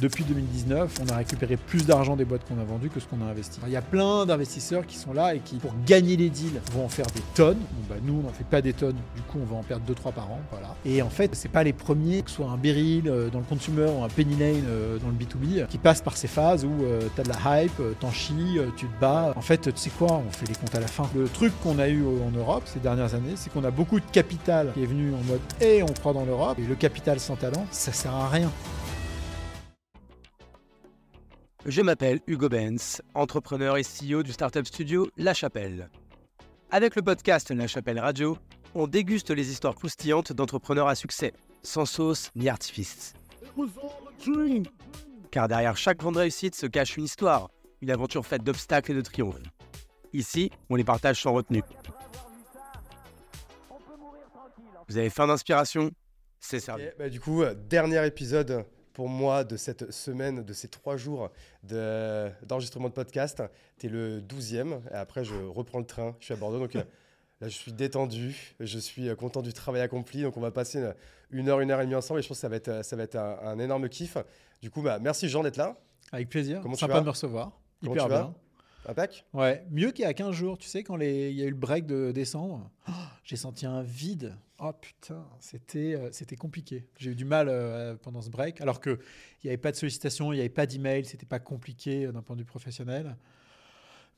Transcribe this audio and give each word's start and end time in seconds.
depuis 0.00 0.24
2019, 0.24 1.00
on 1.02 1.12
a 1.12 1.16
récupéré 1.16 1.56
plus 1.56 1.86
d'argent 1.86 2.16
des 2.16 2.24
boîtes 2.24 2.42
qu'on 2.46 2.60
a 2.60 2.64
vendues 2.64 2.90
que 2.90 3.00
ce 3.00 3.06
qu'on 3.06 3.20
a 3.20 3.30
investi. 3.30 3.60
Il 3.66 3.72
y 3.72 3.76
a 3.76 3.82
plein 3.82 4.26
d'investisseurs 4.26 4.86
qui 4.86 4.96
sont 4.96 5.12
là 5.12 5.34
et 5.34 5.40
qui, 5.40 5.56
pour 5.56 5.72
gagner 5.86 6.16
les 6.16 6.30
deals, 6.30 6.60
vont 6.72 6.84
en 6.84 6.88
faire 6.88 7.06
des 7.06 7.22
tonnes. 7.34 7.58
bah, 7.88 7.96
nous, 8.02 8.20
on 8.20 8.26
n'en 8.26 8.32
fait 8.32 8.46
pas 8.46 8.62
des 8.62 8.72
tonnes, 8.72 8.96
du 9.16 9.22
coup, 9.22 9.38
on 9.42 9.46
va 9.46 9.56
en 9.56 9.62
perdre 9.62 9.84
2-3 9.90 10.12
par 10.12 10.30
an. 10.30 10.40
Et 10.84 11.02
en 11.02 11.10
fait, 11.10 11.34
c'est 11.34 11.48
pas 11.48 11.62
les 11.62 11.72
premiers, 11.72 12.22
que 12.22 12.30
ce 12.30 12.36
soit 12.36 12.48
un 12.48 12.56
Beryl 12.56 13.08
euh, 13.08 13.28
dans 13.30 13.38
le 13.38 13.44
consumer 13.44 13.86
ou 13.86 14.04
un 14.04 14.08
Penny 14.08 14.36
Lane 14.36 14.64
euh, 14.68 14.98
dans 14.98 15.08
le 15.08 15.14
B2B, 15.14 15.66
qui 15.66 15.78
passent 15.78 16.02
par 16.02 16.16
ces 16.16 16.28
phases 16.28 16.64
où 16.64 16.72
tu 17.14 17.20
as 17.20 17.24
de 17.24 17.28
la 17.28 17.62
hype, 17.62 17.80
t'en 18.00 18.10
chies, 18.10 18.58
tu 18.76 18.86
te 18.86 19.00
bats. 19.00 19.32
En 19.36 19.40
fait, 19.40 19.72
tu 19.72 19.72
sais 19.76 19.90
quoi, 19.90 20.22
on 20.26 20.30
fait 20.30 20.46
les 20.46 20.54
comptes 20.54 20.74
à 20.74 20.80
la 20.80 20.86
fin. 20.86 21.08
Le 21.14 21.28
truc 21.28 21.52
qu'on 21.62 21.78
a 21.78 21.88
eu 21.88 22.04
en 22.04 22.36
Europe 22.36 22.64
ces 22.66 22.80
dernières 22.80 23.14
années, 23.14 23.34
c'est 23.36 23.52
qu'on 23.52 23.64
a 23.64 23.70
beaucoup 23.70 24.00
de 24.00 24.06
capital 24.12 24.72
qui 24.74 24.82
est 24.82 24.86
venu 24.86 25.12
en 25.14 25.24
mode 25.24 25.40
et 25.60 25.82
on 25.82 25.86
croit 25.86 26.12
dans 26.12 26.24
l'Europe. 26.24 26.58
Et 26.58 26.66
le 26.66 26.74
capital 26.74 27.20
sans 27.20 27.36
talent, 27.36 27.66
ça 27.70 27.92
sert 27.92 28.14
à 28.14 28.28
rien. 28.28 28.50
Je 31.66 31.82
m'appelle 31.82 32.20
Hugo 32.28 32.48
Benz, 32.48 33.02
entrepreneur 33.14 33.76
et 33.76 33.82
CEO 33.82 34.22
du 34.22 34.32
startup 34.32 34.64
studio 34.64 35.08
La 35.16 35.34
Chapelle. 35.34 35.90
Avec 36.70 36.94
le 36.94 37.02
podcast 37.02 37.50
La 37.50 37.66
Chapelle 37.66 37.98
Radio, 37.98 38.38
on 38.74 38.86
déguste 38.86 39.30
les 39.30 39.50
histoires 39.50 39.74
croustillantes 39.74 40.32
d'entrepreneurs 40.32 40.86
à 40.86 40.94
succès, 40.94 41.32
sans 41.62 41.84
sauce 41.84 42.30
ni 42.36 42.48
artifice. 42.48 43.14
Car 45.32 45.48
derrière 45.48 45.76
chaque 45.76 45.98
grande 45.98 46.16
réussite 46.16 46.54
se 46.54 46.66
cache 46.66 46.96
une 46.96 47.04
histoire, 47.04 47.50
une 47.82 47.90
aventure 47.90 48.24
faite 48.24 48.44
d'obstacles 48.44 48.92
et 48.92 48.94
de 48.94 49.00
triomphes. 49.00 49.42
Ici, 50.12 50.50
on 50.70 50.76
les 50.76 50.84
partage 50.84 51.20
sans 51.20 51.32
retenue. 51.32 51.62
Vous 54.88 54.96
avez 54.96 55.10
faim 55.10 55.26
d'inspiration? 55.26 55.90
C'est 56.38 56.60
servi. 56.60 56.84
bah, 56.98 57.08
du 57.08 57.18
coup, 57.20 57.42
dernier 57.68 58.06
épisode 58.06 58.64
pour 58.98 59.08
moi 59.08 59.44
de 59.44 59.56
cette 59.56 59.92
semaine, 59.92 60.42
de 60.42 60.52
ces 60.52 60.66
trois 60.66 60.96
jours 60.96 61.30
d'enregistrement 61.62 62.88
de, 62.88 62.92
podcast. 62.92 63.40
Tu 63.78 63.86
es 63.86 63.88
le 63.88 64.20
12e. 64.20 64.80
Et 64.90 64.94
après, 64.94 65.22
je 65.22 65.36
reprends 65.36 65.78
le 65.78 65.84
train. 65.84 66.16
Je 66.18 66.24
suis 66.24 66.34
à 66.34 66.36
Bordeaux. 66.36 66.58
Donc 66.58 66.74
euh, 66.74 66.82
là, 67.40 67.46
je 67.46 67.54
suis 67.54 67.72
détendu. 67.72 68.56
Je 68.58 68.78
suis 68.80 69.08
euh, 69.08 69.14
content 69.14 69.40
du 69.40 69.52
travail 69.52 69.82
accompli. 69.82 70.22
Donc, 70.22 70.36
on 70.36 70.40
va 70.40 70.50
passer 70.50 70.84
une, 71.30 71.48
heure, 71.48 71.60
une 71.60 71.70
heure 71.70 71.80
et 71.80 71.84
demie 71.84 71.94
ensemble. 71.94 72.18
Et 72.18 72.24
je 72.24 72.28
pense 72.28 72.38
que 72.38 72.40
ça 72.40 72.48
va 72.48 72.56
être, 72.56 72.84
ça 72.84 72.96
va 72.96 73.04
être 73.04 73.14
un, 73.14 73.60
énorme 73.60 73.88
kiff. 73.88 74.18
Du 74.62 74.68
coup, 74.68 74.82
bah, 74.82 74.98
merci 75.00 75.28
Jean 75.28 75.44
d'être 75.44 75.58
là. 75.58 75.76
Avec 76.10 76.28
plaisir. 76.28 76.58
Comment 76.60 76.74
Sympa 76.74 76.98
de 76.98 77.04
me 77.04 77.10
recevoir. 77.10 77.52
Comment 77.80 77.94
Hyper 77.94 78.08
tu 78.08 78.47
Ouais, 79.34 79.64
mieux 79.70 79.90
qu'il 79.90 80.04
y 80.04 80.08
a 80.08 80.14
15 80.14 80.34
jours. 80.34 80.58
Tu 80.58 80.68
sais, 80.68 80.82
quand 80.82 80.98
il 80.98 81.32
y 81.32 81.42
a 81.42 81.46
eu 81.46 81.50
le 81.50 81.56
break 81.56 81.86
de 81.86 82.10
décembre, 82.12 82.70
oh, 82.88 82.92
j'ai 83.24 83.36
senti 83.36 83.66
un 83.66 83.82
vide. 83.82 84.34
Oh 84.60 84.72
putain, 84.72 85.24
c'était 85.38 85.94
euh, 85.94 86.08
c'était 86.10 86.36
compliqué. 86.36 86.86
J'ai 86.96 87.10
eu 87.10 87.14
du 87.14 87.24
mal 87.24 87.48
euh, 87.48 87.94
pendant 88.02 88.20
ce 88.20 88.30
break, 88.30 88.60
alors 88.60 88.80
qu'il 88.80 88.98
n'y 89.44 89.50
avait 89.50 89.56
pas 89.56 89.70
de 89.70 89.76
sollicitation, 89.76 90.32
il 90.32 90.36
n'y 90.36 90.40
avait 90.40 90.48
pas 90.48 90.66
d'email, 90.66 91.04
c'était 91.04 91.26
pas 91.26 91.38
compliqué 91.38 92.06
euh, 92.06 92.12
d'un 92.12 92.22
point 92.22 92.34
de 92.34 92.40
vue 92.40 92.46
professionnel. 92.46 93.16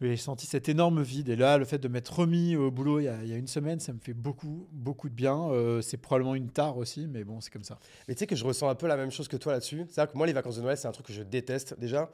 Mais 0.01 0.11
j'ai 0.11 0.17
senti 0.17 0.47
cet 0.47 0.71
énorme 0.71 1.03
vide. 1.03 1.29
Et 1.29 1.37
là, 1.37 1.59
le 1.59 1.67
fait 1.67 1.79
de 1.79 1.89
m'être 1.89 2.21
remis 2.21 2.57
au 2.57 2.71
boulot 2.71 3.01
il 3.01 3.05
y, 3.05 3.09
a, 3.09 3.23
il 3.23 3.29
y, 3.29 3.35
a, 3.35 3.37
une 3.37 3.47
semaine, 3.47 3.81
ça 3.81 3.93
me 3.93 3.99
fait 3.99 4.15
beaucoup, 4.15 4.67
beaucoup 4.73 5.11
de 5.11 5.15
bien. 5.15 5.51
c'est 5.83 5.99
probablement 5.99 6.35
une 6.35 6.49
tare 6.49 6.79
aussi, 6.79 7.07
mais 7.07 7.23
bon, 7.23 7.43
c'est 7.43 7.53
comme 7.53 7.65
ça. 7.65 7.79
Mais 8.09 8.15
tu 8.15 8.21
sais 8.21 8.27
que 8.27 8.35
je 8.35 8.43
ressens 8.43 8.71
un 8.71 8.75
peu 8.75 8.87
la 8.87 8.97
même 8.97 9.11
chose 9.11 9.29
que 9.29 9.37
toi 9.37 9.53
là-dessus. 9.53 9.85
C'est-à-dire 9.91 10.11
que 10.11 10.17
moi, 10.17 10.27
les 10.27 10.33
vacances 10.33 10.57
de 10.57 10.63
Noël, 10.63 10.79
c'est 10.79 10.89
un 10.89 10.93
truc 10.93 11.05
que 11.05 11.13
je 11.13 11.23
déteste. 11.23 11.79
Déjà, 11.79 12.11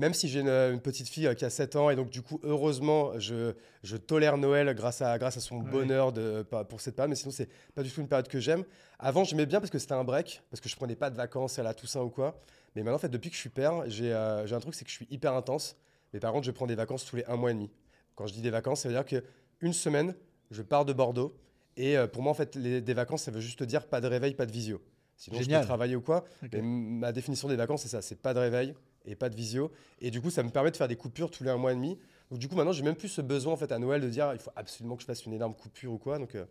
même 0.00 0.14
si 0.14 0.28
j'ai 0.28 0.40
une, 0.40 0.80
petite 0.80 1.08
fille 1.08 1.26
euh, 1.26 1.34
qui 1.34 1.44
a 1.44 1.50
7 1.50 1.76
ans, 1.76 1.90
et 1.90 1.96
donc 1.96 2.08
du 2.08 2.22
coup, 2.22 2.40
heureusement, 2.42 3.18
je, 3.18 3.52
je 3.82 3.98
tolère 3.98 4.38
Noël 4.38 4.74
grâce 4.74 5.02
à, 5.02 5.18
grâce 5.18 5.36
à 5.36 5.40
son 5.40 5.58
bonheur 5.58 6.10
de, 6.10 6.42
pour 6.68 6.80
cette 6.80 6.96
période, 6.96 7.10
mais 7.10 7.16
sinon, 7.16 7.30
c'est 7.30 7.48
pas 7.74 7.82
du 7.82 7.90
tout 7.90 8.00
une 8.00 8.08
période 8.08 8.26
que 8.26 8.40
j'aime. 8.40 8.64
Avant, 8.98 9.24
j'aimais 9.24 9.44
bien 9.44 9.60
parce 9.60 9.70
que 9.70 9.78
c'était 9.78 9.92
un 9.92 10.04
break, 10.04 10.42
parce 10.50 10.60
que 10.62 10.70
je 10.70 10.76
prenais 10.76 10.96
pas 10.96 11.10
de 11.10 11.16
vacances 11.16 11.58
à 11.58 11.62
la 11.62 11.74
Toussaint 11.74 12.00
ou 12.00 12.08
quoi. 12.08 12.38
Mais 12.74 12.82
maintenant, 12.82 12.96
en 12.96 12.98
fait, 12.98 13.10
depuis 13.10 13.28
que 13.28 13.36
je 13.36 13.40
suis 13.40 13.50
père, 13.50 13.82
j'ai 13.88 14.12
euh, 14.12 14.46
un 14.50 14.60
truc, 14.60 14.74
c'est 14.74 14.84
que 14.84 14.90
je 14.90 14.96
suis 14.96 15.06
hyper 15.10 15.34
intense. 15.34 15.76
Mais 16.14 16.20
par 16.20 16.32
contre, 16.32 16.46
je 16.46 16.50
prends 16.50 16.66
des 16.66 16.74
vacances 16.74 17.04
tous 17.04 17.16
les 17.16 17.24
un 17.26 17.36
mois 17.36 17.50
et 17.50 17.54
demi. 17.54 17.70
Quand 18.14 18.26
je 18.26 18.32
dis 18.32 18.42
des 18.42 18.50
vacances, 18.50 18.80
ça 18.80 18.88
veut 18.88 18.94
dire 18.94 19.04
qu'une 19.04 19.72
semaine, 19.74 20.14
je 20.50 20.62
pars 20.62 20.86
de 20.86 20.94
Bordeaux. 20.94 21.36
Et 21.76 21.98
euh, 21.98 22.06
pour 22.06 22.22
moi, 22.22 22.32
en 22.32 22.34
fait, 22.34 22.56
les, 22.56 22.80
des 22.80 22.94
vacances, 22.94 23.24
ça 23.24 23.30
veut 23.30 23.40
juste 23.40 23.62
dire 23.62 23.86
pas 23.86 24.00
de 24.00 24.06
réveil, 24.06 24.34
pas 24.34 24.46
de 24.46 24.52
visio. 24.52 24.80
Sinon, 25.20 25.42
je 25.42 25.50
peux 25.50 25.60
travailler 25.60 25.96
ou 25.96 26.00
quoi. 26.00 26.24
Mais 26.50 26.62
ma 26.62 27.12
définition 27.12 27.46
des 27.46 27.56
vacances, 27.56 27.82
c'est 27.82 27.88
ça 27.88 28.00
c'est 28.00 28.22
pas 28.22 28.32
de 28.32 28.38
réveil, 28.38 28.74
et 29.04 29.14
pas 29.14 29.28
de 29.28 29.36
visio. 29.36 29.70
Et 30.00 30.10
du 30.10 30.20
coup, 30.20 30.30
ça 30.30 30.42
me 30.42 30.50
permet 30.50 30.70
de 30.70 30.76
faire 30.76 30.88
des 30.88 30.96
coupures 30.96 31.30
tous 31.30 31.44
les 31.44 31.50
un 31.50 31.56
mois 31.56 31.72
et 31.72 31.76
demi. 31.76 31.98
Donc 32.30 32.38
du 32.38 32.48
coup, 32.48 32.54
maintenant, 32.54 32.72
j'ai 32.72 32.82
même 32.82 32.96
plus 32.96 33.08
ce 33.08 33.20
besoin 33.20 33.52
en 33.52 33.56
fait 33.56 33.72
à 33.72 33.78
Noël 33.78 34.00
de 34.00 34.08
dire 34.08 34.30
il 34.32 34.38
faut 34.38 34.52
absolument 34.54 34.96
que 34.96 35.02
je 35.02 35.06
fasse 35.06 35.24
une 35.26 35.32
énorme 35.32 35.54
coupure 35.54 35.92
ou 35.92 35.98
quoi. 35.98 36.18
Donc 36.18 36.34
euh, 36.34 36.44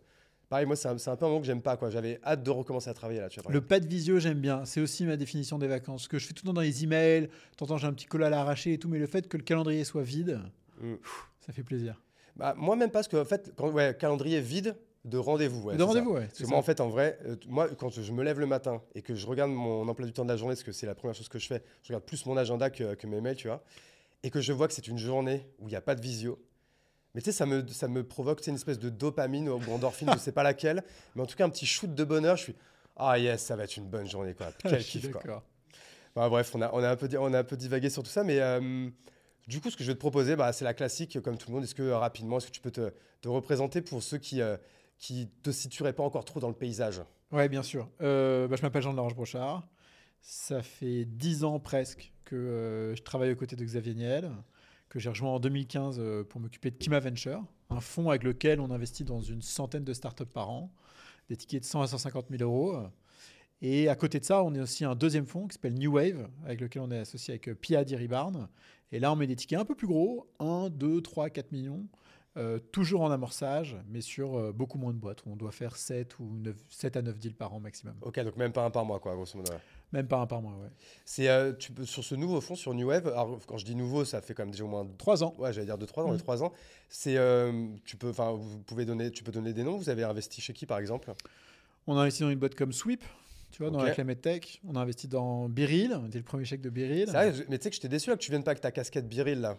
pareil, 0.48 0.66
moi, 0.66 0.76
c'est 0.76 0.88
un, 0.88 0.96
un, 0.96 1.16
peu 1.16 1.24
un 1.24 1.28
moment 1.28 1.40
que 1.40 1.46
j'aime 1.46 1.62
pas. 1.62 1.76
quoi. 1.76 1.90
J'avais 1.90 2.20
hâte 2.24 2.42
de 2.42 2.50
recommencer 2.50 2.90
à 2.90 2.94
travailler 2.94 3.20
là. 3.20 3.28
Tu 3.28 3.40
le 3.48 3.60
pas 3.60 3.80
de 3.80 3.86
visio, 3.86 4.18
j'aime 4.18 4.40
bien. 4.40 4.64
C'est 4.66 4.80
aussi 4.80 5.04
ma 5.04 5.16
définition 5.16 5.58
des 5.58 5.68
vacances. 5.68 6.04
Ce 6.04 6.08
que 6.08 6.18
je 6.18 6.26
fais 6.26 6.34
tout 6.34 6.44
le 6.44 6.48
temps 6.48 6.54
dans 6.54 6.60
les 6.60 6.84
emails, 6.84 7.30
t'entends, 7.56 7.78
j'ai 7.78 7.86
un 7.86 7.92
petit 7.92 8.06
col 8.06 8.24
à 8.24 8.30
l'arraché 8.30 8.74
et 8.74 8.78
tout, 8.78 8.88
mais 8.88 8.98
le 8.98 9.06
fait 9.06 9.26
que 9.28 9.36
le 9.36 9.42
calendrier 9.42 9.84
soit 9.84 10.02
vide, 10.02 10.40
mm. 10.80 10.94
ça 11.40 11.52
fait 11.52 11.62
plaisir. 11.62 12.00
Bah, 12.36 12.54
moi, 12.56 12.76
même 12.76 12.90
parce 12.90 13.08
que 13.08 13.16
en 13.16 13.24
fait, 13.24 13.52
quand 13.56 13.70
ouais, 13.70 13.96
calendrier 13.98 14.40
vide, 14.40 14.76
de 15.04 15.16
rendez-vous. 15.16 15.62
Ouais, 15.62 15.76
de 15.76 15.82
rendez-vous, 15.82 16.12
ouais. 16.12 16.26
Parce 16.26 16.38
que 16.38 16.46
moi, 16.46 16.58
en 16.58 16.62
fait, 16.62 16.80
en 16.80 16.88
vrai, 16.88 17.18
euh, 17.24 17.36
moi, 17.48 17.68
quand 17.68 17.90
je 17.90 18.12
me 18.12 18.22
lève 18.22 18.38
le 18.38 18.46
matin 18.46 18.82
et 18.94 19.02
que 19.02 19.14
je 19.14 19.26
regarde 19.26 19.50
mon 19.50 19.88
emploi 19.88 20.06
du 20.06 20.12
temps 20.12 20.24
de 20.24 20.30
la 20.30 20.36
journée, 20.36 20.54
parce 20.54 20.62
que 20.62 20.72
c'est 20.72 20.86
la 20.86 20.94
première 20.94 21.14
chose 21.14 21.28
que 21.28 21.38
je 21.38 21.46
fais, 21.46 21.62
je 21.82 21.88
regarde 21.88 22.04
plus 22.04 22.26
mon 22.26 22.36
agenda 22.36 22.68
que, 22.68 22.94
que 22.94 23.06
mes 23.06 23.20
mails, 23.20 23.36
tu 23.36 23.48
vois, 23.48 23.62
et 24.22 24.30
que 24.30 24.40
je 24.40 24.52
vois 24.52 24.68
que 24.68 24.74
c'est 24.74 24.88
une 24.88 24.98
journée 24.98 25.46
où 25.58 25.68
il 25.68 25.70
n'y 25.70 25.76
a 25.76 25.80
pas 25.80 25.94
de 25.94 26.02
visio. 26.02 26.38
Mais 27.14 27.22
tu 27.22 27.26
sais, 27.26 27.32
ça 27.32 27.46
me, 27.46 27.66
ça 27.68 27.88
me 27.88 28.04
provoque 28.04 28.46
une 28.46 28.54
espèce 28.54 28.78
de 28.78 28.90
dopamine 28.90 29.48
ou 29.48 29.60
endorphine, 29.72 30.08
je 30.10 30.14
ne 30.14 30.20
sais 30.20 30.32
pas 30.32 30.42
laquelle, 30.42 30.84
mais 31.16 31.22
en 31.22 31.26
tout 31.26 31.36
cas, 31.36 31.46
un 31.46 31.50
petit 31.50 31.66
shoot 31.66 31.92
de 31.92 32.04
bonheur. 32.04 32.36
Je 32.36 32.42
suis, 32.42 32.56
ah 32.96 33.18
yes, 33.18 33.42
ça 33.42 33.56
va 33.56 33.64
être 33.64 33.76
une 33.76 33.88
bonne 33.88 34.08
journée, 34.08 34.34
quoi. 34.34 34.48
Quel 34.58 34.84
kiff, 34.84 35.10
quoi. 35.10 35.42
Bah, 36.14 36.28
bref, 36.28 36.54
on 36.54 36.60
a, 36.60 36.70
on, 36.74 36.82
a 36.82 36.90
un 36.90 36.96
peu, 36.96 37.08
on 37.18 37.32
a 37.32 37.38
un 37.38 37.44
peu 37.44 37.56
divagué 37.56 37.88
sur 37.88 38.02
tout 38.02 38.10
ça, 38.10 38.22
mais 38.22 38.40
euh, 38.40 38.88
du 39.46 39.60
coup, 39.60 39.70
ce 39.70 39.76
que 39.76 39.82
je 39.82 39.88
vais 39.88 39.94
te 39.94 40.00
proposer, 40.00 40.36
bah, 40.36 40.52
c'est 40.52 40.64
la 40.64 40.74
classique, 40.74 41.20
comme 41.22 41.38
tout 41.38 41.48
le 41.48 41.54
monde. 41.54 41.64
Est-ce 41.64 41.74
que 41.74 41.90
rapidement, 41.90 42.38
est-ce 42.38 42.46
que 42.46 42.52
tu 42.52 42.60
peux 42.60 42.70
te, 42.70 42.92
te 43.20 43.28
représenter 43.28 43.80
pour 43.80 44.02
ceux 44.02 44.18
qui, 44.18 44.40
euh, 44.42 44.56
qui 45.00 45.28
te 45.42 45.50
situerait 45.50 45.94
pas 45.94 46.04
encore 46.04 46.24
trop 46.24 46.38
dans 46.38 46.48
le 46.48 46.54
paysage 46.54 47.02
Oui, 47.32 47.48
bien 47.48 47.62
sûr. 47.62 47.88
Euh, 48.02 48.46
bah, 48.46 48.56
je 48.56 48.62
m'appelle 48.62 48.82
Jean-Laurent 48.82 49.10
Brochard. 49.10 49.66
Ça 50.20 50.62
fait 50.62 51.06
dix 51.06 51.42
ans 51.42 51.58
presque 51.58 52.12
que 52.26 52.36
euh, 52.36 52.94
je 52.94 53.02
travaille 53.02 53.32
aux 53.32 53.36
côtés 53.36 53.56
de 53.56 53.64
Xavier 53.64 53.94
Niel, 53.94 54.30
que 54.90 54.98
j'ai 54.98 55.08
rejoint 55.08 55.30
en 55.30 55.40
2015 55.40 55.96
euh, 55.98 56.22
pour 56.22 56.40
m'occuper 56.40 56.70
de 56.70 56.76
Kima 56.76 57.00
Venture, 57.00 57.42
un 57.70 57.80
fonds 57.80 58.10
avec 58.10 58.22
lequel 58.22 58.60
on 58.60 58.70
investit 58.70 59.04
dans 59.04 59.22
une 59.22 59.40
centaine 59.40 59.84
de 59.84 59.94
startups 59.94 60.26
par 60.26 60.50
an, 60.50 60.70
des 61.30 61.36
tickets 61.36 61.62
de 61.62 61.66
100 61.66 61.80
à 61.80 61.86
150 61.86 62.26
000 62.30 62.42
euros. 62.42 62.76
Et 63.62 63.88
à 63.88 63.96
côté 63.96 64.20
de 64.20 64.24
ça, 64.26 64.42
on 64.42 64.54
est 64.54 64.60
aussi 64.60 64.84
un 64.84 64.94
deuxième 64.94 65.26
fonds 65.26 65.46
qui 65.46 65.54
s'appelle 65.54 65.74
New 65.74 65.92
Wave, 65.92 66.28
avec 66.44 66.60
lequel 66.60 66.82
on 66.82 66.90
est 66.90 66.98
associé 66.98 67.32
avec 67.32 67.58
Pia 67.60 67.84
Diribarn. 67.84 68.48
Et 68.92 69.00
là, 69.00 69.12
on 69.12 69.16
met 69.16 69.26
des 69.26 69.36
tickets 69.36 69.58
un 69.58 69.64
peu 69.64 69.74
plus 69.74 69.86
gros, 69.86 70.26
1, 70.40 70.68
2, 70.70 71.00
3, 71.00 71.30
4 71.30 71.52
millions, 71.52 71.86
euh, 72.36 72.60
toujours 72.70 73.00
en 73.02 73.10
amorçage, 73.10 73.76
mais 73.88 74.00
sur 74.00 74.36
euh, 74.36 74.52
beaucoup 74.52 74.78
moins 74.78 74.92
de 74.92 74.98
boîtes. 74.98 75.22
On 75.26 75.34
doit 75.34 75.50
faire 75.50 75.76
7, 75.76 76.18
ou 76.20 76.30
9, 76.38 76.54
7 76.68 76.96
à 76.96 77.02
9 77.02 77.18
deals 77.18 77.34
par 77.34 77.52
an 77.52 77.58
maximum. 77.60 77.96
Ok, 78.02 78.20
donc 78.20 78.36
même 78.36 78.52
pas 78.52 78.64
un 78.64 78.70
par 78.70 78.84
mois, 78.84 79.00
quoi, 79.00 79.14
grosso 79.14 79.36
modo. 79.36 79.52
Même 79.92 80.06
pas 80.06 80.18
un 80.18 80.26
par 80.26 80.40
mois, 80.40 80.52
ouais. 80.52 80.68
C'est, 81.04 81.28
euh, 81.28 81.52
tu 81.52 81.72
sur 81.84 82.04
ce 82.04 82.14
nouveau 82.14 82.40
fonds, 82.40 82.54
sur 82.54 82.72
New 82.72 82.86
Wave, 82.86 83.08
alors, 83.08 83.40
quand 83.46 83.58
je 83.58 83.64
dis 83.64 83.74
nouveau, 83.74 84.04
ça 84.04 84.20
fait 84.20 84.32
quand 84.32 84.44
même 84.44 84.52
déjà 84.52 84.62
au 84.62 84.68
moins 84.68 84.86
3 84.98 85.24
ans. 85.24 85.34
Ouais, 85.38 85.52
j'allais 85.52 85.66
dire 85.66 85.76
2-3 85.76 86.02
ans, 86.02 86.12
mmh. 86.12 86.18
3 86.18 86.44
ans. 86.44 86.52
C'est, 86.88 87.18
tu 87.84 87.96
peux, 87.96 88.10
vous 88.10 88.60
pouvez 88.60 88.84
donner, 88.84 89.10
tu 89.10 89.24
peux 89.24 89.32
donner 89.32 89.52
des 89.52 89.64
noms. 89.64 89.76
Vous 89.76 89.90
avez 89.90 90.04
investi 90.04 90.40
chez 90.40 90.52
qui, 90.52 90.66
par 90.66 90.78
exemple? 90.78 91.12
On 91.88 91.96
a 91.96 92.02
investi 92.02 92.22
dans 92.22 92.30
une 92.30 92.38
boîte 92.38 92.54
comme 92.54 92.72
Sweep, 92.72 93.02
tu 93.50 93.62
vois, 93.62 93.72
dans 93.72 93.82
la 93.82 93.90
Climate 93.90 94.20
Tech. 94.20 94.60
On 94.68 94.76
a 94.76 94.80
investi 94.80 95.08
dans 95.08 95.48
Biril, 95.48 95.98
on 96.00 96.06
était 96.06 96.18
le 96.18 96.24
premier 96.24 96.44
chèque 96.44 96.60
de 96.60 96.70
Biril. 96.70 97.06
C'est 97.06 97.12
vrai, 97.12 97.32
mais 97.48 97.58
tu 97.58 97.64
sais 97.64 97.70
que 97.70 97.74
j'étais 97.74 97.88
déçu 97.88 98.10
là, 98.10 98.16
que 98.16 98.22
tu 98.22 98.30
viennes 98.30 98.44
pas 98.44 98.52
avec 98.52 98.60
ta 98.60 98.70
casquette 98.70 99.08
Biril 99.08 99.40
là. 99.40 99.58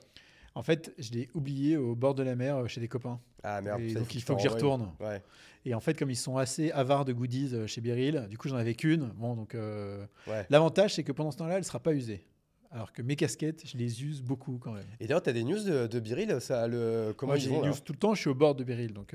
En 0.53 0.63
fait, 0.63 0.93
je 0.97 1.11
l'ai 1.11 1.29
oublié 1.33 1.77
au 1.77 1.95
bord 1.95 2.13
de 2.13 2.23
la 2.23 2.35
mer 2.35 2.57
euh, 2.57 2.67
chez 2.67 2.81
des 2.81 2.87
copains. 2.87 3.19
Ah 3.43 3.61
merde. 3.61 3.81
donc 3.93 4.13
il 4.13 4.21
faut 4.21 4.35
que 4.35 4.41
j'y 4.41 4.47
retourne. 4.47 4.91
Ouais. 4.99 5.21
Et 5.65 5.73
en 5.73 5.79
fait, 5.79 5.97
comme 5.97 6.11
ils 6.11 6.17
sont 6.17 6.37
assez 6.37 6.71
avares 6.71 7.05
de 7.05 7.13
goodies 7.13 7.51
euh, 7.53 7.67
chez 7.67 7.81
Beryl, 7.81 8.27
du 8.29 8.37
coup 8.37 8.49
j'en 8.49 8.57
avais 8.57 8.75
qu'une. 8.75 9.11
Bon, 9.15 9.35
donc 9.35 9.55
euh, 9.55 10.05
l'avantage 10.49 10.95
c'est 10.95 11.03
que 11.03 11.11
pendant 11.11 11.31
ce 11.31 11.37
temps-là, 11.37 11.57
elle 11.57 11.63
sera 11.63 11.79
pas 11.79 11.93
usée. 11.93 12.25
Alors 12.73 12.93
que 12.93 13.01
mes 13.01 13.17
casquettes, 13.17 13.63
je 13.65 13.77
les 13.77 14.03
use 14.03 14.21
beaucoup 14.21 14.57
quand 14.57 14.71
même. 14.71 14.85
Et 14.99 15.07
d'ailleurs, 15.07 15.21
tu 15.21 15.29
as 15.29 15.33
des 15.33 15.43
news 15.43 15.61
de, 15.61 15.87
de 15.87 16.39
ça, 16.39 16.67
le, 16.67 17.13
comment 17.17 17.35
j'ai 17.35 17.49
des 17.49 17.57
news 17.57 17.73
tout 17.83 17.91
le 17.91 17.99
temps, 17.99 18.13
je 18.13 18.21
suis 18.21 18.29
au 18.29 18.35
bord 18.35 18.55
de 18.55 18.63
Beryl. 18.63 18.93
Donc, 18.93 19.13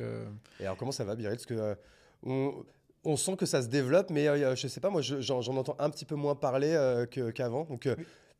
Et 0.61 0.65
alors, 0.65 0.77
comment 0.77 0.93
ça 0.93 1.05
va, 1.05 1.17
Beryl? 1.17 1.37
Parce 1.37 1.47
que 1.47 1.77
on, 2.23 3.17
sent 3.17 3.37
que 3.37 3.47
ça 3.47 3.63
se 3.63 3.69
développe, 3.69 4.11
mais 4.11 4.27
je 4.57 4.67
sais 4.69 4.81
pas, 4.81 4.91
moi, 4.91 5.01
j'en 5.01 5.57
entends 5.57 5.77
un 5.79 5.89
petit 5.89 6.05
peu 6.05 6.17
moins 6.17 6.35
parler 6.35 7.07
qu'avant. 7.35 7.65
donc, 7.65 7.89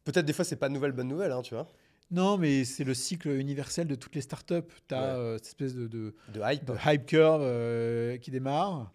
peut-être 0.05 0.27
des 0.27 0.35
fois, 0.35 0.45
c'est 0.45 0.57
pas 0.57 0.69
de 0.69 0.75
nouvelle 0.75 0.93
bonne 0.93 1.09
nouvelle, 1.09 1.33
hein, 1.33 1.41
tu 1.41 1.55
vois. 1.55 1.67
Non, 2.11 2.39
mais 2.39 2.65
c'est 2.65 2.85
le 2.85 2.95
cycle 2.95 3.31
universel 3.31 3.89
de 3.89 3.95
toutes 3.97 4.15
les 4.15 4.21
startups. 4.21 4.63
Tu 4.89 4.95
as 4.95 5.17
euh, 5.17 5.37
cette 5.39 5.47
espèce 5.47 5.75
de, 5.75 5.89
de, 5.89 6.15
hype. 6.37 6.71
hype. 6.85 7.07
curve 7.07 7.41
euh, 7.43 8.17
qui 8.19 8.31
démarre, 8.31 8.93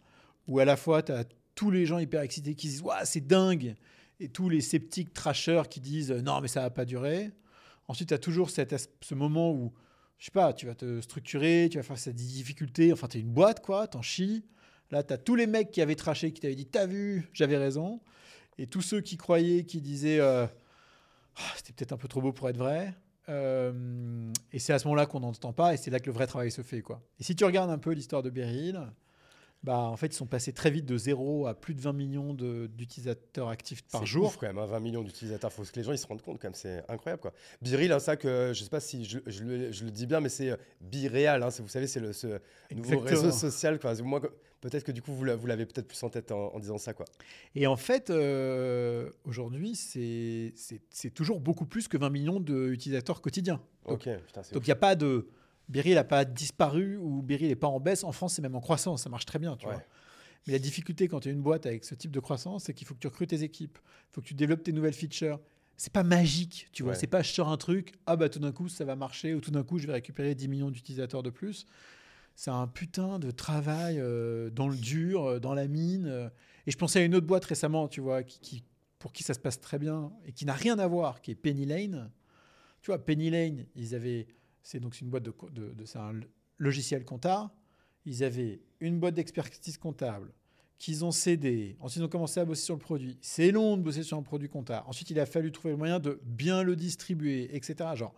où 0.47 0.59
à 0.59 0.65
la 0.65 0.77
fois 0.77 1.03
tu 1.03 1.11
as 1.11 1.25
tous 1.55 1.71
les 1.71 1.85
gens 1.85 1.99
hyper 1.99 2.21
excités 2.21 2.55
qui 2.55 2.67
disent 2.67 2.81
ouais, 2.81 2.95
c'est 3.03 3.25
dingue, 3.25 3.75
et 4.19 4.29
tous 4.29 4.49
les 4.49 4.61
sceptiques 4.61 5.13
trashers 5.13 5.63
qui 5.69 5.81
disent 5.81 6.11
non, 6.11 6.39
mais 6.41 6.47
ça 6.47 6.61
va 6.61 6.69
pas 6.69 6.85
durer. 6.85 7.31
Ensuite, 7.87 8.09
tu 8.09 8.13
as 8.13 8.19
toujours 8.19 8.49
cette, 8.49 8.73
ce 9.01 9.15
moment 9.15 9.51
où, 9.51 9.73
je 10.17 10.25
sais 10.25 10.31
pas, 10.31 10.53
tu 10.53 10.65
vas 10.65 10.75
te 10.75 11.01
structurer, 11.01 11.67
tu 11.69 11.77
vas 11.77 11.83
faire 11.83 11.97
cette 11.97 12.15
difficulté, 12.15 12.93
enfin, 12.93 13.07
tu 13.07 13.17
es 13.17 13.21
une 13.21 13.33
boîte, 13.33 13.61
quoi, 13.61 13.87
t'en 13.87 14.01
chies. 14.01 14.45
Là, 14.91 15.03
tu 15.03 15.13
as 15.13 15.17
tous 15.17 15.35
les 15.35 15.47
mecs 15.47 15.71
qui 15.71 15.81
avaient 15.81 15.95
trashé, 15.95 16.31
qui 16.31 16.39
t'avaient 16.39 16.55
dit 16.55 16.67
t'as 16.67 16.85
vu, 16.85 17.29
j'avais 17.33 17.57
raison. 17.57 17.99
Et 18.57 18.67
tous 18.67 18.81
ceux 18.81 19.01
qui 19.01 19.17
croyaient, 19.17 19.63
qui 19.65 19.81
disaient 19.81 20.19
euh, 20.19 20.45
Ah, 21.37 21.41
c'était 21.55 21.73
peut-être 21.73 21.93
un 21.93 21.97
peu 21.97 22.07
trop 22.07 22.21
beau 22.21 22.31
pour 22.33 22.49
être 22.49 22.57
vrai. 22.57 22.93
euh, 23.29 24.31
et 24.51 24.59
c'est 24.59 24.73
à 24.73 24.79
ce 24.79 24.85
moment-là 24.87 25.05
qu'on 25.05 25.19
n'entend 25.21 25.53
pas, 25.53 25.73
et 25.73 25.77
c'est 25.77 25.91
là 25.91 25.99
que 25.99 26.07
le 26.07 26.11
vrai 26.11 26.27
travail 26.27 26.51
se 26.51 26.61
fait. 26.61 26.81
Quoi. 26.81 27.01
Et 27.19 27.23
si 27.23 27.35
tu 27.35 27.45
regardes 27.45 27.69
un 27.69 27.77
peu 27.77 27.91
l'histoire 27.91 28.23
de 28.23 28.29
Beryl, 28.29 28.81
bah, 29.63 29.77
en 29.77 29.95
fait, 29.97 30.07
ils 30.07 30.13
sont 30.13 30.25
passés 30.25 30.53
très 30.53 30.71
vite 30.71 30.85
de 30.85 30.97
0 30.97 31.45
à 31.47 31.53
plus 31.53 31.73
de 31.75 31.81
20 31.81 31.93
millions 31.93 32.33
d'utilisateurs 32.33 33.49
actifs 33.49 33.83
par 33.83 34.01
C'est 34.01 34.07
jour. 34.07 34.25
ouf, 34.27 34.37
quand 34.37 34.47
même, 34.47 34.57
hein, 34.57 34.65
20 34.65 34.79
millions 34.79 35.03
d'utilisateurs. 35.03 35.53
faut 35.53 35.63
que 35.63 35.69
les 35.75 35.83
gens 35.83 35.91
ils 35.91 35.97
se 35.99 36.07
rendent 36.07 36.21
compte 36.21 36.39
quand 36.39 36.47
même, 36.47 36.55
c'est 36.55 36.83
incroyable 36.89 37.21
quoi. 37.21 37.31
Biril, 37.61 37.91
hein, 37.91 37.99
ça 37.99 38.15
que 38.17 38.51
je 38.55 38.63
sais 38.63 38.69
pas 38.69 38.79
si 38.79 39.05
je, 39.05 39.19
je 39.27 39.43
le, 39.43 39.71
je 39.71 39.85
le 39.85 39.91
dis 39.91 40.07
bien, 40.07 40.19
mais 40.19 40.29
c'est 40.29 40.49
euh, 40.51 40.57
Biréal. 40.81 41.43
Hein, 41.43 41.51
c'est- 41.51 41.61
vous 41.61 41.69
savez, 41.69 41.85
c'est 41.87 41.99
le 41.99 42.11
ce 42.13 42.27
nouveau 42.27 42.39
Exactement. 42.71 43.01
réseau 43.05 43.31
social. 43.31 43.79
Peut-être 43.79 44.83
que 44.83 44.91
du 44.91 45.01
coup 45.01 45.11
vous 45.13 45.23
l'a- 45.23 45.35
vous 45.35 45.47
l'avez 45.47 45.65
peut-être 45.65 45.87
plus 45.87 46.01
en 46.03 46.09
tête 46.09 46.31
en, 46.31 46.53
en 46.53 46.59
disant 46.59 46.77
ça 46.77 46.93
quoi. 46.93 47.05
Et 47.55 47.65
en 47.65 47.75
fait, 47.75 48.09
euh, 48.11 49.09
aujourd'hui, 49.25 49.75
c'est 49.75 50.53
c'est- 50.55 50.81
c'est 50.91 51.09
toujours 51.11 51.39
beaucoup 51.39 51.65
plus 51.65 51.87
que 51.87 51.97
20 51.97 52.09
millions 52.11 52.39
d'utilisateurs 52.39 53.21
quotidiens. 53.21 53.59
Donc, 53.87 54.03
c'est 54.03 54.55
il 54.55 54.61
n'y 54.61 54.71
a 54.71 54.75
pas 54.75 54.95
de. 54.95 55.27
Beryl 55.69 55.95
n'a 55.95 56.03
pas 56.03 56.25
disparu 56.25 56.97
ou 56.97 57.21
Beryl 57.21 57.47
n'est 57.47 57.55
pas 57.55 57.67
en 57.67 57.79
baisse. 57.79 58.03
En 58.03 58.11
France, 58.11 58.33
c'est 58.35 58.41
même 58.41 58.55
en 58.55 58.61
croissance. 58.61 59.03
Ça 59.03 59.09
marche 59.09 59.25
très 59.25 59.39
bien. 59.39 59.55
Tu 59.57 59.65
Ouais. 59.67 59.73
vois. 59.73 59.83
Mais 60.47 60.53
la 60.53 60.59
difficulté 60.59 61.07
quand 61.07 61.19
tu 61.19 61.29
as 61.29 61.31
une 61.31 61.41
boîte 61.41 61.65
avec 61.65 61.85
ce 61.85 61.93
type 61.95 62.11
de 62.11 62.19
croissance, 62.19 62.63
c'est 62.65 62.73
qu'il 62.73 62.87
faut 62.87 62.93
que 62.95 62.99
tu 62.99 63.07
recrutes 63.07 63.29
tes 63.29 63.43
équipes. 63.43 63.77
Il 64.09 64.13
faut 64.15 64.21
que 64.21 64.27
tu 64.27 64.33
développes 64.33 64.63
tes 64.63 64.71
nouvelles 64.73 64.93
features. 64.93 65.39
C'est 65.77 65.93
pas 65.93 66.03
magique, 66.03 66.67
tu 66.73 66.83
vois. 66.83 66.93
Ouais. 66.93 66.97
C'est 66.97 67.07
pas 67.07 67.21
je 67.21 67.31
sors 67.31 67.49
un 67.49 67.57
truc, 67.57 67.93
ah 68.05 68.15
bah 68.15 68.27
tout 68.29 68.39
d'un 68.39 68.51
coup 68.51 68.67
ça 68.69 68.83
va 68.85 68.95
marcher, 68.95 69.33
ou 69.33 69.39
tout 69.41 69.49
d'un 69.51 69.63
coup 69.63 69.79
je 69.79 69.87
vais 69.87 69.93
récupérer 69.93 70.35
10 70.35 70.47
millions 70.47 70.69
d'utilisateurs 70.71 71.23
de 71.23 71.29
plus. 71.29 71.65
C'est 72.35 72.51
un 72.51 72.67
putain 72.67 73.19
de 73.19 73.29
travail 73.31 73.99
euh, 73.99 74.49
dans 74.49 74.67
le 74.67 74.75
dur, 74.75 75.25
euh, 75.25 75.39
dans 75.39 75.53
la 75.53 75.67
mine. 75.67 76.05
euh. 76.07 76.29
Et 76.67 76.71
je 76.71 76.77
pensais 76.77 76.99
à 76.99 77.03
une 77.03 77.15
autre 77.15 77.25
boîte 77.27 77.45
récemment, 77.45 77.87
tu 77.87 78.01
vois, 78.01 78.23
qui, 78.23 78.39
qui- 78.39 78.63
pour 78.99 79.11
qui 79.13 79.23
ça 79.23 79.33
se 79.33 79.39
passe 79.39 79.59
très 79.59 79.79
bien 79.79 80.11
et 80.25 80.31
qui 80.31 80.45
n'a 80.45 80.53
rien 80.53 80.77
à 80.79 80.85
voir, 80.87 81.21
qui 81.21 81.31
est 81.31 81.35
Penny 81.35 81.65
Lane. 81.65 82.11
Tu 82.81 82.91
vois, 82.91 83.03
Penny 83.03 83.29
Lane, 83.31 83.65
ils 83.75 83.95
avaient, 83.95 84.27
c'est 84.63 84.79
donc 84.79 84.99
une 85.01 85.09
boîte 85.09 85.23
de, 85.23 85.33
de, 85.51 85.97
un 85.97 86.19
logiciel 86.57 87.05
comptable. 87.05 87.51
Ils 88.05 88.23
avaient 88.23 88.61
une 88.79 88.99
boîte 88.99 89.15
d'expertise 89.15 89.77
comptable 89.77 90.31
qu'ils 90.77 91.05
ont 91.05 91.11
cédé. 91.11 91.77
Ensuite, 91.79 92.01
ils 92.01 92.05
ont 92.05 92.09
commencé 92.09 92.39
à 92.39 92.45
bosser 92.45 92.63
sur 92.63 92.73
le 92.73 92.79
produit. 92.79 93.17
C'est 93.21 93.51
long 93.51 93.77
de 93.77 93.83
bosser 93.83 94.03
sur 94.03 94.17
un 94.17 94.23
produit 94.23 94.49
comptable. 94.49 94.83
Ensuite, 94.87 95.11
il 95.11 95.19
a 95.19 95.27
fallu 95.27 95.51
trouver 95.51 95.73
le 95.73 95.77
moyen 95.77 95.99
de 95.99 96.19
bien 96.23 96.63
le 96.63 96.75
distribuer, 96.75 97.55
etc. 97.55 97.91
Genre, 97.95 98.15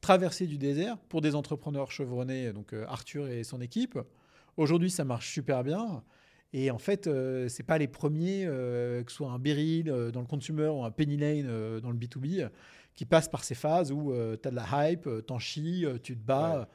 traverser 0.00 0.46
du 0.46 0.58
désert 0.58 0.98
pour 1.08 1.20
des 1.20 1.34
entrepreneurs 1.36 1.92
chevronnés, 1.92 2.52
donc 2.52 2.72
euh, 2.72 2.84
Arthur 2.88 3.28
et 3.28 3.44
son 3.44 3.60
équipe. 3.60 3.98
Aujourd'hui, 4.56 4.90
ça 4.90 5.04
marche 5.04 5.32
super 5.32 5.62
bien. 5.62 6.02
Et 6.52 6.70
en 6.70 6.78
fait, 6.78 7.06
euh, 7.06 7.48
c'est 7.48 7.62
pas 7.62 7.78
les 7.78 7.86
premiers, 7.86 8.44
euh, 8.44 9.04
que 9.04 9.10
ce 9.10 9.18
soit 9.18 9.30
un 9.30 9.38
Beryl 9.38 9.88
euh, 9.88 10.10
dans 10.10 10.20
le 10.20 10.26
consumer 10.26 10.66
ou 10.66 10.84
un 10.84 10.90
Penny 10.90 11.16
Lane 11.16 11.80
dans 11.80 11.90
le 11.90 11.96
B2B, 11.96 12.40
euh, 12.40 12.48
qui 12.94 13.04
passent 13.06 13.28
par 13.28 13.44
ces 13.44 13.54
phases 13.54 13.92
où 13.92 14.12
tu 14.40 14.48
as 14.48 14.50
de 14.50 14.56
la 14.56 14.90
hype, 14.90 15.06
euh, 15.06 15.20
t'en 15.22 15.38
chies, 15.38 15.84
euh, 15.86 15.98
tu 16.02 16.16
te 16.16 16.22
bats. 16.22 16.60
Ouais. 16.60 16.66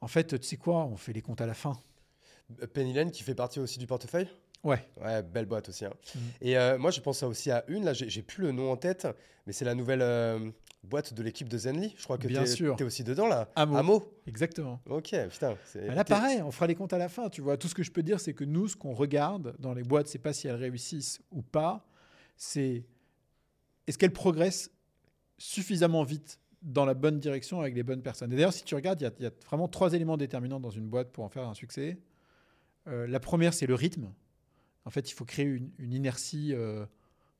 En 0.00 0.08
fait, 0.08 0.38
tu 0.38 0.46
sais 0.46 0.56
quoi 0.56 0.84
On 0.84 0.96
fait 0.96 1.12
les 1.12 1.22
comptes 1.22 1.40
à 1.40 1.46
la 1.46 1.54
fin. 1.54 1.78
Euh, 2.62 2.66
Penny 2.66 2.92
Lane 2.92 3.10
qui 3.10 3.22
fait 3.22 3.34
partie 3.34 3.60
aussi 3.60 3.78
du 3.78 3.86
portefeuille? 3.86 4.28
Ouais. 4.62 4.86
Ouais, 5.02 5.22
belle 5.22 5.46
boîte 5.46 5.68
aussi. 5.68 5.84
hein. 5.84 5.92
Mhm. 6.14 6.20
Et 6.42 6.58
euh, 6.58 6.78
moi, 6.78 6.90
je 6.90 7.00
pense 7.00 7.22
aussi 7.22 7.50
à 7.50 7.64
une, 7.68 7.84
là, 7.84 7.92
j'ai 7.92 8.22
plus 8.22 8.42
le 8.42 8.52
nom 8.52 8.70
en 8.72 8.76
tête, 8.76 9.06
mais 9.46 9.52
c'est 9.52 9.64
la 9.64 9.74
nouvelle 9.74 10.00
euh, 10.02 10.50
boîte 10.82 11.12
de 11.14 11.22
l'équipe 11.22 11.48
de 11.48 11.56
Zenly. 11.56 11.94
Je 11.96 12.04
crois 12.04 12.18
que 12.18 12.28
t'es 12.28 12.46
sûr. 12.46 12.76
es 12.78 12.82
aussi 12.82 13.04
dedans, 13.04 13.26
là. 13.26 13.48
Amo. 13.56 14.10
Exactement. 14.26 14.80
Ok, 14.88 15.14
putain. 15.30 15.56
Bah 15.86 15.94
là, 15.94 16.04
pareil, 16.04 16.42
on 16.42 16.50
fera 16.50 16.66
les 16.66 16.74
comptes 16.74 16.92
à 16.94 16.98
la 16.98 17.08
fin. 17.08 17.28
Tu 17.30 17.40
vois, 17.40 17.56
tout 17.56 17.68
ce 17.68 17.74
que 17.74 17.82
je 17.82 17.90
peux 17.90 18.02
dire, 18.02 18.20
c'est 18.20 18.34
que 18.34 18.44
nous, 18.44 18.68
ce 18.68 18.76
qu'on 18.76 18.94
regarde 18.94 19.54
dans 19.58 19.72
les 19.74 19.82
boîtes, 19.82 20.08
c'est 20.08 20.18
pas 20.18 20.32
si 20.32 20.46
elles 20.48 20.56
réussissent 20.56 21.20
ou 21.30 21.42
pas, 21.42 21.86
c'est 22.36 22.84
est-ce 23.86 23.98
qu'elles 23.98 24.12
progressent 24.12 24.70
suffisamment 25.38 26.04
vite 26.04 26.38
dans 26.62 26.84
la 26.84 26.94
bonne 26.94 27.18
direction 27.20 27.60
avec 27.60 27.74
les 27.74 27.82
bonnes 27.82 28.02
personnes. 28.02 28.32
Et 28.32 28.36
d'ailleurs, 28.36 28.52
si 28.52 28.64
tu 28.64 28.74
regardes, 28.74 29.00
il 29.00 29.04
y 29.04 29.06
a- 29.06 29.12
il 29.18 29.24
y, 29.24 29.26
a 29.26 29.32
vraiment 29.46 29.68
trois 29.68 29.92
éléments 29.92 30.16
déterminants 30.16 30.60
dans 30.60 30.70
une 30.70 30.88
boîte 30.88 31.12
pour 31.12 31.24
en 31.24 31.28
faire 31.28 31.46
un 31.48 31.54
succès. 31.54 31.98
Euh, 32.86 33.06
la 33.06 33.20
première, 33.20 33.52
c'est 33.54 33.66
le 33.66 33.74
rythme. 33.74 34.12
En 34.86 34.90
fait, 34.90 35.10
il 35.10 35.14
faut 35.14 35.24
créer 35.24 35.46
une, 35.46 35.70
une 35.78 35.92
inertie, 35.92 36.52
euh, 36.54 36.86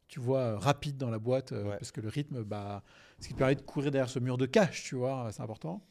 tu 0.08 0.20
vois, 0.20 0.58
rapide 0.58 0.96
dans 0.99 1.11
la 1.11 1.19
boîte, 1.19 1.52
euh, 1.52 1.64
Ouais. 1.64 1.76
parce 1.79 1.91
que 1.93 2.00
le 2.00 2.08
rythme, 2.08 2.43
bah, 2.43 2.82
ce 3.20 3.29
qui 3.29 3.35
te 3.35 3.38
permet 3.38 3.55
de 3.55 3.62
courir 3.62 3.91
derrière 3.91 4.11
ce 4.11 4.19
mur 4.19 4.37
de 4.38 4.46
cash, 4.46 4.85
tu 4.85 4.94
vois, 4.96 5.31
c'est 5.32 5.43
important. 5.43 5.82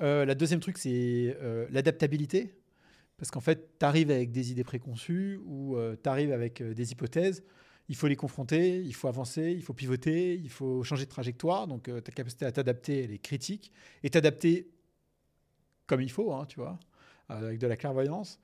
La 0.00 0.34
deuxième 0.36 0.60
truc, 0.60 0.78
c'est 0.78 1.36
l'adaptabilité. 1.70 2.54
Parce 3.16 3.32
qu'en 3.32 3.40
fait, 3.40 3.78
tu 3.80 3.84
arrives 3.84 4.12
avec 4.12 4.30
des 4.30 4.52
idées 4.52 4.62
préconçues 4.62 5.40
ou 5.44 5.76
tu 6.00 6.08
arrives 6.08 6.30
avec 6.32 6.62
des 6.62 6.92
hypothèses. 6.92 7.42
Il 7.88 7.96
faut 7.96 8.06
les 8.06 8.16
confronter, 8.16 8.82
il 8.82 8.94
faut 8.94 9.08
avancer, 9.08 9.52
il 9.52 9.62
faut 9.62 9.72
pivoter, 9.72 10.34
il 10.34 10.50
faut 10.50 10.82
changer 10.82 11.04
de 11.04 11.10
trajectoire. 11.10 11.66
Donc, 11.66 11.88
euh, 11.88 12.00
ta 12.00 12.12
capacité 12.12 12.44
à 12.44 12.52
t'adapter, 12.52 13.04
elle 13.04 13.12
est 13.12 13.18
critique. 13.18 13.72
Et 14.02 14.10
t'adapter 14.10 14.70
comme 15.86 16.02
il 16.02 16.10
faut, 16.10 16.32
hein, 16.32 16.44
tu 16.46 16.60
vois, 16.60 16.78
avec 17.28 17.58
de 17.58 17.66
la 17.66 17.76
clairvoyance. 17.76 18.40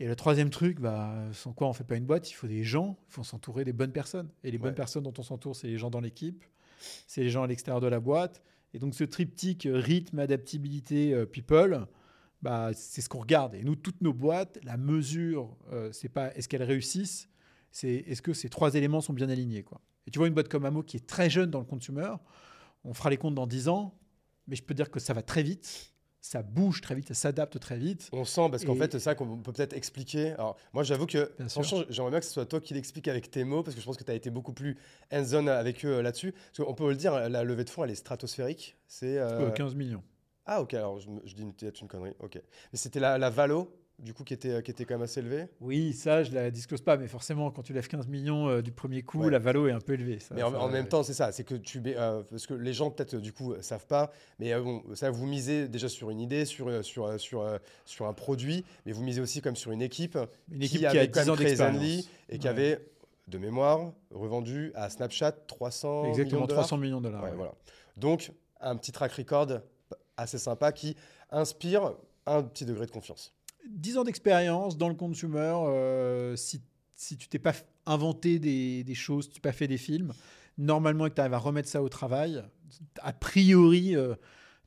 Et 0.00 0.06
le 0.06 0.16
troisième 0.16 0.48
truc, 0.48 0.80
bah, 0.80 1.14
sans 1.32 1.52
quoi 1.52 1.68
on 1.68 1.74
fait 1.74 1.84
pas 1.84 1.96
une 1.96 2.06
boîte, 2.06 2.30
il 2.30 2.34
faut 2.34 2.46
des 2.46 2.64
gens, 2.64 2.96
il 3.08 3.12
faut 3.12 3.22
s'entourer 3.22 3.64
des 3.64 3.74
bonnes 3.74 3.92
personnes. 3.92 4.30
Et 4.42 4.50
les 4.50 4.56
bonnes 4.56 4.74
personnes 4.74 5.02
dont 5.02 5.12
on 5.18 5.22
s'entoure, 5.22 5.54
c'est 5.54 5.68
les 5.68 5.76
gens 5.76 5.90
dans 5.90 6.00
l'équipe, 6.00 6.42
c'est 7.06 7.22
les 7.22 7.28
gens 7.28 7.42
à 7.42 7.46
l'extérieur 7.46 7.82
de 7.82 7.86
la 7.86 8.00
boîte. 8.00 8.42
Et 8.72 8.78
donc 8.78 8.94
ce 8.94 9.04
triptyque 9.04 9.66
euh, 9.66 9.78
rythme, 9.78 10.18
adaptabilité, 10.20 11.12
euh, 11.12 11.26
people, 11.26 11.86
bah, 12.40 12.70
c'est 12.74 13.02
ce 13.02 13.08
qu'on 13.08 13.20
regarde. 13.20 13.54
Et 13.54 13.62
nous, 13.62 13.76
toutes 13.76 14.00
nos 14.00 14.14
boîtes, 14.14 14.58
la 14.62 14.76
mesure, 14.76 15.54
euh, 15.72 15.92
c'est 15.92 16.08
pas 16.08 16.34
est-ce 16.34 16.48
qu'elles 16.48 16.62
réussissent, 16.62 17.28
c'est 17.70 17.92
est-ce 18.06 18.22
que 18.22 18.32
ces 18.32 18.48
trois 18.48 18.74
éléments 18.74 19.00
sont 19.00 19.12
bien 19.12 19.28
alignés. 19.28 19.62
Quoi? 19.62 19.80
Et 20.06 20.10
tu 20.10 20.18
vois 20.18 20.28
une 20.28 20.34
boîte 20.34 20.48
comme 20.48 20.64
Amo 20.64 20.82
qui 20.82 20.96
est 20.96 21.06
très 21.06 21.30
jeune 21.30 21.50
dans 21.50 21.60
le 21.60 21.64
consumer, 21.66 22.10
on 22.84 22.94
fera 22.94 23.10
les 23.10 23.16
comptes 23.16 23.34
dans 23.34 23.46
10 23.46 23.68
ans, 23.68 23.94
mais 24.46 24.56
je 24.56 24.62
peux 24.62 24.74
dire 24.74 24.90
que 24.90 24.98
ça 25.00 25.12
va 25.12 25.22
très 25.22 25.42
vite, 25.42 25.92
ça 26.22 26.42
bouge 26.42 26.80
très 26.80 26.94
vite, 26.94 27.08
ça 27.08 27.14
s'adapte 27.14 27.58
très 27.60 27.78
vite. 27.78 28.08
On 28.12 28.24
sent 28.24 28.48
parce 28.50 28.64
qu'en 28.64 28.74
Et- 28.74 28.78
fait, 28.78 28.92
c'est 28.92 28.98
ça 28.98 29.14
qu'on 29.14 29.38
peut 29.38 29.52
peut-être 29.52 29.72
expliquer. 29.74 30.32
Alors, 30.32 30.56
moi, 30.72 30.82
j'avoue 30.82 31.06
que, 31.06 31.32
Bien 31.38 31.48
sûr. 31.48 31.62
franchement, 31.64 31.84
j'aimerais 31.88 32.10
bien 32.10 32.20
que 32.20 32.26
ce 32.26 32.32
soit 32.32 32.46
toi 32.46 32.60
qui 32.60 32.74
l'expliques 32.74 33.08
avec 33.08 33.30
tes 33.30 33.44
mots, 33.44 33.62
parce 33.62 33.74
que 33.74 33.80
je 33.80 33.86
pense 33.86 33.96
que 33.96 34.04
tu 34.04 34.10
as 34.10 34.14
été 34.14 34.30
beaucoup 34.30 34.52
plus 34.52 34.76
hands-on 35.12 35.46
avec 35.46 35.84
eux 35.84 35.96
euh, 35.98 36.02
là-dessus. 36.02 36.32
Parce 36.32 36.66
qu'on 36.68 36.74
peut 36.74 36.88
le 36.90 36.96
dire, 36.96 37.28
la 37.28 37.44
levée 37.44 37.64
de 37.64 37.70
fonds, 37.70 37.84
elle 37.84 37.90
est 37.90 37.94
stratosphérique. 37.94 38.76
C'est. 38.86 39.16
euh, 39.18 39.48
Euh, 39.48 39.50
15 39.50 39.74
millions. 39.74 40.02
Ah, 40.46 40.60
ok, 40.62 40.74
alors 40.74 40.98
je, 41.00 41.08
dis 41.34 41.42
une, 41.42 41.52
peut-être 41.54 41.80
une 41.80 41.88
connerie. 41.88 42.14
Ok. 42.18 42.34
Mais 42.72 42.78
c'était 42.78 43.00
la, 43.00 43.16
la 43.18 43.30
Valo, 43.30 43.72
du 44.00 44.14
coup, 44.14 44.24
qui 44.24 44.34
était, 44.34 44.62
qui 44.62 44.70
était 44.70 44.84
quand 44.84 44.94
même 44.94 45.02
assez 45.02 45.20
élevée. 45.20 45.46
Oui, 45.60 45.92
ça, 45.92 46.22
je 46.22 46.32
la 46.32 46.50
disclose 46.50 46.80
pas, 46.82 46.96
mais 46.96 47.06
forcément, 47.06 47.50
quand 47.50 47.62
tu 47.62 47.72
lèves 47.72 47.86
15 47.88 48.08
millions 48.08 48.48
euh, 48.48 48.62
du 48.62 48.72
premier 48.72 49.02
coup, 49.02 49.22
Ouais. 49.24 49.30
la 49.30 49.38
valo 49.38 49.68
est 49.68 49.72
un 49.72 49.80
peu 49.80 49.92
élevée. 49.94 50.18
ça, 50.20 50.34
mais 50.34 50.42
en, 50.42 50.50
ça, 50.52 50.58
en 50.60 50.68
même 50.68 50.84
ouais. 50.84 50.88
temps, 50.88 51.02
c'est 51.02 51.12
ça, 51.14 51.32
c'est 51.32 51.44
que 51.44 51.54
tu. 51.54 51.82
euh, 51.86 52.22
parce 52.30 52.46
que 52.46 52.54
les 52.54 52.72
gens, 52.72 52.90
peut-être, 52.90 53.16
du 53.16 53.32
coup, 53.32 53.52
euh, 53.52 53.62
savent 53.62 53.86
pas, 53.86 54.10
mais 54.38 54.52
euh, 54.52 54.62
bon, 54.62 54.82
ça, 54.94 55.10
vous 55.10 55.26
misez 55.26 55.68
déjà 55.68 55.88
sur 55.88 56.10
une 56.10 56.20
idée, 56.20 56.44
sur, 56.44 56.68
euh, 56.68 56.82
sur, 56.82 57.04
euh, 57.06 57.18
sur, 57.18 57.42
euh, 57.42 57.58
sur 57.84 58.06
un 58.06 58.12
produit, 58.14 58.64
mais 58.86 58.92
vous 58.92 59.02
misez 59.02 59.20
aussi 59.20 59.40
comme 59.42 59.56
sur 59.56 59.70
une 59.72 59.82
équipe. 59.82 60.18
une 60.50 60.62
équipe 60.62 60.70
qui 60.72 60.78
qui, 60.78 60.86
a 60.86 60.90
avait 60.90 61.10
quand 61.10 61.20
10 61.20 61.26
même 61.26 61.30
ans 61.30 61.34
créé 61.36 61.46
d'expérience. 61.46 61.76
Zenly 61.82 62.08
et 62.30 62.38
qui 62.38 62.44
Ouais. 62.46 62.50
avait, 62.50 62.86
de 63.28 63.38
mémoire, 63.38 63.92
revendu 64.10 64.72
à 64.74 64.88
Snapchat 64.90 65.32
300 65.32 66.00
millions 66.02 66.08
Exactement, 66.10 66.42
de 66.42 66.46
dollars. 66.48 66.64
300 66.64 66.76
millions 66.78 67.00
de 67.00 67.08
dollars. 67.08 67.34
Voilà. 67.36 67.52
Donc, 67.96 68.32
un 68.60 68.76
petit 68.76 68.92
track 68.92 69.12
record 69.12 69.60
assez 70.16 70.38
sympa 70.38 70.72
qui 70.72 70.96
inspire 71.30 71.92
un 72.26 72.42
petit 72.42 72.64
degré 72.64 72.86
de 72.86 72.90
confiance. 72.90 73.32
10 73.68 73.98
ans 73.98 74.04
d'expérience 74.04 74.76
dans 74.78 74.88
le 74.88 74.94
consumer, 74.94 75.54
euh, 75.66 76.36
si, 76.36 76.62
si 76.94 77.16
tu 77.16 77.28
t'es 77.28 77.38
pas 77.38 77.52
inventé 77.86 78.38
des, 78.38 78.84
des 78.84 78.94
choses, 78.94 79.28
tu 79.28 79.34
t'es 79.34 79.40
pas 79.40 79.52
fait 79.52 79.68
des 79.68 79.78
films, 79.78 80.12
normalement 80.58 81.06
et 81.06 81.10
que 81.10 81.14
tu 81.14 81.20
arrives 81.20 81.34
à 81.34 81.38
remettre 81.38 81.68
ça 81.68 81.82
au 81.82 81.88
travail, 81.88 82.42
a 83.00 83.12
priori, 83.12 83.94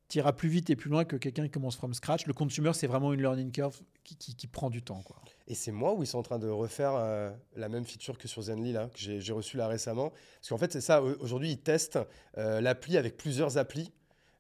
tu 0.09 0.17
iras 0.19 0.33
plus 0.33 0.49
vite 0.49 0.69
et 0.69 0.75
plus 0.75 0.89
loin 0.89 1.05
que 1.05 1.15
quelqu'un 1.15 1.43
qui 1.45 1.51
commence 1.51 1.75
from 1.75 1.93
scratch. 1.93 2.25
Le 2.27 2.33
consumer, 2.33 2.71
c'est 2.73 2.87
vraiment 2.87 3.13
une 3.13 3.21
learning 3.21 3.51
curve 3.51 3.79
qui, 4.03 4.15
qui- 4.15 4.47
prend 4.47 4.69
du 4.69 4.81
temps. 4.81 5.01
Quoi. 5.03 5.15
Et 5.47 5.55
c'est 5.55 5.71
moi 5.71 5.93
où 5.95 6.03
ils 6.03 6.07
sont 6.07 6.19
en 6.19 6.23
train 6.23 6.37
de 6.39 6.47
refaire 6.49 6.93
euh, 6.95 7.31
la 7.55 7.69
même 7.69 7.85
feature 7.85 8.17
que 8.17 8.27
sur 8.27 8.41
Zenly, 8.43 8.73
là, 8.73 8.89
que 8.89 8.99
j'ai 8.99 9.33
reçu 9.33 9.57
là 9.57 9.67
récemment. 9.67 10.11
Parce 10.39 10.49
qu'en 10.49 10.57
fait, 10.57 10.71
c'est 10.71 10.81
ça, 10.81 11.01
au- 11.01 11.15
aujourd'hui, 11.19 11.51
ils 11.51 11.57
testent 11.59 11.99
euh, 12.37 12.61
l'appli 12.61 12.97
avec 12.97 13.15
plusieurs 13.17 13.57
applis. 13.57 13.91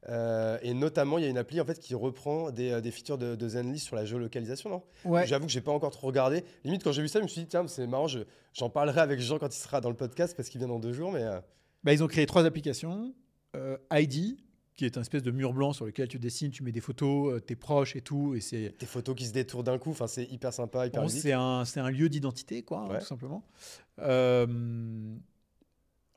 Euh, 0.09 0.57
et 0.61 0.73
notamment, 0.73 1.17
il 1.17 1.23
y 1.23 1.27
a 1.27 1.29
une 1.29 1.37
appli 1.37 1.61
en 1.61 1.65
fait, 1.65 1.79
qui 1.79 1.95
reprend 1.95 2.51
des, 2.51 2.71
euh, 2.71 2.81
des 2.81 2.91
features 2.91 3.17
de, 3.17 3.35
de 3.35 3.47
Zenly 3.47 3.79
sur 3.79 3.95
la 3.95 4.03
géolocalisation. 4.05 4.69
Non? 4.69 4.83
Ouais. 5.05 5.25
J'avoue 5.25 5.45
que 5.45 5.51
j'ai 5.51 5.61
pas 5.61 5.71
encore 5.71 5.91
trop 5.91 6.07
regardé. 6.07 6.43
Limite, 6.65 6.83
quand 6.83 6.91
j'ai 6.91 7.01
vu 7.01 7.07
ça, 7.07 7.19
je 7.19 7.23
me 7.23 7.29
suis 7.29 7.41
dit, 7.41 7.47
tiens, 7.47 7.65
c'est 7.67 7.87
marrant, 7.87 8.07
je- 8.07 8.19
j'en 8.53 8.69
parlerai 8.69 8.99
avec 8.99 9.19
Jean 9.21 9.39
quand 9.39 9.47
il 9.55 9.59
sera 9.59 9.79
dans 9.79 9.89
le 9.89 9.95
podcast 9.95 10.35
parce 10.35 10.49
qu'il 10.49 10.59
vient 10.59 10.67
dans 10.67 10.79
deux 10.79 10.91
jours. 10.93 11.11
Mais 11.13 11.23
euh, 11.23 11.39
Bah, 11.85 11.93
ils 11.93 12.03
ont 12.03 12.07
créé 12.07 12.25
trois 12.25 12.43
applications. 12.45 13.13
Euh, 13.55 13.77
ID, 13.93 14.37
qui 14.75 14.85
est 14.85 14.97
un 14.97 15.01
espèce 15.01 15.23
de 15.23 15.31
mur 15.31 15.53
blanc 15.53 15.71
sur 15.71 15.85
lequel 15.85 16.07
tu 16.09 16.17
dessines, 16.19 16.49
tu 16.51 16.63
mets 16.63 16.71
des 16.73 16.81
photos, 16.81 17.39
tes 17.45 17.55
proches 17.55 17.95
et 17.95 18.01
tout. 18.01 18.33
Et 18.35 18.41
c'est 18.41 18.75
des 18.79 18.85
photos 18.85 19.15
qui 19.15 19.25
se 19.25 19.31
détournent 19.31 19.63
d'un 19.63 19.77
coup, 19.77 19.91
enfin, 19.91 20.07
c'est 20.07 20.25
hyper 20.25 20.51
sympa, 20.51 20.87
hyper 20.87 21.01
Bon, 21.03 21.07
c'est 21.07 21.31
un, 21.33 21.63
c'est 21.63 21.79
un 21.79 21.91
lieu 21.91 22.09
d'identité, 22.09 22.63
quoi, 22.63 22.79
hein, 22.79 22.99
tout 22.99 23.05
simplement. 23.05 23.43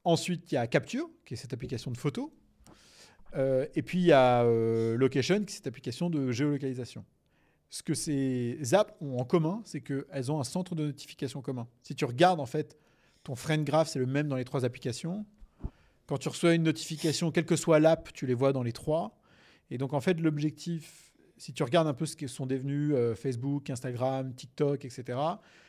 Ensuite, 0.04 0.50
il 0.52 0.54
y 0.54 0.58
a 0.58 0.66
Capture, 0.66 1.08
qui 1.24 1.34
est 1.34 1.36
cette 1.36 1.52
application 1.52 1.90
de 1.90 1.96
photos. 1.98 2.30
Euh, 3.34 3.66
et 3.74 3.82
puis, 3.82 3.98
il 3.98 4.04
y 4.04 4.12
a 4.12 4.44
euh, 4.44 4.96
Location, 4.96 5.44
qui 5.44 5.52
est 5.52 5.56
cette 5.56 5.66
application 5.66 6.10
de 6.10 6.30
géolocalisation. 6.32 7.04
Ce 7.68 7.82
que 7.82 7.94
ces 7.94 8.74
apps 8.74 8.94
ont 9.00 9.18
en 9.18 9.24
commun, 9.24 9.60
c'est 9.64 9.80
qu'elles 9.80 10.30
ont 10.32 10.40
un 10.40 10.44
centre 10.44 10.74
de 10.74 10.86
notification 10.86 11.42
commun. 11.42 11.66
Si 11.82 11.94
tu 11.94 12.04
regardes, 12.04 12.40
en 12.40 12.46
fait, 12.46 12.78
ton 13.24 13.34
friend 13.34 13.64
graph, 13.64 13.88
c'est 13.88 13.98
le 13.98 14.06
même 14.06 14.28
dans 14.28 14.36
les 14.36 14.44
trois 14.44 14.64
applications. 14.64 15.26
Quand 16.06 16.18
tu 16.18 16.28
reçois 16.28 16.54
une 16.54 16.62
notification, 16.62 17.32
quelle 17.32 17.44
que 17.44 17.56
soit 17.56 17.80
l'app, 17.80 18.12
tu 18.12 18.26
les 18.26 18.34
vois 18.34 18.52
dans 18.52 18.62
les 18.62 18.72
trois. 18.72 19.18
Et 19.70 19.78
donc, 19.78 19.92
en 19.92 20.00
fait, 20.00 20.20
l'objectif, 20.20 21.12
si 21.36 21.52
tu 21.52 21.62
regardes 21.64 21.88
un 21.88 21.94
peu 21.94 22.06
ce 22.06 22.14
que 22.14 22.28
sont 22.28 22.46
devenus 22.46 22.92
euh, 22.94 23.14
Facebook, 23.16 23.68
Instagram, 23.68 24.32
TikTok, 24.34 24.84
etc., 24.84 25.18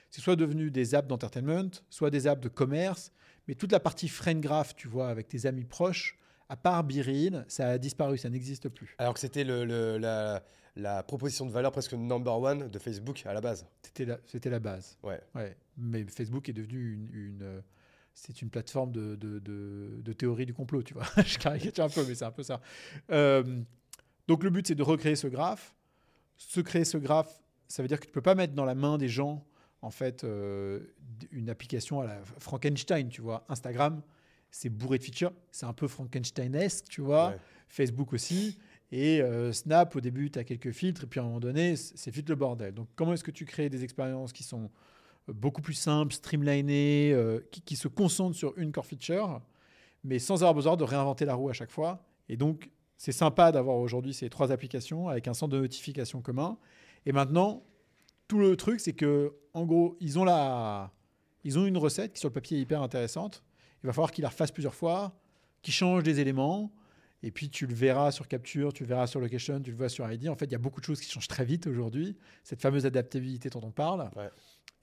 c'est 0.09 0.21
soit 0.21 0.35
devenu 0.35 0.71
des 0.71 0.95
apps 0.95 1.07
d'entertainment, 1.07 1.71
soit 1.89 2.11
des 2.11 2.27
apps 2.27 2.41
de 2.41 2.47
commerce, 2.47 3.11
mais 3.47 3.55
toute 3.55 3.71
la 3.71 3.79
partie 3.79 4.07
friend 4.07 4.41
graph, 4.41 4.75
tu 4.75 4.87
vois, 4.87 5.09
avec 5.09 5.27
tes 5.27 5.45
amis 5.45 5.65
proches, 5.65 6.17
à 6.49 6.55
part 6.55 6.83
Biril, 6.83 7.45
ça 7.47 7.69
a 7.69 7.77
disparu, 7.77 8.17
ça 8.17 8.29
n'existe 8.29 8.69
plus. 8.69 8.95
Alors 8.97 9.13
que 9.13 9.19
c'était 9.19 9.43
le, 9.43 9.65
le- 9.65 9.97
la, 9.97 10.43
la 10.75 11.03
proposition 11.03 11.45
de 11.45 11.51
valeur 11.51 11.71
presque 11.71 11.93
number 11.93 12.39
one 12.39 12.69
de 12.69 12.79
Facebook 12.79 13.23
à 13.25 13.33
la 13.33 13.41
base. 13.41 13.65
C'était 13.81 14.05
la, 14.05 14.17
c'était 14.25 14.49
la 14.49 14.59
base. 14.59 14.97
Ouais. 15.03 15.19
Ouais. 15.35 15.55
Mais 15.77 16.03
Facebook 16.05 16.47
est 16.49 16.53
devenu 16.53 16.93
une, 16.93 17.09
une, 17.13 17.41
euh, 17.43 17.61
c'est 18.13 18.41
une 18.41 18.49
plateforme 18.49 18.91
de, 18.91 19.15
de, 19.15 19.39
de- 19.39 20.01
de 20.01 20.13
théorie 20.13 20.45
du 20.45 20.53
complot, 20.53 20.83
tu 20.83 20.93
vois. 20.93 21.05
Je 21.25 21.37
caricature 21.37 21.83
un 21.83 21.89
peu, 21.89 22.05
mais 22.07 22.15
c'est 22.15 22.25
un 22.25 22.31
peu 22.31 22.43
ça. 22.43 22.61
Euh, 23.11 23.61
donc 24.27 24.43
le 24.43 24.49
but, 24.49 24.67
c'est 24.67 24.75
de 24.75 24.83
recréer 24.83 25.15
ce 25.15 25.27
graphe. 25.27 25.75
Se 26.37 26.61
créer 26.61 26.85
ce 26.85 26.97
graphe, 26.97 27.41
ça 27.67 27.81
veut 27.81 27.87
dire 27.87 27.99
que 27.99 28.05
tu 28.05 28.11
peux 28.11 28.21
pas 28.21 28.35
mettre 28.35 28.53
dans 28.53 28.65
la 28.65 28.75
main 28.75 28.97
des 28.97 29.09
gens, 29.09 29.43
en 29.81 29.89
fait, 29.91 30.23
euh, 30.23 30.79
une 31.31 31.49
application 31.49 31.99
à 32.01 32.05
la 32.05 32.21
Frankenstein, 32.39 33.09
tu 33.09 33.21
vois. 33.21 33.45
Instagram, 33.49 34.01
c'est 34.51 34.69
bourré 34.69 34.97
de 34.97 35.03
features. 35.03 35.33
C'est 35.51 35.65
un 35.65 35.73
peu 35.73 35.87
Frankenstein-esque, 35.87 36.85
tu 36.89 37.01
vois. 37.01 37.29
Ouais. 37.29 37.37
Facebook 37.69 38.13
aussi. 38.13 38.57
Et 38.91 39.21
euh, 39.21 39.51
Snap, 39.51 39.95
au 39.95 40.01
début, 40.01 40.31
tu 40.31 40.39
as 40.39 40.45
quelques 40.45 40.71
filtres, 40.71 41.03
et 41.03 41.07
puis 41.07 41.19
à 41.19 41.23
un 41.23 41.25
moment 41.25 41.39
donné, 41.39 41.75
c'est 41.75 42.09
vite 42.09 42.29
le 42.29 42.35
bordel. 42.35 42.73
Donc, 42.73 42.87
comment 42.95 43.13
est-ce 43.13 43.23
que 43.23 43.31
tu 43.31 43.43
crées 43.43 43.69
des 43.69 43.83
expériences 43.83 44.31
qui 44.31 44.43
sont 44.43 44.69
euh, 45.27 45.33
beaucoup 45.33 45.61
plus 45.61 45.73
simples, 45.73 46.13
streamlinées, 46.13 47.11
euh, 47.11 47.41
qui, 47.51 47.61
qui 47.61 47.75
se 47.75 47.89
concentrent 47.89 48.37
sur 48.37 48.57
une 48.57 48.71
core 48.71 48.85
feature, 48.85 49.41
mais 50.05 50.19
sans 50.19 50.35
avoir 50.35 50.53
besoin 50.53 50.77
de 50.77 50.85
réinventer 50.85 51.25
la 51.25 51.35
roue 51.35 51.49
à 51.49 51.53
chaque 51.53 51.71
fois? 51.71 52.05
Et 52.29 52.37
donc, 52.37 52.69
c'est 52.97 53.11
sympa 53.11 53.51
d'avoir 53.51 53.75
aujourd'hui 53.75 54.13
ces 54.13 54.29
trois 54.29 54.53
applications 54.53 55.09
avec 55.09 55.27
un 55.27 55.33
centre 55.33 55.53
de 55.53 55.59
notification 55.59 56.21
commun. 56.21 56.57
Et 57.05 57.11
maintenant, 57.11 57.63
tout 58.29 58.39
le 58.39 58.55
truc, 58.55 58.79
c'est 58.79 58.93
que, 58.93 59.33
en 59.53 59.65
gros, 59.65 59.97
ils 59.99 60.17
ont, 60.17 60.23
la... 60.23 60.93
ils 61.43 61.59
ont 61.59 61.65
une 61.65 61.77
recette 61.77 62.13
qui, 62.13 62.19
sur 62.21 62.29
le 62.29 62.33
papier, 62.33 62.57
est 62.57 62.61
hyper 62.61 62.81
intéressante. 62.81 63.43
Il 63.87 63.89
va 63.89 63.93
falloir 63.93 64.11
qu'ils 64.11 64.23
la 64.23 64.27
refassent 64.27 64.51
plusieurs 64.51 64.75
fois, 64.75 65.17
qu'ils 65.61 65.73
changent 65.73 66.03
des 66.03 66.19
éléments. 66.19 66.73
Et 67.23 67.31
puis 67.31 67.49
tu 67.49 67.65
le 67.65 67.73
verras 67.73 68.11
sur 68.11 68.27
Capture, 68.27 68.73
tu 68.73 68.83
le 68.83 68.89
verras 68.89 69.07
sur 69.07 69.21
Location, 69.21 69.61
tu 69.61 69.71
le 69.71 69.77
vois 69.77 69.87
sur 69.87 70.11
ID. 70.11 70.27
En 70.27 70.35
fait, 70.35 70.43
il 70.43 70.51
y 70.51 70.55
a 70.55 70.59
beaucoup 70.59 70.81
de 70.81 70.85
choses 70.85 70.99
qui 70.99 71.09
changent 71.09 71.29
très 71.29 71.45
vite 71.45 71.67
aujourd'hui. 71.67 72.17
Cette 72.43 72.61
fameuse 72.61 72.85
adaptabilité 72.85 73.49
dont 73.49 73.61
on 73.63 73.71
parle. 73.71 74.11
Ouais. 74.17 74.29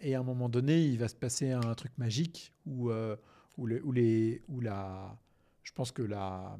Et 0.00 0.14
à 0.14 0.20
un 0.20 0.22
moment 0.22 0.48
donné, 0.48 0.82
il 0.82 0.98
va 0.98 1.08
se 1.08 1.14
passer 1.14 1.50
un 1.50 1.74
truc 1.74 1.92
magique 1.98 2.50
où, 2.64 2.90
euh, 2.90 3.14
où, 3.58 3.66
le- 3.66 3.84
où 3.84 3.92
les, 3.92 4.42
où 4.48 4.60
la, 4.62 5.14
je 5.64 5.72
pense 5.72 5.92
que 5.92 6.00
la, 6.02 6.58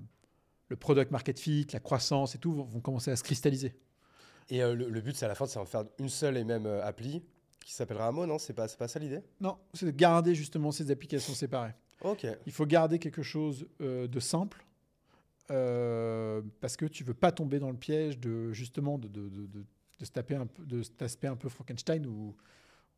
le 0.69 0.77
product 0.77 1.11
market 1.11 1.41
fit, 1.41 1.67
la 1.73 1.81
croissance 1.81 2.35
et 2.35 2.39
tout 2.39 2.53
vont, 2.53 2.65
vont 2.65 2.81
commencer 2.81 3.11
à 3.11 3.17
se 3.17 3.23
cristalliser. 3.25 3.75
Et 4.51 4.63
euh, 4.63 4.75
le, 4.75 4.91
le 4.91 5.01
but, 5.01 5.17
c'est 5.17 5.25
à 5.25 5.29
la 5.29 5.35
fin, 5.35 5.47
c'est 5.47 5.59
en 5.59 5.65
faire 5.65 5.85
une 5.99 6.11
seule 6.11 6.37
et 6.37 6.45
même 6.45 6.67
euh, 6.67 6.85
appli 6.85 7.23
qui 7.65 7.73
s'appellera 7.73 8.09
Amo, 8.09 8.27
non? 8.27 8.39
C'est 8.39 8.53
pas, 8.53 8.69
pas 8.69 8.89
ça 8.89 8.99
l'idée? 8.99 9.23
Non, 9.41 9.57
c'est 9.73 9.87
de 9.87 9.91
garder 9.91 10.35
justement 10.35 10.71
ces 10.71 10.91
applications 10.91 11.33
séparées. 11.33 11.73
Il 12.47 12.53
faut 12.53 12.67
garder 12.67 12.99
quelque 12.99 13.23
chose 13.23 13.67
euh, 13.81 14.07
de 14.07 14.21
simple 14.21 14.65
euh, 15.51 16.43
parce 16.61 16.77
que 16.77 16.87
tu 16.87 17.05
veux 17.05 17.15
pas 17.15 17.33
tomber 17.33 17.59
dans 17.59 17.71
le 17.71 17.77
piège 17.77 18.19
de 18.19 18.53
justement 18.53 18.99
de, 18.99 19.09
de- 19.09 19.29
de 19.99 20.05
se 20.05 20.11
taper 20.11 20.35
un 20.35 20.47
peu 20.47 20.65
de 20.65 20.83
cet 20.83 21.01
aspect 21.03 21.29
un 21.29 21.37
peu 21.37 21.49
Frankenstein 21.49 22.05
où, 22.07 22.35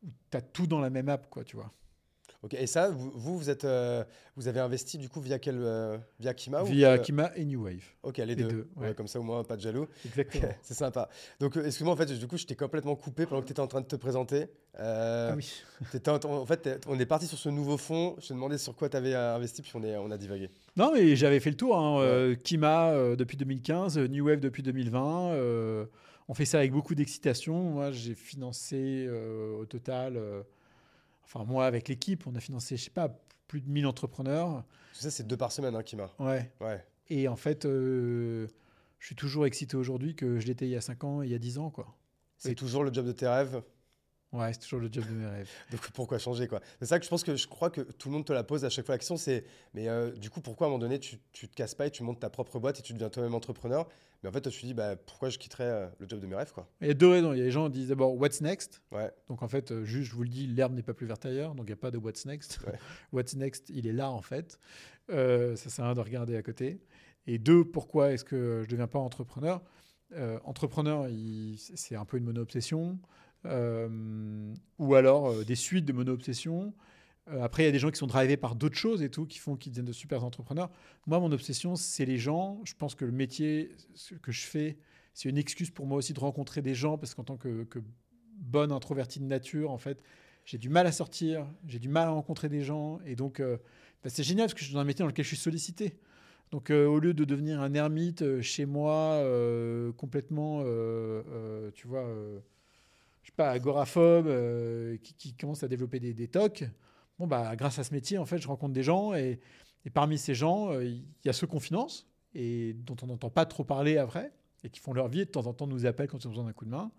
où 0.03 0.07
tu 0.31 0.37
as 0.37 0.41
tout 0.41 0.65
dans 0.67 0.79
la 0.79 0.89
même 0.89 1.09
app 1.09 1.29
quoi 1.29 1.43
tu 1.43 1.55
vois 1.55 1.71
Ok. 2.43 2.53
Et 2.53 2.67
ça, 2.67 2.89
vous, 2.91 3.11
vous, 3.15 3.49
êtes, 3.49 3.65
euh, 3.65 4.03
vous 4.35 4.47
avez 4.47 4.59
investi 4.59 4.99
du 4.99 5.09
coup 5.09 5.19
via 5.21 5.39
quel, 5.39 5.55
euh, 5.59 5.97
via 6.19 6.33
Kima 6.35 6.61
via 6.63 6.95
via- 6.95 6.97
Kima 6.99 7.31
et 7.35 7.43
New 7.45 7.63
Wave 7.63 7.81
Ok, 8.03 8.17
les, 8.17 8.27
les 8.27 8.35
deux. 8.35 8.47
deux, 8.47 8.67
Ouais, 8.75 8.89
ouais. 8.89 8.93
comme 8.93 9.07
ça 9.07 9.19
au 9.19 9.23
moins 9.23 9.43
pas 9.43 9.55
de 9.55 9.61
jaloux. 9.61 9.87
exactement 10.05 10.47
c'est 10.61 10.75
sympa. 10.75 11.09
Donc, 11.39 11.57
euh, 11.57 11.65
excuse-moi, 11.65 11.93
en 11.93 11.97
fait, 11.97 12.05
du 12.13 12.27
coup, 12.27 12.37
je 12.37 12.45
t'ai 12.45 12.55
complètement 12.55 12.95
coupé 12.95 13.25
pendant 13.25 13.41
que 13.41 13.47
tu 13.47 13.53
étais 13.53 13.59
en 13.59 13.67
train 13.67 13.81
de 13.81 13.87
te 13.87 13.95
présenter. 13.95 14.45
Euh, 14.79 15.31
ah 15.31 15.35
oui 15.35 15.51
en, 16.07 16.25
en 16.25 16.45
fait, 16.45 16.85
on 16.87 16.99
est 16.99 17.05
parti 17.07 17.25
sur 17.25 17.39
ce 17.39 17.49
nouveau 17.49 17.77
fonds. 17.77 18.15
Je 18.19 18.27
te 18.27 18.33
demandais 18.33 18.59
sur 18.59 18.75
quoi 18.75 18.87
tu 18.89 18.97
avais 18.97 19.15
investi, 19.15 19.63
puis 19.63 19.71
on, 19.73 19.83
est, 19.83 19.97
on 19.97 20.11
a 20.11 20.17
divagué. 20.17 20.51
non 20.75 20.91
mais 20.93 21.15
j'avais 21.15 21.39
fait 21.39 21.49
le 21.49 21.57
tour 21.57 21.75
hein. 21.77 21.99
Euh, 22.01 22.35
Kima 22.35 22.91
euh, 22.91 23.15
depuis 23.15 23.37
2015 23.37 23.97
euh, 23.97 24.07
New 24.07 24.27
Wave 24.27 24.39
depuis 24.39 24.61
2020 24.61 25.31
euh, 25.31 25.85
on 26.27 26.35
fait 26.35 26.45
ça 26.45 26.59
avec 26.59 26.71
beaucoup 26.71 26.93
d'excitation 26.93 27.55
moi 27.55 27.91
j'ai 27.91 28.13
financé 28.13 29.05
euh, 29.07 29.57
au 29.57 29.65
total 29.65 30.17
euh, 30.17 30.43
enfin 31.27 31.45
moi 31.45 31.65
avec 31.65 31.87
l'équipe 31.87 32.25
on 32.25 32.35
a 32.35 32.39
financé 32.39 32.77
je 32.77 32.85
sais 32.85 32.89
pas 32.89 33.19
plus 33.47 33.61
de 33.61 33.69
1000 33.69 33.85
entrepreneurs 33.85 34.63
ça, 34.97 35.11
c'est 35.11 35.27
deux 35.27 35.37
par 35.37 35.51
semaine, 35.51 35.75
hein, 35.75 35.83
Kima. 35.83 36.09
ouais 36.19 36.51
Ouais. 36.59 36.83
Et 37.09 37.27
en 37.27 37.35
fait, 37.35 37.65
euh, 37.65 38.47
je 38.99 39.05
suis 39.05 39.15
toujours 39.15 39.45
excité 39.45 39.77
aujourd'hui 39.77 40.15
que 40.15 40.39
je 40.39 40.47
l'étais 40.47 40.65
il 40.65 40.71
y 40.71 40.75
a 40.75 40.81
5 40.81 41.03
ans 41.03 41.21
et 41.21 41.27
il 41.27 41.31
y 41.31 41.35
a 41.35 41.39
10 41.39 41.59
ans. 41.59 41.69
Quoi. 41.69 41.95
C'est 42.37 42.55
toujours 42.55 42.83
le 42.83 42.91
job 42.91 43.05
de 43.05 43.11
tes 43.11 43.27
rêves. 43.27 43.61
Ouais, 44.37 44.53
c'est 44.53 44.59
toujours 44.59 44.79
le 44.79 44.89
job 44.91 45.05
de 45.05 45.13
mes 45.13 45.25
rêves. 45.25 45.49
Donc 45.71 45.81
pourquoi 45.91 46.17
changer 46.19 46.47
quoi? 46.47 46.59
C'est 46.79 46.85
ça 46.85 46.99
que 46.99 47.05
je 47.05 47.09
pense 47.09 47.23
que 47.23 47.35
je 47.35 47.47
crois 47.47 47.69
que 47.69 47.81
tout 47.81 48.09
le 48.09 48.13
monde 48.13 48.25
te 48.25 48.33
la 48.33 48.43
pose 48.43 48.63
à 48.65 48.69
chaque 48.69 48.85
fois 48.85 48.93
la 48.95 48.99
question 48.99 49.17
c'est 49.17 49.45
mais 49.73 49.87
euh, 49.87 50.11
du 50.11 50.29
coup 50.29 50.41
pourquoi 50.41 50.67
à 50.67 50.69
un 50.69 50.71
moment 50.71 50.79
donné 50.81 50.99
tu, 50.99 51.17
tu 51.33 51.47
te 51.47 51.55
casses 51.55 51.75
pas 51.75 51.87
et 51.87 51.91
tu 51.91 52.03
montes 52.03 52.19
ta 52.19 52.29
propre 52.29 52.59
boîte 52.59 52.79
et 52.79 52.81
tu 52.81 52.93
deviens 52.93 53.09
toi-même 53.09 53.33
entrepreneur? 53.35 53.87
Mais 54.23 54.29
en 54.29 54.31
fait 54.31 54.41
toi, 54.41 54.51
tu 54.51 54.61
te 54.61 54.65
dis 54.65 54.73
bah 54.73 54.95
pourquoi 54.95 55.29
je 55.29 55.37
quitterais 55.37 55.63
euh, 55.65 55.87
le 55.99 56.07
job 56.09 56.19
de 56.19 56.25
mes 56.27 56.35
rêves 56.35 56.51
quoi? 56.51 56.67
Il 56.81 56.87
y 56.87 56.91
a 56.91 56.93
deux 56.95 57.07
raisons. 57.07 57.33
Il 57.33 57.37
y 57.39 57.41
a 57.41 57.45
les 57.45 57.51
gens 57.51 57.65
qui 57.67 57.73
disent 57.79 57.89
d'abord 57.89 58.15
What's 58.15 58.41
next? 58.41 58.81
Ouais. 58.91 59.11
Donc 59.27 59.43
en 59.43 59.47
fait, 59.47 59.71
euh, 59.71 59.83
juste, 59.85 60.09
je 60.09 60.15
vous 60.15 60.23
le 60.23 60.29
dis, 60.29 60.47
l'herbe 60.47 60.73
n'est 60.73 60.81
pas 60.83 60.93
plus 60.95 61.05
verte 61.05 61.25
ailleurs. 61.25 61.53
Donc 61.53 61.65
il 61.65 61.69
n'y 61.69 61.73
a 61.73 61.77
pas 61.77 61.91
de 61.91 61.97
What's 61.97 62.25
next. 62.25 62.59
Ouais. 62.65 62.73
What's 63.13 63.35
next, 63.35 63.69
il 63.69 63.85
est 63.87 63.93
là 63.93 64.09
en 64.09 64.21
fait. 64.21 64.59
Ça 65.09 65.55
sert 65.55 65.85
à 65.85 65.87
rien 65.89 65.95
de 65.95 66.01
regarder 66.01 66.35
à 66.35 66.41
côté. 66.43 66.81
Et 67.27 67.37
deux, 67.37 67.63
pourquoi 67.63 68.11
est-ce 68.13 68.23
que 68.25 68.61
je 68.63 68.65
ne 68.67 68.71
deviens 68.71 68.87
pas 68.87 68.99
entrepreneur? 68.99 69.61
Entrepreneur, 70.45 71.07
il- 71.09 71.57
c'est 71.57 71.95
un 71.95 72.05
peu 72.05 72.17
une 72.17 72.23
mono-obsession. 72.23 72.97
Euh, 73.45 74.53
ou 74.79 74.95
alors 74.95 75.29
euh, 75.29 75.43
des 75.43 75.55
suites 75.55 75.85
de 75.85 75.93
mono-obsession. 75.93 76.73
Euh, 77.29 77.41
après, 77.43 77.63
il 77.63 77.65
y 77.65 77.69
a 77.69 77.71
des 77.71 77.79
gens 77.79 77.91
qui 77.91 77.97
sont 77.97 78.07
drivés 78.07 78.37
par 78.37 78.55
d'autres 78.55 78.77
choses 78.77 79.01
et 79.03 79.09
tout, 79.09 79.25
qui 79.25 79.37
font 79.37 79.55
qu'ils 79.55 79.71
deviennent 79.71 79.85
de 79.85 79.93
super 79.93 80.23
entrepreneurs. 80.23 80.69
Moi, 81.05 81.19
mon 81.19 81.31
obsession, 81.31 81.75
c'est 81.75 82.05
les 82.05 82.17
gens. 82.17 82.61
Je 82.63 82.73
pense 82.73 82.95
que 82.95 83.05
le 83.05 83.11
métier 83.11 83.71
que 84.21 84.31
je 84.31 84.45
fais, 84.45 84.77
c'est 85.13 85.29
une 85.29 85.37
excuse 85.37 85.71
pour 85.71 85.85
moi 85.85 85.97
aussi 85.97 86.13
de 86.13 86.19
rencontrer 86.19 86.61
des 86.61 86.73
gens, 86.73 86.97
parce 86.97 87.13
qu'en 87.15 87.23
tant 87.23 87.37
que, 87.37 87.67
bonne 88.39 88.71
introvertie 88.71 89.19
de 89.19 89.25
nature, 89.25 89.71
en 89.71 89.77
fait, 89.77 90.03
j'ai 90.45 90.57
du 90.57 90.69
mal 90.69 90.85
à 90.87 90.91
sortir, 90.91 91.47
j'ai 91.65 91.79
du 91.79 91.89
mal 91.89 92.07
à 92.07 92.11
rencontrer 92.11 92.49
des 92.49 92.61
gens, 92.61 92.99
et 93.03 93.15
donc 93.15 93.41
bah, 93.41 94.09
c'est 94.09 94.23
génial 94.23 94.45
parce 94.45 94.53
que 94.53 94.59
je 94.59 94.65
suis 94.65 94.75
dans 94.75 94.79
un 94.79 94.85
métier 94.85 95.01
dans 95.01 95.07
lequel 95.07 95.25
je 95.25 95.29
suis 95.29 95.37
sollicité. 95.37 95.97
Donc 96.51 96.69
au 96.69 96.99
lieu 96.99 97.15
de 97.15 97.25
devenir 97.25 97.59
un 97.61 97.73
ermite 97.73 98.41
chez 98.41 98.67
moi, 98.67 99.19
complètement, 99.97 100.63
tu 101.73 101.87
vois, 101.87 102.07
je 103.27 103.31
sais 103.31 103.35
pas, 103.35 103.49
agoraphobe, 103.51 104.27
euh, 104.27 104.95
qui, 105.03 105.13
qui 105.13 105.33
commence 105.33 105.61
à 105.61 105.67
développer 105.67 105.99
des, 105.99 106.13
des 106.13 106.29
tocs, 106.29 106.63
bon 107.19 107.27
bah 107.27 107.57
grâce 107.57 107.77
à 107.77 107.83
ce 107.83 107.93
métier, 107.93 108.17
en 108.17 108.25
fait, 108.25 108.37
je 108.37 108.47
rencontre 108.47 108.73
des 108.73 108.83
gens, 108.83 109.13
et, 109.13 109.41
et 109.83 109.89
parmi 109.89 110.17
ces 110.17 110.33
gens, 110.33 110.71
euh, 110.71 110.85
il 110.85 111.03
y 111.25 111.29
a 111.29 111.33
ceux 111.33 111.45
qu'on 111.45 111.59
finance 111.59 112.07
et 112.33 112.73
dont 112.73 112.95
on 113.01 113.07
n'entend 113.07 113.29
pas 113.29 113.45
trop 113.45 113.65
parler 113.65 113.97
après, 113.97 114.31
et 114.63 114.69
qui 114.69 114.79
font 114.79 114.93
leur 114.93 115.09
vie 115.09 115.21
et 115.21 115.25
de 115.25 115.29
temps 115.29 115.45
en 115.45 115.53
temps 115.53 115.67
nous 115.67 115.85
appellent 115.85 116.07
quand 116.07 116.23
ils 116.23 116.27
ont 116.27 116.31
besoin 116.31 116.45
d'un 116.45 116.53
coup 116.53 116.63
de 116.63 116.69
main. 116.69 116.89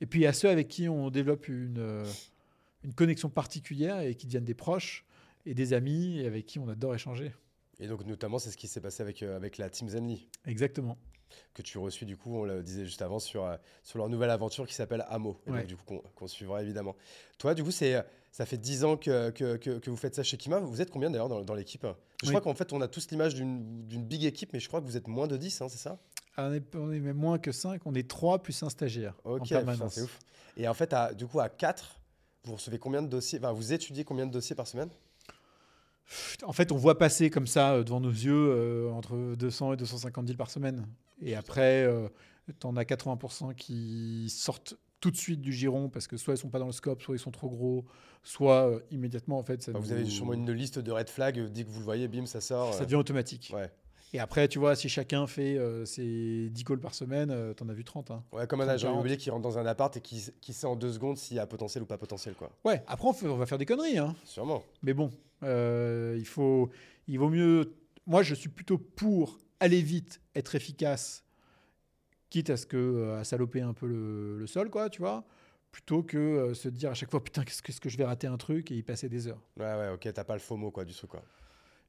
Et 0.00 0.06
puis 0.06 0.20
il 0.20 0.22
y 0.22 0.26
a 0.26 0.32
ceux 0.32 0.50
avec 0.50 0.68
qui 0.68 0.88
on 0.88 1.10
développe 1.10 1.48
une, 1.48 1.78
euh, 1.78 2.04
une 2.84 2.94
connexion 2.94 3.28
particulière 3.28 4.00
et 4.00 4.14
qui 4.14 4.26
deviennent 4.26 4.44
des 4.44 4.54
proches 4.54 5.04
et 5.46 5.54
des 5.54 5.72
amis 5.72 6.20
et 6.20 6.26
avec 6.26 6.46
qui 6.46 6.60
on 6.60 6.68
adore 6.68 6.94
échanger. 6.94 7.32
Et 7.80 7.88
donc 7.88 8.04
notamment 8.06 8.38
c'est 8.38 8.50
ce 8.50 8.56
qui 8.56 8.68
s'est 8.68 8.80
passé 8.80 9.02
avec, 9.02 9.24
euh, 9.24 9.34
avec 9.34 9.58
la 9.58 9.68
Team 9.68 9.88
Zenly 9.88 10.28
Exactement. 10.44 10.96
Que 11.54 11.62
tu 11.62 11.78
reçus 11.78 12.04
du 12.04 12.16
coup 12.16 12.34
on 12.36 12.44
le 12.44 12.62
disait 12.62 12.84
juste 12.84 13.02
avant 13.02 13.18
sur, 13.18 13.44
euh, 13.44 13.56
sur 13.82 13.98
leur 13.98 14.08
nouvelle 14.08 14.30
aventure 14.30 14.66
qui 14.66 14.74
s'appelle 14.74 15.04
Amo 15.08 15.40
et 15.46 15.50
Ouais. 15.50 15.58
donc 15.60 15.66
du 15.68 15.76
coup 15.76 16.00
qu'on 16.14 16.26
suivra 16.28 16.62
évidemment. 16.62 16.94
Toi 17.38 17.54
du 17.54 17.64
coup 17.64 17.70
c'est 17.70 18.02
ça 18.32 18.44
fait 18.46 18.58
10 18.58 18.84
ans 18.84 18.96
que, 18.96 19.30
que, 19.30 19.56
que, 19.56 19.78
que 19.78 19.90
vous 19.90 19.96
faites 19.96 20.14
ça 20.14 20.22
chez 20.22 20.36
Kima. 20.36 20.58
Vous 20.60 20.80
êtes 20.82 20.90
combien 20.90 21.10
d'ailleurs 21.10 21.28
dans, 21.30 21.42
dans 21.42 21.54
l'équipe? 21.54 21.86
Je 22.22 22.26
Oui. 22.26 22.28
crois 22.32 22.40
qu'en 22.40 22.54
fait 22.54 22.72
on 22.72 22.80
a 22.80 22.88
tous 22.88 23.10
l'image 23.10 23.34
d'une 23.34 24.04
big 24.04 24.24
équipe 24.24 24.52
mais 24.52 24.60
je 24.60 24.68
crois 24.68 24.80
que 24.80 24.86
vous 24.86 24.96
êtes 24.96 25.08
moins 25.08 25.26
de 25.26 25.36
10 25.36 25.60
hein, 25.62 25.68
c'est 25.68 25.78
ça? 25.78 25.98
Ah, 26.36 26.48
On 26.50 26.52
est, 26.54 26.76
on 26.76 26.92
est 26.92 27.00
même 27.00 27.16
moins 27.16 27.38
que 27.38 27.50
5, 27.50 27.80
on 27.86 27.94
est 27.94 28.06
3 28.08 28.42
plus 28.42 28.62
un 28.62 28.68
stagiaire 28.68 29.14
en 29.24 29.38
permanence. 29.38 29.94
c'est 29.94 30.02
ouf. 30.02 30.18
Et 30.58 30.68
en 30.68 30.74
fait, 30.74 30.92
à- 30.92 31.14
du 31.14 31.26
coup, 31.26 31.40
à 31.40 31.48
4, 31.48 31.98
vous 32.44 32.54
recevez 32.56 32.78
combien 32.78 33.00
de 33.02 33.08
dossiers? 33.08 33.38
Enfin, 33.38 33.52
vous 33.52 33.72
étudiez 33.72 34.04
combien 34.04 34.26
de 34.26 34.30
dossiers 34.32 34.54
par 34.54 34.66
semaine? 34.66 34.90
En 36.44 36.52
fait, 36.52 36.72
on 36.72 36.76
voit 36.76 36.98
passer 36.98 37.30
comme 37.30 37.46
ça 37.46 37.72
euh, 37.74 37.84
devant 37.84 38.00
nos 38.00 38.10
yeux 38.10 38.32
euh, 38.34 38.90
entre 38.90 39.34
200 39.36 39.72
et 39.74 39.76
250 39.76 40.24
deals 40.24 40.36
par 40.36 40.50
semaine. 40.50 40.86
Et 41.22 41.34
après, 41.34 41.88
tu 42.60 42.66
en 42.66 42.76
as 42.76 42.82
80% 42.84 43.54
qui 43.54 44.28
sortent 44.28 44.74
tout 45.00 45.10
de 45.10 45.16
suite 45.16 45.40
du 45.40 45.52
giron 45.52 45.88
parce 45.88 46.06
que 46.06 46.16
soit 46.16 46.34
ils 46.34 46.38
sont 46.38 46.48
pas 46.48 46.58
dans 46.58 46.66
le 46.66 46.72
scope, 46.72 47.02
soit 47.02 47.14
ils 47.16 47.18
sont 47.18 47.30
trop 47.30 47.48
gros, 47.48 47.84
soit 48.22 48.68
euh, 48.70 48.80
immédiatement 48.90 49.38
en 49.38 49.42
fait 49.42 49.62
ça, 49.62 49.70
Enfin, 49.72 49.80
Vous 49.80 49.92
avez 49.92 50.04
sûrement 50.06 50.32
une 50.32 50.50
liste 50.52 50.78
de 50.78 50.90
red 50.92 51.08
flags. 51.08 51.38
euh, 51.38 51.48
Dès 51.48 51.64
que 51.64 51.70
vous 51.70 51.78
le 51.80 51.84
voyez, 51.84 52.08
bim, 52.08 52.26
ça 52.26 52.40
sort. 52.40 52.72
ça 52.74 52.82
euh, 52.82 52.84
devient 52.84 52.96
automatique. 52.96 53.52
Ouais. 53.54 53.70
Et 54.12 54.20
après, 54.20 54.48
tu 54.48 54.58
vois, 54.58 54.74
si 54.76 54.88
chacun 54.88 55.26
fait 55.26 55.58
euh, 55.58 55.84
ses 55.84 56.48
10 56.50 56.64
calls 56.64 56.80
par 56.80 56.94
semaine, 56.94 57.30
euh, 57.30 57.52
t'en 57.54 57.68
as 57.68 57.72
vu 57.74 57.84
30. 57.84 58.10
hein. 58.10 58.22
ouais, 58.32 58.46
comme 58.46 58.60
un 58.60 58.64
30, 58.64 58.74
agent 58.74 58.82
40. 58.88 58.94
immobilier 58.96 59.16
qui 59.16 59.30
rentre 59.30 59.42
dans 59.42 59.58
un 59.58 59.66
appart 59.66 59.94
et 59.96 60.00
qui, 60.00 60.24
qui 60.40 60.52
sait 60.52 60.66
en 60.66 60.76
deux 60.76 60.92
secondes 60.92 61.18
s'il 61.18 61.36
y 61.36 61.40
a 61.40 61.46
potentiel 61.46 61.82
ou 61.82 61.86
pas 61.86 61.98
potentiel, 61.98 62.34
quoi. 62.34 62.50
Ouais, 62.64 62.82
après, 62.86 63.08
on, 63.08 63.12
fait- 63.12 63.26
on 63.28 63.36
va 63.36 63.46
faire 63.46 63.58
des 63.58 63.66
conneries, 63.66 63.98
hein. 63.98 64.14
Sûrement. 64.24 64.62
mais 64.82 64.94
bon, 64.94 65.10
Euh, 65.42 66.16
il, 66.18 66.26
faut, 66.26 66.70
il 67.06 67.18
vaut 67.18 67.28
mieux. 67.28 67.74
Moi, 68.06 68.22
je 68.22 68.34
suis 68.34 68.48
plutôt 68.48 68.78
pour 68.78 69.38
aller 69.60 69.82
vite, 69.82 70.20
être 70.34 70.54
efficace, 70.54 71.24
quitte 72.30 72.50
à 72.50 72.56
ce 72.56 72.66
que 72.66 72.76
euh, 72.76 73.18
à 73.18 73.24
saloper 73.24 73.60
un 73.60 73.74
peu 73.74 73.86
le, 73.86 74.38
le 74.38 74.46
sol, 74.46 74.70
quoi, 74.70 74.90
tu 74.90 75.00
vois, 75.00 75.24
plutôt 75.72 76.02
que 76.02 76.18
euh, 76.18 76.54
se 76.54 76.68
dire 76.68 76.90
à 76.90 76.94
chaque 76.94 77.10
fois 77.10 77.22
putain 77.22 77.44
qu'est-ce 77.44 77.62
que, 77.62 77.72
est-ce 77.72 77.80
que 77.80 77.88
je 77.88 77.96
vais 77.96 78.04
rater 78.04 78.26
un 78.26 78.36
truc 78.36 78.70
et 78.70 78.76
y 78.76 78.82
passer 78.82 79.08
des 79.08 79.28
heures. 79.28 79.42
Ouais, 79.58 79.64
ouais, 79.64 79.88
ok, 79.88 80.12
t'as 80.12 80.24
pas 80.24 80.34
le 80.34 80.40
FOMO 80.40 80.70
quoi, 80.70 80.84
du 80.84 80.94
truc 80.94 81.10
quoi. 81.10 81.22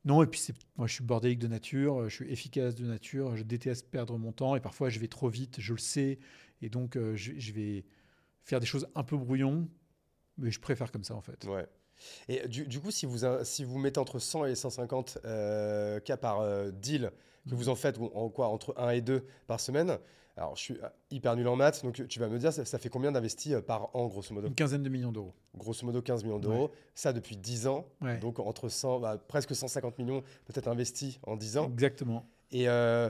Non, 0.06 0.24
et 0.24 0.28
puis 0.28 0.40
c'est, 0.40 0.56
moi 0.78 0.88
je 0.88 0.94
suis 0.94 1.04
bordélique 1.04 1.40
de 1.40 1.48
nature, 1.48 2.08
je 2.08 2.16
suis 2.16 2.32
efficace 2.32 2.76
de 2.76 2.86
nature, 2.86 3.36
je 3.36 3.44
déteste 3.44 3.90
perdre 3.90 4.18
mon 4.18 4.32
temps 4.32 4.56
et 4.56 4.62
parfois 4.62 4.90
je 4.90 5.00
vais 5.00 5.08
trop 5.08 5.28
vite, 5.28 5.60
je 5.60 5.74
le 5.74 5.80
sais, 5.80 6.20
et 6.62 6.70
donc 6.70 6.96
euh, 6.96 7.16
je, 7.16 7.34
je 7.38 7.52
vais 7.52 7.84
faire 8.44 8.60
des 8.60 8.66
choses 8.66 8.88
un 8.96 9.04
peu 9.04 9.18
brouillon, 9.18 9.68
mais 10.38 10.52
je 10.52 10.60
préfère 10.60 10.92
comme 10.92 11.04
ça 11.04 11.16
en 11.16 11.22
fait. 11.22 11.44
Ouais. 11.46 11.68
Et 12.30 12.48
du, 12.48 12.66
du 12.68 12.80
coup, 12.80 12.92
si 12.92 13.06
vous, 13.06 13.20
si 13.44 13.64
vous 13.64 13.78
mettez 13.78 14.00
entre 14.00 14.20
100 14.20 14.46
et 14.46 14.56
150 14.56 15.20
euh, 15.26 16.00
cas 16.00 16.18
par 16.18 16.42
euh, 16.42 16.72
deal, 16.72 17.12
que 17.50 17.56
vous 17.56 17.70
en 17.70 17.76
faites 17.76 17.98
en 18.00 18.30
quoi 18.30 18.48
entre 18.50 18.74
1 18.78 18.90
et 18.92 19.02
2 19.02 19.26
par 19.48 19.60
semaine, 19.60 19.98
alors 20.36 20.56
je 20.56 20.62
suis 20.62 20.74
euh, 20.84 20.88
hyper 21.10 21.36
nul 21.36 21.48
en 21.48 21.56
maths, 21.56 21.82
donc 21.84 22.08
tu 22.08 22.20
vas 22.20 22.28
me 22.28 22.38
dire, 22.38 22.54
ça, 22.54 22.64
ça 22.66 22.78
fait 22.78 22.90
combien 22.90 23.12
d'investis 23.12 23.54
euh, 23.54 23.62
par 23.62 23.96
an, 23.96 24.06
grosso 24.08 24.34
modo? 24.36 24.48
Une 24.48 24.54
quinzaine 24.56 24.84
de 24.84 24.90
millions 24.90 25.12
d'euros. 25.12 25.34
Grosso 25.56 25.86
modo 25.86 26.02
15 26.02 26.24
millions 26.24 26.40
d'euros. 26.40 26.70
Ça 26.94 27.14
depuis 27.14 27.38
10 27.38 27.66
ans, 27.68 27.86
Ouais. 28.02 28.18
donc 28.20 28.38
entre 28.40 28.70
100, 28.70 29.00
bah, 29.00 29.18
presque 29.28 29.56
150 29.56 29.98
millions 29.98 30.22
peut-être 30.46 30.68
investis 30.68 31.20
en 31.26 31.36
10 31.38 31.58
ans. 31.58 31.66
Exactement. 31.72 32.28
Et 32.52 32.70
euh, 32.70 33.10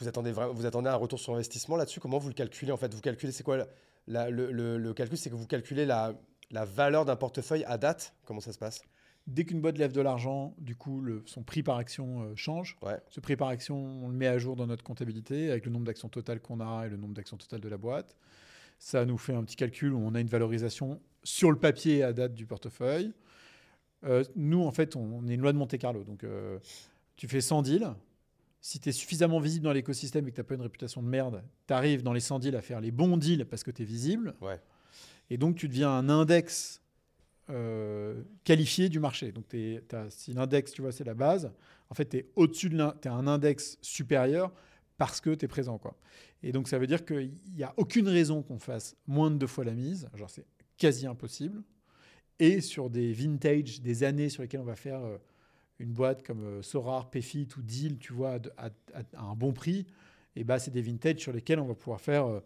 vous, 0.00 0.08
attendez 0.08 0.32
vraiment, 0.32 0.52
vous 0.52 0.66
attendez 0.66 0.90
un 0.90 0.96
retour 0.96 1.18
sur 1.18 1.32
investissement 1.34 1.76
là-dessus? 1.76 2.00
Comment 2.00 2.18
vous 2.18 2.28
le 2.28 2.34
calculez 2.34 2.72
en 2.72 2.76
fait? 2.76 2.92
Vous 2.92 3.00
calculez, 3.00 3.32
c'est 3.32 3.44
quoi 3.44 3.56
la- 3.56 3.68
la- 4.08 4.28
le, 4.30 4.50
le- 4.52 4.76
le 4.76 4.92
calcul? 4.94 5.16
C'est 5.16 5.30
que 5.30 5.34
vous 5.36 5.46
calculez 5.46 5.86
la, 5.86 6.12
la 6.50 6.64
valeur 6.64 7.04
d'un 7.04 7.16
portefeuille 7.16 7.64
à 7.64 7.78
date 7.78 8.14
Comment 8.24 8.40
ça 8.40 8.52
se 8.52 8.58
passe? 8.58 8.82
Dès 9.26 9.44
qu'une 9.44 9.60
boîte 9.62 9.78
lève 9.78 9.92
de 9.92 10.02
l'argent, 10.02 10.54
du 10.58 10.76
coup, 10.76 11.00
le- 11.00 11.22
son 11.24 11.42
prix 11.42 11.62
par 11.62 11.78
action 11.78 12.22
euh, 12.24 12.32
change. 12.36 12.76
Ouais. 12.82 12.98
Ce 13.08 13.20
prix 13.20 13.36
par 13.36 13.48
action, 13.48 13.76
on 14.04 14.08
le 14.08 14.14
met 14.14 14.26
à 14.26 14.36
jour 14.36 14.54
dans 14.54 14.66
notre 14.66 14.84
comptabilité 14.84 15.50
avec 15.50 15.64
le 15.64 15.72
nombre 15.72 15.86
d'actions 15.86 16.10
totales 16.10 16.40
qu'on 16.40 16.60
a 16.60 16.84
et 16.86 16.90
le 16.90 16.98
nombre 16.98 17.14
d'actions 17.14 17.38
totales 17.38 17.60
de 17.60 17.68
la 17.68 17.78
boîte. 17.78 18.16
Ça 18.78 19.06
nous 19.06 19.16
fait 19.16 19.32
un 19.34 19.42
petit 19.44 19.56
calcul 19.56 19.94
où 19.94 19.98
on 19.98 20.14
a 20.14 20.20
une 20.20 20.26
valorisation 20.28 21.00
sur 21.22 21.50
le 21.50 21.58
papier 21.58 22.02
à 22.02 22.12
date 22.12 22.34
du 22.34 22.44
portefeuille. 22.44 23.14
Euh, 24.04 24.24
nous, 24.36 24.62
en 24.62 24.72
fait, 24.72 24.94
on, 24.96 25.00
on 25.00 25.26
est 25.28 25.34
une 25.34 25.40
loi 25.40 25.52
de 25.54 25.58
Monte 25.58 25.78
Carlo. 25.78 26.04
Donc, 26.04 26.22
euh, 26.24 26.58
tu 27.16 27.26
fais 27.26 27.40
100 27.40 27.62
deals. 27.62 27.88
Si 28.60 28.78
tu 28.80 28.90
es 28.90 28.92
suffisamment 28.92 29.40
visible 29.40 29.64
dans 29.64 29.72
l'écosystème 29.72 30.26
et 30.26 30.30
que 30.30 30.34
tu 30.36 30.40
n'as 30.40 30.44
pas 30.46 30.54
une 30.54 30.60
réputation 30.62 31.02
de 31.02 31.08
merde, 31.08 31.42
tu 31.66 31.72
arrives 31.72 32.02
dans 32.02 32.12
les 32.12 32.20
100 32.20 32.40
deals 32.40 32.56
à 32.56 32.60
faire 32.62 32.80
les 32.82 32.90
bons 32.90 33.16
deals 33.16 33.46
parce 33.46 33.62
que 33.64 33.70
tu 33.70 33.82
es 33.82 33.84
visible. 33.86 34.34
Ouais. 34.42 34.60
Et 35.30 35.38
donc, 35.38 35.56
tu 35.56 35.68
deviens 35.68 35.90
un 35.90 36.08
index 36.08 36.80
euh, 37.50 38.22
qualifié 38.44 38.88
du 38.88 39.00
marché. 39.00 39.32
Donc, 39.32 39.46
si 40.10 40.32
l'index, 40.32 40.72
tu 40.72 40.82
vois, 40.82 40.92
c'est 40.92 41.04
la 41.04 41.14
base, 41.14 41.52
en 41.90 41.94
fait, 41.94 42.08
tu 42.08 42.16
es 42.18 42.30
au-dessus 42.36 42.68
de 42.68 42.76
l'un, 42.76 42.94
tu 43.00 43.08
un 43.08 43.26
index 43.26 43.78
supérieur 43.82 44.52
parce 44.96 45.20
que 45.20 45.34
tu 45.34 45.44
es 45.44 45.48
présent. 45.48 45.78
Quoi. 45.78 45.96
Et 46.42 46.52
donc, 46.52 46.68
ça 46.68 46.78
veut 46.78 46.86
dire 46.86 47.04
qu'il 47.04 47.32
n'y 47.54 47.64
a 47.64 47.74
aucune 47.76 48.08
raison 48.08 48.42
qu'on 48.42 48.58
fasse 48.58 48.96
moins 49.06 49.30
de 49.30 49.36
deux 49.36 49.46
fois 49.46 49.64
la 49.64 49.74
mise. 49.74 50.08
Genre, 50.14 50.30
c'est 50.30 50.46
quasi 50.76 51.06
impossible. 51.06 51.62
Et 52.38 52.60
sur 52.60 52.90
des 52.90 53.12
vintage, 53.12 53.80
des 53.80 54.04
années 54.04 54.28
sur 54.28 54.42
lesquelles 54.42 54.60
on 54.60 54.64
va 54.64 54.76
faire 54.76 55.00
euh, 55.04 55.18
une 55.78 55.92
boîte 55.92 56.24
comme 56.26 56.44
euh, 56.44 56.62
Sorar, 56.62 57.10
Pefit 57.10 57.48
ou 57.56 57.62
Deal, 57.62 57.98
tu 57.98 58.12
vois, 58.12 58.38
à 58.56 58.70
un 59.16 59.34
bon 59.34 59.52
prix, 59.52 59.86
et 60.36 60.44
bah, 60.44 60.58
c'est 60.58 60.70
des 60.70 60.82
vintage 60.82 61.20
sur 61.20 61.32
lesquels 61.32 61.60
on 61.60 61.66
va 61.66 61.74
pouvoir 61.74 62.00
faire 62.00 62.26
euh, 62.26 62.40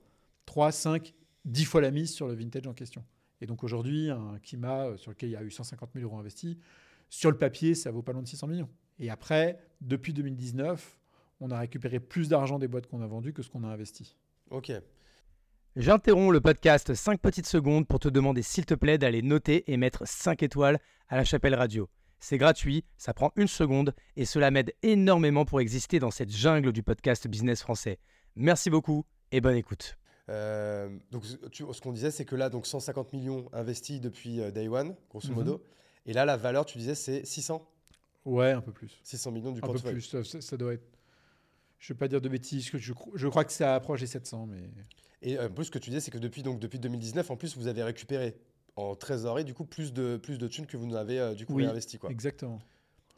3, 0.46 0.72
5, 0.72 1.14
10 1.44 1.64
fois 1.64 1.80
la 1.80 1.90
mise 1.90 2.12
sur 2.12 2.28
le 2.28 2.34
vintage 2.34 2.66
en 2.66 2.74
question. 2.74 3.04
Et 3.40 3.46
donc 3.46 3.64
aujourd'hui, 3.64 4.10
un 4.10 4.38
Kima 4.42 4.86
euh, 4.86 4.96
sur 4.96 5.10
lequel 5.10 5.30
il 5.30 5.32
y 5.32 5.36
a 5.36 5.42
eu 5.42 5.50
150 5.50 5.90
000 5.94 6.04
euros 6.04 6.18
investis, 6.18 6.56
sur 7.08 7.30
le 7.30 7.38
papier, 7.38 7.74
ça 7.74 7.90
vaut 7.90 8.02
pas 8.02 8.12
loin 8.12 8.22
de 8.22 8.28
600 8.28 8.46
millions. 8.48 8.68
Et 8.98 9.10
après, 9.10 9.58
depuis 9.80 10.12
2019, 10.12 10.98
on 11.40 11.50
a 11.50 11.58
récupéré 11.58 12.00
plus 12.00 12.28
d'argent 12.28 12.58
des 12.58 12.68
boîtes 12.68 12.86
qu'on 12.86 13.00
a 13.00 13.06
vendues 13.06 13.32
que 13.32 13.42
ce 13.42 13.48
qu'on 13.48 13.64
a 13.64 13.68
investi. 13.68 14.16
Ok. 14.50 14.72
J'interromps 15.76 16.32
le 16.32 16.40
podcast 16.40 16.94
5 16.94 17.20
petites 17.20 17.46
secondes 17.46 17.86
pour 17.86 18.00
te 18.00 18.08
demander 18.08 18.42
s'il 18.42 18.66
te 18.66 18.74
plaît 18.74 18.98
d'aller 18.98 19.22
noter 19.22 19.70
et 19.70 19.76
mettre 19.76 20.06
5 20.06 20.42
étoiles 20.42 20.80
à 21.08 21.16
la 21.16 21.24
chapelle 21.24 21.54
radio. 21.54 21.88
C'est 22.20 22.38
gratuit, 22.38 22.84
ça 22.96 23.14
prend 23.14 23.30
une 23.36 23.46
seconde 23.46 23.94
et 24.16 24.24
cela 24.24 24.50
m'aide 24.50 24.74
énormément 24.82 25.44
pour 25.44 25.60
exister 25.60 26.00
dans 26.00 26.10
cette 26.10 26.34
jungle 26.34 26.72
du 26.72 26.82
podcast 26.82 27.28
business 27.28 27.62
français. 27.62 28.00
Merci 28.34 28.70
beaucoup 28.70 29.04
et 29.30 29.40
bonne 29.40 29.56
écoute. 29.56 29.97
Euh, 30.28 30.88
donc, 31.10 31.24
tu- 31.50 31.64
ce 31.72 31.80
qu'on 31.80 31.92
disait, 31.92 32.10
c'est 32.10 32.24
que 32.24 32.36
là, 32.36 32.50
donc 32.50 32.66
150 32.66 33.12
millions 33.12 33.48
investis 33.52 34.00
depuis 34.00 34.40
euh, 34.40 34.50
Day 34.50 34.68
One, 34.68 34.94
grosso 35.10 35.28
Mhm. 35.30 35.34
modo. 35.34 35.62
Et 36.06 36.12
là, 36.12 36.24
la 36.24 36.36
valeur, 36.36 36.66
tu 36.66 36.78
disais, 36.78 36.94
c'est 36.94 37.24
600 37.24 37.66
Ouais, 38.24 38.52
un 38.52 38.60
peu 38.60 38.72
plus. 38.72 38.98
600 39.04 39.30
millions 39.30 39.52
du 39.52 39.58
Un 39.58 39.60
peu 39.62 39.66
portefeuille. 39.68 39.92
plus. 39.94 40.02
Ça, 40.02 40.22
ça- 40.24 40.40
ça 40.40 40.56
doit 40.56 40.74
être. 40.74 40.84
Je 41.78 41.92
ne 41.92 41.94
vais 41.94 41.98
pas 41.98 42.08
dire 42.08 42.20
de 42.20 42.28
bêtises. 42.28 42.70
que 42.70 42.78
Je, 42.78 42.92
cro- 42.92 43.12
je 43.14 43.28
crois 43.28 43.44
que 43.44 43.52
ça 43.52 43.74
approche 43.74 44.00
les 44.00 44.06
700, 44.06 44.46
mais. 44.46 44.62
Et 45.22 45.38
euh, 45.38 45.46
en 45.48 45.50
plus, 45.50 45.66
ce 45.66 45.70
que 45.70 45.78
tu 45.78 45.90
disais, 45.90 46.00
c'est 46.00 46.10
que 46.10 46.18
depuis, 46.18 46.42
donc, 46.42 46.58
depuis 46.60 46.78
2019, 46.78 47.30
en 47.30 47.36
plus, 47.36 47.56
vous 47.56 47.66
avez 47.68 47.82
récupéré 47.82 48.36
en 48.76 48.94
trésorerie, 48.96 49.44
du 49.44 49.54
coup, 49.54 49.64
plus 49.64 49.92
de, 49.92 50.16
plus 50.16 50.38
de 50.38 50.46
thunes 50.46 50.66
que 50.66 50.76
vous 50.76 50.86
n'avez 50.86 51.18
euh, 51.18 51.34
du 51.34 51.46
coup 51.46 51.54
Oui. 51.54 51.64
réinvesti. 51.64 51.98
Quoi. 51.98 52.10
Exactement. 52.10 52.58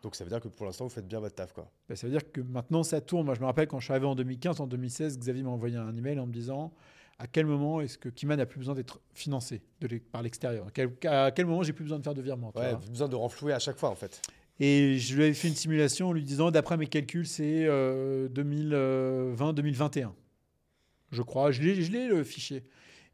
Donc, 0.03 0.15
ça 0.15 0.25
veut 0.25 0.31
dire 0.31 0.41
que 0.41 0.49
pour 0.49 0.65
l'instant, 0.65 0.85
vous 0.85 0.91
faites 0.91 1.07
bien 1.09 1.21
votre 1.21 1.35
taf. 1.35 1.53
Quoi. 1.53 1.71
Bah, 1.89 1.97
ça 1.97 2.07
veut 2.07 2.13
dire 2.13 2.33
que 2.33 2.41
maintenant 2.41 2.83
ça 2.83 3.01
tourne. 3.03 3.27
Moi, 3.27 3.35
je 3.35 3.41
me 3.41 3.45
rappelle 3.47 3.67
quand 3.69 3.79
je 3.81 3.85
suis 3.85 3.93
arrivé 3.93 4.07
en 4.07 4.15
2015, 4.15 4.61
en 4.61 4.67
2016, 4.67 5.19
Xavier 5.19 5.43
m'a 5.43 5.51
envoyé 5.51 5.77
un 5.77 5.95
email 5.97 6.19
en 6.19 6.27
me 6.27 6.33
disant 6.33 6.73
à 7.21 7.27
quel 7.27 7.45
moment 7.47 7.81
est-ce 7.83 7.99
que 7.99 8.09
Kima 8.09 8.35
n'a 8.35 8.47
plus 8.47 8.59
besoin 8.59 8.75
d'être 8.75 9.01
financé 9.15 9.61
de 9.81 9.99
par 9.99 10.23
l'extérieur? 10.23 10.67
À 10.67 10.71
quel, 10.71 10.91
à 11.05 11.31
quel 11.31 11.45
moment 11.47 11.63
j'ai 11.63 11.73
plus 11.75 11.85
besoin 11.85 11.99
de 11.99 12.03
faire 12.03 12.15
de 12.15 12.23
virement 12.23 12.51
Ouais, 12.57 12.71
vois? 12.71 12.81
besoin 12.91 13.09
de 13.09 13.15
renflouer 13.17 13.53
à 13.53 13.59
chaque 13.59 13.79
fois, 13.79 13.91
en 13.91 13.95
fait. 13.95 14.23
Et 14.59 14.99
je 14.99 15.15
lui 15.17 15.25
avais 15.25 15.35
fait 15.35 15.49
une 15.49 15.55
simulation 15.55 16.09
en 16.09 16.13
lui 16.13 16.23
disant 16.23 16.51
d'après 16.51 16.77
mes 16.77 16.87
calculs, 16.87 17.27
c'est 17.27 17.65
euh, 17.67 18.29
2020-2021. 18.29 20.13
Je 21.13 21.23
crois. 21.23 21.51
Je 21.51 21.63
l'ai, 21.63 21.83
je 21.83 21.91
l'ai 21.93 22.09
le 22.09 22.23
fichier. 22.25 22.63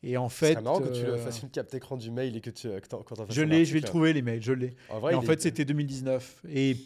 Et 0.02 0.16
en 0.16 0.28
fait. 0.28 0.54
C'est 0.54 0.60
marrant 0.62 0.80
que 0.80 0.88
tu 0.88 1.04
euh, 1.06 1.16
fasses 1.18 1.42
une 1.42 1.50
capte 1.50 1.74
écran 1.74 1.96
du 1.96 2.10
mail 2.10 2.36
et 2.36 2.40
que 2.40 2.50
tu 2.50 2.68
que 2.68 2.86
t'en- 2.88 3.02
quand 3.02 3.14
je 3.30 3.42
l'ai, 3.42 3.64
je 3.64 3.72
vais 3.72 3.80
le 3.80 3.86
trouver 3.86 4.12
les 4.12 4.22
mails, 4.22 4.42
je 4.42 4.52
l'ai. 4.52 4.76
En 4.88 4.98
vrai, 5.00 5.12
Et 5.14 5.16
en 5.16 5.22
est- 5.22 5.26
fait, 5.26 5.40
c'était 5.40 5.64
2019. 5.64 6.42
Et 6.48 6.70
il 6.72 6.78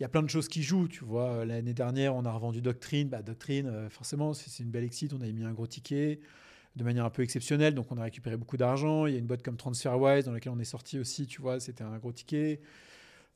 y 0.00 0.04
a 0.04 0.08
plein 0.08 0.22
de 0.22 0.30
choses 0.30 0.48
qui 0.48 0.62
jouent, 0.62 0.88
tu 0.88 1.04
vois. 1.04 1.44
L'année 1.44 1.74
dernière, 1.74 2.14
on 2.16 2.24
a 2.24 2.32
revendu 2.32 2.60
Doctrine. 2.62 3.08
Bah, 3.08 3.22
Doctrine, 3.22 3.66
euh, 3.66 3.88
forcément, 3.90 4.32
c'est 4.34 4.48
c'est 4.50 4.62
une 4.62 4.70
belle 4.70 4.84
exit. 4.84 5.12
On 5.12 5.20
avait 5.20 5.32
mis 5.32 5.44
un 5.44 5.52
gros 5.52 5.66
ticket 5.66 6.20
de 6.76 6.84
manière 6.84 7.04
un 7.04 7.10
peu 7.10 7.22
exceptionnelle. 7.22 7.74
Donc, 7.74 7.86
on 7.90 7.98
a 7.98 8.02
récupéré 8.02 8.36
beaucoup 8.36 8.56
d'argent. 8.56 9.06
Il 9.06 9.12
y 9.12 9.16
a 9.16 9.18
une 9.18 9.26
boîte 9.26 9.42
comme 9.42 9.56
TransferWise 9.56 10.24
dans 10.24 10.32
laquelle 10.32 10.52
on 10.52 10.58
est 10.58 10.64
sorti 10.64 10.98
aussi, 10.98 11.26
tu 11.26 11.40
vois. 11.40 11.60
C'était 11.60 11.84
un 11.84 11.96
gros 11.98 12.12
ticket. 12.12 12.60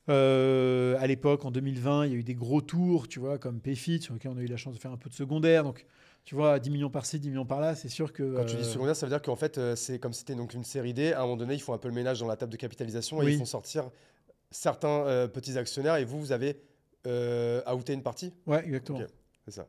Euh, 0.09 0.97
à 0.99 1.07
l'époque, 1.07 1.45
en 1.45 1.51
2020, 1.51 2.05
il 2.07 2.11
y 2.11 2.15
a 2.15 2.17
eu 2.17 2.23
des 2.23 2.35
gros 2.35 2.61
tours, 2.61 3.07
tu 3.07 3.19
vois, 3.19 3.37
comme 3.37 3.59
Payfit, 3.61 4.01
sur 4.01 4.13
lesquels 4.13 4.31
on 4.31 4.37
a 4.37 4.41
eu 4.41 4.47
la 4.47 4.57
chance 4.57 4.73
de 4.73 4.79
faire 4.79 4.91
un 4.91 4.97
peu 4.97 5.09
de 5.09 5.13
secondaire. 5.13 5.63
Donc, 5.63 5.85
tu 6.25 6.35
vois, 6.35 6.59
10 6.59 6.69
millions 6.71 6.89
par-ci, 6.89 7.19
10 7.19 7.29
millions 7.29 7.45
par-là, 7.45 7.75
c'est 7.75 7.89
sûr 7.89 8.11
que. 8.11 8.35
Quand 8.35 8.45
tu 8.45 8.55
dis 8.55 8.63
euh, 8.63 8.65
secondaire, 8.65 8.95
ça 8.95 9.05
veut 9.05 9.11
dire 9.11 9.21
qu'en 9.21 9.35
fait, 9.35 9.57
euh, 9.57 9.75
c'est 9.75 9.99
comme 9.99 10.13
c'était 10.13 10.35
donc 10.35 10.53
une 10.53 10.63
série 10.63 10.93
D. 10.93 11.13
À 11.13 11.19
un 11.19 11.21
moment 11.23 11.37
donné, 11.37 11.53
ils 11.53 11.61
font 11.61 11.73
un 11.73 11.77
peu 11.77 11.87
le 11.87 11.93
ménage 11.93 12.19
dans 12.19 12.27
la 12.27 12.35
table 12.35 12.51
de 12.51 12.57
capitalisation 12.57 13.21
et 13.21 13.25
Oui. 13.25 13.33
ils 13.33 13.37
font 13.37 13.45
sortir 13.45 13.89
certains 14.51 15.05
euh, 15.05 15.27
petits 15.27 15.57
actionnaires 15.57 15.95
et 15.95 16.05
vous, 16.05 16.19
vous 16.19 16.31
avez 16.31 16.59
euh, 17.07 17.61
outé 17.73 17.93
une 17.93 18.03
partie? 18.03 18.33
Ouais, 18.45 18.65
exactement. 18.65 19.01
C'est 19.45 19.51
ça. 19.51 19.67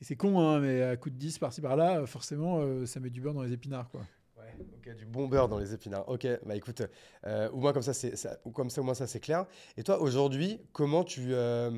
Et 0.00 0.04
c'est 0.04 0.16
con, 0.16 0.38
hein, 0.40 0.60
mais 0.60 0.82
à 0.82 0.96
coup 0.96 1.08
de 1.10 1.16
10 1.16 1.38
par-ci 1.38 1.60
par-là, 1.60 2.00
euh, 2.00 2.06
forcément, 2.06 2.58
euh, 2.60 2.84
ça 2.86 3.00
met 3.00 3.10
du 3.10 3.20
beurre 3.20 3.34
dans 3.34 3.42
les 3.42 3.52
épinards, 3.52 3.88
quoi. 3.90 4.02
Ouais, 4.36 4.54
ok, 4.76 4.94
du 4.96 5.06
bon 5.06 5.26
beurre 5.26 5.48
dans 5.48 5.58
les 5.58 5.72
épinards. 5.72 6.06
Ok, 6.08 6.26
bah 6.44 6.54
écoute, 6.54 6.82
euh, 7.26 7.48
au 7.50 7.56
moins 7.58 7.72
comme 7.72 7.82
ça, 7.82 7.94
c'est, 7.94 8.14
ça- 8.16 8.38
comme 8.54 8.68
ça, 8.68 8.82
au 8.82 8.84
moins 8.84 8.94
ça, 8.94 9.06
c'est 9.06 9.20
clair. 9.20 9.46
Et 9.78 9.82
toi, 9.82 10.00
aujourd'hui, 10.00 10.60
comment 10.72 11.02
tu, 11.02 11.32
euh, 11.32 11.70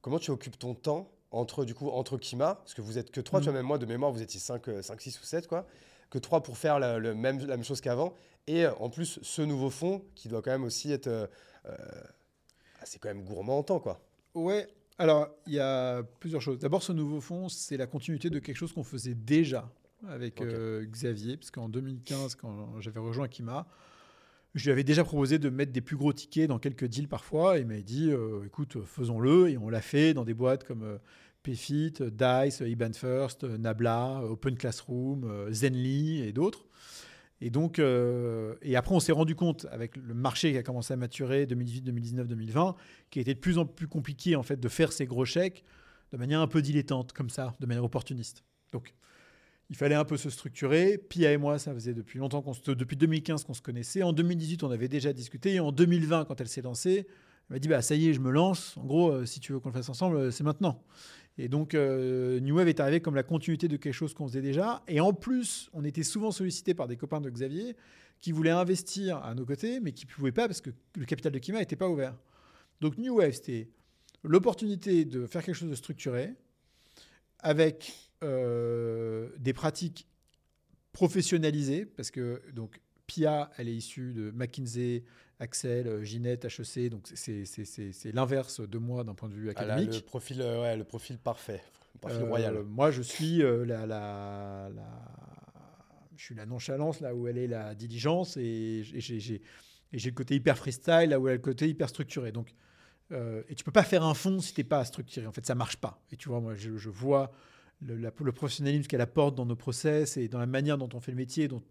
comment 0.00 0.18
tu 0.18 0.30
occupes 0.30 0.58
ton 0.58 0.74
temps 0.74 1.10
entre, 1.30 1.66
du 1.66 1.74
coup, 1.74 1.90
entre 1.90 2.16
Kima, 2.16 2.54
parce 2.56 2.72
que 2.72 2.80
vous 2.80 2.96
êtes 2.96 3.10
que 3.10 3.20
trois, 3.20 3.40
tu 3.40 3.44
vois, 3.44 3.52
même 3.54 3.66
moi, 3.66 3.76
de 3.76 3.84
mémoire, 3.84 4.10
vous 4.12 4.22
étiez 4.22 4.40
5, 4.40 4.64
5 4.80 5.00
6 5.02 5.20
ou 5.20 5.24
7, 5.24 5.46
quoi, 5.46 5.66
que 6.08 6.18
trois 6.18 6.42
pour 6.42 6.56
faire 6.56 6.78
la, 6.78 6.98
le 6.98 7.14
même, 7.14 7.38
la 7.40 7.56
même 7.56 7.64
chose 7.64 7.82
qu'avant, 7.82 8.14
et 8.46 8.66
en 8.66 8.88
plus, 8.88 9.18
ce 9.22 9.42
nouveau 9.42 9.68
fonds 9.68 10.02
qui 10.14 10.28
doit 10.28 10.40
quand 10.40 10.52
même 10.52 10.64
aussi 10.64 10.90
être, 10.92 11.08
euh, 11.08 11.26
euh, 11.66 11.76
ah, 12.80 12.84
c'est 12.86 12.98
quand 12.98 13.08
même 13.08 13.24
gourmand 13.24 13.58
en 13.58 13.62
temps, 13.62 13.80
quoi. 13.80 14.00
Ouais, 14.34 14.68
alors 14.98 15.28
il 15.46 15.54
y 15.54 15.60
a 15.60 16.02
plusieurs 16.20 16.40
choses. 16.40 16.58
D'abord, 16.58 16.82
ce 16.82 16.92
nouveau 16.92 17.20
fonds, 17.20 17.48
c'est 17.48 17.76
la 17.76 17.86
continuité 17.86 18.30
de 18.30 18.38
quelque 18.38 18.56
chose 18.56 18.72
qu'on 18.72 18.84
faisait 18.84 19.14
déjà 19.14 19.70
avec 20.08 20.40
euh, 20.40 20.84
Xavier, 20.84 21.36
parce 21.36 21.50
qu'en 21.50 21.68
2015, 21.68 22.34
quand 22.34 22.80
j'avais 22.80 23.00
rejoint 23.00 23.28
Kima, 23.28 23.66
je 24.56 24.64
lui 24.64 24.72
avais 24.72 24.84
déjà 24.84 25.04
proposé 25.04 25.38
de 25.38 25.50
mettre 25.50 25.72
des 25.72 25.82
plus 25.82 25.96
gros 25.96 26.12
tickets 26.14 26.48
dans 26.48 26.58
quelques 26.58 26.86
deals 26.86 27.08
parfois, 27.08 27.58
et 27.58 27.60
il 27.60 27.66
m'avait 27.66 27.82
dit 27.82 28.10
euh, 28.10 28.44
écoute, 28.46 28.78
faisons-le, 28.84 29.50
et 29.50 29.58
on 29.58 29.68
l'a 29.68 29.82
fait 29.82 30.14
dans 30.14 30.24
des 30.24 30.34
boîtes 30.34 30.64
comme 30.64 30.82
euh, 30.82 30.98
Payfit, 31.42 31.92
Dice, 32.00 32.60
IBAN 32.60 32.94
First, 32.94 33.44
Nabla, 33.44 34.22
Open 34.22 34.56
Classroom, 34.56 35.24
euh, 35.24 35.52
Zenly 35.52 36.22
et 36.22 36.32
d'autres. 36.32 36.66
Et 37.40 37.50
donc, 37.50 37.78
euh, 37.78 38.54
et 38.62 38.76
après, 38.76 38.94
on 38.94 39.00
s'est 39.00 39.12
rendu 39.12 39.34
compte 39.34 39.66
avec 39.70 39.96
le 39.96 40.14
marché 40.14 40.52
qui 40.52 40.58
a 40.58 40.62
commencé 40.62 40.94
à 40.94 40.96
maturer 40.96 41.46
2018, 41.46 41.82
2019, 41.82 42.26
2020, 42.28 42.74
qui 43.10 43.20
était 43.20 43.34
de 43.34 43.38
plus 43.40 43.58
en 43.58 43.66
plus 43.66 43.88
compliqué 43.88 44.36
en 44.36 44.42
fait 44.42 44.58
de 44.58 44.68
faire 44.68 44.90
ces 44.92 45.04
gros 45.06 45.24
chèques 45.26 45.62
de 46.12 46.16
manière 46.16 46.40
un 46.40 46.46
peu 46.46 46.62
dilettante, 46.62 47.12
comme 47.12 47.28
ça, 47.30 47.54
de 47.60 47.66
manière 47.66 47.84
opportuniste. 47.84 48.42
Donc, 48.72 48.94
il 49.68 49.76
fallait 49.76 49.96
un 49.96 50.04
peu 50.04 50.16
se 50.16 50.30
structurer. 50.30 50.96
Pia 50.96 51.32
et 51.32 51.36
moi, 51.36 51.58
ça 51.58 51.74
faisait 51.74 51.92
depuis 51.92 52.18
longtemps, 52.20 52.40
qu'on 52.40 52.52
se- 52.54 52.70
depuis 52.70 52.96
2015 52.96 53.44
qu'on 53.44 53.54
se 53.54 53.60
connaissait. 53.62 54.02
En 54.02 54.12
2018, 54.12 54.62
on 54.62 54.70
avait 54.70 54.88
déjà 54.88 55.12
discuté. 55.12 55.54
Et 55.54 55.60
en 55.60 55.72
2020, 55.72 56.24
quand 56.24 56.40
elle 56.40 56.48
s'est 56.48 56.62
lancée, 56.62 57.06
elle 57.50 57.56
m'a 57.56 57.58
dit 57.58 57.66
bah, 57.68 57.82
Ça 57.82 57.96
y 57.96 58.08
est, 58.08 58.12
je 58.14 58.20
me 58.20 58.30
lance. 58.30 58.76
En 58.76 58.84
gros, 58.84 59.10
euh, 59.10 59.26
si 59.26 59.40
tu 59.40 59.52
veux 59.52 59.58
qu'on 59.60 59.68
le 59.70 59.74
fasse 59.74 59.88
ensemble, 59.88 60.16
euh, 60.16 60.30
c'est 60.30 60.44
maintenant. 60.44 60.82
Et 61.38 61.48
donc, 61.48 61.74
euh, 61.74 62.40
New 62.40 62.56
Wave 62.56 62.68
est 62.68 62.80
arrivé 62.80 63.00
comme 63.00 63.14
la 63.14 63.22
continuité 63.22 63.68
de 63.68 63.76
quelque 63.76 63.92
chose 63.92 64.14
qu'on 64.14 64.26
faisait 64.26 64.40
déjà. 64.40 64.82
Et 64.88 65.00
en 65.00 65.12
plus, 65.12 65.68
on 65.74 65.84
était 65.84 66.02
souvent 66.02 66.30
sollicité 66.30 66.72
par 66.72 66.88
des 66.88 66.96
copains 66.96 67.20
de 67.20 67.28
Xavier 67.28 67.76
qui 68.20 68.32
voulaient 68.32 68.50
investir 68.50 69.18
à 69.18 69.34
nos 69.34 69.44
côtés, 69.44 69.80
mais 69.80 69.92
qui 69.92 70.06
ne 70.06 70.10
pouvaient 70.10 70.32
pas 70.32 70.46
parce 70.48 70.62
que 70.62 70.70
le 70.96 71.04
capital 71.04 71.32
de 71.32 71.38
Kima 71.38 71.58
n'était 71.58 71.76
pas 71.76 71.88
ouvert. 71.88 72.16
Donc, 72.80 72.96
New 72.96 73.16
Wave, 73.16 73.32
c'était 73.32 73.68
l'opportunité 74.22 75.04
de 75.04 75.26
faire 75.26 75.42
quelque 75.42 75.54
chose 75.54 75.70
de 75.70 75.74
structuré 75.74 76.34
avec 77.40 77.92
euh, 78.24 79.28
des 79.38 79.52
pratiques 79.52 80.08
professionnalisées, 80.92 81.84
parce 81.84 82.10
que 82.10 82.40
donc 82.54 82.80
Pia, 83.06 83.50
elle 83.58 83.68
est 83.68 83.76
issue 83.76 84.14
de 84.14 84.30
McKinsey, 84.30 85.04
Axel, 85.38 85.86
euh, 85.86 86.02
Ginette, 86.02 86.46
HEC, 86.46 86.88
donc 86.88 87.06
c'est- 87.14 88.12
l'inverse 88.14 88.60
de 88.60 88.78
moi 88.78 89.04
d'un 89.04 89.14
point 89.14 89.28
de 89.28 89.34
vue 89.34 89.50
Ah 89.54 89.64
là, 89.66 89.74
académique. 89.74 89.94
le, 89.94 90.00
profil, 90.00 90.40
euh, 90.40 90.62
ouais, 90.62 90.76
le 90.76 90.84
profil 90.84 91.18
parfait. 91.18 91.62
Le 91.94 92.00
profil 92.00 92.22
Euh, 92.22 92.26
royal. 92.26 92.62
Moi, 92.64 92.90
je 92.90 93.02
suis 93.02 93.42
euh, 93.42 93.64
la, 93.66 93.84
la, 93.86 94.70
la- 94.74 94.82
je 96.16 96.24
suis 96.24 96.34
la 96.34 96.46
nonchalance 96.46 97.00
là 97.00 97.14
où 97.14 97.28
elle 97.28 97.36
est 97.36 97.46
la 97.48 97.74
diligence 97.74 98.36
et 98.38 98.82
j'ai- 98.84 99.42
le 99.92 100.10
côté 100.10 100.34
hyper 100.34 100.56
freestyle 100.56 101.10
là 101.10 101.20
où 101.20 101.28
elle 101.28 101.32
a 101.32 101.36
le 101.36 101.42
côté 101.42 101.68
hyper 101.68 101.88
structuré. 101.90 102.32
Donc, 102.32 102.54
et 103.10 103.54
tu 103.54 103.62
peux 103.62 103.70
pas 103.72 103.84
faire 103.84 104.02
un 104.04 104.14
fond 104.14 104.40
si 104.40 104.52
t'es 104.54 104.64
pas 104.64 104.84
structuré. 104.84 105.26
En 105.26 105.32
fait, 105.32 105.44
ça 105.46 105.54
marche 105.54 105.76
pas. 105.76 106.02
Et 106.10 106.16
tu 106.16 106.28
vois, 106.30 106.40
moi, 106.40 106.54
je, 106.54 106.76
je 106.76 106.88
vois 106.88 107.30
le, 107.82 107.94
la- 107.96 108.10
le 108.18 108.32
professionnalisme 108.32 108.86
qu'elle 108.88 109.00
apporte 109.02 109.34
dans 109.34 109.44
nos 109.46 109.54
process 109.54 110.16
et 110.16 110.28
dans 110.28 110.38
la 110.40 110.46
manière 110.46 110.78
dont 110.78 110.88
on 110.94 111.00
fait 111.00 111.12
le 111.12 111.16
métier. 111.18 111.46
Dont 111.46 111.62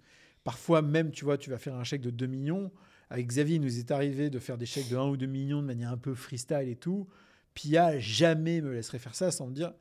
parfois 0.43 0.82
même, 0.84 1.12
tu 1.12 1.25
vois, 1.25 1.38
tu 1.39 1.49
vas 1.49 1.58
faire 1.58 1.75
un 1.75 1.84
chèque 1.84 2.01
de 2.01 2.12
2 2.12 2.28
millions. 2.28 2.71
Avec 3.09 3.27
Xavier, 3.27 3.55
il 3.55 3.61
nous 3.61 3.77
est 3.79 3.91
arrivé 3.91 4.29
de 4.29 4.39
faire 4.39 4.57
des 4.57 4.65
chèques 4.65 4.89
de 4.89 4.97
1 4.97 5.09
ou 5.09 5.17
2 5.17 5.25
millions 5.25 5.61
de 5.61 5.67
manière 5.67 5.91
un 5.91 5.97
peu 5.97 6.13
freestyle 6.15 6.67
et 6.67 6.75
tout. 6.75 7.07
Pia 7.53 7.99
jamais 7.99 8.61
me 8.61 8.73
laisserait 8.73 8.99
faire 8.99 9.15
ça 9.15 9.31
sans 9.31 9.47
me 9.47 9.53
dire 9.53 9.73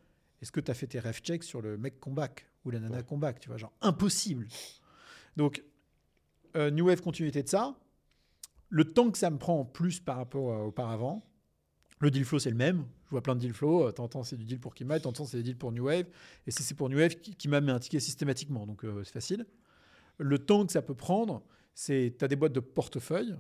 est-ce 0.43 0.53
que 0.53 0.61
tu 0.61 0.71
as 0.71 0.75
fait 0.75 0.87
tes 0.87 1.01
ref 1.01 1.21
checks 1.23 1.43
sur 1.45 1.63
le 1.63 1.79
mec 1.79 1.99
comeback 2.01 2.47
ou 2.65 2.71
la 2.71 2.79
nana 2.79 2.99
Ouais. 2.99 3.03
comeback 3.03 3.41
Tu 3.41 3.49
vois, 3.49 3.57
genre 3.57 3.73
impossible. 3.81 4.47
Donc, 5.37 5.63
euh, 6.55 6.71
New 6.71 6.87
Wave 6.87 7.01
continuité 7.01 7.43
de 7.43 7.49
ça. 7.49 7.75
Le 8.69 8.85
temps 8.85 9.11
que 9.11 9.19
ça 9.19 9.31
me 9.31 9.39
prend 9.39 9.61
en 9.61 9.65
plus 9.65 10.01
par 10.01 10.17
rapport 10.17 10.53
à 10.53 10.65
auparavant, 10.65 11.25
le 12.01 12.11
deal 12.11 12.25
flow 12.25 12.39
c'est 12.39 12.51
le 12.51 12.57
même. 12.57 12.85
Je 13.07 13.11
vois 13.11 13.23
plein 13.23 13.35
de 13.35 13.41
deal 13.41 13.55
flow. 13.55 13.91
T'entends 13.93 14.23
c'est 14.23 14.37
du 14.37 14.45
deal 14.45 14.61
pour 14.61 14.75
Kima, 14.75 15.01
t'entends 15.01 15.25
c'est 15.25 15.39
des 15.39 15.43
deals 15.43 15.57
pour 15.57 15.73
New 15.73 15.85
Wave. 15.85 16.07
Et 16.47 16.51
si 16.51 16.63
c'est 16.63 16.75
pour 16.75 16.91
New 16.91 16.99
Wave, 16.99 17.15
Kima 17.17 17.61
met 17.61 17.73
un 17.73 17.79
ticket 17.79 18.01
systématiquement. 18.01 18.67
Donc 18.67 18.85
euh, 18.85 19.03
c'est 19.05 19.13
facile. 19.13 19.47
Le 20.19 20.39
temps 20.39 20.67
que 20.67 20.73
ça 20.73 20.83
peut 20.83 20.95
prendre, 20.95 21.43
c'est 21.75 22.15
tu 22.19 22.25
as 22.25 22.29
des 22.29 22.37
boîtes 22.37 22.53
de 22.53 22.61
portefeuille 22.61 23.35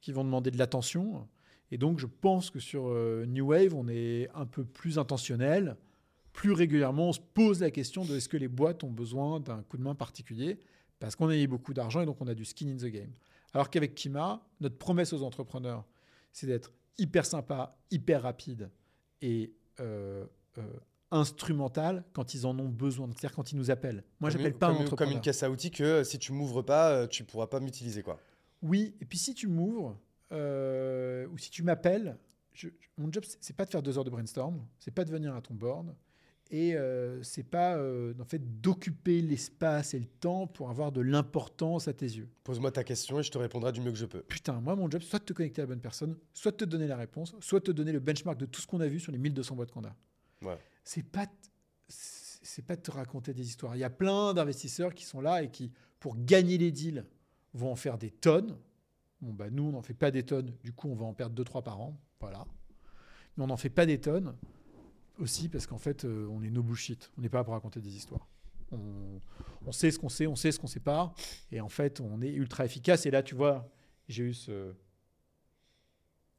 qui 0.00 0.12
vont 0.12 0.24
demander 0.24 0.50
de 0.50 0.58
l'attention. 0.58 1.26
Et 1.70 1.78
donc 1.78 1.98
je 1.98 2.06
pense 2.06 2.50
que 2.50 2.60
sur 2.60 2.88
euh, 2.88 3.24
New 3.26 3.46
Wave, 3.46 3.74
on 3.74 3.88
est 3.88 4.28
un 4.34 4.46
peu 4.46 4.64
plus 4.64 4.98
intentionnel. 4.98 5.76
Plus 6.32 6.52
régulièrement, 6.52 7.08
on 7.08 7.12
se 7.12 7.20
pose 7.20 7.60
la 7.60 7.70
question 7.70 8.04
de 8.04 8.14
est-ce 8.16 8.28
que 8.28 8.36
les 8.36 8.48
boîtes 8.48 8.84
ont 8.84 8.90
besoin 8.90 9.40
d'un 9.40 9.62
coup 9.62 9.78
de 9.78 9.82
main 9.82 9.94
particulier? 9.94 10.58
Parce 10.98 11.16
qu'on 11.16 11.28
a 11.28 11.36
eu 11.36 11.46
beaucoup 11.46 11.74
d'argent 11.74 12.02
et 12.02 12.06
donc 12.06 12.20
on 12.20 12.26
a 12.26 12.34
du 12.34 12.44
skin 12.44 12.68
in 12.68 12.76
the 12.76 12.90
game. 12.90 13.12
Alors 13.54 13.70
qu'avec 13.70 13.94
Kima, 13.94 14.46
notre 14.60 14.76
promesse 14.76 15.12
aux 15.12 15.22
entrepreneurs, 15.22 15.84
c'est 16.32 16.46
d'être 16.46 16.72
hyper 16.98 17.24
sympa, 17.24 17.76
hyper 17.90 18.22
rapide 18.22 18.70
et 19.22 19.52
euh, 19.80 20.26
euh, 20.58 20.62
instrumental 21.10 22.04
quand 22.12 22.34
ils 22.34 22.46
en 22.46 22.58
ont 22.58 22.68
besoin. 22.68 23.08
C'est-à-dire 23.08 23.34
quand 23.34 23.52
ils 23.52 23.56
nous 23.56 23.70
appellent. 23.70 24.02
Moi, 24.20 24.30
j'appelle 24.30 24.54
pas 24.54 24.66
un 24.66 24.70
comme, 24.70 24.76
une- 24.78 24.82
entrepreneur. 24.86 25.08
comme 25.10 25.16
une 25.18 25.22
caisse 25.22 25.42
à 25.42 25.50
outils 25.50 25.70
que 25.70 25.84
euh, 25.84 26.04
si 26.04 26.18
tu 26.18 26.32
m'ouvres 26.32 26.62
pas, 26.62 26.90
euh, 26.92 27.06
tu 27.06 27.24
pourras 27.24 27.46
pas 27.46 27.60
m'utiliser 27.60 28.02
quoi. 28.02 28.18
Oui, 28.62 28.94
et 29.00 29.04
puis 29.04 29.18
si 29.18 29.34
tu 29.34 29.46
m'ouvres 29.48 29.98
euh, 30.32 31.26
ou 31.28 31.38
si 31.38 31.50
tu 31.50 31.62
m'appelles, 31.62 32.16
mon 32.96 33.12
job, 33.12 33.24
c'est- 33.26 33.38
c'est 33.40 33.56
pas 33.56 33.64
de 33.64 33.70
faire 33.70 33.82
deux 33.82 33.96
heures 33.98 34.04
de 34.04 34.10
brainstorm, 34.10 34.60
c'est 34.78 34.90
pas 34.90 35.04
de 35.04 35.10
venir 35.10 35.34
à 35.34 35.40
ton 35.42 35.54
board 35.54 35.94
et 36.50 36.74
euh, 36.76 37.22
c'est 37.22 37.42
pas 37.42 37.76
euh, 37.76 38.14
en 38.20 38.24
fait 38.24 38.60
d'occuper 38.60 39.20
l'espace 39.20 39.94
et 39.94 39.98
le 39.98 40.06
temps 40.06 40.46
pour 40.46 40.70
avoir 40.70 40.90
de 40.92 41.00
l'importance 41.00 41.86
à 41.88 41.92
tes 41.92 42.06
yeux. 42.06 42.28
Pose-moi 42.44 42.70
ta 42.70 42.82
question 42.84 43.18
et 43.20 43.22
je 43.22 43.30
te 43.30 43.38
répondrai 43.38 43.72
du 43.72 43.80
mieux 43.80 43.90
que 43.92 43.98
je 43.98 44.06
peux. 44.06 44.22
Putain, 44.22 44.60
moi, 44.60 44.74
mon 44.74 44.90
job, 44.90 45.02
soit 45.02 45.18
de 45.18 45.24
te 45.24 45.32
connecter 45.32 45.60
à 45.60 45.64
la 45.64 45.68
bonne 45.68 45.80
personne, 45.80 46.16
soit 46.32 46.52
de 46.52 46.56
te 46.56 46.64
donner 46.64 46.86
la 46.86 46.96
réponse, 46.96 47.34
soit 47.40 47.60
de 47.60 47.64
te 47.64 47.72
donner 47.72 47.92
le 47.92 48.00
benchmark 48.00 48.38
de 48.38 48.46
tout 48.46 48.60
ce 48.60 48.66
qu'on 48.66 48.80
a 48.80 48.86
vu 48.88 48.98
sur 49.00 49.12
les 49.12 49.18
1200 49.18 49.54
boîtes 49.54 49.70
qu'on 49.72 49.84
a. 49.84 49.94
Ouais. 50.42 50.58
C'est 50.86 51.02
pas, 51.02 51.26
c'est 51.88 52.64
pas 52.64 52.76
de 52.76 52.80
te 52.80 52.92
raconter 52.92 53.34
des 53.34 53.44
histoires. 53.44 53.74
Il 53.74 53.80
y 53.80 53.84
a 53.84 53.90
plein 53.90 54.32
d'investisseurs 54.34 54.94
qui 54.94 55.04
sont 55.04 55.20
là 55.20 55.42
et 55.42 55.50
qui, 55.50 55.72
pour 55.98 56.16
gagner 56.16 56.58
les 56.58 56.70
deals, 56.70 57.04
vont 57.54 57.72
en 57.72 57.74
faire 57.74 57.98
des 57.98 58.12
tonnes. 58.12 58.56
Bon, 59.20 59.32
bah, 59.32 59.50
nous, 59.50 59.64
on 59.64 59.72
n'en 59.72 59.82
fait 59.82 59.94
pas 59.94 60.12
des 60.12 60.22
tonnes. 60.22 60.54
Du 60.62 60.72
coup, 60.72 60.88
on 60.88 60.94
va 60.94 61.04
en 61.04 61.12
perdre 61.12 61.42
2-3 61.42 61.64
par 61.64 61.80
an. 61.80 61.98
Voilà. 62.20 62.46
Mais 63.36 63.42
on 63.42 63.48
n'en 63.48 63.56
fait 63.56 63.68
pas 63.68 63.84
des 63.84 64.00
tonnes 64.00 64.36
aussi 65.18 65.48
parce 65.48 65.66
qu'en 65.66 65.78
fait, 65.78 66.04
euh, 66.04 66.28
on 66.30 66.40
est 66.44 66.50
no 66.50 66.62
bullshit. 66.62 67.10
On 67.18 67.20
n'est 67.20 67.28
pas 67.28 67.38
là 67.38 67.44
pour 67.44 67.54
raconter 67.54 67.80
des 67.80 67.96
histoires. 67.96 68.28
On, 68.70 69.72
sait 69.72 69.90
ce 69.90 69.98
qu'on 69.98 70.08
sait, 70.08 70.28
on 70.28 70.36
sait 70.36 70.52
ce 70.52 70.60
qu'on 70.60 70.68
sait 70.68 70.78
pas. 70.78 71.12
Et 71.50 71.60
en 71.60 71.68
fait, 71.68 72.00
on 72.00 72.22
est 72.22 72.32
ultra 72.32 72.64
efficace. 72.64 73.06
Et 73.06 73.10
là, 73.10 73.24
tu 73.24 73.34
vois, 73.34 73.68
j'ai 74.06 74.22
eu 74.22 74.34
ce, 74.34 74.72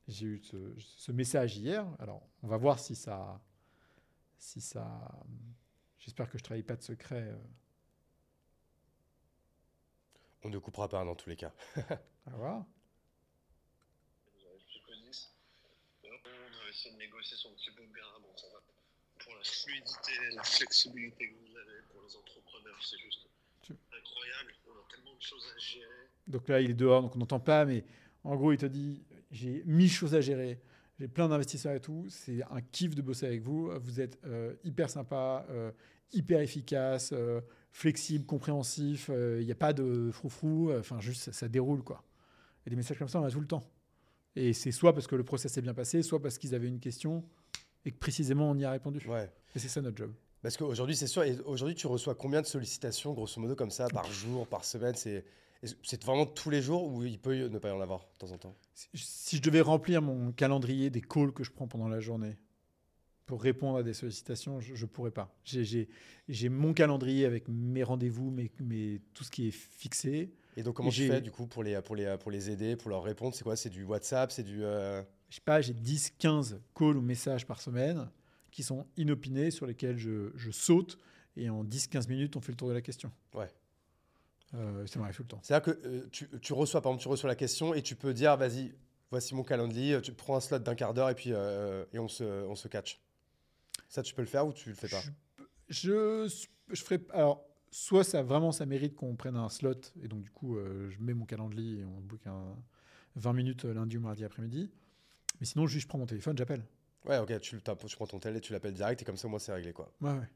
j'ai 0.07 0.25
eu 0.25 0.41
ce 0.41 1.11
message 1.11 1.57
hier. 1.57 1.85
Alors, 1.99 2.25
on 2.43 2.47
va 2.47 2.55
voir 2.55 2.79
si 2.79 2.95
ça, 2.95 3.41
si 4.37 4.61
ça. 4.61 5.11
J'espère 5.99 6.29
que 6.29 6.37
je 6.37 6.43
trahis 6.43 6.63
pas 6.63 6.75
de 6.75 6.83
secret. 6.83 7.23
euh, 7.29 7.35
On 10.43 10.49
ne 10.49 10.57
coupera 10.59 10.87
pas 10.87 11.03
dans 11.03 11.15
tous 11.15 11.29
les 11.29 11.35
cas. 11.35 11.53
à 12.25 12.29
voir. 12.31 12.65
je 14.69 14.79
connaisse. 14.85 15.33
On 16.03 16.09
va 16.09 16.69
essayer 16.69 16.93
de 16.93 16.99
négocier 16.99 17.35
son 17.37 17.51
petit 17.53 17.71
bout 17.71 17.85
de 17.85 17.91
gras. 17.93 18.19
Bon, 18.21 18.35
ça 18.37 18.47
va. 18.53 18.59
Pour 19.23 19.35
la 19.35 19.43
fluidité, 19.43 20.11
la 20.35 20.43
flexibilité 20.43 21.29
que 21.31 21.35
vous 21.35 21.57
avez 21.57 21.81
pour 21.89 22.01
les 22.03 22.15
entrepreneurs, 22.15 22.79
c'est 22.85 22.99
juste 22.99 23.27
Tu- 23.63 23.73
incroyable. 23.73 24.53
On 24.67 24.71
a 24.79 24.87
tellement 24.89 25.15
de 25.15 25.21
choses 25.21 25.45
à 25.55 25.57
gérer. 25.59 26.07
Donc 26.27 26.47
là, 26.47 26.61
il 26.61 26.71
est 26.71 26.75
dehors, 26.75 27.01
donc 27.01 27.15
on 27.15 27.19
n'entend 27.19 27.39
pas, 27.39 27.65
mais 27.65 27.83
en 28.23 28.35
gros, 28.35 28.51
il 28.51 28.57
te 28.57 28.65
dit 28.67 29.03
j'ai 29.31 29.63
mille 29.65 29.91
choses 29.91 30.13
à 30.15 30.21
gérer, 30.21 30.61
j'ai 30.99 31.07
plein 31.07 31.27
d'investisseurs 31.27 31.73
et 31.73 31.79
tout. 31.79 32.05
C'est 32.09 32.41
un 32.43 32.61
kiff 32.61 32.95
de 32.95 33.01
bosser 33.01 33.25
avec 33.25 33.41
vous. 33.41 33.71
Vous 33.79 34.01
êtes 34.01 34.17
euh, 34.25 34.55
hyper 34.63 34.89
sympa, 34.89 35.45
euh, 35.49 35.71
hyper 36.11 36.39
efficace, 36.41 37.11
euh, 37.13 37.41
flexible, 37.71 38.25
compréhensif. 38.25 39.09
Il 39.09 39.45
n'y 39.45 39.51
a 39.51 39.55
pas 39.55 39.73
de 39.73 40.09
froufrou. 40.11 40.71
euh, 40.71 40.79
Enfin, 40.79 40.99
juste, 40.99 41.23
ça, 41.23 41.33
ça 41.33 41.47
déroule, 41.47 41.83
quoi. 41.83 42.03
Et 42.65 42.69
des 42.69 42.75
messages 42.75 42.97
comme 42.97 43.07
ça, 43.07 43.21
on 43.21 43.23
a 43.23 43.31
tout 43.31 43.39
le 43.39 43.47
temps. 43.47 43.63
Et 44.35 44.53
c'est 44.53 44.71
soit 44.71 44.93
parce 44.93 45.07
que 45.07 45.15
le 45.15 45.23
process 45.23 45.53
s'est 45.53 45.61
bien 45.61 45.73
passé, 45.73 46.03
soit 46.03 46.21
parce 46.21 46.37
qu'ils 46.37 46.53
avaient 46.53 46.67
une 46.67 46.79
question 46.79 47.23
et 47.85 47.91
que 47.91 47.97
précisément 47.97 48.51
on 48.51 48.57
y 48.57 48.65
a 48.65 48.71
répondu. 48.71 49.03
Ouais. 49.07 49.31
Et 49.55 49.59
c'est 49.59 49.69
ça 49.69 49.81
notre 49.81 49.97
job. 49.97 50.11
Parce 50.43 50.57
qu'aujourd'hui, 50.57 50.95
c'est 50.95 51.07
sûr, 51.07 51.23
et 51.23 51.39
aujourd'hui, 51.45 51.75
tu 51.75 51.87
reçois 51.87 52.13
combien 52.13 52.41
de 52.41 52.45
sollicitations, 52.45 53.13
grosso 53.13 53.41
modo, 53.41 53.55
comme 53.55 53.71
ça, 53.71 53.87
par 53.87 54.11
jour, 54.11 54.47
par 54.47 54.63
semaine? 54.63 54.93
C'est 54.95 55.25
c'est 55.83 56.03
vraiment 56.03 56.25
tous 56.25 56.49
les 56.49 56.61
jours 56.61 56.87
ou 56.87 57.03
il 57.03 57.19
peut 57.19 57.35
ne 57.47 57.57
pas 57.59 57.69
y 57.69 57.71
en 57.71 57.81
avoir 57.81 58.01
de 58.13 58.17
temps 58.17 58.31
en 58.31 58.37
temps 58.37 58.55
Si- 58.73 58.87
Si 58.93 59.37
je 59.37 59.41
devais 59.41 59.61
remplir 59.61 60.01
mon 60.01 60.31
calendrier 60.31 60.89
des 60.89 61.01
calls 61.01 61.31
que 61.33 61.43
je 61.43 61.51
prends 61.51 61.67
pendant 61.67 61.87
la 61.87 61.99
journée 61.99 62.37
pour 63.25 63.41
répondre 63.41 63.77
à 63.79 63.83
des 63.83 63.93
sollicitations, 63.93 64.59
je 64.61 64.73
ne 64.73 64.89
pourrais 64.89 65.11
pas. 65.11 65.35
J'ai- 65.43 65.89
mon 66.49 66.73
calendrier 66.73 67.25
avec 67.25 67.47
mes 67.49 67.83
rendez-vous, 67.83 68.29
mes, 68.31 68.49
mes- 68.61 69.01
tout 69.13 69.23
ce 69.25 69.31
qui 69.31 69.47
est 69.47 69.51
fixé. 69.51 70.31
Et 70.55 70.63
donc, 70.63 70.75
comment 70.75 70.89
tu 70.89 70.95
J'ai- 70.95 71.07
fais, 71.09 71.21
du 71.21 71.31
coup, 71.31 71.45
pour 71.45 71.61
les, 71.63 71.79
pour, 71.81 71.95
les, 71.95 72.15
pour 72.19 72.31
les 72.31 72.49
aider, 72.49 72.75
pour 72.77 72.89
leur 72.89 73.03
répondre? 73.03 73.35
C'est 73.35 73.43
quoi? 73.43 73.55
C'est 73.57 73.69
du 73.69 73.83
WhatsApp? 73.83 74.31
C'est 74.31 74.43
du. 74.43 74.63
euh, 74.63 75.03
Je 75.29 75.35
sais 75.35 75.41
pas, 75.43 75.59
j'ai 75.61 75.73
10, 75.73 76.11
15 76.17 76.61
calls 76.73 76.95
ou 76.97 77.01
messages 77.01 77.45
par 77.45 77.59
semaine 77.61 78.09
qui 78.49 78.63
sont 78.63 78.87
inopinés, 78.95 79.51
sur 79.51 79.65
lesquels 79.67 79.97
je, 79.97 80.31
je 80.35 80.49
saute. 80.51 80.97
Et 81.35 81.49
en 81.49 81.63
10, 81.65 81.87
15 81.87 82.07
minutes, 82.07 82.35
on 82.37 82.41
fait 82.41 82.53
le 82.53 82.57
tour 82.57 82.69
de 82.69 82.73
la 82.73 82.81
question. 82.81 83.11
Ouais. 83.35 83.49
Euh, 84.53 84.87
ça 84.87 84.99
m'arrive 84.99 85.15
tout 85.15 85.23
le 85.23 85.27
temps. 85.27 85.39
C'est-à-dire 85.43 85.73
que 85.73 85.87
euh, 85.87 86.07
tu, 86.11 86.29
tu 86.39 86.53
reçois, 86.53 86.81
par 86.81 86.91
exemple, 86.91 87.03
tu 87.03 87.09
reçois 87.09 87.27
la 87.27 87.35
question 87.35 87.73
et 87.73 87.81
tu 87.81 87.95
peux 87.95 88.13
dire, 88.13 88.37
vas-y, 88.37 88.73
voici 89.11 89.35
mon 89.35 89.43
calendrier, 89.43 90.01
tu 90.01 90.13
prends 90.13 90.37
un 90.37 90.39
slot 90.39 90.59
d'un 90.59 90.75
quart 90.75 90.93
d'heure 90.93 91.09
et 91.09 91.15
puis 91.15 91.33
euh, 91.33 91.85
et 91.93 91.99
on 91.99 92.07
se, 92.07 92.23
on 92.23 92.55
se 92.55 92.67
catch. 92.67 93.01
Ça, 93.89 94.03
tu 94.03 94.13
peux 94.13 94.21
le 94.21 94.27
faire 94.27 94.47
ou 94.47 94.53
tu 94.53 94.69
le 94.69 94.75
fais 94.75 94.87
pas? 94.87 95.01
Je, 95.69 96.31
je 96.71 96.81
ferai. 96.83 96.99
Alors, 97.11 97.45
soit 97.71 98.03
ça 98.05 98.23
vraiment 98.23 98.51
ça 98.53 98.65
mérite 98.65 98.95
qu'on 98.95 99.15
prenne 99.15 99.35
un 99.35 99.49
slot 99.49 99.73
et 100.01 100.07
donc 100.07 100.23
du 100.23 100.31
coup 100.31 100.57
euh, 100.57 100.89
je 100.89 100.99
mets 100.99 101.13
mon 101.13 101.25
calendrier 101.25 101.81
et 101.81 101.85
on 101.85 101.99
book 101.99 102.25
un 102.25 102.55
20 103.17 103.33
minutes 103.33 103.65
lundi 103.65 103.97
ou 103.97 104.01
mardi 104.01 104.23
après-midi. 104.23 104.71
Mais 105.39 105.45
sinon, 105.45 105.67
juste 105.67 105.83
je 105.83 105.87
prends 105.87 105.97
mon 105.97 106.05
téléphone, 106.05 106.37
j'appelle. 106.37 106.63
Ouais, 107.05 107.17
ok, 107.19 107.39
tu, 107.39 107.61
tu 107.61 107.95
prends 107.95 108.07
ton 108.07 108.19
tel 108.19 108.35
et 108.35 108.41
tu 108.41 108.53
l'appelles 108.53 108.73
direct 108.73 109.01
et 109.01 109.05
comme 109.05 109.17
ça, 109.17 109.27
moi, 109.27 109.39
c'est 109.39 109.53
réglé, 109.53 109.71
quoi. 109.71 109.91
Ouais, 110.01 110.11
ouais. 110.11 110.29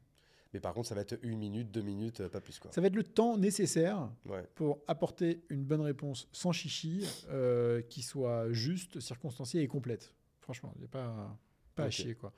Mais 0.52 0.60
par 0.60 0.74
contre, 0.74 0.88
ça 0.88 0.94
va 0.94 1.00
être 1.00 1.18
une 1.22 1.38
minute, 1.38 1.70
deux 1.70 1.80
minutes, 1.82 2.20
euh, 2.20 2.28
pas 2.28 2.40
plus, 2.40 2.58
quoi. 2.58 2.70
Ça 2.72 2.80
va 2.80 2.88
être 2.88 2.94
le 2.96 3.04
temps 3.04 3.38
nécessaire 3.38 4.10
Ouais. 4.26 4.44
pour 4.54 4.80
apporter 4.86 5.42
une 5.48 5.64
bonne 5.64 5.80
réponse 5.80 6.28
sans 6.32 6.52
chichi, 6.52 7.06
euh, 7.30 7.80
qui 7.82 8.02
soit 8.02 8.52
juste, 8.52 9.00
circonstanciée 9.00 9.62
et 9.62 9.66
complète. 9.68 10.14
Franchement, 10.40 10.72
il 10.76 10.80
n'y 10.80 10.84
a 10.84 10.88
pas, 10.88 11.38
pas 11.74 11.84
à 11.84 11.90
chier. 11.90 12.14
Quoi. 12.14 12.32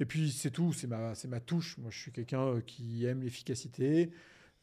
Et 0.00 0.04
puis 0.04 0.30
c'est 0.32 0.50
tout, 0.50 0.72
c'est 0.72 0.86
ma, 0.88 1.12
ma 1.28 1.40
touche. 1.40 1.78
Moi, 1.78 1.90
je 1.90 1.98
suis 1.98 2.10
quelqu'un 2.12 2.46
euh, 2.46 2.60
qui 2.60 3.04
aime 3.04 3.22
l'efficacité. 3.22 4.10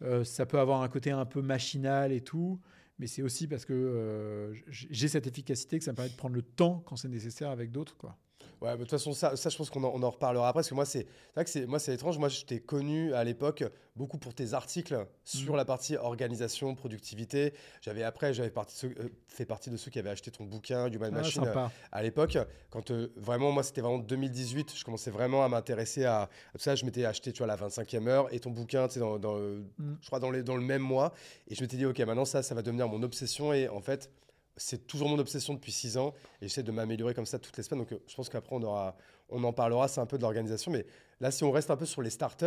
Euh, 0.01 0.23
ça 0.23 0.45
peut 0.45 0.59
avoir 0.59 0.81
un 0.81 0.89
côté 0.89 1.11
un 1.11 1.25
peu 1.25 1.41
machinal 1.41 2.11
et 2.11 2.21
tout, 2.21 2.59
mais 2.99 3.07
c'est 3.07 3.21
aussi 3.21 3.47
parce 3.47 3.63
que 3.65 3.73
euh, 3.73 4.53
j'ai 4.67 5.07
cette 5.07 5.27
efficacité 5.27 5.77
que 5.77 5.85
ça 5.85 5.91
me 5.91 5.95
permet 5.95 6.11
de 6.11 6.15
prendre 6.17 6.35
le 6.35 6.41
temps 6.41 6.83
quand 6.85 6.95
c'est 6.95 7.07
nécessaire 7.09 7.49
avec 7.49 7.71
d'autres. 7.71 7.95
Quoi. 7.97 8.17
Ouais, 8.61 8.71
mais 8.71 8.77
de 8.77 8.81
toute 8.83 8.91
façon, 8.91 9.13
ça, 9.13 9.37
ça 9.37 9.49
je 9.49 9.55
pense 9.57 9.69
qu'on 9.69 9.83
en, 9.85 9.91
on 9.93 10.03
en 10.03 10.09
reparlera 10.09 10.49
après. 10.49 10.59
Parce 10.59 10.69
que 10.69 10.75
moi, 10.75 10.85
c'est 10.85 11.05
vrai 11.33 11.45
que 11.45 11.49
c'est 11.49 11.65
moi, 11.65 11.79
c'est 11.79 11.93
étrange. 11.93 12.17
Moi, 12.17 12.27
je 12.27 12.43
t'ai 12.43 12.59
connu 12.59 13.13
à 13.13 13.23
l'époque 13.23 13.63
beaucoup 13.95 14.17
pour 14.17 14.33
tes 14.33 14.53
articles 14.53 15.05
sur 15.23 15.51
Mhm. 15.51 15.57
la 15.57 15.65
partie 15.65 15.95
organisation, 15.95 16.75
productivité. 16.75 17.53
J'avais 17.81 18.03
après, 18.03 18.33
j'avais 18.33 18.49
parti 18.49 18.85
euh, 18.87 19.09
fait 19.27 19.45
partie 19.45 19.69
de 19.69 19.77
ceux 19.77 19.91
qui 19.91 19.99
avaient 19.99 20.09
acheté 20.09 20.29
ton 20.31 20.43
bouquin 20.43 20.87
Human 20.87 21.09
Ah, 21.13 21.17
Machine 21.19 21.45
sympa. 21.45 21.71
à 21.91 22.03
l'époque. 22.03 22.37
Quand 22.69 22.91
euh, 22.91 23.13
vraiment, 23.15 23.51
moi, 23.51 23.63
c'était 23.63 23.81
vraiment 23.81 23.97
2018. 23.99 24.73
Je 24.75 24.83
commençais 24.83 25.11
vraiment 25.11 25.43
à 25.45 25.47
m'intéresser 25.49 26.03
à, 26.05 26.23
à 26.23 26.27
tout 26.53 26.59
ça. 26.63 26.75
Je 26.75 26.83
m'étais 26.85 27.05
acheté, 27.05 27.31
tu 27.31 27.37
vois, 27.39 27.47
la 27.47 27.55
25e 27.55 28.07
heure 28.07 28.33
et 28.33 28.39
ton 28.41 28.51
bouquin, 28.51 28.87
tu 28.87 28.95
sais, 28.95 28.99
dans, 28.99 29.17
Mm. 29.19 29.95
je 30.01 30.07
crois 30.07 30.19
dans, 30.19 30.31
les, 30.31 30.43
dans 30.43 30.55
le 30.57 30.63
même 30.63 30.81
mois. 30.81 31.13
Et 31.47 31.55
je 31.55 31.61
m'étais 31.61 31.77
dit, 31.77 31.85
ok, 31.85 31.97
maintenant 31.99 32.25
ça, 32.25 32.43
ça 32.43 32.55
va 32.55 32.61
devenir 32.61 32.87
mon 32.89 33.03
obsession. 33.03 33.53
Et 33.53 33.69
en 33.69 33.79
fait, 33.81 34.09
c'est 34.59 34.85
toujours 34.87 35.09
mon 35.09 35.17
obsession 35.19 35.53
depuis 35.55 35.71
six 35.71 35.97
ans. 35.97 36.13
Et 36.41 36.47
j'essaie 36.47 36.63
de 36.63 36.71
m'améliorer 36.71 37.13
comme 37.13 37.25
ça 37.25 37.39
toutes 37.39 37.57
les 37.57 37.63
semaines. 37.63 37.79
Donc, 37.81 37.91
euh, 37.93 37.99
je 38.07 38.15
pense 38.15 38.29
qu'après, 38.29 38.55
on 38.55 38.61
aura, 38.61 38.95
on 39.29 39.43
en 39.43 39.53
parlera. 39.53 39.87
C'est 39.87 40.01
un 40.01 40.05
peu 40.05 40.17
de 40.17 40.21
l'organisation. 40.23 40.71
Mais 40.71 40.85
là, 41.19 41.31
si 41.31 41.43
on 41.43 41.51
reste 41.51 41.71
un 41.71 41.77
peu 41.77 41.85
sur 41.85 42.01
les 42.01 42.09
startups, 42.09 42.45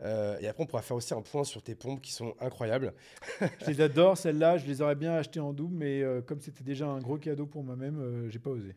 euh, 0.00 0.38
et 0.40 0.48
après, 0.48 0.62
on 0.64 0.66
pourra 0.66 0.82
faire 0.82 0.96
aussi 0.96 1.14
un 1.14 1.22
point 1.22 1.44
sur 1.44 1.62
tes 1.62 1.74
pompes 1.74 2.00
qui 2.00 2.12
sont 2.12 2.34
incroyables. 2.40 2.94
Je 3.60 3.66
les 3.70 3.80
adore, 3.80 4.16
celles-là. 4.18 4.56
Je 4.58 4.66
les 4.66 4.82
aurais 4.82 4.94
bien 4.96 5.12
achetées 5.14 5.40
en 5.40 5.52
double, 5.52 5.76
mais 5.76 6.02
euh, 6.02 6.20
comme 6.22 6.40
c'était 6.40 6.64
déjà 6.64 6.86
un 6.86 6.98
gros 7.00 7.18
cadeau 7.18 7.46
pour 7.46 7.62
moi-même, 7.64 8.00
euh, 8.00 8.28
j'ai 8.30 8.38
pas 8.38 8.50
osé. 8.50 8.74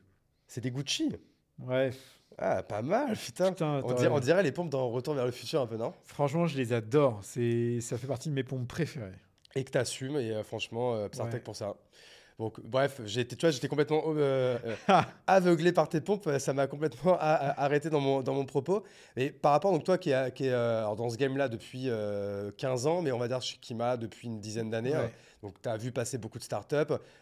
C'est 0.48 0.62
des 0.62 0.70
Gucci? 0.72 1.12
Ouais, 1.60 1.92
Ah, 2.38 2.62
pas 2.64 2.82
mal, 2.82 3.16
putain. 3.16 3.52
putain, 3.52 3.82
On 3.86 3.94
dirait, 3.94 4.10
on 4.10 4.20
dirait 4.20 4.44
les 4.44 4.52
pompes 4.52 4.70
dans 4.70 4.90
Retour 4.90 5.14
vers 5.14 5.26
le 5.26 5.32
futur 5.32 5.62
un 5.62 5.68
peu, 5.68 5.78
non? 5.78 5.94
Franchement, 6.04 6.46
je 6.48 6.58
les 6.58 6.74
adore. 6.74 7.22
C'est, 7.24 7.80
ça 7.80 7.98
fait 7.98 8.08
partie 8.08 8.28
de 8.30 8.34
mes 8.34 8.44
pompes 8.44 8.68
préférées. 8.68 9.14
Et 9.56 9.64
que 9.64 9.72
tu 9.72 9.78
assumes. 9.78 10.18
Et 10.18 10.44
franchement, 10.44 11.08
Psartec 11.08 11.36
Ouais. 11.36 11.40
pour 11.40 11.56
ça. 11.56 11.78
Donc, 12.38 12.60
bref, 12.62 13.00
tu 13.06 13.26
vois, 13.40 13.50
j'étais 13.52 13.70
complètement 13.70 14.04
euh, 14.08 14.58
euh, 14.66 14.76
Ah, 14.90 15.08
aveuglé 15.26 15.72
par 15.72 15.88
tes 15.88 16.02
pompes, 16.02 16.30
ça 16.40 16.54
m'a 16.54 16.68
complètement 16.68 17.18
arrêté 17.20 17.90
dans 17.90 18.02
mon, 18.02 18.22
dans 18.22 18.34
mon 18.34 18.46
propos. 18.46 18.84
Mais 19.16 19.30
par 19.32 19.54
rapport, 19.54 19.72
donc 19.72 19.86
toi 19.86 19.98
qui 19.98 20.10
es, 20.12 20.32
qui 20.34 20.48
est, 20.48 20.52
euh, 20.52 20.80
alors 20.80 20.98
dans 20.98 21.10
ce 21.10 21.16
game-là 21.16 21.48
depuis 21.48 21.84
euh, 21.90 22.52
15 22.58 22.88
ans, 22.88 23.02
mais 23.02 23.14
on 23.14 23.18
va 23.20 23.30
dire 23.30 23.42
chez 23.42 23.58
Kima 23.58 23.96
depuis 23.96 24.28
une 24.28 24.42
dizaine 24.42 24.70
d'années, 24.70 24.92
Ouais. 24.92 25.06
hein. 25.06 25.12
donc 25.44 25.62
tu 25.62 25.70
as 25.70 25.78
vu 25.78 25.94
passer 25.94 26.18
beaucoup 26.18 26.38
de 26.38 26.44
startups, 26.44 26.76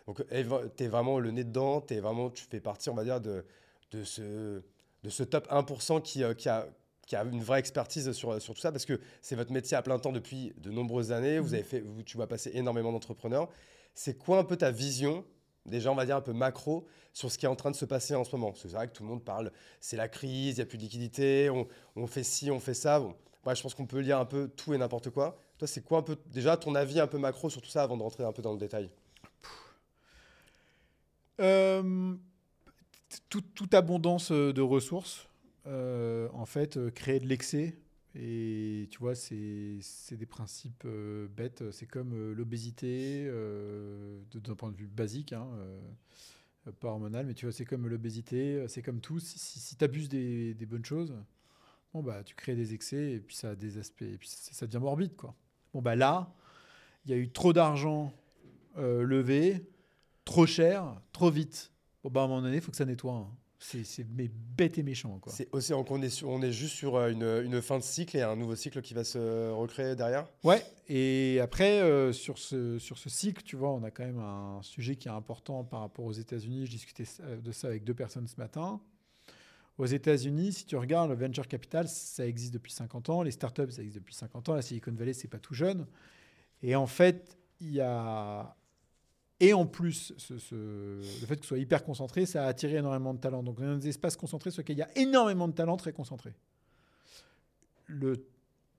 donc 0.08 0.24
tu 0.28 0.84
es 0.84 0.88
vraiment 0.88 1.20
le 1.20 1.30
nez 1.30 1.44
dedans, 1.44 1.80
t'es 1.80 2.00
vraiment, 2.00 2.32
tu 2.32 2.46
fais 2.50 2.60
partie, 2.60 2.90
on 2.90 2.96
va 2.96 3.04
dire, 3.04 3.22
de, 3.22 3.46
de, 3.92 4.04
ce, 4.04 4.64
de 5.04 5.10
ce 5.10 5.22
top 5.24 5.48
1% 5.52 6.02
qui, 6.02 6.24
qui 6.38 6.50
a 6.50 6.68
qui 7.06 7.18
a 7.18 7.24
une 7.26 7.44
vraie 7.44 7.60
expertise 7.60 8.10
sur, 8.14 8.42
sur 8.42 8.54
tout 8.56 8.62
ça, 8.62 8.72
parce 8.72 8.86
que 8.86 8.98
c'est 9.22 9.36
votre 9.36 9.52
métier 9.52 9.76
à 9.76 9.82
plein 9.82 10.00
temps 10.00 10.14
depuis 10.14 10.54
de 10.58 10.72
nombreuses 10.72 11.12
années, 11.12 11.38
vous 11.38 11.50
Mhm. 11.50 11.54
avez 11.56 11.64
fait, 11.64 11.80
vous- 11.82 12.02
tu 12.02 12.18
vas 12.18 12.28
passer 12.28 12.50
énormément 12.54 12.94
d'entrepreneurs. 12.94 13.50
C'est 13.94 14.18
quoi 14.18 14.40
un 14.40 14.44
peu 14.44 14.58
ta 14.58 14.72
vision 14.72 15.26
déjà 15.66 15.92
on 15.92 15.96
va 15.96 16.06
dire 16.06 16.18
un 16.18 16.22
peu 16.22 16.34
macro 16.34 16.86
sur 17.14 17.32
ce 17.32 17.38
qui 17.38 17.46
est 17.46 17.50
en 17.50 17.56
train 17.56 17.72
de 17.72 17.76
se 17.76 17.86
passer 17.86 18.16
en 18.16 18.24
ce 18.24 18.36
moment? 18.36 18.54
C'est 18.56 18.70
vrai 18.72 18.88
que 18.88 18.94
tout 18.94 19.04
le 19.04 19.10
monde 19.10 19.24
parle, 19.24 19.52
c'est 19.80 19.96
la 19.98 20.10
crise, 20.10 20.56
il 20.56 20.60
n'y 20.60 20.62
a 20.62 20.66
plus 20.66 20.78
de 20.78 20.84
liquidité, 20.84 21.50
on, 21.96 22.08
fait 22.08 22.24
ci, 22.24 22.52
on 22.52 22.60
fait 22.60 22.74
ça. 22.74 23.00
Bon, 23.00 23.16
je 23.46 23.62
pense 23.62 23.74
qu'on 23.76 23.86
peut 23.86 24.00
lire 24.00 24.18
un 24.20 24.26
peu 24.26 24.48
tout 24.50 24.74
et 24.74 24.78
n'importe 24.78 25.10
quoi. 25.10 25.38
Toi, 25.58 25.68
c'est 25.68 25.82
quoi 25.82 26.00
un 26.00 26.02
peu 26.02 26.18
déjà 26.28 26.58
ton 26.58 26.76
avis 26.76 27.00
un 27.00 27.08
peu 27.08 27.18
macro 27.18 27.50
sur 27.50 27.62
tout 27.62 27.70
ça 27.70 27.84
avant 27.84 27.98
de 27.98 28.04
rentrer 28.04 28.24
un 28.24 28.32
peu 28.32 28.42
dans 28.42 28.52
le 28.52 28.58
détail? 28.58 28.90
Euh, 31.40 32.16
tout- 33.30 33.42
toute 33.42 33.74
abondance 33.74 34.32
euh, 34.32 34.54
de 34.54 34.62
ressources, 34.62 35.28
euh, 35.68 36.28
en 36.34 36.46
fait, 36.46 36.80
créer 36.94 37.20
de 37.20 37.28
l'excès. 37.28 37.76
Et 38.16 38.88
tu 38.92 39.00
vois, 39.00 39.16
c'est 39.16 39.80
des 40.12 40.26
principes 40.26 40.84
euh, 40.86 41.28
bêtes. 41.28 41.72
C'est 41.72 41.88
comme 41.88 42.14
euh, 42.14 42.34
l'obésité, 42.36 43.26
euh, 43.28 44.22
d'un 44.36 44.56
point 44.56 44.72
de 44.72 44.78
vue 44.78 44.88
basique, 44.88 45.34
hein, 45.34 45.48
euh, 45.58 46.72
pas 46.80 46.90
hormonal, 46.90 47.26
mais 47.26 47.34
tu 47.34 47.46
vois, 47.46 47.52
c'est 47.52 47.66
comme 47.66 47.88
l'obésité, 47.88 48.66
c'est 48.68 48.84
comme 48.84 49.02
tout. 49.02 49.20
Si, 49.20 49.40
si, 49.40 49.76
tu 49.76 49.84
abuses 49.84 50.10
des, 50.10 50.54
bonnes 50.68 50.86
choses, 50.86 51.14
bon, 51.94 52.04
bah, 52.04 52.24
tu 52.24 52.36
crées 52.36 52.56
des 52.56 52.74
excès 52.74 53.14
et 53.14 53.20
puis 53.20 53.36
ça 53.36 53.52
a 53.52 53.54
et 53.54 54.18
puis 54.18 54.30
ça, 54.30 54.68
devient 54.68 54.80
morbide, 54.80 55.16
quoi. 55.16 55.36
Bon, 55.74 55.82
bah 55.82 55.96
là, 55.96 56.32
il 57.06 57.12
y 57.12 57.14
a 57.16 57.18
eu 57.18 57.30
trop 57.32 57.52
d'argent 57.52 58.14
levé, 58.78 59.68
trop 60.24 60.46
cher, 60.46 61.02
trop 61.12 61.32
vite. 61.32 61.72
Bon, 62.04 62.12
bah, 62.12 62.22
à 62.22 62.24
un 62.26 62.28
moment 62.28 62.42
donné, 62.44 62.58
il 62.58 62.62
faut 62.62 62.72
que 62.72 62.78
ça 62.78 62.86
nettoie. 62.86 63.14
hein. 63.14 63.32
C'est 63.66 64.06
mais 64.16 64.30
bête 64.30 64.78
et 64.78 64.84
méchant. 64.84 65.20
C'est 65.28 65.48
aussi 65.54 65.74
on 65.74 66.02
est, 66.02 66.10
sur- 66.10 66.28
on 66.28 66.42
est 66.42 66.52
juste 66.52 66.76
sur 66.76 66.96
euh, 66.98 67.10
une, 67.12 67.24
une 67.46 67.62
fin 67.62 67.78
de 67.78 67.84
cycle 67.84 68.18
et 68.18 68.22
un 68.22 68.36
nouveau 68.36 68.56
cycle 68.56 68.82
qui 68.82 68.94
va 68.94 69.04
se 69.06 69.50
recréer 69.52 69.96
derrière. 69.96 70.28
Ouais, 70.44 70.62
et 70.90 71.40
après, 71.42 71.80
euh, 71.80 72.12
sur, 72.12 72.38
ce, 72.38 72.78
sur 72.78 72.98
ce 72.98 73.10
cycle, 73.10 73.42
tu 73.44 73.56
vois, 73.56 73.72
on 73.72 73.84
a 73.84 73.90
quand 73.92 74.04
même 74.04 74.20
un 74.20 74.60
sujet 74.64 74.98
qui 74.98 75.08
est 75.08 75.12
important 75.12 75.64
par 75.64 75.80
rapport 75.80 76.04
aux 76.06 76.12
États-Unis. 76.12 76.66
Je 76.66 76.72
discutais 76.72 77.06
de 77.42 77.52
ça 77.54 77.68
avec 77.68 77.84
deux 77.86 77.94
personnes 77.94 78.28
ce 78.28 78.36
matin. 78.38 78.82
Aux 79.78 79.86
États-Unis, 79.88 80.54
si 80.54 80.66
tu 80.66 80.76
regardes 80.76 81.10
le 81.10 81.16
venture 81.16 81.48
capital, 81.48 81.88
ça 81.88 82.28
existe 82.28 82.54
depuis 82.54 82.72
50 82.74 83.10
ans. 83.10 83.24
Les 83.24 83.32
startups, 83.32 83.72
ça 83.72 83.82
existe 83.82 83.96
depuis 83.96 84.14
50 84.14 84.50
ans. 84.50 84.56
La 84.56 84.62
Silicon 84.62 84.92
Valley, 84.92 85.14
c'est 85.14 85.28
pas 85.30 85.40
tout 85.40 85.54
jeune. 85.56 85.88
Et 86.62 86.76
en 86.76 86.86
fait, 86.86 87.38
il 87.62 87.72
y 87.72 87.82
a. 87.82 88.56
Et 89.44 89.54
en 89.54 89.66
plus, 89.66 90.14
ce, 90.18 90.38
ce- 90.38 90.56
le 91.22 91.28
fait 91.28 91.36
que 91.36 91.42
ce 91.44 91.50
soit 91.50 91.58
hyper 91.60 91.84
concentré, 91.84 92.26
ça 92.26 92.46
a 92.46 92.48
attiré 92.48 92.76
énormément 92.78 93.14
de 93.14 93.20
talents. 93.20 93.44
Donc, 93.44 93.58
on 93.60 93.74
a 93.74 93.76
des 93.76 93.90
espaces 93.90 94.16
concentrés 94.16 94.52
sur 94.52 94.62
lesquels 94.62 94.78
il 94.78 94.80
y 94.80 94.84
a 94.84 94.98
énormément 94.98 95.48
de 95.48 95.54
talents 95.54 95.76
très 95.78 95.92
concentrés. 95.92 96.34
Le 97.88 98.26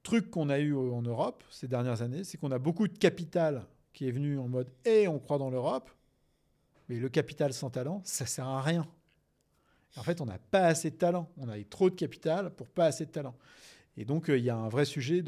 truc 0.02 0.30
qu'on 0.30 0.48
a 0.48 0.58
eu 0.58 0.74
en 0.74 1.02
Europe 1.02 1.44
ces 1.50 1.68
dernières 1.68 2.00
années, 2.02 2.24
c'est 2.24 2.38
qu'on 2.38 2.50
a 2.50 2.58
beaucoup 2.58 2.88
de 2.88 2.96
capital 2.96 3.66
qui 3.92 4.08
est 4.08 4.10
venu 4.10 4.38
en 4.38 4.48
mode 4.48 4.70
et 4.84 5.06
on 5.06 5.18
croit 5.18 5.38
dans 5.38 5.50
l'Europe, 5.50 5.90
mais 6.88 6.96
le 6.98 7.08
capital 7.08 7.52
sans 7.52 7.70
talent, 7.70 8.00
ça 8.04 8.26
sert 8.26 8.46
à 8.46 8.60
rien. 8.62 8.86
En 9.96 10.02
fait, 10.02 10.20
on 10.20 10.26
n'a 10.26 10.38
pas 10.38 10.64
assez 10.66 10.90
de 10.90 10.96
talent. 10.96 11.30
On 11.36 11.48
a 11.48 11.58
eu 11.58 11.64
trop 11.66 11.88
de 11.90 11.94
capital 11.94 12.50
pour 12.50 12.68
pas 12.68 12.86
assez 12.86 13.06
de 13.06 13.10
talent. 13.10 13.34
Et 13.96 14.04
donc, 14.04 14.28
euh, 14.28 14.36
il 14.38 14.44
y 14.44 14.50
a 14.50 14.56
un 14.56 14.68
vrai 14.68 14.84
sujet 14.84 15.22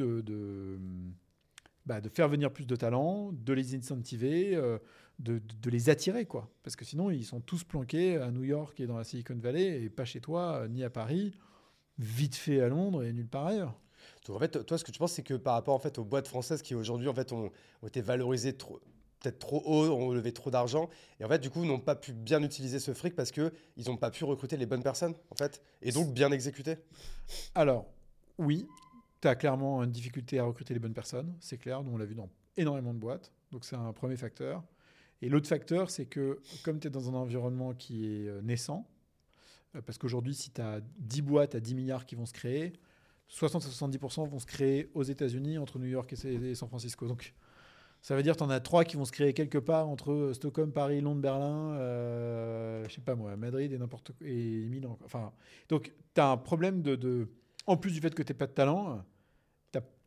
bah, 1.87 2.01
de 2.01 2.09
faire 2.09 2.29
venir 2.29 2.53
plus 2.53 2.67
de 2.67 2.75
talents, 2.75 3.31
de 3.33 3.53
les 3.53 3.75
incentiver, 3.77 4.57
euh, 4.57 4.79
de, 5.19 5.41
les 5.65 5.89
attirer. 5.89 6.27
quoi. 6.27 6.51
Parce 6.63 6.77
que 6.77 6.85
sinon, 6.85 7.11
ils 7.11 7.25
sont 7.25 7.41
tous 7.41 7.65
planqués 7.65 8.17
à 8.17 8.31
New 8.31 8.45
York 8.45 8.79
et 8.81 8.87
dans 8.87 8.97
la 8.97 9.05
Silicon 9.05 9.37
Valley, 9.37 9.83
et 9.83 9.91
pas 9.91 10.05
chez 10.05 10.21
toi, 10.21 10.61
euh, 10.63 10.69
ni 10.69 10.85
à 10.85 10.91
Paris, 10.91 11.33
vite 11.99 12.37
fait 12.37 12.61
à 12.61 12.69
Londres 12.69 13.03
et 13.03 13.13
nulle 13.13 13.29
part 13.29 13.47
ailleurs. 13.47 13.75
Donc 14.27 14.37
en 14.37 14.41
fait, 14.41 14.65
toi, 14.67 14.79
ce 14.79 14.85
que 14.85 14.91
tu 14.91 14.99
penses, 14.99 15.13
c'est 15.13 15.23
que 15.23 15.35
par 15.35 15.55
rapport 15.55 15.75
en 15.75 15.79
fait 15.79 15.99
aux 15.99 16.05
boîtes 16.05 16.29
françaises 16.29 16.63
qui 16.63 16.75
aujourd'hui 16.75 17.09
en 17.09 17.15
fait 17.15 17.33
ont, 17.33 17.51
ont 17.83 17.87
été 17.87 18.01
valorisées 18.01 18.57
trop 18.57 18.81
peut-être 19.21 19.39
trop 19.39 19.63
haut, 19.65 19.91
ont 19.91 20.13
levé 20.13 20.33
trop 20.33 20.51
d'argent 20.51 20.89
et 21.21 21.25
en 21.25 21.29
fait 21.29 21.39
du 21.39 21.51
coup 21.51 21.65
n'ont 21.65 21.81
pas 21.81 21.97
pu 21.97 22.13
bien 22.13 22.43
utiliser 22.43 22.79
ce 22.79 22.93
fric 22.93 23.17
parce 23.17 23.31
que 23.31 23.53
ils 23.77 23.89
n'ont 23.89 23.97
pas 23.97 24.11
pu 24.11 24.25
recruter 24.25 24.57
les 24.57 24.67
bonnes 24.67 24.83
personnes 24.83 25.15
en 25.31 25.35
fait 25.35 25.63
et 25.83 25.91
donc 25.91 26.13
bien 26.13 26.31
exécuter. 26.33 26.77
Alors, 27.55 27.87
oui, 28.39 28.67
tu 29.21 29.29
as 29.29 29.35
clairement 29.35 29.83
une 29.83 29.91
difficulté 29.91 30.39
à 30.39 30.45
recruter 30.45 30.75
les 30.75 30.81
bonnes 30.81 30.95
personnes, 30.95 31.35
c'est 31.41 31.59
clair, 31.59 31.83
nous 31.83 31.93
on 31.93 31.97
l'a 31.97 32.05
vu 32.05 32.15
dans 32.15 32.29
énormément 32.57 32.95
de 32.95 32.99
boîtes, 32.99 33.33
donc 33.53 33.65
c'est 33.65 33.77
un 33.77 33.93
premier 33.93 34.17
facteur. 34.17 34.63
Et 35.23 35.29
l'autre 35.29 35.49
facteur, 35.49 35.91
c'est 35.91 36.07
que 36.07 36.41
comme 36.63 36.79
tu 36.79 36.89
es 36.89 36.91
dans 36.91 37.09
un 37.09 37.15
environnement 37.15 37.75
qui 37.75 38.07
est 38.07 38.29
euh, 38.29 38.43
naissant, 38.43 38.87
euh, 39.75 39.81
parce 39.83 39.99
qu'aujourd'hui, 39.99 40.35
si 40.35 40.51
tu 40.51 40.61
as 40.61 40.81
10 40.99 41.23
boîtes 41.23 41.55
à 41.55 41.61
10 41.61 41.75
milliards 41.75 42.07
qui 42.07 42.15
vont 42.15 42.27
se 42.27 42.33
créer, 42.33 42.73
60 43.29 43.65
à 43.65 43.69
70% 43.69 44.29
vont 44.29 44.39
se 44.39 44.47
créer 44.47 44.91
aux 44.95 45.03
États-Unis, 45.03 45.59
entre 45.59 45.79
New 45.79 45.87
York 45.89 46.13
et 46.13 46.55
San 46.55 46.69
Francisco. 46.69 47.09
Donc, 47.09 47.35
ça 48.03 48.15
veut 48.15 48.23
dire 48.23 48.35
que 48.35 48.39
tu 48.39 48.45
en 48.45 48.51
as 48.51 48.61
3 48.61 48.85
qui 48.85 48.97
vont 48.97 49.05
se 49.05 49.11
créer 49.11 49.33
quelque 49.33 49.59
part 49.59 49.89
entre 49.89 50.13
euh, 50.13 50.33
Stockholm, 50.35 50.71
Paris, 50.71 51.01
Londres, 51.01 51.21
Berlin, 51.23 51.73
euh, 51.75 52.85
je 52.89 52.95
sais 52.95 53.01
pas 53.01 53.17
moi, 53.17 53.37
Madrid 53.37 53.73
et 53.73 53.79
n'importe 53.79 54.13
et 54.21 54.67
Milan. 54.69 54.99
Enfin, 55.05 55.33
donc, 55.69 55.93
tu 56.15 56.21
as 56.21 56.31
un 56.31 56.37
problème 56.37 56.83
de, 56.83 56.95
de- 56.95 57.29
En 57.67 57.77
plus 57.77 57.91
du 57.93 58.01
fait 58.01 58.15
que 58.15 58.23
tu 58.23 58.33
n'as 58.33 58.39
pas 58.39 58.47
de 58.47 58.53
talent, 58.53 59.03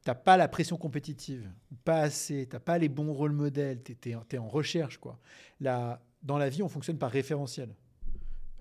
tu 0.10 0.16
n'as 0.16 0.24
pas 0.24 0.38
la 0.38 0.48
pression 0.48 0.76
compétitive, 0.76 1.52
pas 1.86 2.02
assez, 2.02 2.48
tu 2.50 2.56
n'as 2.56 2.60
pas 2.60 2.80
les 2.80 2.90
bons 2.90 3.14
rôles 3.14 3.32
modèles, 3.32 3.84
tu 3.84 3.96
es, 4.10 4.38
en 4.38 4.48
recherche. 4.48 4.98
Quoi. 4.98 5.20
Là, 5.60 6.02
dans 6.24 6.40
la 6.40 6.50
vie, 6.50 6.64
on 6.64 6.68
fonctionne 6.68 6.98
par 6.98 7.12
référentiel. 7.12 7.76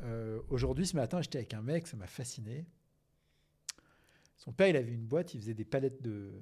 Euh, 0.02 0.42
Aujourd'hui, 0.50 0.86
ce 0.86 0.94
matin, 0.94 1.22
j'étais 1.22 1.38
avec 1.38 1.54
un 1.54 1.62
mec, 1.62 1.86
ça 1.86 1.96
m'a 1.96 2.06
fasciné. 2.06 2.66
Son 4.36 4.52
père, 4.52 4.68
il 4.68 4.76
avait 4.76 4.92
une 4.92 5.06
boîte, 5.06 5.32
il 5.32 5.40
faisait 5.40 5.54
des 5.54 5.64
palettes 5.64 6.02
de, 6.02 6.32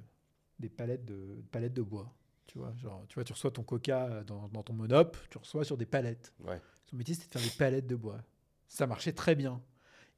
des 0.59 0.69
palettes 0.69 1.05
de, 1.05 1.41
palettes 1.53 1.75
de 1.75 1.83
bois. 1.83 2.13
Tu 2.49 2.59
vois, 2.59 2.75
genre, 2.77 3.05
tu 3.09 3.15
vois, 3.15 3.23
tu 3.23 3.33
reçois 3.33 3.53
ton 3.53 3.63
coca 3.63 4.25
dans, 4.25 4.49
dans 4.49 4.65
ton 4.65 4.73
monop, 4.73 5.17
tu 5.31 5.39
reçois 5.39 5.65
sur 5.65 5.77
des 5.77 5.87
palettes. 5.87 6.33
Ouais. 6.41 6.61
Son 6.87 6.97
métier, 6.97 7.15
c'était 7.15 7.27
de 7.27 7.39
faire 7.39 7.49
des 7.53 7.57
palettes 7.57 7.87
de 7.87 7.97
bois. 7.97 8.21
Ça 8.67 8.89
marchait 8.89 9.13
très 9.13 9.37
bien. 9.37 9.63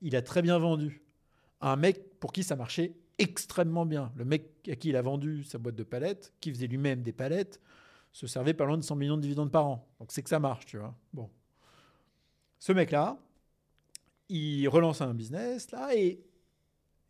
Il 0.00 0.16
a 0.16 0.22
très 0.22 0.40
bien 0.40 0.58
vendu. 0.58 1.02
Un 1.60 1.76
mec 1.76 2.18
pour 2.20 2.32
qui 2.32 2.42
ça 2.42 2.56
marchait 2.56 2.94
extrêmement 3.18 3.86
bien. 3.86 4.12
Le 4.16 4.24
mec 4.24 4.68
à 4.68 4.76
qui 4.76 4.90
il 4.90 4.96
a 4.96 5.02
vendu 5.02 5.44
sa 5.44 5.58
boîte 5.58 5.74
de 5.74 5.82
palettes, 5.82 6.32
qui 6.40 6.50
faisait 6.50 6.66
lui-même 6.66 7.02
des 7.02 7.12
palettes, 7.12 7.60
se 8.12 8.26
servait 8.26 8.54
pas 8.54 8.64
loin 8.64 8.78
de 8.78 8.82
100 8.82 8.96
millions 8.96 9.16
de 9.16 9.22
dividendes 9.22 9.52
par 9.52 9.66
an. 9.66 9.88
Donc 10.00 10.12
c'est 10.12 10.22
que 10.22 10.28
ça 10.28 10.38
marche, 10.38 10.66
tu 10.66 10.78
vois. 10.78 10.94
Bon. 11.12 11.30
Ce 12.58 12.72
mec-là, 12.72 13.18
il 14.28 14.66
relance 14.68 15.00
un 15.00 15.14
business 15.14 15.70
là 15.70 15.94
et, 15.94 16.20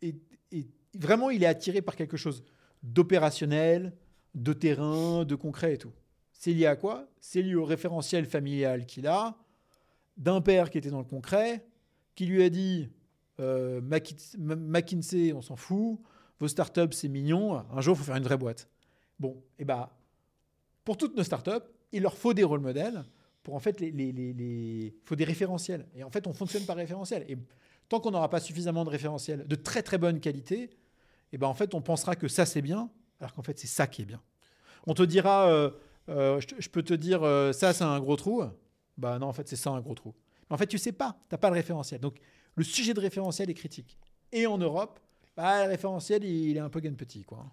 et, 0.01 0.15
et 0.51 0.67
vraiment 0.97 1.29
il 1.29 1.43
est 1.43 1.47
attiré 1.47 1.81
par 1.81 1.95
quelque 1.95 2.17
chose 2.17 2.43
d'opérationnel, 2.83 3.93
de 4.35 4.53
terrain, 4.53 5.25
de 5.25 5.35
concret 5.35 5.73
et 5.73 5.77
tout. 5.77 5.93
C'est 6.31 6.53
lié 6.53 6.67
à 6.67 6.75
quoi? 6.75 7.07
C'est 7.19 7.41
lié 7.41 7.55
au 7.55 7.65
référentiel 7.65 8.25
familial 8.25 8.85
qu'il 8.85 9.07
a, 9.07 9.37
d'un 10.15 10.41
père 10.41 10.69
qui 10.69 10.77
était 10.77 10.91
dans 10.91 10.99
le 10.99 11.05
concret, 11.05 11.65
qui 12.15 12.25
lui 12.25 12.43
a 12.43 12.49
dit 12.49 12.89
euh, 13.39 13.81
Mc- 13.81 14.37
McKinsey, 14.37 15.33
on 15.33 15.41
s'en 15.41 15.55
fout, 15.55 15.99
vos 16.39 16.47
startups, 16.47 16.91
c'est 16.93 17.07
mignon, 17.07 17.55
un 17.71 17.81
jour, 17.81 17.95
il 17.95 17.99
faut 17.99 18.05
faire 18.05 18.15
une 18.15 18.23
vraie 18.23 18.37
boîte. 18.37 18.67
Bon, 19.19 19.41
et 19.57 19.65
bah, 19.65 19.97
pour 20.85 20.97
toutes 20.97 21.15
nos 21.15 21.23
startups, 21.23 21.65
il 21.91 22.01
leur 22.03 22.15
faut 22.17 22.33
des 22.33 22.43
rôles 22.43 22.61
modèles, 22.61 23.03
pour 23.43 23.55
en 23.55 23.59
fait, 23.59 23.79
les, 23.79 23.91
les, 23.91 24.11
les- 24.11 24.95
faut 25.05 25.15
des 25.15 25.23
référentiels. 25.25 25.85
Et 25.95 26.03
en 26.03 26.09
fait, 26.09 26.27
on 26.27 26.33
fonctionne 26.33 26.65
par 26.65 26.75
référentiel. 26.75 27.25
Et 27.27 27.37
tant 27.89 27.99
qu'on 27.99 28.11
n'aura 28.11 28.29
pas 28.29 28.39
suffisamment 28.39 28.83
de 28.85 28.89
référentiels 28.89 29.45
de 29.47 29.55
très 29.55 29.81
très 29.83 29.97
bonne 29.97 30.19
qualité, 30.19 30.69
et 31.31 31.37
ben 31.37 31.47
en 31.47 31.53
fait, 31.53 31.73
on 31.73 31.81
pensera 31.81 32.15
que 32.15 32.27
ça 32.27 32.45
c'est 32.45 32.61
bien, 32.61 32.89
alors 33.19 33.33
qu'en 33.33 33.41
fait, 33.43 33.57
c'est 33.59 33.67
ça 33.67 33.87
qui 33.87 34.03
est 34.03 34.05
bien. 34.05 34.21
On 34.87 34.93
te 34.93 35.03
dira, 35.03 35.49
euh, 35.49 35.71
euh, 36.09 36.39
je, 36.39 36.69
peux 36.69 36.83
te 36.83 36.93
dire, 36.93 37.21
ça 37.53 37.73
c'est 37.73 37.83
un 37.83 37.99
gros 37.99 38.15
trou. 38.15 38.43
Bah 38.97 39.19
non, 39.19 39.27
en 39.27 39.33
fait, 39.33 39.47
c'est 39.47 39.55
ça 39.55 39.69
un 39.71 39.81
gros 39.81 39.93
trou. 39.95 40.13
Mais 40.49 40.53
en 40.55 40.57
fait, 40.57 40.67
tu 40.67 40.77
sais 40.77 40.91
pas, 40.91 41.17
tu 41.29 41.33
n'as 41.33 41.37
pas 41.37 41.49
le 41.49 41.55
référentiel. 41.55 41.99
Donc, 42.01 42.17
le 42.59 42.65
sujet 42.65 42.93
de 42.93 42.99
référentiel 42.99 43.49
est 43.49 43.53
critique. 43.53 43.97
Et 44.33 44.45
en 44.45 44.57
Europe, 44.57 44.99
bah, 45.37 45.63
le 45.63 45.69
référentiel, 45.69 46.25
il, 46.25 46.57
est 46.57 46.59
un 46.59 46.69
peu 46.69 46.81
gain 46.81 46.93
petit. 46.93 47.23
Quoi. 47.23 47.45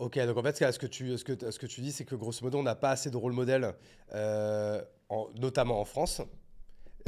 Ok, 0.00 0.18
donc 0.18 0.36
en 0.36 0.42
fait, 0.42 0.72
ce 0.72 0.78
que 0.80 0.86
tu, 0.88 1.16
ce 1.16 1.22
que, 1.22 1.50
ce 1.52 1.58
que 1.60 1.66
tu 1.66 1.80
dis, 1.80 1.92
c'est 1.92 2.04
que 2.04 2.16
grosso 2.16 2.40
modo, 2.42 2.58
on 2.58 2.64
n'a 2.64 2.74
pas 2.74 2.90
assez 2.90 3.08
de 3.08 3.16
rôle 3.16 3.32
modèle, 3.32 3.72
euh, 4.14 4.82
en- 5.10 5.28
notamment 5.36 5.80
en 5.80 5.84
France. 5.84 6.22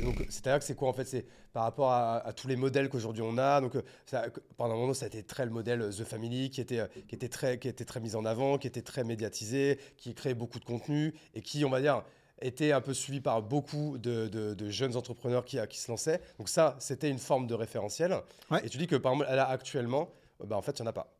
Donc, 0.01 0.25
c'est-à-dire 0.29 0.61
que 0.61 0.65
c'est 0.65 0.77
quoi 0.77 0.89
en 0.89 0.93
fait? 0.93 1.05
C'est 1.05 1.27
par 1.53 1.65
rapport 1.65 1.91
à, 1.91 2.33
tous 2.37 2.47
les 2.47 2.55
modèles 2.55 2.89
qu'aujourd'hui 2.89 3.23
on 3.23 3.37
a. 3.37 3.61
Donc, 3.61 3.75
euh, 3.75 3.83
ça- 4.07 4.27
pendant 4.57 4.75
un 4.75 4.79
moment, 4.79 4.95
ça 4.95 5.07
a 5.07 5.09
été 5.09 5.25
très 5.25 5.45
le 5.45 5.51
modèle 5.51 5.83
euh, 5.83 5.91
The 5.91 6.05
Family 6.05 6.51
qui 6.51 6.61
était, 6.61 6.87
qui 7.09 7.17
était, 7.17 7.29
très, 7.29 7.59
qui 7.59 7.67
était 7.67 7.85
très 7.85 7.99
mis 7.99 8.15
en 8.15 8.25
avant, 8.25 8.59
qui 8.59 8.69
était 8.69 8.83
très 8.83 9.03
médiatisé, 9.03 9.81
qui 9.97 10.15
créait 10.15 10.35
beaucoup 10.35 10.61
de 10.61 10.65
contenu 10.65 11.15
et 11.35 11.43
qui, 11.43 11.65
on 11.65 11.71
va 11.71 11.81
dire, 11.81 12.05
était 12.41 12.73
un 12.73 12.81
peu 12.81 12.95
suivi 12.95 13.21
par 13.21 13.43
beaucoup 13.43 13.99
de, 13.99 14.29
de- 14.29 14.55
de 14.55 14.71
jeunes 14.71 14.97
entrepreneurs 14.97 15.45
qui, 15.45 15.59
qui 15.69 15.79
se 15.79 15.91
lançaient. 15.91 16.21
Donc, 16.39 16.49
ça, 16.49 16.77
c'était 16.79 17.11
une 17.11 17.19
forme 17.19 17.47
de 17.47 17.55
référentiel. 17.55 18.15
Ouais. 18.51 18.65
Et 18.65 18.69
tu 18.69 18.79
dis 18.79 18.87
que 18.87 18.97
par 18.97 19.13
exemple, 19.13 19.31
là, 19.31 19.49
actuellement, 19.49 20.11
euh, 20.41 20.47
bah, 20.47 20.57
en 20.57 20.63
fait, 20.63 20.79
il 20.79 20.83
n'y 20.83 20.89
en 20.89 20.91
a 20.91 20.95
pas. 20.95 21.13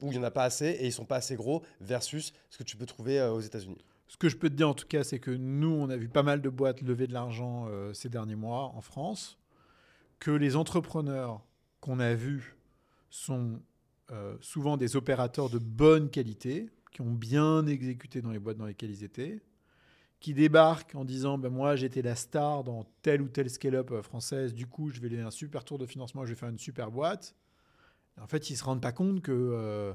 Ou 0.00 0.12
il 0.12 0.12
n'y 0.12 0.18
en 0.18 0.22
a 0.22 0.30
pas 0.30 0.44
assez 0.44 0.66
et 0.66 0.86
ils 0.86 0.92
sont 0.92 1.04
pas 1.04 1.16
assez 1.16 1.34
gros 1.34 1.62
versus 1.80 2.32
ce 2.50 2.58
que 2.58 2.62
tu 2.62 2.76
peux 2.76 2.86
trouver 2.86 3.18
euh, 3.18 3.32
aux 3.32 3.40
États-Unis. 3.40 3.84
Ce 4.06 4.16
que 4.16 4.28
je 4.28 4.36
peux 4.36 4.48
te 4.48 4.54
dire 4.54 4.68
en 4.68 4.74
tout 4.74 4.86
cas, 4.86 5.02
c'est 5.04 5.18
que 5.18 5.32
nous, 5.32 5.70
on 5.72 5.90
a 5.90 5.96
vu 5.96 6.08
pas 6.08 6.22
mal 6.22 6.40
de 6.40 6.48
boîtes 6.48 6.80
lever 6.82 7.06
de 7.08 7.12
l'argent 7.12 7.66
euh, 7.68 7.92
ces 7.92 8.08
derniers 8.08 8.36
mois 8.36 8.72
en 8.74 8.80
France, 8.80 9.38
que 10.20 10.30
les 10.30 10.54
entrepreneurs 10.56 11.42
qu'on 11.80 11.98
a 12.00 12.14
vus 12.14 12.56
sont 13.10 13.60
euh, 14.12 14.36
souvent 14.40 14.76
des 14.76 14.96
opérateurs 14.96 15.50
de 15.50 15.58
bonne 15.58 16.10
qualité, 16.10 16.70
qui 16.92 17.02
ont 17.02 17.12
bien 17.12 17.66
exécuté 17.66 18.22
dans 18.22 18.30
les 18.30 18.38
boîtes 18.38 18.56
dans 18.56 18.66
lesquelles 18.66 18.90
ils 18.90 19.04
étaient, 19.04 19.40
qui 20.20 20.34
débarquent 20.34 20.94
en 20.96 21.04
disant 21.04 21.38
ben 21.38 21.48
moi 21.50 21.76
j'étais 21.76 22.02
la 22.02 22.16
star 22.16 22.64
dans 22.64 22.84
telle 23.02 23.22
ou 23.22 23.28
telle 23.28 23.48
scale-up 23.50 23.90
euh, 23.92 24.02
française, 24.02 24.54
du 24.54 24.66
coup 24.66 24.90
je 24.90 25.00
vais 25.00 25.08
donner 25.08 25.22
un 25.22 25.30
super 25.30 25.64
tour 25.64 25.78
de 25.78 25.86
financement, 25.86 26.24
je 26.24 26.30
vais 26.30 26.36
faire 26.36 26.48
une 26.48 26.58
super 26.58 26.90
boîte. 26.90 27.34
En 28.20 28.26
fait, 28.26 28.50
ils 28.50 28.56
se 28.56 28.64
rendent 28.64 28.82
pas 28.82 28.90
compte 28.92 29.22
que 29.22 29.30
euh, 29.32 29.92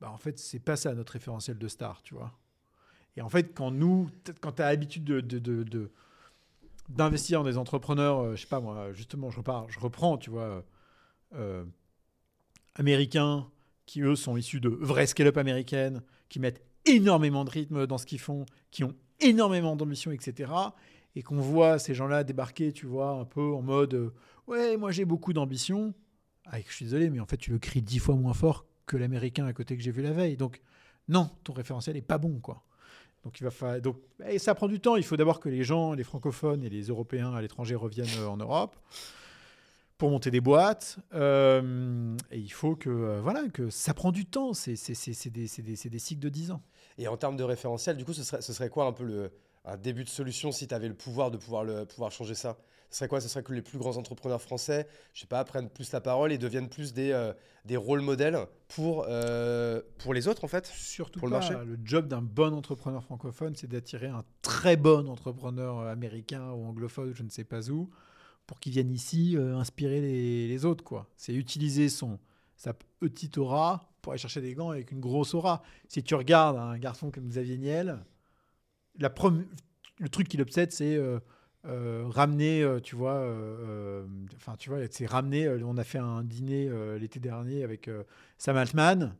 bah, 0.00 0.10
en 0.12 0.18
fait 0.18 0.38
c'est 0.38 0.60
pas 0.60 0.76
ça 0.76 0.94
notre 0.94 1.12
référentiel 1.12 1.58
de 1.58 1.66
star, 1.68 2.00
tu 2.02 2.14
vois. 2.14 2.32
Et 3.16 3.22
en 3.22 3.28
fait, 3.28 3.54
quand 3.54 3.70
nous, 3.70 4.08
quand 4.40 4.52
tu 4.52 4.62
as 4.62 4.66
l'habitude 4.70 5.04
de, 5.04 5.20
de- 5.20 5.38
de- 5.38 5.62
de- 5.64 5.90
d'investir 6.88 7.40
dans 7.40 7.48
des 7.48 7.58
entrepreneurs, 7.58 8.20
euh, 8.20 8.36
je 8.36 8.42
sais 8.42 8.46
pas 8.48 8.60
moi, 8.60 8.92
justement, 8.92 9.30
je 9.30 9.38
repars, 9.38 9.68
je 9.70 9.80
reprends, 9.80 10.18
tu 10.18 10.30
vois, 10.30 10.42
euh, 10.42 10.62
euh, 11.34 11.64
américains 12.74 13.48
qui 13.86 14.00
eux 14.02 14.16
sont 14.16 14.36
issus 14.36 14.60
de 14.60 14.68
vraies 14.68 15.06
scale-up 15.06 15.36
américaines, 15.36 16.02
qui 16.28 16.40
mettent 16.40 16.62
énormément 16.86 17.44
de 17.44 17.50
rythme 17.50 17.86
dans 17.86 17.98
ce 17.98 18.06
qu'ils 18.06 18.20
font, 18.20 18.46
qui 18.70 18.84
ont 18.84 18.94
énormément 19.20 19.76
d'ambition, 19.76 20.10
etc. 20.10 20.52
Et 21.16 21.22
qu'on 21.22 21.36
voit 21.40 21.78
ces 21.78 21.94
gens-là 21.94 22.24
débarquer, 22.24 22.72
tu 22.72 22.86
vois, 22.86 23.10
un 23.10 23.24
peu 23.24 23.52
en 23.54 23.62
mode 23.62 23.94
euh, 23.94 24.12
ouais, 24.48 24.76
moi 24.76 24.90
j'ai 24.90 25.04
beaucoup 25.04 25.32
d'ambition. 25.32 25.94
Ah, 26.46 26.58
je 26.66 26.72
suis 26.72 26.84
désolé, 26.86 27.08
mais 27.10 27.20
en 27.20 27.26
fait, 27.26 27.36
tu 27.38 27.50
le 27.52 27.58
cries 27.58 27.82
dix 27.82 27.98
fois 27.98 28.14
moins 28.16 28.34
fort 28.34 28.66
que 28.86 28.96
l'américain 28.96 29.46
à 29.46 29.52
côté 29.52 29.76
que 29.76 29.82
j'ai 29.82 29.92
vu 29.92 30.02
la 30.02 30.12
veille. 30.12 30.36
Donc, 30.36 30.60
non, 31.08 31.30
ton 31.42 31.52
référentiel 31.54 31.96
est 31.96 32.02
pas 32.02 32.18
bon, 32.18 32.38
quoi. 32.40 32.62
Donc, 33.24 33.40
il 33.40 33.44
va 33.44 33.50
falloir. 33.50 33.80
Donc, 33.80 33.96
et 34.28 34.38
ça 34.38 34.54
prend 34.54 34.68
du 34.68 34.78
temps. 34.80 34.96
Il 34.96 35.04
faut 35.04 35.16
d'abord 35.16 35.40
que 35.40 35.48
les 35.48 35.64
gens, 35.64 35.94
les 35.94 36.04
francophones 36.04 36.62
et 36.62 36.68
les 36.68 36.82
Européens 36.88 37.32
à 37.32 37.40
l'étranger 37.40 37.74
reviennent 37.76 38.06
euh, 38.18 38.26
en 38.26 38.36
Europe 38.36 38.76
pour 39.96 40.10
monter 40.10 40.30
des 40.30 40.40
boîtes. 40.42 40.98
Euh, 41.14 42.14
et 42.30 42.38
il 42.38 42.52
faut 42.52 42.76
que, 42.76 43.20
voilà, 43.20 43.48
que 43.48 43.70
ça 43.70 43.94
prend 43.94 44.12
du 44.12 44.26
temps. 44.26 44.52
C'est 44.52 44.74
des, 45.30 45.46
des- 45.62 45.88
des 45.88 45.98
cycles 45.98 46.20
de 46.20 46.28
10 46.28 46.50
ans. 46.50 46.62
Et 46.98 47.08
en 47.08 47.16
termes 47.16 47.36
de 47.36 47.44
référentiel, 47.44 47.96
du 47.96 48.04
coup, 48.04 48.12
ce 48.12 48.22
serait, 48.22 48.42
ce 48.42 48.52
serait 48.52 48.68
quoi 48.68 48.86
un 48.86 48.92
peu 48.92 49.04
le, 49.04 49.32
un 49.64 49.76
début 49.76 50.04
de 50.04 50.08
solution 50.08 50.52
si 50.52 50.68
tu 50.68 50.74
avais 50.74 50.88
le 50.88 50.94
pouvoir 50.94 51.30
de 51.30 51.36
pouvoir, 51.36 51.64
le, 51.64 51.84
pouvoir 51.84 52.12
changer 52.12 52.34
ça? 52.34 52.56
Ce 52.90 52.98
serait 52.98 53.08
quoi? 53.08 53.20
Ce 53.20 53.28
serait 53.28 53.42
que 53.42 53.52
les 53.52 53.62
plus 53.62 53.78
grands 53.78 53.96
entrepreneurs 53.96 54.40
français, 54.40 54.86
je 55.12 55.22
sais 55.22 55.26
pas, 55.26 55.42
prennent 55.44 55.68
plus 55.68 55.90
la 55.90 56.00
parole 56.00 56.30
et 56.30 56.38
deviennent 56.38 56.68
plus 56.68 56.92
des, 56.92 57.10
euh, 57.10 57.32
des 57.64 57.76
rôles 57.76 58.02
modèles 58.02 58.38
pour, 58.68 59.06
euh, 59.08 59.82
pour 59.98 60.14
les 60.14 60.28
autres, 60.28 60.44
en 60.44 60.48
fait? 60.48 60.66
Surtout 60.68 61.18
Pour 61.18 61.26
le 61.26 61.32
pas. 61.32 61.40
marché? 61.40 61.54
Le 61.66 61.76
job 61.84 62.06
d'un 62.06 62.22
bon 62.22 62.54
entrepreneur 62.54 63.02
francophone, 63.02 63.56
c'est 63.56 63.66
d'attirer 63.66 64.06
un 64.06 64.22
très 64.42 64.76
bon 64.76 65.08
entrepreneur 65.08 65.80
euh, 65.80 65.90
américain 65.90 66.52
ou 66.52 66.64
anglophone, 66.66 67.12
je 67.12 67.24
ne 67.24 67.30
sais 67.30 67.42
pas 67.42 67.68
où, 67.68 67.90
pour 68.46 68.60
qu'il 68.60 68.70
vienne 68.70 68.92
ici 68.92 69.36
euh, 69.36 69.56
inspirer 69.56 70.00
les, 70.00 70.46
les 70.46 70.64
autres. 70.64 70.84
quoi. 70.84 71.08
C'est 71.16 71.34
utiliser 71.34 71.88
son, 71.88 72.20
sa 72.56 72.72
petite 72.72 73.38
aura 73.38 73.90
pour 74.02 74.12
aller 74.12 74.20
chercher 74.20 74.40
des 74.40 74.54
gants 74.54 74.70
avec 74.70 74.92
une 74.92 75.00
grosse 75.00 75.34
aura. 75.34 75.62
Si 75.88 76.02
tu 76.02 76.14
regardes 76.14 76.56
un 76.56 76.76
garçon 76.78 77.10
comme 77.10 77.28
Xavier 77.28 77.58
Niel, 77.58 78.04
la 78.98 79.08
le 79.98 80.08
truc 80.08 80.28
qui 80.28 80.36
l'obsède, 80.36 80.72
c'est 80.72 80.96
euh, 80.96 81.18
euh, 81.66 82.04
ramener, 82.08 82.62
euh, 82.62 82.80
tu 82.80 82.96
vois, 82.96 83.26
enfin, 84.36 84.56
tu 84.58 84.70
vois, 84.70 84.78
c'est 84.90 85.06
ramener. 85.06 85.48
on 85.64 85.76
a 85.76 85.84
fait 85.84 85.98
un 85.98 86.22
dîner 86.22 86.70
l'été 86.98 87.20
dernier 87.20 87.64
avec 87.64 87.90
Sam 88.38 88.56
Altman. 88.56 89.14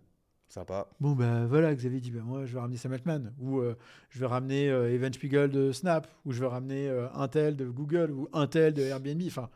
Sympa. 0.46 0.88
Bon, 1.00 1.12
ben 1.12 1.46
voilà, 1.46 1.74
Xavier 1.74 2.00
dit, 2.00 2.10
ben 2.10 2.22
moi, 2.22 2.44
je 2.44 2.54
vais 2.54 2.60
ramener 2.60 2.76
Sam 2.76 2.92
Altman, 2.92 3.32
ou 3.40 3.62
je 4.10 4.18
vais 4.18 4.26
ramener 4.26 4.66
Evan 4.66 5.12
Spiegel 5.12 5.50
de 5.50 5.72
Snap, 5.72 6.06
ou 6.24 6.32
je 6.32 6.40
vais 6.40 6.46
ramener 6.46 6.88
Intel 7.14 7.56
de 7.56 7.68
Google, 7.68 8.10
ou 8.10 8.28
Intel 8.32 8.74
de 8.74 8.82
Airbnb. 8.82 9.22
Enfin, 9.26 9.48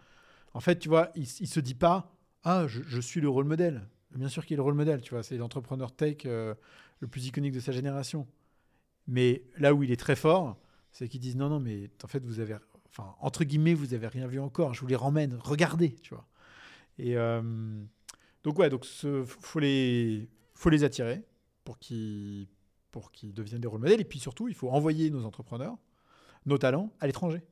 en 0.54 0.60
fait, 0.60 0.78
tu 0.78 0.88
vois, 0.88 1.10
il, 1.14 1.22
il 1.22 1.46
se 1.46 1.60
dit 1.60 1.74
pas, 1.74 2.17
ah, 2.44 2.66
je, 2.66 3.01
suis 3.01 3.20
le 3.20 3.29
rôle 3.29 3.44
modèle. 3.44 3.87
Bien 4.14 4.29
sûr 4.29 4.46
qu'il 4.46 4.55
est 4.55 4.57
le 4.57 4.62
rôle 4.62 4.74
modèle, 4.74 5.01
tu 5.01 5.11
vois, 5.11 5.22
c'est 5.22 5.37
l'entrepreneur 5.37 5.92
tech 5.92 6.18
euh, 6.24 6.55
le 7.01 7.09
plus 7.09 7.27
iconique 7.27 7.53
de 7.53 7.61
sa 7.61 7.72
génération. 7.72 8.27
Mais 9.07 9.42
là 9.59 9.74
où 9.74 9.83
il 9.83 9.90
est 9.90 10.01
très 10.01 10.16
fort, 10.16 10.59
c'est 10.92 11.09
qu'ils 11.09 11.20
disent, 11.20 11.37
non, 11.37 11.48
non, 11.48 11.61
mais 11.61 11.90
en 12.03 12.07
fait, 12.07 12.24
vous 12.24 12.40
avez, 12.40 12.57
enfin, 12.88 13.14
entre 13.20 13.44
guillemets, 13.44 13.74
vous 13.74 13.94
avez 13.94 14.07
rien 14.07 14.27
vu 14.27 14.40
encore, 14.40 14.74
je 14.74 14.81
vous 14.81 14.87
les 14.87 14.96
ramène, 14.96 15.38
regardez, 15.40 15.94
tu 15.96 16.14
vois. 16.14 16.27
Et 16.98 17.16
euh, 17.16 17.42
donc, 18.44 18.59
ouais, 18.59 18.70
donc, 18.70 18.87
faut 18.87 19.61
les, 19.61 20.29
faut 20.55 20.70
les 20.70 20.85
attirer 20.85 21.22
pour 21.64 21.79
qu'ils 21.79 22.48
pour 22.90 23.12
qu'ils 23.12 23.35
deviennent 23.35 23.61
des 23.61 23.68
rôles 23.68 23.81
modèles. 23.81 24.01
Et 24.01 24.05
puis 24.05 24.18
surtout, 24.18 24.48
il 24.48 24.55
faut 24.55 24.70
envoyer 24.70 25.11
nos 25.11 25.24
entrepreneurs, 25.24 25.77
nos 26.46 26.59
talents 26.59 26.92
à 27.01 27.07
l'étranger. 27.07 27.42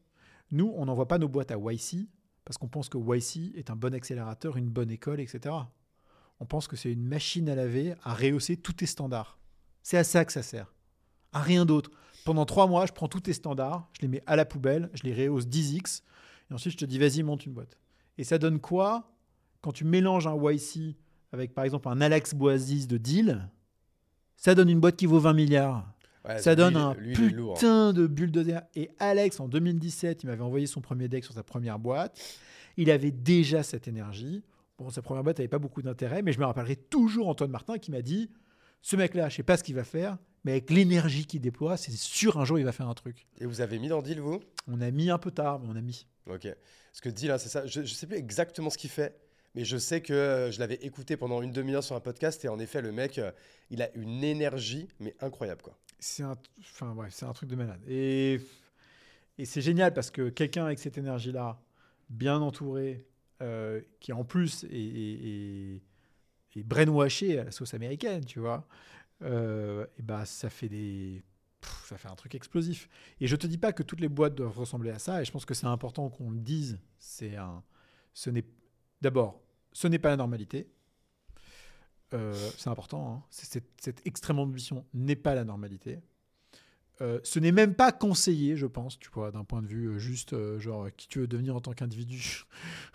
Nous, 0.51 0.73
on 0.77 0.87
n'envoie 0.87 1.09
pas 1.09 1.19
nos 1.19 1.29
boîtes 1.29 1.51
à 1.51 1.57
YC 1.59 2.09
parce 2.47 2.57
qu'on 2.57 2.69
pense 2.69 2.89
que 2.89 2.97
YC 2.97 3.57
est 3.57 3.71
un 3.71 3.77
bon 3.77 3.93
accélérateur, 3.93 4.57
une 4.57 4.71
bonne 4.71 4.91
école, 4.91 5.21
etc. 5.21 5.55
On 6.39 6.47
pense 6.47 6.69
que 6.69 6.77
c'est 6.77 6.93
une 6.93 7.05
machine 7.05 7.49
à 7.49 7.57
laver, 7.57 7.95
à 8.05 8.15
rehausser 8.15 8.57
tous 8.57 8.73
tes 8.73 8.87
standards. 8.87 9.39
C'est 9.83 9.99
à 9.99 10.05
ça 10.05 10.25
que 10.25 10.33
ça 10.33 10.43
sert. 10.43 10.73
À 11.33 11.41
rien 11.41 11.67
d'autre. 11.67 11.91
Pendant 12.25 12.47
trois 12.47 12.69
mois, 12.69 12.87
je 12.87 12.93
prends 12.93 13.09
tous 13.09 13.21
tes 13.21 13.33
standards, 13.33 13.89
je 13.95 14.03
les 14.03 14.09
mets 14.09 14.23
à 14.27 14.37
la 14.37 14.45
poubelle, 14.45 14.91
je 14.95 15.03
les 15.03 15.13
rehausse 15.13 15.47
10x, 15.47 16.03
et 16.51 16.55
ensuite 16.55 16.73
je 16.73 16.79
te 16.79 16.85
dis, 16.85 16.99
vas-y, 16.99 17.25
monte 17.25 17.45
une 17.47 17.53
boîte. 17.53 17.77
Et 18.17 18.25
ça 18.25 18.39
donne 18.39 18.61
quoi? 18.61 19.13
Quand 19.61 19.73
tu 19.73 19.85
mélanges 19.85 20.29
un 20.29 20.37
YC 20.37 20.97
avec 21.33 21.53
par 21.53 21.65
exemple 21.65 21.89
un 21.89 22.01
Alex 22.01 22.33
Boasis 22.33 22.87
de 22.87 22.97
deal, 22.97 23.51
ça 24.37 24.55
donne 24.55 24.71
une 24.71 24.81
boîte 24.81 24.97
qui 24.97 25.07
vaut 25.07 25.19
20 25.19 25.33
milliards. 25.33 25.93
Ouais, 26.27 26.39
ça 26.39 26.53
lui, 26.53 26.57
donne 26.57 26.77
un 26.77 26.95
lui, 26.95 27.15
lourd. 27.31 27.55
putain 27.55 27.93
de 27.93 28.07
bulle 28.07 28.33
de 28.33 28.43
DA. 28.43 28.69
Et 28.75 28.91
Alex, 28.99 29.41
en 29.41 29.49
2017, 29.49 30.23
il 30.23 30.27
m'avait 30.27 30.43
envoyé 30.43 30.67
son 30.67 30.81
premier 30.81 31.09
deck 31.09 31.25
sur 31.25 31.35
sa 31.35 31.43
première 31.43 31.79
boîte. 31.79 32.19
Il 32.77 32.91
avait 32.91 33.11
déjà 33.11 33.63
cette 33.63 33.89
énergie. 33.89 34.43
Bon, 34.79 34.91
sa 34.91 35.03
première 35.03 35.23
boîte 35.23 35.39
n'avait 35.39 35.49
pas 35.49 35.59
beaucoup 35.59 35.83
d'intérêt, 35.83 36.23
mais 36.23 36.33
je 36.33 36.39
me 36.39 36.45
rappellerai 36.45 36.77
toujours 36.77 37.29
Antoine 37.29 37.51
Martin 37.51 37.79
qui 37.79 37.91
m'a 37.91 38.03
dit 38.03 38.31
Ce 38.83 38.97
mec-là, 38.97 39.29
je 39.29 39.37
sais 39.37 39.43
pas 39.43 39.57
ce 39.57 39.65
qu'il 39.65 39.75
va 39.75 39.85
faire, 39.85 40.19
mais 40.45 40.53
avec 40.53 40.71
l'énergie 40.71 41.27
qu'il 41.27 41.41
déploie, 41.41 41.77
c'est 41.77 41.93
sûr 41.93 42.39
un 42.39 42.45
jour 42.45 42.59
il 42.59 42.65
va 42.65 42.73
faire 42.73 42.89
un 42.89 42.95
truc. 42.95 43.27
Et 43.41 43.47
vous 43.47 43.61
avez 43.61 43.79
mis 43.79 43.89
dans 43.89 44.03
Deal, 44.03 44.21
vous? 44.21 44.41
On 44.69 44.81
a 44.81 44.91
mis 44.91 45.11
un 45.11 45.19
peu 45.19 45.31
tard, 45.31 45.61
mais 45.61 45.69
on 45.71 45.77
a 45.77 45.81
mis. 45.81 46.07
Ok. 46.29 46.49
Ce 46.93 47.01
que 47.01 47.09
Deal, 47.09 47.31
hein, 47.31 47.39
c'est 47.39 47.49
ça. 47.49 47.67
Je 47.67 47.81
ne 47.81 47.87
sais 47.87 48.07
plus 48.07 48.17
exactement 48.17 48.69
ce 48.69 48.79
qu'il 48.79 48.91
fait, 48.91 49.19
mais 49.55 49.65
je 49.65 49.77
sais 49.77 50.03
que 50.03 50.13
euh, 50.13 50.51
je 50.53 50.59
l'avais 50.61 50.77
écouté 50.83 51.17
pendant 51.17 51.41
une 51.41 51.53
demi-heure 51.53 51.85
sur 51.85 51.97
un 51.97 52.01
podcast, 52.01 52.45
et 52.45 52.49
en 52.49 52.59
effet, 52.59 52.83
le 52.83 52.93
mec, 52.93 53.19
euh, 53.19 53.33
il 53.71 53.81
a 53.81 53.91
une 53.97 54.23
énergie, 54.23 54.89
mais 55.01 55.15
incroyable, 55.21 55.63
quoi. 55.63 55.77
C'est 55.99 56.23
un, 56.23 56.37
enfin, 56.61 56.93
ouais, 56.95 57.09
c'est 57.11 57.25
un 57.27 57.33
truc 57.33 57.49
de 57.49 57.57
malade. 57.57 57.81
Et, 57.89 58.41
et 59.39 59.45
c'est 59.45 59.61
génial 59.63 59.95
parce 59.95 60.11
que 60.11 60.29
quelqu'un 60.31 60.67
avec 60.67 60.79
cette 60.79 60.99
énergie-là, 60.99 61.61
bien 62.11 62.41
entouré, 62.41 63.07
euh, 63.43 63.81
qui 64.01 64.13
en 64.13 64.25
plus 64.25 64.65
est, 64.65 64.69
est, 64.73 65.83
est- 66.57 66.63
brainwashé 66.65 67.39
à 67.39 67.45
la 67.45 67.51
sauce 67.53 67.75
américaine, 67.75 68.25
tu 68.25 68.41
vois, 68.41 68.67
euh, 69.23 69.87
et 69.99 70.03
bah, 70.03 70.27
ça 70.27 70.51
fait 70.51 70.69
des. 70.69 71.23
ça 71.87 71.99
fait 71.99 72.09
un 72.09 72.17
truc 72.17 72.35
explosif. 72.35 72.89
Et 73.21 73.27
je 73.29 73.37
te 73.37 73.47
dis 73.47 73.59
pas 73.59 73.73
que 73.73 73.83
toutes 73.85 74.01
les 74.01 74.09
boîtes 74.09 74.35
doivent 74.37 74.59
ressembler 74.59 74.91
à 74.91 74.99
ça, 75.01 75.23
et 75.23 75.27
je 75.27 75.33
pense 75.33 75.45
que 75.47 75.55
c'est 75.55 75.67
important 75.67 76.11
qu'on 76.11 76.31
le 76.31 76.41
dise. 76.41 76.79
C'est 76.99 77.37
un. 77.37 77.63
Ce 78.15 78.31
n'est. 78.31 78.45
D'abord, 79.03 79.43
ce 79.73 79.89
n'est 79.89 79.99
pas 80.01 80.11
la 80.11 80.17
normalité. 80.19 80.69
Euh, 82.15 82.33
c'est 82.57 82.71
important. 82.71 83.13
hein. 83.13 83.23
Cette 83.31 84.07
extrême 84.07 84.39
ambition 84.39 84.85
n'est 84.95 85.17
pas 85.17 85.35
la 85.35 85.45
normalité. 85.45 86.01
Euh, 87.03 87.21
ce 87.25 87.39
n'est 87.39 87.53
même 87.53 87.75
pas 87.75 87.93
conseillé, 87.93 88.57
je 88.57 88.67
pense, 88.67 88.99
tu 88.99 89.11
vois, 89.13 89.31
d'un 89.31 89.45
point 89.45 89.61
de 89.61 89.67
vue 89.67 89.89
euh, 89.89 89.99
juste, 89.99 90.35
genre, 90.59 90.89
qui 90.97 91.09
tu 91.09 91.19
veux 91.19 91.27
devenir 91.27 91.55
en 91.55 91.61
tant 91.61 91.73
qu'individu. 91.73 92.45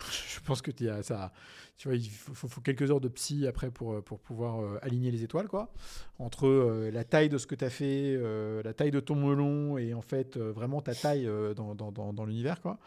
je 0.34 0.40
pense 0.40 0.60
que 0.60 0.72
tu 0.72 0.88
as 0.88 1.04
ça. 1.04 1.32
Tu 1.76 1.86
vois, 1.86 1.96
il 1.96 2.10
faut, 2.10 2.60
quelques 2.60 2.90
heures 2.90 3.00
de 3.00 3.08
psy 3.08 3.46
après 3.46 3.70
pour, 3.70 4.02
pour 4.02 4.18
pouvoir 4.18 4.78
aligner 4.82 5.10
les 5.10 5.22
étoiles, 5.22 5.48
quoi. 5.48 5.72
Entre 6.18 6.88
la 6.92 7.04
taille 7.04 7.28
de 7.28 7.38
ce 7.38 7.46
que 7.46 7.54
tu 7.54 7.64
as 7.64 7.70
fait, 7.70 8.16
la 8.62 8.72
taille 8.72 8.92
de 8.92 9.00
ton 9.00 9.16
melon 9.16 9.78
et 9.78 9.92
en 9.92 10.02
fait, 10.02 10.36
vraiment 10.36 10.80
ta 10.80 10.94
taille 10.94 11.28
dans, 11.56 11.74
dans, 11.74 11.90
dans, 11.90 12.12
dans 12.12 12.24
l'univers, 12.24 12.60
quoi. 12.60 12.78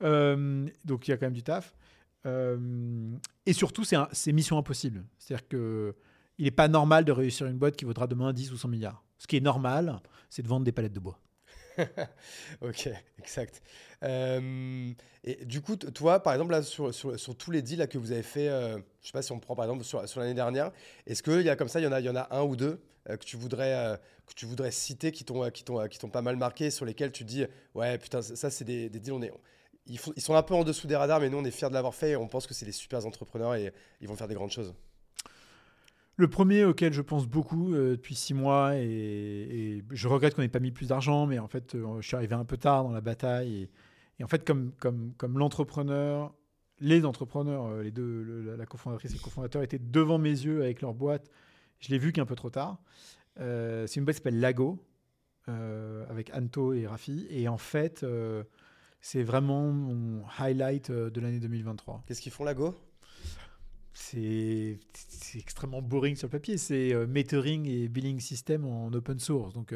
Donc, 0.00 1.08
il 1.08 1.10
y 1.10 1.14
a 1.14 1.16
quand 1.16 1.26
même 1.26 1.32
du 1.32 1.42
taf. 1.42 1.74
Euh, 2.26 3.16
et 3.46 3.52
surtout, 3.52 3.84
c'est 3.84 4.32
mission 4.32 4.58
impossible. 4.58 5.04
C'est-à-dire 5.18 5.48
que 5.48 5.94
il 6.38 6.44
n'est 6.44 6.50
pas 6.50 6.68
normal 6.68 7.04
de 7.04 7.12
réussir 7.12 7.46
une 7.46 7.58
boîte 7.58 7.76
qui 7.76 7.84
vaudra 7.84 8.06
demain 8.06 8.32
10 8.32 8.52
ou 8.52 8.56
100 8.56 8.68
milliards. 8.68 9.04
Ce 9.18 9.26
qui 9.26 9.36
est 9.36 9.40
normal, 9.40 10.00
c'est 10.30 10.42
de 10.42 10.48
vendre 10.48 10.64
des 10.64 10.72
palettes 10.72 10.92
de 10.92 11.00
bois. 11.00 11.18
Ok, 12.60 12.88
exact. 13.18 13.62
Euh, 14.02 14.92
et 15.24 15.44
du 15.44 15.60
coup, 15.60 15.76
toi, 15.76 16.22
par 16.22 16.32
exemple, 16.34 16.62
sur, 16.62 17.36
tous 17.36 17.50
les 17.50 17.62
deals 17.62 17.88
que 17.88 17.98
vous 17.98 18.12
avez 18.12 18.22
fait, 18.22 18.48
euh, 18.48 18.78
je 19.00 19.08
sais 19.08 19.12
pas 19.12 19.22
si 19.22 19.32
on 19.32 19.40
prend 19.40 19.56
par 19.56 19.64
exemple 19.64 19.84
sur, 19.84 20.20
l'année 20.20 20.34
dernière, 20.34 20.70
est-ce 21.06 21.22
qu'il 21.22 21.42
y 21.42 21.48
a 21.48 21.56
comme 21.56 21.68
ça, 21.68 21.80
il 21.80 21.84
y 21.84 21.86
en 22.08 22.16
a, 22.16 22.28
un 22.30 22.42
ou 22.42 22.56
deux 22.56 22.80
euh, 23.08 23.16
que, 23.16 23.24
tu 23.24 23.36
voudrais, 23.36 23.98
que 24.26 24.34
tu 24.34 24.46
voudrais 24.46 24.70
citer 24.70 25.10
qui 25.12 25.24
t'ont, 25.24 25.40
pas 26.12 26.22
mal 26.22 26.36
marqué, 26.36 26.70
sur 26.70 26.84
lesquels 26.84 27.12
tu 27.12 27.24
dis, 27.24 27.44
ouais, 27.74 27.98
putain, 27.98 28.22
ça, 28.22 28.36
ça, 28.36 28.50
c'est 28.50 28.64
des, 28.64 28.88
des 28.88 29.00
deals, 29.00 29.12
on 29.12 29.22
est, 29.22 29.32
ils, 29.86 29.98
sont 29.98 30.34
un 30.34 30.42
peu 30.42 30.54
en 30.54 30.64
dessous 30.64 30.86
des 30.86 30.96
radars, 30.96 31.20
mais 31.20 31.28
nous, 31.28 31.38
on 31.38 31.44
est 31.44 31.50
fiers 31.50 31.68
de 31.68 31.74
l'avoir 31.74 31.94
fait 31.94 32.10
et 32.10 32.16
on 32.16 32.26
pense 32.26 32.46
que 32.46 32.54
c'est 32.54 32.64
des 32.64 32.72
super 32.72 33.04
entrepreneurs 33.06 33.54
et 33.54 33.72
ils 34.00 34.08
vont 34.08 34.16
faire 34.16 34.28
des 34.28 34.34
grandes 34.34 34.50
choses. 34.50 34.74
Le 36.16 36.28
premier 36.28 36.64
auquel 36.64 36.92
je 36.92 37.02
pense 37.02 37.26
beaucoup 37.26 37.74
euh, 37.74 37.92
depuis 37.92 38.14
six 38.14 38.34
mois, 38.34 38.76
et, 38.76 39.82
je 39.90 40.08
regrette 40.08 40.34
qu'on 40.34 40.42
n'ait 40.42 40.48
pas 40.48 40.60
mis 40.60 40.70
plus 40.70 40.88
d'argent, 40.88 41.26
mais 41.26 41.38
en 41.38 41.48
fait, 41.48 41.74
euh, 41.74 42.00
je 42.00 42.06
suis 42.06 42.16
arrivé 42.16 42.34
un 42.34 42.44
peu 42.44 42.56
tard 42.56 42.84
dans 42.84 42.92
la 42.92 43.00
bataille. 43.00 43.68
Et, 44.20 44.24
en 44.24 44.28
fait, 44.28 44.44
comme, 44.44 44.72
l'entrepreneur, 45.34 46.32
les 46.78 47.04
entrepreneurs, 47.04 47.66
euh, 47.66 47.82
les 47.82 47.90
deux, 47.90 48.54
la- 48.56 48.66
cofondatrice 48.66 49.10
et 49.10 49.16
le 49.16 49.20
cofondateur 49.20 49.62
étaient 49.62 49.80
devant 49.80 50.18
mes 50.18 50.30
yeux 50.30 50.62
avec 50.62 50.82
leur 50.82 50.94
boîte, 50.94 51.30
je 51.80 51.90
l'ai 51.90 51.98
vu 51.98 52.12
qu'un 52.12 52.26
peu 52.26 52.36
trop 52.36 52.50
tard. 52.50 52.78
C'est 53.36 53.96
une 53.96 54.04
boîte 54.04 54.16
qui 54.16 54.22
s'appelle 54.22 54.38
Lago, 54.38 54.78
avec 55.48 56.30
Anto 56.32 56.72
et 56.72 56.86
Rafi. 56.86 57.26
Et 57.28 57.48
en 57.48 57.58
fait, 57.58 58.06
c'est 59.04 59.22
vraiment 59.22 59.70
mon 59.70 60.24
highlight 60.38 60.88
euh, 60.88 61.10
de 61.10 61.20
l'année 61.20 61.38
2023 61.38 62.04
Qu'est-ce 62.06 62.22
qu'ils 62.22 62.32
font, 62.32 62.44
Lago 62.44 62.74
c'est 63.96 64.80
c'est 64.92 65.38
extrêmement 65.38 65.80
boring 65.80 66.16
sur 66.16 66.26
le 66.26 66.32
papier. 66.32 66.58
C'est 66.58 66.92
euh, 66.92 67.06
metering 67.06 67.66
et 67.66 67.86
billing 67.86 68.18
system 68.18 68.64
en 68.64 68.92
open 68.92 69.20
source. 69.20 69.52
Donc, 69.52 69.72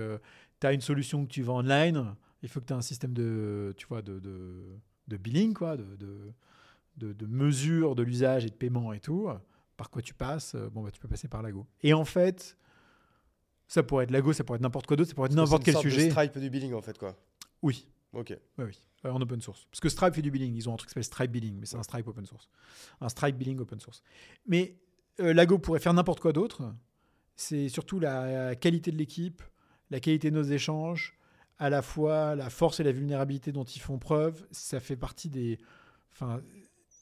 tu 0.60 0.66
as 0.66 0.72
une 0.72 0.80
solution 0.80 1.24
que 1.24 1.30
tu 1.30 1.42
vends 1.42 1.60
online. 1.60 2.16
Il 2.42 2.48
faut 2.48 2.60
que 2.60 2.64
tu 2.64 2.72
aies 2.72 2.76
un 2.76 2.82
système 2.82 3.12
de, 3.12 3.74
tu 3.76 3.86
vois, 3.86 4.02
de, 4.02 4.18
de, 4.18 4.64
de 5.06 5.16
billing, 5.16 5.54
quoi, 5.54 5.76
de, 5.76 5.84
de, 5.94 6.32
de, 6.96 7.12
de 7.12 7.26
mesure 7.26 7.94
de 7.94 8.02
l'usage 8.02 8.44
et 8.44 8.48
de 8.48 8.54
paiement 8.54 8.92
et 8.92 8.98
tout. 8.98 9.28
Par 9.76 9.90
quoi 9.90 10.02
tu 10.02 10.12
passes 10.14 10.56
euh, 10.56 10.68
Bon, 10.68 10.82
bah, 10.82 10.90
tu 10.90 11.00
peux 11.00 11.08
passer 11.08 11.28
par 11.28 11.40
Lago. 11.42 11.64
Et 11.82 11.94
en 11.94 12.04
fait, 12.04 12.58
ça 13.68 13.84
pourrait 13.84 14.04
être 14.04 14.10
Lago, 14.10 14.32
ça 14.32 14.42
pourrait 14.42 14.56
être 14.56 14.62
n'importe 14.62 14.86
quoi 14.86 14.96
d'autre, 14.96 15.10
ça 15.10 15.14
pourrait 15.14 15.28
être 15.28 15.36
n'importe 15.36 15.62
C'est 15.64 15.72
quel 15.72 15.74
une 15.74 15.82
sorte 15.82 15.86
de 15.86 15.90
sujet. 15.90 16.10
Stripe 16.10 16.38
du 16.38 16.50
billing, 16.50 16.74
en 16.74 16.82
fait, 16.82 16.98
quoi. 16.98 17.16
Oui. 17.62 17.86
Ok. 18.12 18.36
Oui, 18.58 18.64
oui, 18.64 18.80
euh, 19.04 19.10
en 19.10 19.20
open 19.20 19.40
source. 19.40 19.66
Parce 19.70 19.80
que 19.80 19.88
Stripe 19.88 20.14
fait 20.14 20.22
du 20.22 20.30
billing. 20.30 20.54
Ils 20.54 20.68
ont 20.68 20.74
un 20.74 20.76
truc 20.76 20.88
qui 20.88 20.92
s'appelle 20.92 21.04
Stripe 21.04 21.30
Billing, 21.30 21.58
mais 21.58 21.66
c'est 21.66 21.76
un 21.76 21.82
Stripe 21.82 22.08
open 22.08 22.26
source. 22.26 22.48
Un 23.00 23.08
Stripe 23.08 23.36
Billing 23.36 23.58
open 23.58 23.80
source. 23.80 24.02
Mais 24.46 24.76
euh, 25.20 25.34
Lago 25.34 25.58
pourrait 25.58 25.80
faire 25.80 25.94
n'importe 25.94 26.20
quoi 26.20 26.32
d'autre. 26.32 26.74
C'est 27.36 27.68
surtout 27.68 28.00
la 28.00 28.56
qualité 28.56 28.90
de 28.90 28.96
l'équipe, 28.96 29.42
la 29.90 30.00
qualité 30.00 30.30
de 30.30 30.36
nos 30.36 30.42
échanges, 30.42 31.18
à 31.58 31.70
la 31.70 31.82
fois 31.82 32.34
la 32.34 32.50
force 32.50 32.80
et 32.80 32.84
la 32.84 32.92
vulnérabilité 32.92 33.52
dont 33.52 33.64
ils 33.64 33.80
font 33.80 33.98
preuve. 33.98 34.46
Ça 34.50 34.80
fait 34.80 34.96
partie 34.96 35.28
des. 35.28 35.58
Enfin, 36.12 36.40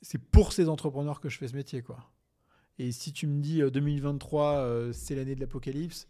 c'est 0.03 0.19
pour 0.19 0.53
ces 0.53 0.69
entrepreneurs 0.69 1.21
que 1.21 1.29
je 1.29 1.39
fais 1.39 1.49
ce 1.49 1.57
métier, 1.57 1.83
quoi. 1.83 1.99
Et 2.79 2.93
si 2.93 3.13
tu 3.13 3.27
me 3.27 3.41
dis 3.41 3.63
euh, 3.63 3.71
2023, 3.71 4.57
euh, 4.57 4.93
c'est 4.93 5.15
l'année 5.15 5.35
de 5.35 5.41
l'apocalypse, 5.41 6.09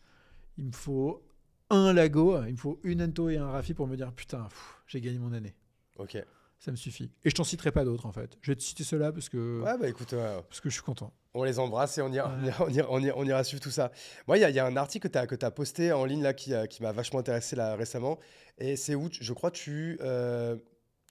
il 0.58 0.64
me 0.64 0.72
faut 0.72 1.22
un 1.70 1.92
Lago, 1.92 2.42
il 2.44 2.52
me 2.52 2.56
faut 2.56 2.80
une 2.84 3.02
Ento 3.02 3.28
et 3.28 3.36
un 3.36 3.50
Rafi 3.50 3.74
pour 3.74 3.86
me 3.86 3.96
dire 3.96 4.12
putain, 4.12 4.48
j'ai 4.86 5.00
gagné 5.00 5.18
mon 5.18 5.32
année. 5.32 5.54
Ok. 5.98 6.16
Ça 6.58 6.70
me 6.70 6.76
suffit. 6.76 7.10
Et 7.24 7.28
je 7.30 7.34
t'en 7.34 7.44
citerai 7.44 7.70
pas 7.70 7.84
d'autres 7.84 8.06
en 8.06 8.12
fait. 8.12 8.38
Je 8.40 8.50
vais 8.50 8.56
te 8.56 8.62
citer 8.62 8.82
ceux-là 8.82 9.12
parce 9.12 9.28
que, 9.28 9.60
Ouais, 9.62 9.76
bah 9.78 9.88
écoute, 9.88 10.14
parce 10.14 10.60
que 10.60 10.70
je 10.70 10.74
suis 10.74 10.82
content. 10.82 11.12
On 11.34 11.44
les 11.44 11.58
embrasse 11.58 11.98
et 11.98 12.02
on 12.02 12.10
ira, 12.10 12.34
Ouais. 12.34 12.50
on 12.60 12.68
ira, 12.70 12.86
on 12.90 12.98
ira, 13.00 13.18
on 13.18 13.24
ira 13.26 13.44
suivre 13.44 13.62
tout 13.62 13.70
ça. 13.70 13.92
Moi, 14.26 14.38
il 14.38 14.40
y, 14.40 14.44
a- 14.44 14.48
il 14.50 14.56
y 14.56 14.58
a 14.58 14.64
un 14.64 14.76
article 14.76 15.10
que 15.10 15.34
tu 15.34 15.44
as, 15.44 15.50
posté 15.50 15.92
en 15.92 16.06
ligne 16.06 16.22
là, 16.22 16.32
qui, 16.32 16.54
euh, 16.54 16.64
qui 16.66 16.82
m'a 16.82 16.92
vachement 16.92 17.18
intéressé 17.18 17.56
là, 17.56 17.76
récemment. 17.76 18.18
Et 18.56 18.76
c'est 18.76 18.94
où, 18.94 19.10
je 19.12 19.32
crois, 19.34 19.50
tu, 19.50 19.98
euh, 20.00 20.56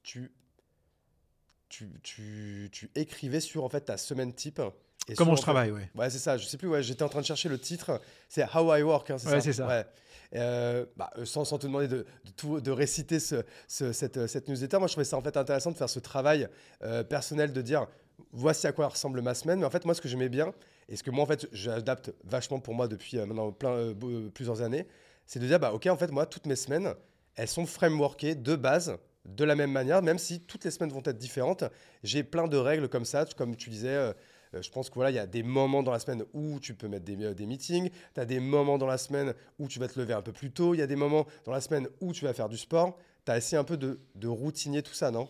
tu, 0.02 0.32
tu, 1.70 1.90
tu, 2.02 2.70
tu 2.72 2.90
écrivais 2.96 3.40
sur 3.40 3.64
en 3.64 3.70
fait, 3.70 3.82
ta 3.82 3.98
semaine 3.98 4.34
type. 4.34 4.62
Et 5.08 5.14
Comment 5.14 5.34
en 5.34 5.36
je 5.36 5.42
fait- 5.42 5.44
travaille, 5.44 5.70
ouais. 5.72 5.92
Ouais, 5.94 6.10
c'est 6.10 6.18
ça. 6.18 6.38
Je 6.38 6.46
sais 6.48 6.58
plus. 6.58 6.68
Ouais, 6.68 6.82
j'étais 6.82 7.04
en 7.04 7.10
train 7.10 7.22
de 7.22 7.26
chercher 7.26 7.50
le 7.50 7.60
titre. 7.60 8.02
C'est 8.30 8.44
How 8.56 8.76
I 8.78 8.82
Work. 8.82 9.12
hein, 9.12 9.18
c'est 9.20 9.28
Ouais, 9.28 9.36
ça. 9.36 9.42
c'est 9.42 9.54
ça. 9.54 9.68
Ouais. 9.68 9.86
Euh, 10.36 10.86
bah, 10.98 11.10
euh, 11.18 11.26
sans, 11.26 11.46
te 11.46 11.66
demander 11.66 11.88
de, 11.88 12.72
réciter 12.72 13.20
ce, 13.20 13.44
ce- 13.68 13.94
cette, 13.94 14.28
cette 14.28 14.48
newsletter, 14.50 14.80
moi 14.80 14.88
je 14.88 14.94
trouvais 14.94 15.06
ça 15.06 15.18
en 15.18 15.22
fait 15.22 15.38
intéressant 15.38 15.72
de 15.72 15.78
faire 15.78 15.90
ce 15.90 16.00
travail 16.00 16.48
euh, 16.84 17.04
personnel 17.04 17.54
de 17.54 17.62
dire 17.62 17.88
voici 18.32 18.68
à 18.68 18.72
quoi 18.72 18.88
ressemble 18.88 19.22
ma 19.22 19.34
semaine. 19.34 19.60
Mais 19.60 19.66
en 19.66 19.70
fait, 19.70 19.86
moi 19.86 19.94
ce 19.94 20.02
que 20.02 20.08
j'aimais 20.10 20.30
bien 20.30 20.54
et 20.90 20.96
ce 20.96 21.04
que 21.04 21.12
moi 21.12 21.24
en 21.24 21.28
fait 21.28 21.48
j'adapte 21.52 22.14
vachement 22.24 22.60
pour 22.60 22.74
moi 22.74 22.88
depuis 22.88 23.18
euh, 23.18 23.26
maintenant 23.26 23.52
plein, 23.52 23.72
euh, 23.72 23.94
euh, 24.04 24.30
plusieurs 24.30 24.62
années, 24.62 24.88
c'est 25.26 25.40
de 25.40 25.48
dire 25.48 25.60
bah 25.60 25.74
ok 25.74 25.88
en 25.88 25.98
fait 25.98 26.12
moi 26.12 26.26
toutes 26.26 26.46
mes 26.46 26.56
semaines 26.56 26.94
elles 27.36 27.48
sont 27.48 27.66
frameworkées 27.66 28.36
de 28.36 28.56
base 28.56 28.98
de 29.26 29.44
la 29.44 29.56
même 29.56 29.72
manière, 29.72 30.02
même 30.04 30.20
si 30.20 30.42
toutes 30.42 30.64
les 30.66 30.72
semaines 30.72 30.92
vont 30.92 31.02
être 31.06 31.18
différentes. 31.18 31.64
J'ai 32.04 32.24
plein 32.24 32.48
de 32.48 32.58
règles 32.58 32.88
comme 32.90 33.06
ça, 33.06 33.26
comme 33.36 33.56
tu 33.56 33.70
disais. 33.72 34.14
Euh, 34.56 34.62
je 34.62 34.72
pense 34.72 34.90
que 34.90 34.96
voilà, 34.96 35.12
il 35.12 35.16
y 35.16 35.20
a 35.20 35.28
des 35.28 35.44
moments 35.44 35.84
dans 35.84 35.92
la 35.92 36.00
semaine 36.00 36.24
où 36.34 36.60
tu 36.60 36.74
peux 36.74 36.88
mettre 36.88 37.06
des, 37.06 37.22
euh, 37.24 37.34
des 37.34 37.46
meetings, 37.46 37.90
tu 38.14 38.20
as 38.20 38.26
des 38.26 38.40
moments 38.40 38.78
dans 38.78 38.88
la 38.88 38.98
semaine 38.98 39.34
où 39.60 39.68
tu 39.68 39.80
vas 39.80 39.88
te 39.88 40.00
lever 40.00 40.14
un 40.14 40.22
peu 40.22 40.32
plus 40.32 40.52
tôt, 40.52 40.74
il 40.74 40.80
y 40.80 40.82
a 40.82 40.88
des 40.88 40.96
moments 40.96 41.26
dans 41.46 41.52
la 41.52 41.62
semaine 41.62 41.88
où 42.02 42.14
tu 42.14 42.26
vas 42.26 42.34
faire 42.34 42.50
du 42.50 42.58
sport. 42.58 42.98
Tu 43.26 43.32
as 43.32 43.38
essayé 43.38 43.58
un 43.58 43.64
peu 43.64 43.78
de, 43.78 44.00
de 44.16 44.28
routinier 44.28 44.84
tout 44.84 44.94
ça, 44.94 45.12
non? 45.12 45.28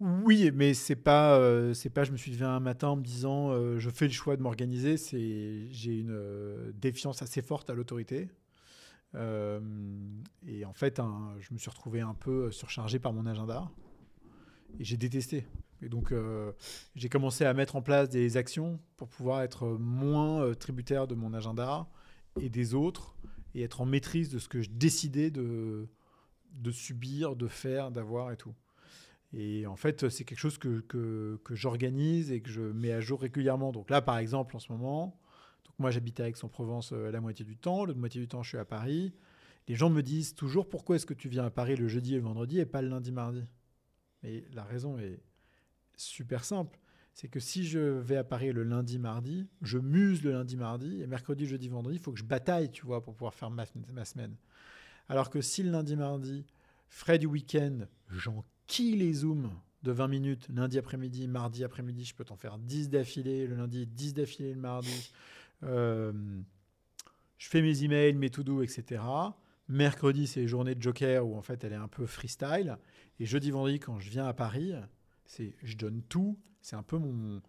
Oui, 0.00 0.50
mais 0.52 0.74
c'est 0.74 0.96
pas, 0.96 1.38
euh, 1.38 1.74
c'est 1.74 1.90
pas. 1.90 2.02
Je 2.02 2.10
me 2.10 2.16
suis 2.16 2.32
levé 2.32 2.44
un 2.44 2.58
matin 2.58 2.88
en 2.88 2.96
me 2.96 3.04
disant, 3.04 3.78
je 3.78 3.88
fais 3.88 4.06
le 4.06 4.12
choix 4.12 4.36
de 4.36 4.42
m'organiser. 4.42 4.96
C'est, 4.96 5.68
j'ai 5.70 6.00
une 6.00 6.72
défiance 6.74 7.22
assez 7.22 7.40
forte 7.40 7.70
à 7.70 7.74
l'autorité. 7.74 8.28
Et 9.14 10.64
en 10.64 10.72
fait, 10.72 11.00
je 11.38 11.54
me 11.54 11.58
suis 11.58 11.70
retrouvé 11.70 12.00
un 12.00 12.14
peu 12.14 12.50
surchargé 12.50 12.98
par 12.98 13.12
mon 13.12 13.26
agenda. 13.26 13.70
Et 14.80 14.84
j'ai 14.84 14.96
détesté. 14.96 15.46
Et 15.82 15.88
donc, 15.88 16.12
euh, 16.12 16.52
j'ai 16.94 17.08
commencé 17.08 17.44
à 17.44 17.52
mettre 17.54 17.76
en 17.76 17.82
place 17.82 18.08
des 18.08 18.36
actions 18.36 18.78
pour 18.96 19.08
pouvoir 19.08 19.42
être 19.42 19.66
moins 19.66 20.42
euh, 20.42 20.54
tributaire 20.54 21.08
de 21.08 21.14
mon 21.14 21.34
agenda 21.34 21.88
et 22.40 22.48
des 22.48 22.74
autres, 22.74 23.16
et 23.54 23.62
être 23.62 23.80
en 23.80 23.84
maîtrise 23.84 24.30
de 24.30 24.38
ce 24.38 24.48
que 24.48 24.62
je 24.62 24.70
décidais 24.70 25.30
de, 25.30 25.88
de 26.52 26.70
subir, 26.70 27.36
de 27.36 27.48
faire, 27.48 27.90
d'avoir 27.90 28.32
et 28.32 28.36
tout. 28.36 28.54
Et 29.34 29.66
en 29.66 29.76
fait, 29.76 30.08
c'est 30.08 30.24
quelque 30.24 30.38
chose 30.38 30.58
que, 30.58 30.80
que, 30.80 31.54
j'organise 31.54 32.30
et 32.30 32.40
que 32.40 32.50
je 32.50 32.60
mets 32.60 32.92
à 32.92 33.00
jour 33.00 33.20
régulièrement. 33.20 33.72
Donc 33.72 33.90
là, 33.90 34.02
par 34.02 34.18
exemple, 34.18 34.54
en 34.56 34.58
ce 34.58 34.70
moment, 34.70 35.18
donc 35.64 35.74
moi 35.78 35.90
j'habite 35.90 36.20
à 36.20 36.28
Aix-en-Provence 36.28 36.92
euh, 36.92 37.10
la 37.10 37.20
moitié 37.20 37.44
du 37.44 37.56
temps, 37.56 37.84
l'autre 37.84 37.98
moitié 37.98 38.20
du 38.20 38.28
temps 38.28 38.42
je 38.42 38.50
suis 38.50 38.58
à 38.58 38.64
Paris. 38.64 39.14
Les 39.68 39.74
gens 39.74 39.90
me 39.90 40.02
disent 40.02 40.34
toujours 40.34 40.68
pourquoi 40.68 40.96
est-ce 40.96 41.06
que 41.06 41.14
tu 41.14 41.28
viens 41.28 41.44
à 41.44 41.50
Paris 41.50 41.76
le 41.76 41.88
jeudi 41.88 42.12
et 42.14 42.16
le 42.16 42.22
vendredi 42.22 42.58
et 42.58 42.66
pas 42.66 42.82
le 42.82 42.88
lundi, 42.88 43.12
mardi? 43.12 43.44
Et 44.22 44.44
la 44.52 44.64
raison 44.64 44.98
est 44.98 45.20
super 46.02 46.44
simple. 46.44 46.78
C'est 47.14 47.28
que 47.28 47.40
si 47.40 47.64
je 47.64 47.78
vais 47.78 48.16
à 48.16 48.24
Paris 48.24 48.52
le 48.52 48.62
lundi, 48.62 48.98
mardi, 48.98 49.46
je 49.60 49.78
muse 49.78 50.22
le 50.22 50.32
lundi, 50.32 50.56
mardi, 50.56 51.02
et 51.02 51.06
mercredi, 51.06 51.46
jeudi, 51.46 51.68
vendredi, 51.68 51.96
il 51.96 52.02
faut 52.02 52.12
que 52.12 52.18
je 52.18 52.24
bataille, 52.24 52.70
tu 52.70 52.86
vois, 52.86 53.02
pour 53.02 53.14
pouvoir 53.14 53.34
faire 53.34 53.50
ma, 53.50 53.64
ma 53.92 54.04
semaine. 54.04 54.34
Alors 55.08 55.28
que 55.28 55.40
si 55.40 55.62
le 55.62 55.70
lundi, 55.70 55.94
mardi, 55.96 56.46
frais 56.88 57.18
du 57.18 57.26
week-end, 57.26 57.80
j'enquille 58.10 58.96
les 58.96 59.12
zooms 59.12 59.50
de 59.82 59.92
20 59.92 60.08
minutes, 60.08 60.48
lundi 60.54 60.78
après-midi, 60.78 61.28
mardi 61.28 61.64
après-midi, 61.64 62.04
je 62.04 62.14
peux 62.14 62.24
t'en 62.24 62.36
faire 62.36 62.58
10 62.58 62.88
d'affilée, 62.88 63.46
le 63.46 63.56
lundi, 63.56 63.86
10 63.86 64.14
d'affilée 64.14 64.54
le 64.54 64.60
mardi. 64.60 65.12
Euh, 65.64 66.12
je 67.38 67.48
fais 67.48 67.62
mes 67.62 67.82
emails, 67.82 68.14
mes 68.14 68.30
to-do, 68.30 68.62
etc. 68.62 69.02
Mercredi, 69.68 70.26
c'est 70.26 70.46
journée 70.46 70.74
de 70.74 70.82
Joker 70.82 71.26
où 71.26 71.36
en 71.36 71.42
fait 71.42 71.64
elle 71.64 71.72
est 71.72 71.76
un 71.76 71.88
peu 71.88 72.06
freestyle. 72.06 72.78
Et 73.18 73.26
jeudi, 73.26 73.50
vendredi, 73.50 73.80
quand 73.80 73.98
je 73.98 74.10
viens 74.10 74.26
à 74.26 74.32
Paris, 74.32 74.72
c'est 75.32 75.54
je 75.62 75.76
donne 75.76 76.02
tout. 76.08 76.38
C'est 76.60 76.76
un 76.76 76.82
peu 76.82 76.98
mon, 76.98 77.40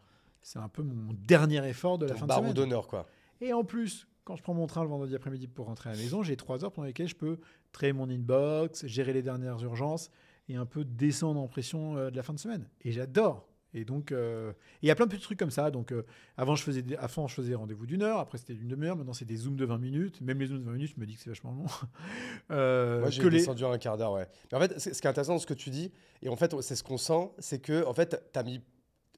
c'est 0.41 0.59
un 0.59 0.69
peu 0.69 0.83
mon 0.83 1.13
dernier 1.13 1.67
effort 1.67 1.97
de 1.97 2.05
la 2.05 2.13
Ton 2.13 2.19
fin 2.19 2.27
de 2.27 2.31
semaine. 2.33 2.53
d'honneur, 2.53 2.87
quoi. 2.87 3.05
Et 3.41 3.53
en 3.53 3.63
plus, 3.63 4.07
quand 4.23 4.35
je 4.35 4.41
prends 4.41 4.53
mon 4.53 4.67
train 4.67 4.83
le 4.83 4.89
vendredi 4.89 5.15
après-midi 5.15 5.47
pour 5.47 5.65
rentrer 5.67 5.89
à 5.89 5.93
la 5.93 5.99
maison, 5.99 6.23
j'ai 6.23 6.37
trois 6.37 6.63
heures 6.63 6.71
pendant 6.71 6.87
lesquelles 6.87 7.09
je 7.09 7.15
peux 7.15 7.39
traiter 7.71 7.93
mon 7.93 8.09
inbox, 8.09 8.85
gérer 8.85 9.11
les 9.13 9.21
dernières 9.21 9.61
urgences 9.61 10.09
et 10.47 10.55
un 10.55 10.65
peu 10.65 10.85
descendre 10.85 11.39
en 11.41 11.47
pression 11.47 11.97
euh, 11.97 12.09
de 12.09 12.15
la 12.15 12.23
fin 12.23 12.33
de 12.33 12.39
semaine. 12.39 12.67
Et 12.81 12.91
j'adore. 12.91 13.47
Et 13.75 13.85
donc, 13.85 14.11
euh, 14.11 14.53
il 14.81 14.87
y 14.87 14.91
a 14.91 14.95
plein 14.95 15.05
de 15.07 15.11
petits 15.11 15.23
trucs 15.23 15.39
comme 15.39 15.49
ça. 15.51 15.71
Donc, 15.71 15.91
euh, 15.91 16.03
avant, 16.37 16.55
je 16.55 16.63
faisais 16.63 16.83
avant, 16.97 17.27
je 17.27 17.33
faisais 17.35 17.55
rendez-vous 17.55 17.85
d'une 17.85 18.03
heure. 18.03 18.19
Après, 18.19 18.37
c'était 18.37 18.53
d'une 18.53 18.67
demi-heure. 18.67 18.95
Maintenant, 18.95 19.13
c'est 19.13 19.25
des 19.25 19.35
zooms 19.37 19.55
de 19.55 19.65
20 19.65 19.77
minutes. 19.79 20.21
Même 20.21 20.39
les 20.39 20.47
zooms 20.47 20.59
de 20.59 20.65
20 20.65 20.71
minutes, 20.73 20.93
je 20.95 20.99
me 21.01 21.05
dis 21.05 21.15
que 21.15 21.21
c'est 21.21 21.29
vachement 21.29 21.51
long. 21.53 21.65
Euh, 22.51 22.99
Moi, 22.99 23.09
j'ai 23.09 23.23
les- 23.23 23.29
descendu 23.39 23.63
à 23.65 23.69
un 23.69 23.77
quart 23.77 23.97
d'heure, 23.97 24.13
ouais. 24.13 24.27
Mais 24.51 24.57
en 24.57 24.61
fait, 24.61 24.77
ce 24.79 24.89
qui 24.89 25.07
est 25.07 25.09
intéressant 25.09 25.33
dans 25.33 25.39
ce 25.39 25.47
que 25.47 25.53
tu 25.53 25.69
dis, 25.69 25.91
et 26.21 26.29
en 26.29 26.35
fait, 26.35 26.53
c'est 26.61 26.75
ce 26.75 26.83
qu'on 26.83 26.97
sent, 26.97 27.29
c'est 27.39 27.59
que, 27.59 27.85
en 27.85 27.93
fait, 27.93 28.29
t'as 28.31 28.43
mis. 28.43 28.61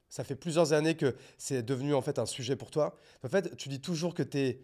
Ça 0.08 0.22
fait 0.24 0.36
plusieurs 0.36 0.72
années 0.72 0.94
que 0.96 1.16
c'est 1.36 1.62
devenu 1.64 1.92
en 1.92 2.00
fait 2.00 2.18
un 2.20 2.26
sujet 2.26 2.54
pour 2.54 2.70
toi. 2.70 2.96
En 3.24 3.28
fait, 3.28 3.56
tu 3.56 3.68
dis 3.68 3.80
toujours 3.80 4.14
que 4.14 4.22
t'es 4.22 4.60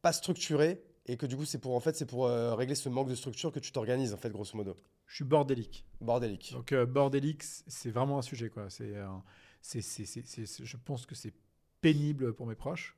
pas 0.00 0.12
structuré 0.14 0.82
et 1.04 1.16
que 1.18 1.26
du 1.26 1.36
coup, 1.36 1.44
c'est 1.44 1.58
pour 1.58 1.76
en 1.76 1.80
fait, 1.80 1.94
c'est 1.94 2.06
pour 2.06 2.26
euh, 2.26 2.54
régler 2.54 2.74
ce 2.74 2.88
manque 2.88 3.08
de 3.10 3.14
structure 3.14 3.52
que 3.52 3.60
tu 3.60 3.70
t'organises 3.72 4.14
en 4.14 4.16
fait, 4.16 4.30
grosso 4.30 4.56
modo. 4.56 4.74
Je 5.06 5.16
suis 5.16 5.24
bordélique. 5.24 5.84
Bordélique. 6.00 6.52
Donc, 6.52 6.72
euh, 6.72 6.86
bordélique, 6.86 7.42
c'est 7.42 7.90
vraiment 7.90 8.18
un 8.18 8.22
sujet. 8.22 8.50
Quoi. 8.50 8.68
C'est, 8.70 8.96
un- 8.98 9.22
c'est, 9.62 9.80
c'est, 9.82 10.64
je 10.64 10.76
pense 10.76 11.06
que 11.06 11.14
c'est 11.14 11.32
pénible 11.80 12.32
pour 12.34 12.46
mes 12.46 12.54
proches. 12.54 12.96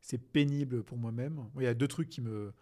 C'est 0.00 0.18
pénible 0.18 0.82
pour 0.84 0.96
moi-même. 0.98 1.44
Il 1.56 1.62
y 1.62 1.66
a 1.66 1.74
deux 1.74 1.88
trucs 1.88 2.08
qui 2.08 2.20
me, 2.20 2.52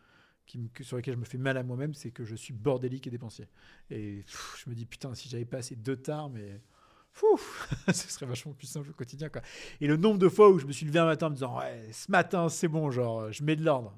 qui 0.47 0.59
me- 0.59 0.69
sur 0.83 0.97
lesquels 0.97 1.15
je 1.15 1.21
me 1.21 1.25
fais 1.25 1.39
mal 1.39 1.57
à 1.57 1.63
moi-même, 1.63 1.95
c'est 1.95 2.11
que 2.11 2.25
je 2.25 2.35
suis 2.37 2.55
bordélique 2.55 3.07
et 3.07 3.11
dépensier. 3.11 3.49
Et 3.91 4.23
pff, 4.27 4.63
je 4.65 4.71
me 4.71 4.75
dis, 4.75 4.87
putain, 4.87 5.15
si 5.15 5.29
j'avais 5.29 5.45
pas 5.45 5.59
assez 5.59 5.77
de 5.77 5.95
tard, 5.95 6.31
mais. 6.31 6.61
Fou, 7.13 7.27
ce 7.89 8.09
serait 8.11 8.27
vachement 8.27 8.53
plus 8.53 8.67
simple 8.67 8.91
au 8.91 8.93
quotidien. 8.93 9.31
Quoi. 9.31 9.41
Et 9.81 9.87
le 9.87 9.97
nombre 9.97 10.19
de 10.19 10.29
fois 10.29 10.51
où 10.51 10.59
je 10.59 10.67
me 10.67 10.73
suis 10.73 10.85
levé 10.87 10.99
un 10.99 11.07
matin 11.07 11.29
en 11.29 11.31
me 11.31 11.35
disant, 11.35 11.59
ouais, 11.59 11.89
ce 11.93 12.11
matin, 12.11 12.49
c'est 12.51 12.69
bon, 12.69 12.91
genre, 12.91 13.33
je 13.33 13.43
mets 13.43 13.57
de 13.57 13.65
l'ordre. 13.65 13.97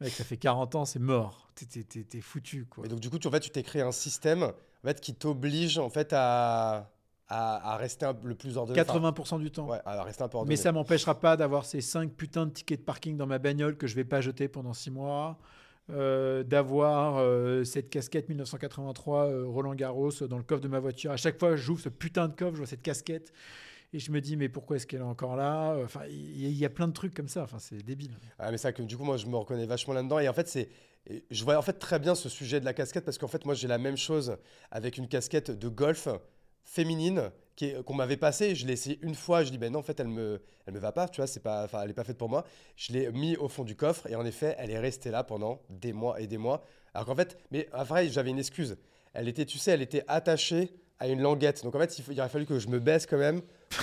Mec, 0.00 0.12
ça 0.12 0.24
fait 0.24 0.36
40 0.36 0.74
ans, 0.74 0.84
c'est 0.84 0.98
mort. 0.98 1.50
T'es, 1.54 2.20
foutu, 2.20 2.66
quoi. 2.66 2.84
Et 2.84 2.88
donc, 2.88 3.00
du 3.00 3.10
coup, 3.10 3.18
tu, 3.18 3.28
en 3.28 3.30
fait, 3.30 3.40
tu 3.40 3.50
t'es 3.50 3.62
créé 3.62 3.82
un 3.82 3.92
système 3.92 4.42
en 4.42 4.52
fait, 4.88 5.00
qui 5.00 5.14
t'oblige 5.14 5.78
en 5.78 5.88
fait 5.88 6.12
à, 6.12 6.90
à, 7.28 7.72
à 7.72 7.76
rester 7.76 8.04
un- 8.04 8.16
le 8.24 8.34
plus 8.34 8.56
ordonné. 8.56 8.80
Enfin, 8.80 8.98
80% 8.98 9.38
du 9.38 9.50
temps. 9.50 9.68
ouais, 9.68 9.80
à 9.84 10.02
rester 10.02 10.22
un 10.24 10.28
peu 10.28 10.36
ordonné. 10.38 10.52
Mais 10.52 10.56
ça 10.56 10.72
m'empêchera 10.72 11.18
pas 11.20 11.36
d'avoir 11.36 11.64
ces 11.64 11.80
5 11.80 12.12
putains 12.12 12.46
de 12.46 12.50
tickets 12.50 12.80
de 12.80 12.84
parking 12.84 13.16
dans 13.16 13.26
ma 13.26 13.38
bagnole 13.38 13.76
que 13.76 13.86
je 13.86 13.94
vais 13.94 14.04
pas 14.04 14.20
jeter 14.20 14.48
pendant 14.48 14.72
6 14.74 14.90
mois. 14.90 15.38
euh, 15.90 16.42
d'avoir 16.44 17.16
euh, 17.18 17.62
cette 17.62 17.90
casquette 17.90 18.28
1983 18.30 19.26
euh, 19.26 19.44
Roland 19.46 19.74
Garros 19.74 20.10
dans 20.28 20.38
le 20.38 20.42
coffre 20.42 20.62
de 20.62 20.68
ma 20.68 20.80
voiture. 20.80 21.10
À 21.10 21.18
chaque 21.18 21.38
fois, 21.38 21.56
j'ouvre 21.56 21.78
ce 21.80 21.90
putain 21.90 22.26
de 22.28 22.32
coffre, 22.34 22.52
je 22.52 22.58
vois 22.58 22.66
cette 22.66 22.80
casquette 22.82 23.32
et 23.94 23.98
je 24.00 24.10
me 24.10 24.20
dis 24.20 24.36
mais 24.36 24.48
pourquoi 24.48 24.76
est-ce 24.76 24.86
qu'elle 24.86 25.00
est 25.00 25.04
encore 25.04 25.36
là? 25.36 25.76
Enfin, 25.84 26.00
il 26.10 26.50
y, 26.50 26.64
a- 26.64 26.70
plein 26.70 26.88
de 26.88 26.92
trucs 26.92 27.14
comme 27.14 27.28
ça. 27.28 27.42
Enfin, 27.44 27.58
c'est 27.58 27.76
débile. 27.82 28.16
Ah, 28.38 28.50
mais 28.50 28.58
ça, 28.58 28.72
que 28.72 28.82
du 28.82 28.96
coup, 28.96 29.04
moi, 29.04 29.16
je 29.16 29.26
me 29.26 29.36
reconnais 29.36 29.66
vachement 29.66 29.94
là-dedans. 29.94 30.18
Et 30.18 30.28
en 30.28 30.32
fait, 30.32 30.48
c'est. 30.48 30.68
Je 31.30 31.44
vois 31.44 31.58
en 31.58 31.62
fait 31.62 31.74
très 31.74 31.98
bien 31.98 32.14
ce 32.14 32.28
sujet 32.28 32.60
de 32.60 32.64
la 32.64 32.72
casquette 32.72 33.04
parce 33.04 33.18
qu'en 33.18 33.28
fait, 33.28 33.44
moi, 33.44 33.54
j'ai 33.54 33.68
la 33.68 33.78
même 33.78 33.96
chose 33.96 34.36
avec 34.70 34.96
une 34.98 35.06
casquette 35.06 35.50
de 35.50 35.68
golf 35.68 36.08
féminine 36.64 37.30
qu'on 37.84 37.94
m'avait 37.94 38.16
passée. 38.16 38.54
Je 38.54 38.66
l'ai 38.66 38.72
essayé 38.72 38.98
une 39.02 39.14
fois. 39.14 39.44
Je 39.44 39.50
dis, 39.50 39.58
ben 39.58 39.72
non, 39.72 39.80
en 39.80 39.82
fait, 39.82 40.00
elle 40.00 40.08
me, 40.08 40.40
elle 40.66 40.74
me 40.74 40.78
va 40.78 40.92
pas. 40.92 41.08
Tu 41.08 41.20
vois, 41.20 41.26
c'est 41.26 41.40
pas, 41.42 41.64
enfin, 41.64 41.82
elle 41.82 41.90
est 41.90 41.94
pas 41.94 42.04
faite 42.04 42.18
pour 42.18 42.28
moi. 42.28 42.44
Je 42.76 42.92
l'ai 42.92 43.12
mis 43.12 43.36
au 43.36 43.48
fond 43.48 43.64
du 43.64 43.76
coffre 43.76 44.08
et 44.08 44.16
en 44.16 44.24
effet, 44.24 44.56
elle 44.58 44.70
est 44.70 44.78
restée 44.78 45.10
là 45.10 45.22
pendant 45.24 45.60
des 45.70 45.92
mois 45.92 46.20
et 46.20 46.26
des 46.26 46.38
mois. 46.38 46.64
Alors 46.94 47.06
qu'en 47.06 47.14
fait, 47.14 47.36
mais 47.50 47.68
à 47.72 47.84
vrai, 47.84 48.08
j'avais 48.08 48.30
une 48.30 48.38
excuse. 48.38 48.76
Elle 49.12 49.28
était, 49.28 49.44
tu 49.46 49.58
sais, 49.58 49.72
elle 49.72 49.82
était 49.82 50.04
attachée 50.08 50.74
à 50.98 51.08
une 51.08 51.20
languette. 51.20 51.62
Donc 51.64 51.74
en 51.74 51.78
fait, 51.78 51.98
il, 51.98 52.04
il 52.12 52.20
aurait 52.20 52.28
fallu 52.28 52.46
que 52.46 52.58
je 52.58 52.68
me 52.68 52.80
baisse 52.80 53.06
quand 53.06 53.18
même. 53.18 53.42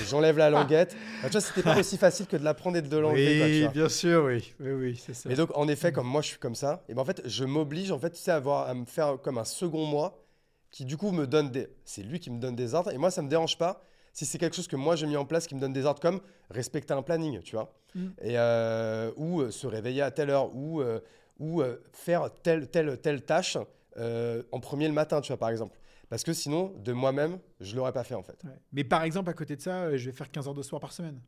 J'enlève 0.10 0.38
la 0.38 0.50
languette. 0.50 0.96
Enfin, 1.20 1.28
tu 1.28 1.32
vois, 1.34 1.42
c'était 1.42 1.62
pas 1.64 1.78
aussi 1.80 1.98
facile 1.98 2.28
que 2.28 2.38
de 2.38 2.44
la 2.44 2.54
prendre 2.54 2.78
et 2.78 2.82
de 2.82 2.98
l'enlever. 2.98 3.38
quoi, 3.38 3.46
tu 3.48 3.52
Oui, 3.54 3.62
vois. 3.64 3.72
bien 3.72 3.90
sûr, 3.90 4.24
oui, 4.26 4.54
oui, 4.60 4.72
oui, 4.72 5.02
c'est 5.04 5.14
ça. 5.14 5.30
Et 5.30 5.36
donc, 5.36 5.50
en 5.56 5.68
effet, 5.68 5.92
comme 5.92 6.08
moi, 6.08 6.22
je 6.22 6.28
suis 6.28 6.38
comme 6.40 6.56
ça, 6.56 6.84
et 6.90 6.94
ben 6.94 7.02
en 7.02 7.06
fait, 7.06 7.22
je 7.26 7.44
m'oblige 7.46 7.92
en 7.92 8.00
fait, 8.00 8.12
tu 8.12 8.20
sais, 8.20 8.32
à, 8.32 8.36
avoir, 8.36 8.68
à 8.70 8.74
me 8.74 8.86
faire 8.86 9.18
comme 9.22 9.38
un 9.38 9.44
second 9.46 9.86
moi 9.86 10.24
qui, 10.72 10.86
du 10.86 10.98
coup, 10.98 11.12
me 11.12 11.28
donne 11.28 11.52
des. 11.52 11.68
C'est 11.86 12.04
lui 12.04 12.20
qui 12.20 12.30
me 12.32 12.40
donne 12.40 12.56
des 12.56 12.74
ordres, 12.74 12.92
et 12.92 12.98
moi, 12.98 13.12
ça 13.12 13.22
me 13.22 13.30
dérange 13.30 13.58
pas 13.58 13.82
si 14.14 14.26
c'est 14.26 14.38
quelque 14.38 14.56
chose 14.58 14.68
que 14.68 14.76
moi 14.76 14.98
j'ai 14.98 15.08
mis 15.08 15.16
en 15.16 15.24
place 15.26 15.48
qui 15.48 15.56
me 15.56 15.62
donne 15.62 15.72
des 15.72 15.86
ordres 15.86 16.02
comme 16.02 16.20
respecter 16.50 16.94
un 16.94 17.02
planning, 17.02 17.40
tu 17.42 17.56
vois, 17.56 17.74
Mm. 17.96 18.08
et 18.22 18.38
euh, 18.38 19.12
ou 19.18 19.42
euh, 19.42 19.52
se 19.52 19.68
réveiller 19.68 20.02
à 20.02 20.12
telle 20.12 20.30
heure, 20.30 20.54
ou, 20.56 20.82
euh, 20.82 21.00
ou 21.40 21.62
faire 21.94 22.30
telle, 22.44 22.68
telle, 22.70 22.98
telle 23.00 23.22
tâche 23.22 23.58
en 23.98 24.60
premier 24.62 24.88
le 24.88 24.94
matin, 24.94 25.20
tu 25.22 25.28
vois, 25.30 25.38
par 25.38 25.50
exemple. 25.50 25.78
Parce 26.12 26.24
que 26.24 26.34
sinon, 26.34 26.74
de 26.78 26.92
moi-même, 26.92 27.40
je 27.62 27.74
l'aurais 27.76 27.94
pas 27.94 28.04
fait 28.04 28.16
en 28.16 28.22
fait. 28.22 28.44
Ouais. 28.44 28.52
Mais 28.74 28.84
par 28.84 29.02
exemple, 29.04 29.30
à 29.30 29.34
côté 29.34 29.56
de 29.56 29.62
ça, 29.62 29.84
euh, 29.86 29.98
je 29.98 30.08
vais 30.10 30.16
faire 30.16 30.30
15 30.30 30.48
heures 30.50 30.54
de 30.54 30.62
sport 30.62 30.82
par 30.82 30.92
semaine. 30.92 31.20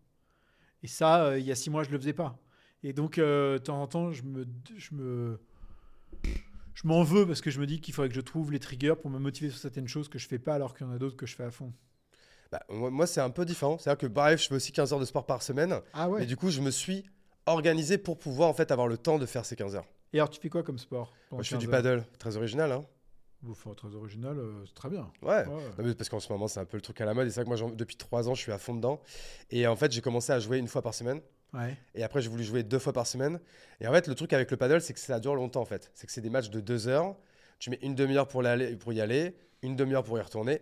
Et 0.84 0.88
ça, 0.88 1.24
euh, 1.24 1.40
il 1.40 1.46
y 1.46 1.52
a 1.54 1.56
6 1.56 1.70
mois, 1.70 1.84
je 1.84 1.90
le 1.90 1.98
faisais 1.98 2.12
pas. 2.12 2.38
Et 2.84 2.92
donc, 2.92 3.18
euh, 3.18 3.54
de 3.54 3.64
temps 3.64 3.82
en 3.82 3.88
temps, 3.88 4.12
je 4.12 4.24
me, 4.24 4.46
je 4.78 4.94
me, 4.94 5.40
je 6.74 6.86
m'en 6.86 7.02
veux 7.04 7.26
parce 7.26 7.40
que 7.40 7.50
je 7.50 7.62
me 7.62 7.66
dis 7.66 7.80
qu'il 7.80 7.94
faudrait 7.94 8.10
que 8.10 8.16
je 8.16 8.20
trouve 8.22 8.52
les 8.52 8.60
triggers 8.60 8.96
pour 9.02 9.10
me 9.10 9.20
motiver 9.20 9.50
sur 9.50 9.58
certaines 9.60 9.88
choses 9.88 10.10
que 10.10 10.20
je 10.20 10.28
fais 10.28 10.38
pas 10.38 10.56
alors 10.56 10.76
qu'il 10.76 10.86
y 10.86 10.90
en 10.90 10.94
a 10.94 10.98
d'autres 10.98 11.16
que 11.16 11.26
je 11.26 11.36
fais 11.36 11.46
à 11.46 11.52
fond. 11.52 11.72
Bah, 12.52 12.62
moi, 12.70 13.08
c'est 13.08 13.22
un 13.22 13.30
peu 13.30 13.46
différent. 13.46 13.78
C'est-à-dire 13.78 14.00
que, 14.00 14.08
bref, 14.08 14.42
je 14.44 14.48
fais 14.50 14.56
aussi 14.56 14.74
15 14.74 14.92
heures 14.92 15.00
de 15.00 15.06
sport 15.06 15.26
par 15.26 15.42
semaine, 15.44 15.80
Ah 15.94 16.10
ouais. 16.10 16.24
et 16.24 16.26
du 16.26 16.36
coup, 16.36 16.50
je 16.50 16.60
me 16.60 16.72
suis 16.72 17.06
organisé 17.46 17.98
pour 17.98 18.18
pouvoir 18.20 18.50
en 18.50 18.54
fait 18.54 18.70
avoir 18.70 18.90
le 18.90 18.98
temps 18.98 19.18
de 19.18 19.26
faire 19.26 19.46
ces 19.46 19.56
15 19.56 19.76
heures. 19.78 19.88
Et 20.12 20.20
alors, 20.20 20.30
tu 20.30 20.42
fais 20.42 20.50
quoi 20.50 20.62
comme 20.62 20.78
sport 20.78 21.14
Moi, 21.32 21.42
je 21.42 21.50
fais 21.50 21.58
du 21.58 21.68
15 21.68 21.74
heures? 21.76 21.84
paddle, 22.02 22.18
très 22.20 22.36
original, 22.38 22.72
hein. 22.74 22.86
Bon, 23.44 23.52
enfin, 23.52 23.74
très 23.74 23.94
original, 23.94 24.40
euh, 24.40 24.64
c'est 24.66 24.74
très 24.74 24.90
bien. 24.90 25.12
Ouais. 25.22 25.46
Ouais. 25.46 25.46
Non, 25.46 25.84
mais 25.84 25.94
parce 25.96 26.08
qu'en 26.08 26.22
ce 26.22 26.32
moment, 26.32 26.48
c'est 26.48 26.62
un 26.62 26.66
peu 26.66 26.78
le 26.78 26.82
truc 26.82 27.02
à 27.02 27.06
la 27.06 27.14
mode. 27.14 27.28
Et 27.28 27.30
c'est 27.30 27.44
vrai 27.44 27.56
que 27.56 27.62
moi, 27.62 27.72
depuis 27.76 27.98
trois 27.98 28.30
ans, 28.30 28.36
je 28.36 28.42
suis 28.42 28.54
à 28.54 28.58
fond 28.58 28.74
dedans. 28.74 29.02
Et 29.52 29.68
en 29.68 29.76
fait, 29.76 29.92
j'ai 29.92 30.00
commencé 30.00 30.32
à 30.32 30.40
jouer 30.40 30.60
une 30.60 30.70
fois 30.70 30.82
par 30.82 30.94
semaine. 30.94 31.20
Ouais. 31.54 31.78
Et 31.94 32.04
après, 32.04 32.22
j'ai 32.22 32.30
voulu 32.30 32.46
jouer 32.46 32.64
deux 32.64 32.80
fois 32.80 32.94
par 32.94 33.06
semaine. 33.06 33.42
Et 33.82 33.88
en 33.88 33.92
fait, 33.92 34.08
le 34.08 34.16
truc 34.16 34.32
avec 34.32 34.50
le 34.50 34.56
paddle, 34.56 34.82
c'est 34.82 34.94
que 34.94 35.00
ça 35.00 35.20
dure 35.20 35.36
longtemps, 35.36 35.62
en 35.62 35.66
fait. 35.66 35.92
C'est 35.94 36.08
que 36.08 36.14
c'est 36.14 36.22
des 36.22 36.30
matchs 36.30 36.50
de 36.52 36.62
deux 36.62 36.88
heures. 36.88 37.18
Tu 37.60 37.70
mets 37.70 37.80
une 37.82 37.96
demi-heure 37.96 38.30
pour, 38.30 38.44
pour 38.80 38.94
y 38.94 39.02
aller, 39.02 39.36
une 39.62 39.76
demi-heure 39.76 40.04
pour 40.04 40.18
y 40.18 40.22
retourner. 40.22 40.62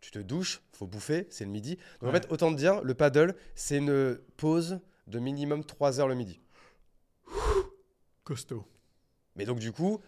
Tu 0.00 0.12
te 0.12 0.18
douches, 0.20 0.62
faut 0.72 0.86
bouffer, 0.86 1.26
c'est 1.30 1.44
le 1.44 1.50
midi. 1.50 1.78
Donc 2.00 2.10
en 2.10 2.12
fait, 2.12 2.26
autant 2.30 2.52
te 2.52 2.56
dire, 2.56 2.80
le 2.82 2.94
paddle, 2.94 3.34
c'est 3.54 3.76
une 3.78 4.18
pause 4.36 4.78
de 5.08 5.18
minimum 5.18 5.64
trois 5.64 6.00
heures 6.00 6.08
le 6.08 6.14
midi. 6.14 6.40
Costaud. 8.24 8.64
Mais 9.36 9.44
donc, 9.44 9.58
du 9.58 9.72
coup, 9.72 10.00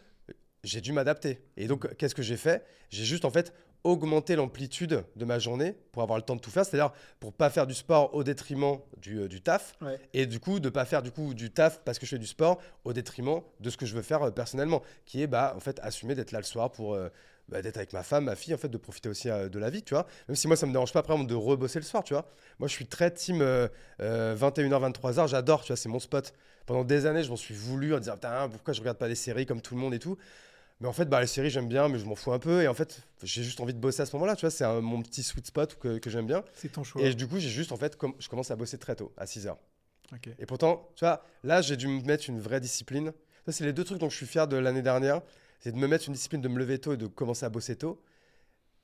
j'ai 0.64 0.80
dû 0.80 0.92
m'adapter. 0.92 1.40
Et 1.56 1.66
donc, 1.66 1.94
qu'est-ce 1.96 2.14
que 2.14 2.22
j'ai 2.22 2.36
fait? 2.36 2.64
J'ai 2.90 3.04
juste, 3.04 3.24
en 3.24 3.30
fait, 3.30 3.52
augmenté 3.84 4.36
l'amplitude 4.36 5.04
de 5.16 5.24
ma 5.24 5.38
journée 5.38 5.74
pour 5.90 6.02
avoir 6.02 6.18
le 6.18 6.24
temps 6.24 6.36
de 6.36 6.40
tout 6.40 6.50
faire. 6.50 6.64
C'est-à-dire, 6.64 6.92
pour 7.20 7.32
pas 7.32 7.50
faire 7.50 7.66
du 7.66 7.74
sport 7.74 8.14
au 8.14 8.22
détriment 8.22 8.78
du, 8.98 9.20
euh, 9.20 9.28
du 9.28 9.40
taf. 9.40 9.74
Ouais. 9.80 9.98
Et 10.12 10.26
du 10.26 10.38
coup, 10.38 10.60
de 10.60 10.68
pas 10.68 10.84
faire 10.84 11.02
du 11.02 11.10
coup 11.10 11.34
du 11.34 11.50
taf 11.50 11.80
parce 11.84 11.98
que 11.98 12.06
je 12.06 12.10
fais 12.10 12.18
du 12.18 12.26
sport 12.26 12.60
au 12.84 12.92
détriment 12.92 13.40
de 13.60 13.70
ce 13.70 13.76
que 13.76 13.86
je 13.86 13.94
veux 13.94 14.02
faire 14.02 14.22
euh, 14.22 14.30
personnellement. 14.30 14.82
Qui 15.04 15.22
est, 15.22 15.26
bah, 15.26 15.52
en 15.56 15.60
fait, 15.60 15.80
assumer 15.82 16.14
d'être 16.14 16.32
là 16.32 16.38
le 16.38 16.44
soir 16.44 16.70
pour... 16.70 16.94
euh, 16.94 17.08
bah, 17.48 17.60
d'être 17.60 17.76
avec 17.76 17.92
ma 17.92 18.02
femme, 18.02 18.24
ma 18.24 18.36
fille, 18.36 18.54
en 18.54 18.56
fait, 18.56 18.68
de 18.68 18.78
profiter 18.78 19.08
aussi 19.08 19.28
euh, 19.28 19.48
de 19.48 19.58
la 19.58 19.68
vie, 19.68 19.82
tu 19.82 19.94
vois. 19.94 20.06
Même 20.28 20.36
si 20.36 20.46
moi, 20.46 20.56
ça 20.56 20.66
me 20.66 20.72
dérange 20.72 20.92
pas 20.92 21.00
après 21.00 21.22
de 21.24 21.34
rebosser 21.34 21.80
le 21.80 21.84
soir, 21.84 22.04
tu 22.04 22.14
vois. 22.14 22.26
Moi, 22.58 22.68
je 22.68 22.72
suis 22.72 22.86
très 22.86 23.10
team 23.10 23.42
euh, 23.42 23.68
euh, 24.00 24.34
21h, 24.36 24.92
23h, 24.92 25.28
j'adore, 25.28 25.62
tu 25.62 25.68
vois, 25.68 25.76
c'est 25.76 25.88
mon 25.88 25.98
spot. 25.98 26.32
Pendant 26.66 26.84
des 26.84 27.04
années, 27.06 27.24
je 27.24 27.30
m'en 27.30 27.36
suis 27.36 27.54
voulu 27.54 27.94
en 27.94 27.98
disant, 27.98 28.14
putain, 28.14 28.48
pourquoi 28.48 28.72
je 28.72 28.80
regarde 28.80 28.96
pas 28.96 29.08
des 29.08 29.16
séries 29.16 29.44
comme 29.44 29.60
tout 29.60 29.74
le 29.74 29.80
monde 29.80 29.92
et 29.92 29.98
tout. 29.98 30.16
Mais 30.82 30.88
en 30.88 30.92
fait, 30.92 31.06
bah, 31.06 31.20
les 31.20 31.26
séries, 31.26 31.48
j'aime 31.48 31.68
bien, 31.68 31.88
mais 31.88 31.98
je 31.98 32.04
m'en 32.04 32.14
fous 32.16 32.32
un 32.32 32.38
peu. 32.38 32.60
Et 32.62 32.68
en 32.68 32.74
fait, 32.74 33.02
j'ai 33.22 33.42
juste 33.42 33.60
envie 33.60 33.72
de 33.72 33.78
bosser 33.78 34.02
à 34.02 34.06
ce 34.06 34.14
moment-là, 34.16 34.34
tu 34.36 34.40
vois. 34.42 34.50
C'est 34.50 34.66
mon 34.80 35.00
petit 35.00 35.22
sweet 35.22 35.46
spot 35.46 35.78
que, 35.78 35.98
que 35.98 36.10
j'aime 36.10 36.26
bien. 36.26 36.42
C'est 36.54 36.70
ton 36.72 36.82
choix. 36.84 37.00
Et 37.00 37.14
du 37.14 37.26
coup, 37.28 37.38
j'ai 37.38 37.48
juste, 37.48 37.72
en 37.72 37.76
fait, 37.76 37.96
je 38.18 38.28
commence 38.28 38.50
à 38.50 38.56
bosser 38.56 38.78
très 38.78 38.96
tôt, 38.96 39.12
à 39.16 39.24
6h. 39.24 39.56
Ok. 40.12 40.28
Et 40.38 40.44
pourtant, 40.44 40.90
tu 40.96 41.04
vois, 41.04 41.24
là, 41.44 41.62
j'ai 41.62 41.76
dû 41.76 41.86
me 41.88 42.02
mettre 42.02 42.28
une 42.28 42.40
vraie 42.40 42.60
discipline. 42.60 43.12
Ça, 43.46 43.52
c'est 43.52 43.64
les 43.64 43.72
deux 43.72 43.84
trucs 43.84 43.98
dont 43.98 44.10
je 44.10 44.16
suis 44.16 44.26
fier 44.26 44.46
de 44.48 44.56
l'année 44.56 44.82
dernière. 44.82 45.22
C'est 45.60 45.72
de 45.72 45.76
me 45.78 45.86
mettre 45.86 46.06
une 46.08 46.14
discipline 46.14 46.40
de 46.42 46.48
me 46.48 46.58
lever 46.58 46.78
tôt 46.80 46.92
et 46.94 46.96
de 46.96 47.06
commencer 47.06 47.46
à 47.46 47.48
bosser 47.48 47.76
tôt. 47.76 48.02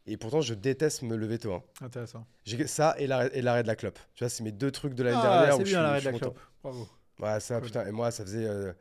Et 0.06 0.16
pourtant, 0.16 0.40
je 0.40 0.54
déteste 0.54 1.02
me 1.02 1.16
lever 1.16 1.38
tôt. 1.38 1.52
hein. 1.52 1.62
Intéressant. 1.82 2.24
J'ai 2.44 2.66
ça 2.68 2.94
et 2.98 3.06
l'arrêt 3.08 3.62
de 3.62 3.66
la 3.66 3.76
clope. 3.76 3.98
Tu 4.14 4.24
vois, 4.24 4.28
c'est 4.30 4.42
mes 4.44 4.52
deux 4.52 4.70
trucs 4.70 4.94
de 4.94 5.02
l'année 5.02 5.18
Ah, 5.20 5.46
dernière. 5.46 5.56
c'est 5.56 5.64
bien 5.64 5.82
l'arrêt 5.82 6.00
de 6.00 6.04
la 6.06 6.12
clope. 6.12 6.38
Bravo. 6.62 6.88
Ouais, 7.18 7.40
ça, 7.40 7.56
Cool. 7.58 7.66
putain. 7.66 7.86
Et 7.86 7.90
moi, 7.90 8.10
ça 8.12 8.22
faisait 8.24 8.46
euh, 8.46 8.72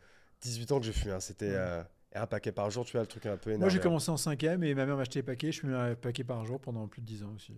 18 0.42 0.72
ans 0.72 0.80
que 0.80 0.86
je 0.86 0.92
fumais. 0.92 1.14
hein. 1.16 1.20
C'était 1.20 1.50
euh, 1.52 1.82
un 2.18 2.28
paquet 2.28 2.52
par 2.52 2.70
jour, 2.70 2.86
tu 2.86 2.94
vois, 2.94 3.02
le 3.02 3.08
truc 3.08 3.26
un 3.26 3.38
peu 3.38 3.50
énervé. 3.52 3.60
Moi, 3.60 3.70
j'ai 3.70 3.80
commencé 3.80 4.10
en 4.12 4.18
cinquième 4.18 4.64
et 4.64 4.74
ma 4.74 4.86
mère 4.86 4.98
m'achetait 4.98 5.20
des 5.20 5.24
paquets. 5.24 5.52
Je 5.52 5.60
fumais 5.62 5.76
un 5.76 5.96
paquet 5.96 6.24
par 6.24 6.46
jour 6.46 6.60
pendant 6.60 6.88
plus 6.88 7.02
de 7.02 7.06
10 7.08 7.24
ans 7.24 7.32
aussi. 7.36 7.54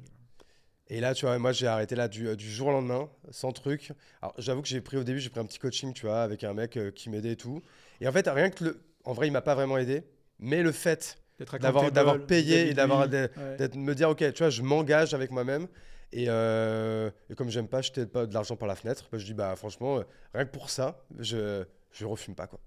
Et 0.87 0.99
là, 1.01 1.13
tu 1.13 1.25
vois, 1.25 1.37
moi, 1.37 1.51
j'ai 1.51 1.67
arrêté 1.67 1.95
là 1.95 2.07
du, 2.07 2.35
du 2.35 2.49
jour 2.51 2.67
au 2.69 2.71
lendemain, 2.71 3.09
sans 3.29 3.51
truc. 3.51 3.91
Alors, 4.21 4.33
j'avoue 4.39 4.61
que 4.61 4.67
j'ai 4.67 4.81
pris 4.81 4.97
au 4.97 5.03
début, 5.03 5.19
j'ai 5.19 5.29
pris 5.29 5.39
un 5.39 5.45
petit 5.45 5.59
coaching, 5.59 5.93
tu 5.93 6.05
vois, 6.07 6.21
avec 6.23 6.43
un 6.43 6.53
mec 6.53 6.77
euh, 6.77 6.89
qui 6.91 7.09
m'aidait 7.09 7.33
et 7.33 7.35
tout. 7.35 7.61
Et 8.01 8.07
en 8.07 8.11
fait, 8.11 8.27
rien 8.27 8.49
que 8.49 8.63
le. 8.63 8.81
En 9.05 9.13
vrai, 9.13 9.27
il 9.27 9.31
m'a 9.31 9.41
pas 9.41 9.55
vraiment 9.55 9.77
aidé. 9.77 10.03
Mais 10.39 10.61
le 10.63 10.71
fait 10.71 11.17
D'avoir- 11.61 11.85
payé 12.25 12.69
et 12.69 12.73
d'avoir 12.73 13.07
d'être 13.07 13.75
me 13.77 13.95
dire 13.95 14.09
ok 14.09 14.33
tu 14.33 14.43
vois 14.43 14.49
je 14.49 14.61
m'engage 14.61 15.13
avec 15.13 15.31
moi-même 15.31 15.67
et, 16.11 16.25
euh, 16.27 17.09
et 17.29 17.35
comme 17.35 17.49
j'aime 17.49 17.69
pas 17.69 17.81
jeter 17.81 18.05
de 18.05 18.33
l'argent 18.33 18.57
par 18.57 18.67
la 18.67 18.75
fenêtre 18.75 19.07
bah, 19.09 19.17
je 19.17 19.23
dis 19.25 19.33
bah 19.33 19.55
franchement 19.55 19.99
euh, 19.99 20.03
rien 20.33 20.43
que 20.43 20.51
pour 20.51 20.69
ça 20.69 21.01
je 21.17 21.63
je 21.93 22.05
refume 22.05 22.35
pas 22.35 22.47
quoi 22.47 22.59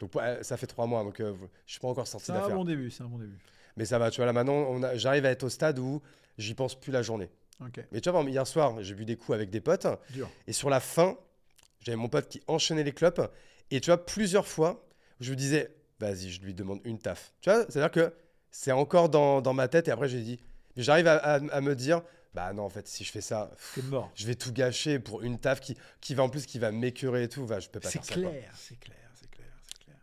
donc 0.00 0.12
ça 0.42 0.56
fait 0.56 0.66
trois 0.66 0.86
mois 0.86 1.02
donc 1.04 1.20
euh, 1.20 1.34
je 1.66 1.72
suis 1.72 1.80
pas 1.80 1.88
encore 1.88 2.06
sorti 2.06 2.26
C'est 2.26 2.32
un 2.32 2.36
d'affaire 2.36 2.56
bon 2.56 2.64
début. 2.64 2.90
C'est 2.90 3.02
un 3.02 3.08
bon 3.08 3.18
début. 3.18 3.36
mais 3.76 3.84
ça 3.84 3.98
va 3.98 4.10
tu 4.10 4.16
vois 4.18 4.26
là 4.26 4.32
maintenant 4.32 4.80
j'arrive 4.94 5.24
à 5.26 5.30
être 5.30 5.44
au 5.44 5.48
stade 5.48 5.78
où 5.78 6.00
j'y 6.38 6.54
pense 6.54 6.78
plus 6.78 6.92
la 6.92 7.02
journée 7.02 7.30
Ok. 7.60 7.80
mais 7.90 8.00
tu 8.00 8.08
vois 8.10 8.22
hier 8.22 8.46
soir 8.46 8.80
j'ai 8.82 8.94
bu 8.94 9.04
des 9.04 9.16
coups 9.16 9.34
avec 9.34 9.50
des 9.50 9.60
potes 9.60 9.86
Dur. 10.10 10.28
et 10.46 10.52
sur 10.52 10.70
la 10.70 10.80
fin 10.80 11.16
j'avais 11.80 11.96
mon 11.96 12.08
pote 12.08 12.28
qui 12.28 12.40
enchaînait 12.46 12.84
les 12.84 12.92
clopes 12.92 13.20
Et 13.70 13.80
tu 13.80 13.86
vois, 13.90 14.04
plusieurs 14.04 14.46
fois, 14.46 14.82
je 15.20 15.30
me 15.30 15.36
disais, 15.36 15.70
vas-y, 16.00 16.30
je 16.30 16.40
lui 16.40 16.54
demande 16.54 16.80
une 16.84 16.98
taf. 16.98 17.32
Tu 17.42 17.50
vois, 17.50 17.66
c'est-à-dire 17.68 17.90
que 17.90 18.12
c'est 18.50 18.72
encore 18.72 19.08
dans, 19.10 19.40
dans 19.42 19.52
ma 19.52 19.68
tête. 19.68 19.88
Et 19.88 19.90
après, 19.90 20.08
j'ai 20.08 20.22
dit, 20.22 20.40
j'arrive 20.76 21.06
à, 21.06 21.16
à- 21.18 21.34
à 21.34 21.60
me 21.60 21.74
dire, 21.76 22.00
bah 22.34 22.52
non, 22.54 22.64
en 22.64 22.68
fait, 22.70 22.88
si 22.88 23.04
je 23.04 23.12
fais 23.12 23.20
ça, 23.20 23.50
mort. 23.84 24.10
je 24.14 24.26
vais 24.26 24.34
tout 24.34 24.52
gâcher 24.52 24.98
pour 24.98 25.22
une 25.22 25.38
taf 25.38 25.60
qui, 25.60 25.76
qui 26.00 26.14
va 26.14 26.22
en 26.24 26.28
plus, 26.30 26.46
qui 26.46 26.58
va 26.58 26.72
m'écœurer 26.72 27.24
et 27.24 27.28
tout. 27.28 27.44
Va, 27.46 27.60
je 27.60 27.68
peux 27.68 27.78
pas 27.80 27.90
faire 27.90 28.02
clair, 28.02 28.16
c'est 28.16 28.20
clair, 28.40 28.52
c'est 28.56 28.80
clair. 28.80 29.07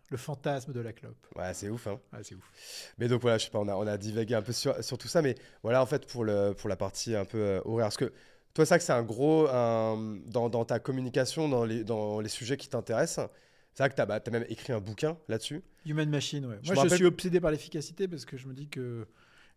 Le 0.10 0.18
fantasme 0.18 0.72
de 0.72 0.80
la 0.80 0.93
clope. 0.93 1.26
Ouais, 1.36 1.53
c'est 1.53 1.70
ouf, 1.70 1.88
hein. 1.88 1.99
C'est 2.22 2.36
ouf. 2.36 2.93
Mais 2.99 3.08
donc 3.08 3.22
voilà, 3.22 3.38
je 3.39 3.45
sais 3.45 3.49
pas, 3.51 3.60
on 3.60 3.68
a, 3.68 3.76
on 3.76 3.88
a 3.88 3.97
divagué 3.97 4.36
un 4.36 4.41
peu 4.43 4.53
sur, 4.53 4.84
sur 4.84 4.97
tout 4.97 5.08
ça, 5.08 5.22
mais 5.22 5.36
voilà 5.64 5.82
en 5.82 5.86
fait 5.86 6.06
pour, 6.08 6.24
le, 6.24 6.53
pour 6.53 6.70
la 6.70 6.76
partie 6.76 7.16
un 7.16 7.26
peu 7.26 7.39
euh, 7.39 7.62
horaire. 7.66 7.86
Parce 7.88 7.97
que 7.97 8.14
toi, 8.53 8.66
c'est 8.66 8.70
vrai 8.70 8.78
que 8.80 8.86
c'est 8.86 8.93
un 8.93 9.03
gros. 9.03 9.47
un- 9.49 10.18
dans, 10.28 10.49
dans 10.49 10.64
ta 10.64 10.80
communication, 10.80 11.49
dans 11.49 11.66
les, 11.66 11.84
dans 11.84 12.20
les 12.22 12.30
sujets 12.30 12.56
qui 12.58 12.70
t'intéressent, 12.70 13.28
c'est 13.74 13.84
vrai 13.84 13.89
que 13.89 13.95
tu 13.95 14.01
as, 14.01 14.32
même 14.32 14.45
écrit 14.47 14.72
un 14.74 14.80
bouquin 14.80 15.18
là-dessus. 15.28 15.62
Human 15.86 16.10
Machine, 16.10 16.45
ouais. 16.45 16.60
Je 16.62 16.68
Moi, 16.68 16.76
je 16.76 16.80
rappelle- 16.82 16.97
suis 16.97 17.06
obsédé 17.06 17.41
par 17.41 17.51
l'efficacité 17.51 18.08
parce 18.08 18.26
que 18.26 18.38
je 18.38 18.47
me 18.47 18.53
dis 18.53 18.68
que 18.70 19.08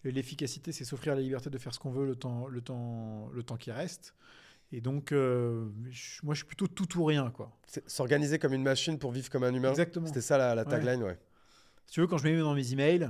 l'efficacité, 0.05 0.73
c'est 0.73 0.85
s'offrir 0.85 1.15
la 1.15 1.21
liberté 1.21 1.51
de 1.51 1.59
faire 1.59 1.75
ce 1.75 1.79
qu'on 1.79 1.91
veut 1.91 2.07
le 2.07 2.17
temps, 2.17 2.47
le 2.49 2.61
temps, 2.61 3.29
le 3.33 3.43
temps 3.43 3.57
qui 3.57 3.71
reste. 3.71 4.15
Et 4.73 4.81
donc, 4.81 5.13
euh, 5.13 5.67
je- 5.91 6.21
moi, 6.23 6.35
je 6.35 6.39
suis 6.41 6.47
plutôt 6.47 6.67
tout 6.67 6.99
ou 6.99 7.05
rien, 7.05 7.31
quoi. 7.31 7.51
S'organiser 7.87 8.39
comme 8.39 8.53
une 8.53 8.63
machine 8.63 8.99
pour 8.99 9.13
vivre 9.13 9.31
comme 9.31 9.45
un 9.45 9.55
humain. 9.55 9.71
Exactement. 9.71 10.07
C'était 10.07 10.21
ça 10.21 10.37
la, 10.55 10.65
tagline, 10.65 11.03
ouais. 11.03 11.19
Si 11.87 11.95
tu 11.95 12.01
veux, 12.01 12.07
quand 12.07 12.19
je 12.19 12.29
me 12.29 12.35
mets 12.35 12.41
dans 12.41 12.55
mes 12.55 12.73
emails, 12.73 13.09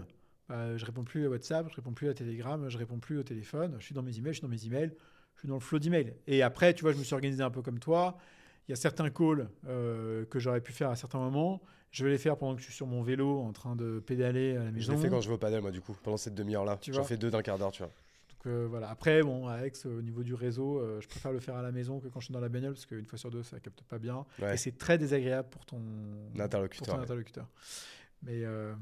euh, 0.50 0.78
je 0.78 0.84
réponds 0.86 1.02
plus 1.04 1.26
à 1.26 1.28
WhatsApp, 1.28 1.66
je 1.68 1.74
réponds 1.74 1.92
plus 1.92 2.09
à 2.09 2.14
Telegram, 2.14 2.68
je 2.68 2.78
réponds 2.78 2.98
plus 3.00 3.18
au 3.18 3.22
téléphone. 3.24 3.74
Je 3.80 3.84
suis 3.84 3.94
dans 3.94 4.02
mes 4.02 4.16
emails, 4.18 4.32
je 4.34 4.38
suis 4.38 4.42
dans 4.42 4.48
mes 4.48 4.64
emails, 4.66 4.92
je 5.34 5.40
suis 5.40 5.48
dans 5.48 5.54
le 5.56 5.61
flow 5.61 5.78
d'emails. 5.80 6.14
Et 6.28 6.42
après, 6.42 6.74
tu 6.74 6.82
vois, 6.82 6.92
je 6.92 6.98
me 6.98 7.02
suis 7.02 7.14
organisé 7.14 7.42
un 7.42 7.50
peu 7.50 7.61
comme 7.62 7.80
toi. 7.80 8.18
Il 8.68 8.72
y 8.72 8.74
a 8.74 8.76
certains 8.76 9.11
calls 9.11 9.48
euh, 9.66 10.24
que 10.26 10.38
j'aurais 10.38 10.61
pu 10.61 10.72
faire 10.72 10.90
à 10.90 10.96
certains 10.96 11.18
moments. 11.18 11.61
Je 11.90 12.04
vais 12.04 12.11
les 12.11 12.18
faire 12.18 12.36
pendant 12.36 12.54
que 12.54 12.61
je 12.61 12.66
suis 12.66 12.74
sur 12.74 12.86
mon 12.86 13.02
vélo 13.02 13.40
en 13.40 13.52
train 13.52 13.74
de 13.74 13.98
pédaler 13.98 14.56
à 14.56 14.64
la 14.64 14.66
Je 14.70 14.74
maison. 14.74 14.92
l'ai 14.92 14.98
fait 14.98 15.09
quand 15.09 15.22
je 15.22 15.28
vais 15.28 15.34
au 15.34 15.38
padel, 15.38 15.62
moi, 15.62 15.70
du 15.70 15.80
coup, 15.80 15.96
pendant 16.02 16.18
cette 16.18 16.34
demi-heure-là. 16.34 16.76
Tu 16.80 16.92
J'en 16.92 17.02
fais 17.02 17.16
deux 17.16 17.30
d'un 17.30 17.42
quart 17.42 17.59
d'heure, 17.59 17.72
tu 17.72 17.82
vois. 17.82 17.90
Donc 18.39 18.53
euh, 18.53 18.66
voilà. 18.68 18.89
Après, 18.91 19.22
bon, 19.22 19.49
Alex, 19.49 19.86
au 19.86 20.01
niveau 20.01 20.22
du 20.22 20.34
réseau, 20.34 20.78
euh, 20.78 21.01
je 21.01 21.09
préfère 21.09 21.32
le 21.32 21.41
faire 21.41 21.57
à 21.57 21.62
la 21.62 21.72
maison 21.72 21.99
que 21.99 22.07
quand 22.09 22.20
je 22.20 22.26
suis 22.26 22.34
dans 22.34 22.41
la 22.41 22.49
bagnole 22.49 22.74
parce 22.74 22.86
qu'une 22.86 23.05
fois 23.05 23.18
sur 23.18 23.30
deux, 23.30 23.43
ça 23.43 23.59
capte 23.59 23.82
pas 23.82 23.99
bien. 23.99 24.24
Ouais. 24.41 24.55
Et 24.55 24.57
c'est 24.57 24.78
très 24.78 24.97
désagréable 24.97 25.49
pour 25.51 25.66
ton 25.66 25.80
Interlocuteur, 26.39 26.78
pour 26.78 26.95
ton 26.95 26.99
ouais. 26.99 27.05
interlocuteur. 27.05 27.49
Mais 28.22 28.45
euh, 28.45 28.74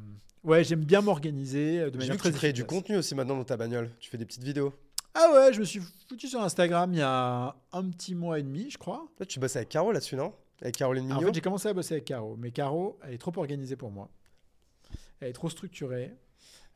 ouais, 0.45 0.63
j'aime 0.65 0.85
bien 0.85 1.01
m'organiser 1.01 1.81
euh, 1.81 1.91
de 1.91 1.97
manière 1.99 2.13
vu 2.13 2.19
que 2.19 2.23
très 2.23 2.33
tu 2.33 2.37
crées 2.37 2.53
du 2.53 2.65
contenu 2.65 2.97
aussi 2.97 3.15
maintenant 3.15 3.37
dans 3.37 3.45
ta 3.45 3.57
bagnole. 3.57 3.91
Tu 3.99 4.11
fais 4.11 4.19
des 4.19 4.27
petites 4.27 4.45
vidéos. 4.45 4.75
Ah 5.15 5.31
ouais, 5.33 5.53
je 5.55 5.61
me 5.61 5.65
suis 5.65 5.81
foutu 6.09 6.29
sur 6.29 6.43
Instagram 6.43 6.93
il 6.93 6.99
y 6.99 7.03
a 7.03 7.57
un 7.73 7.91
petit 7.91 8.15
mois 8.15 8.39
et 8.39 8.43
demi, 8.43 8.71
je 8.71 8.77
crois. 8.77 9.09
Là, 9.19 9.25
tu 9.25 9.41
bosses 9.41 9.57
avec 9.57 9.71
Caro 9.71 9.91
là-dessus, 9.91 10.17
non? 10.17 10.35
Avec 10.61 10.77
Caroline 10.77 11.07
Alors, 11.07 11.17
en 11.17 11.21
Mignot? 11.21 11.29
fait, 11.29 11.35
j'ai 11.37 11.41
commencé 11.41 11.69
à 11.69 11.73
bosser 11.73 11.95
avec 11.95 12.05
Caro, 12.05 12.37
mais 12.37 12.51
Caro, 12.51 12.99
elle 13.03 13.15
est 13.15 13.19
trop 13.19 13.33
organisée 13.37 13.77
pour 13.77 13.91
moi. 13.91 14.11
Elle 15.21 15.29
est 15.29 15.33
trop 15.33 15.49
structurée. 15.49 16.13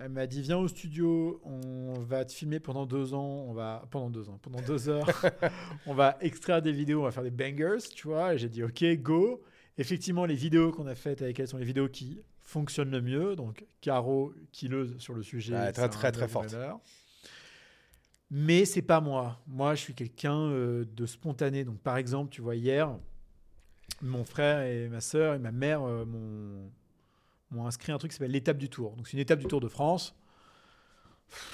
Elle 0.02 0.08
m'a 0.08 0.26
dit 0.26 0.40
viens 0.40 0.56
au 0.56 0.66
studio, 0.66 1.42
on 1.44 1.92
va 2.00 2.24
te 2.24 2.32
filmer 2.32 2.58
pendant 2.58 2.86
deux 2.86 3.12
ans, 3.12 3.44
on 3.46 3.52
va 3.52 3.86
pendant 3.90 4.08
deux 4.08 4.30
ans, 4.30 4.38
pendant 4.40 4.62
deux 4.62 4.88
heures, 4.88 5.06
on 5.86 5.92
va 5.92 6.16
extraire 6.22 6.62
des 6.62 6.72
vidéos, 6.72 7.00
on 7.00 7.04
va 7.04 7.10
faire 7.10 7.22
des 7.22 7.30
bangers, 7.30 7.86
tu 7.94 8.08
vois. 8.08 8.32
Et 8.32 8.38
j'ai 8.38 8.48
dit 8.48 8.64
ok, 8.64 8.82
go. 9.02 9.42
Effectivement, 9.76 10.24
les 10.24 10.34
vidéos 10.34 10.72
qu'on 10.72 10.86
a 10.86 10.94
faites 10.94 11.20
avec 11.20 11.38
elle 11.38 11.48
sont 11.48 11.58
les 11.58 11.66
vidéos 11.66 11.88
qui 11.88 12.22
fonctionnent 12.38 12.90
le 12.90 13.02
mieux. 13.02 13.36
Donc 13.36 13.66
Caro, 13.82 14.32
killeuse 14.52 14.96
sur 14.96 15.12
le 15.12 15.22
sujet, 15.22 15.54
Ouais, 15.54 15.72
très, 15.72 15.90
très, 15.90 16.10
très 16.12 16.28
forte. 16.28 16.56
Mais 18.30 18.64
c'est 18.64 18.82
pas 18.82 19.02
moi. 19.02 19.42
Moi, 19.46 19.74
je 19.74 19.82
suis 19.82 19.94
quelqu'un 19.94 20.38
euh, 20.38 20.86
de 20.96 21.04
spontané. 21.04 21.64
Donc, 21.64 21.78
par 21.80 21.96
exemple, 21.96 22.30
tu 22.30 22.40
vois, 22.40 22.54
hier, 22.54 22.96
mon 24.00 24.24
frère 24.24 24.62
et 24.62 24.88
ma 24.88 25.00
sœur 25.00 25.34
et 25.34 25.38
ma 25.38 25.50
mère 25.50 25.82
euh, 25.82 26.04
m'ont 26.06 26.70
m'ont 27.50 27.66
inscrit 27.66 27.92
un 27.92 27.98
truc 27.98 28.10
qui 28.10 28.16
s'appelle 28.16 28.30
l'étape 28.32 28.58
du 28.58 28.68
Tour. 28.68 28.96
Donc, 28.96 29.06
c'est 29.08 29.14
une 29.14 29.18
étape 29.20 29.38
du 29.40 29.46
Tour 29.46 29.60
de 29.60 29.68
France. 29.68 30.14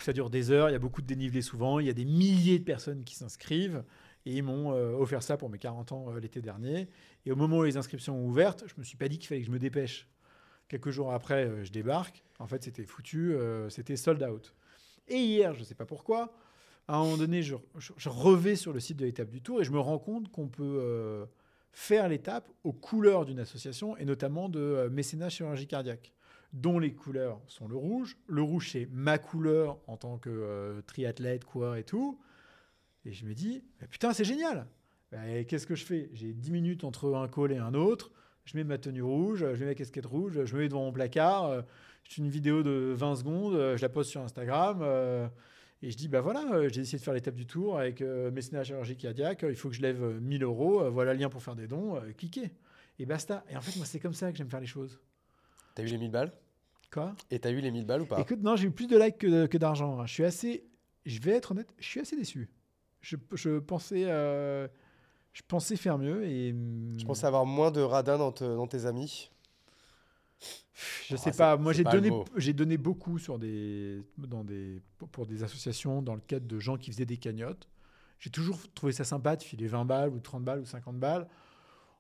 Ça 0.03 0.13
dure 0.13 0.31
des 0.31 0.51
heures, 0.51 0.71
il 0.71 0.73
y 0.73 0.77
a 0.77 0.79
beaucoup 0.79 1.03
de 1.03 1.07
dénivelé 1.07 1.43
souvent, 1.43 1.79
il 1.81 1.87
y 1.87 1.91
a 1.91 1.93
des 1.93 2.07
milliers 2.07 2.59
de 2.59 2.65
personnes 2.65 3.05
qui 3.05 3.15
s'inscrivent. 3.15 3.85
Et 4.25 4.33
ils 4.39 4.43
m'ont 4.43 4.73
euh, 4.73 4.93
offert 4.95 5.23
ça 5.23 5.37
pour 5.37 5.51
mes 5.51 5.59
40 5.59 5.93
ans 5.93 6.07
euh, 6.11 6.19
l'été 6.19 6.41
dernier. 6.41 6.89
Et 7.27 7.33
au 7.33 7.37
moment 7.37 7.59
où 7.59 7.63
les 7.65 7.77
inscriptions 7.77 8.17
ont 8.19 8.27
ouvertes, 8.27 8.65
je 8.67 8.75
me 8.79 8.83
suis 8.85 8.97
pas 8.97 9.07
dit 9.09 9.19
qu'il 9.19 9.29
fallait 9.29 9.41
que 9.43 9.47
je 9.47 9.53
me 9.53 9.59
dépêche. 9.59 10.09
Quelques 10.69 10.91
jours 10.91 11.13
après, 11.13 11.45
euh, 11.47 11.63
je 11.65 11.71
débarque. 11.71 12.25
En 12.41 12.47
fait, 12.49 12.65
c'était 12.65 12.85
foutu, 12.85 13.37
c'était 13.69 13.97
sold 13.97 14.23
out. 14.23 14.55
Et 15.09 15.19
hier, 15.19 15.55
je 15.55 15.61
ne 15.61 15.65
sais 15.65 15.75
pas 15.77 15.87
pourquoi, 15.87 16.35
à 16.89 16.97
un 16.97 17.05
moment 17.05 17.17
donné, 17.17 17.43
je, 17.43 17.55
je- 17.79 18.09
revais 18.09 18.57
sur 18.57 18.73
le 18.73 18.81
site 18.81 18.97
de 18.99 19.05
l'étape 19.07 19.31
du 19.31 19.41
Tour 19.41 19.61
et 19.61 19.65
je 19.65 19.71
me 19.71 19.79
rends 19.79 19.99
compte 19.99 20.31
qu'on 20.31 20.49
peut 20.49 21.27
faire 21.79 22.09
l'étape 22.09 22.49
aux 22.65 22.73
couleurs 22.73 23.27
d'une 23.27 23.39
association 23.39 23.99
et 23.99 24.07
notamment 24.07 24.49
de 24.49 24.59
euh, 24.59 24.89
mécénat 24.89 25.29
chirurgie 25.29 25.67
cardiaque, 25.67 26.15
dont 26.55 26.79
les 26.79 26.95
couleurs 26.95 27.39
sont 27.49 27.69
le 27.69 27.77
rouge. 27.77 28.17
Le 28.29 28.41
rouge, 28.41 28.71
c'est 28.73 28.89
ma 28.91 29.19
couleur 29.19 29.79
en 29.87 29.99
tant 29.99 30.17
que 30.17 30.31
euh, 30.31 30.81
triathlète, 30.87 31.45
coureur 31.45 31.77
et 31.77 31.85
tout. 31.85 32.19
Et 33.05 33.13
je 33.13 33.27
me 33.27 33.35
dis, 33.35 33.63
putain, 33.91 34.15
c'est 34.15 34.25
génial. 34.25 34.67
Ben, 35.13 35.45
Qu'est-ce 35.45 35.67
que 35.67 35.75
je 35.75 35.85
fais? 35.85 36.09
J'ai 36.15 36.33
10 36.33 36.51
minutes 36.51 36.83
entre 36.83 37.15
un 37.15 37.29
call 37.29 37.53
et 37.53 37.59
un 37.59 37.75
autre. 37.75 38.11
Je 38.47 38.57
mets 38.57 38.65
ma 38.65 38.79
tenue 38.79 39.03
rouge, 39.03 39.41
je 39.41 39.61
mets 39.61 39.67
ma 39.71 39.75
casquette 39.75 40.07
rouge, 40.07 40.45
je 40.47 40.55
me 40.55 40.61
mets 40.63 40.69
devant 40.69 40.85
mon 40.85 40.93
placard. 40.93 41.45
euh, 41.45 41.61
Je 42.05 42.15
fais 42.15 42.23
une 42.23 42.31
vidéo 42.31 42.63
de 42.63 42.95
20 42.97 43.17
secondes, 43.17 43.55
euh, 43.55 43.77
je 43.77 43.83
la 43.83 43.91
poste 43.91 44.09
sur 44.11 44.23
Instagram. 44.23 44.79
Et 45.83 45.91
je 45.91 45.97
dis, 45.97 46.09
bah 46.09 46.21
voilà, 46.21 46.45
euh, 46.53 46.69
j'ai 46.69 46.81
décidé 46.81 46.99
de 46.99 47.03
faire 47.05 47.15
l'étape 47.15 47.35
du 47.35 47.47
tour 47.47 47.79
avec 47.79 48.01
euh, 48.01 48.31
mécénat 48.31 48.65
chirurgie 48.65 48.97
cardiaque. 48.97 49.45
euh, 49.45 49.51
Il 49.51 49.57
faut 49.57 49.69
que 49.69 49.75
je 49.75 49.83
lève 49.83 50.03
euh, 50.03 50.21
1000 50.21 50.43
euros. 50.43 50.81
euh, 50.83 50.91
voilà 50.91 51.13
le 51.15 51.21
lien 51.21 51.29
pour 51.29 51.43
faire 51.43 51.55
des 51.57 51.67
dons. 51.67 52.01
cliquez. 52.17 52.51
Et 52.99 53.05
basta. 53.07 53.45
Et 53.51 53.57
en 53.57 53.61
fait, 53.61 53.77
moi, 53.77 53.85
c'est 53.87 54.01
comme 54.01 54.15
ça 54.15 54.33
que 54.33 54.39
j'aime 54.39 54.49
faire 54.49 54.61
les 54.61 54.67
choses. 54.67 54.99
T'as 55.75 55.83
eu 55.83 55.87
les 55.87 55.99
1000 55.99 56.11
balles? 56.11 56.33
Quoi? 56.91 57.15
Et 57.31 57.39
t'as 57.39 57.51
eu 57.51 57.61
les 57.61 57.71
1000 57.71 57.85
balles 57.85 58.01
ou 58.03 58.07
pas? 58.07 58.21
Écoute, 58.21 58.41
non, 58.43 58.57
j'ai 58.57 58.69
eu 58.69 58.71
plus 58.71 58.87
de 58.87 58.97
likes 58.97 59.19
que, 59.19 59.57
d'argent. 59.59 60.01
hein. 60.01 60.07
Je 60.07 60.13
suis 60.15 60.25
assez. 60.25 60.65
Je 61.05 61.21
vais 61.21 61.33
être 61.33 61.51
honnête, 61.53 61.69
je 61.79 61.85
suis 61.87 62.01
assez 62.01 62.17
déçu. 62.17 62.49
Je, 63.03 63.17
je 63.35 63.59
pensais. 63.59 64.05
je 64.05 65.43
pensais 65.47 65.77
faire 65.77 65.99
mieux 65.99 66.25
et. 66.25 66.55
Je 66.99 67.05
pensais 67.05 67.27
avoir 67.27 67.45
moins 67.45 67.71
de 67.71 67.81
radins 67.83 68.17
dans, 68.19 68.33
te- 68.33 68.45
dans 68.45 68.67
tes 68.67 68.87
amis. 68.87 69.31
Je 71.09 71.15
Ah, 71.15 71.19
sais 71.19 71.33
pas. 71.33 71.57
Moi, 71.57 71.73
j'ai 71.73 71.85
donné, 71.85 72.11
j'ai 72.37 72.53
donné 72.53 72.77
beaucoup 72.77 73.19
sur 73.19 73.39
des, 73.39 74.03
dans 74.19 74.45
des, 74.45 74.81
pour- 75.13 75.27
des 75.27 75.43
associations 75.43 76.03
dans 76.03 76.15
le 76.15 76.21
cadre 76.21 76.47
de 76.47 76.59
gens 76.59 76.77
qui 76.77 76.91
faisaient 76.91 77.07
des 77.07 77.17
cagnottes. 77.17 77.69
J'ai 78.19 78.31
toujours 78.31 78.59
trouvé 78.75 78.93
ça 78.93 79.05
sympa 79.05 79.37
de 79.37 79.43
filer 79.43 79.69
20 79.69 79.85
balles 79.85 80.11
ou 80.11 80.21
30 80.21 80.45
balles 80.45 80.61
ou 80.61 80.65
50 80.67 80.99
balles. 80.99 81.29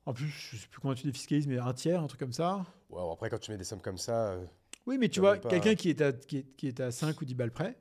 En 0.07 0.12
plus, 0.12 0.28
je 0.28 0.57
sais 0.57 0.66
plus 0.68 0.80
comment 0.80 0.95
tu 0.95 1.07
défiscalises, 1.07 1.47
mais 1.47 1.59
un 1.59 1.72
tiers, 1.72 2.03
un 2.03 2.07
truc 2.07 2.20
comme 2.20 2.32
ça. 2.32 2.59
Ouais, 2.91 3.01
bon, 3.03 3.12
après, 3.12 3.28
quand 3.30 3.39
tu 3.39 3.51
mets 3.51 3.57
des 3.59 3.64
sommes 3.64 3.80
comme 3.80 3.99
ça, 3.99 4.32
euh, 4.32 4.45
Oui, 4.87 4.99
mais 4.99 5.09
tu 5.09 5.20
vois, 5.20 5.37
pas- 5.37 5.49
quelqu'un 5.49 5.74
qui, 5.74 5.91
est 5.91 6.01
à- 6.01 6.12
qui, 6.12 6.39
est, 6.39 6.57
qui 6.57 6.68
est 6.68 6.80
à 6.80 6.91
5 6.91 7.20
ou 7.20 7.24
10 7.24 7.34
balles 7.34 7.51
près, 7.51 7.76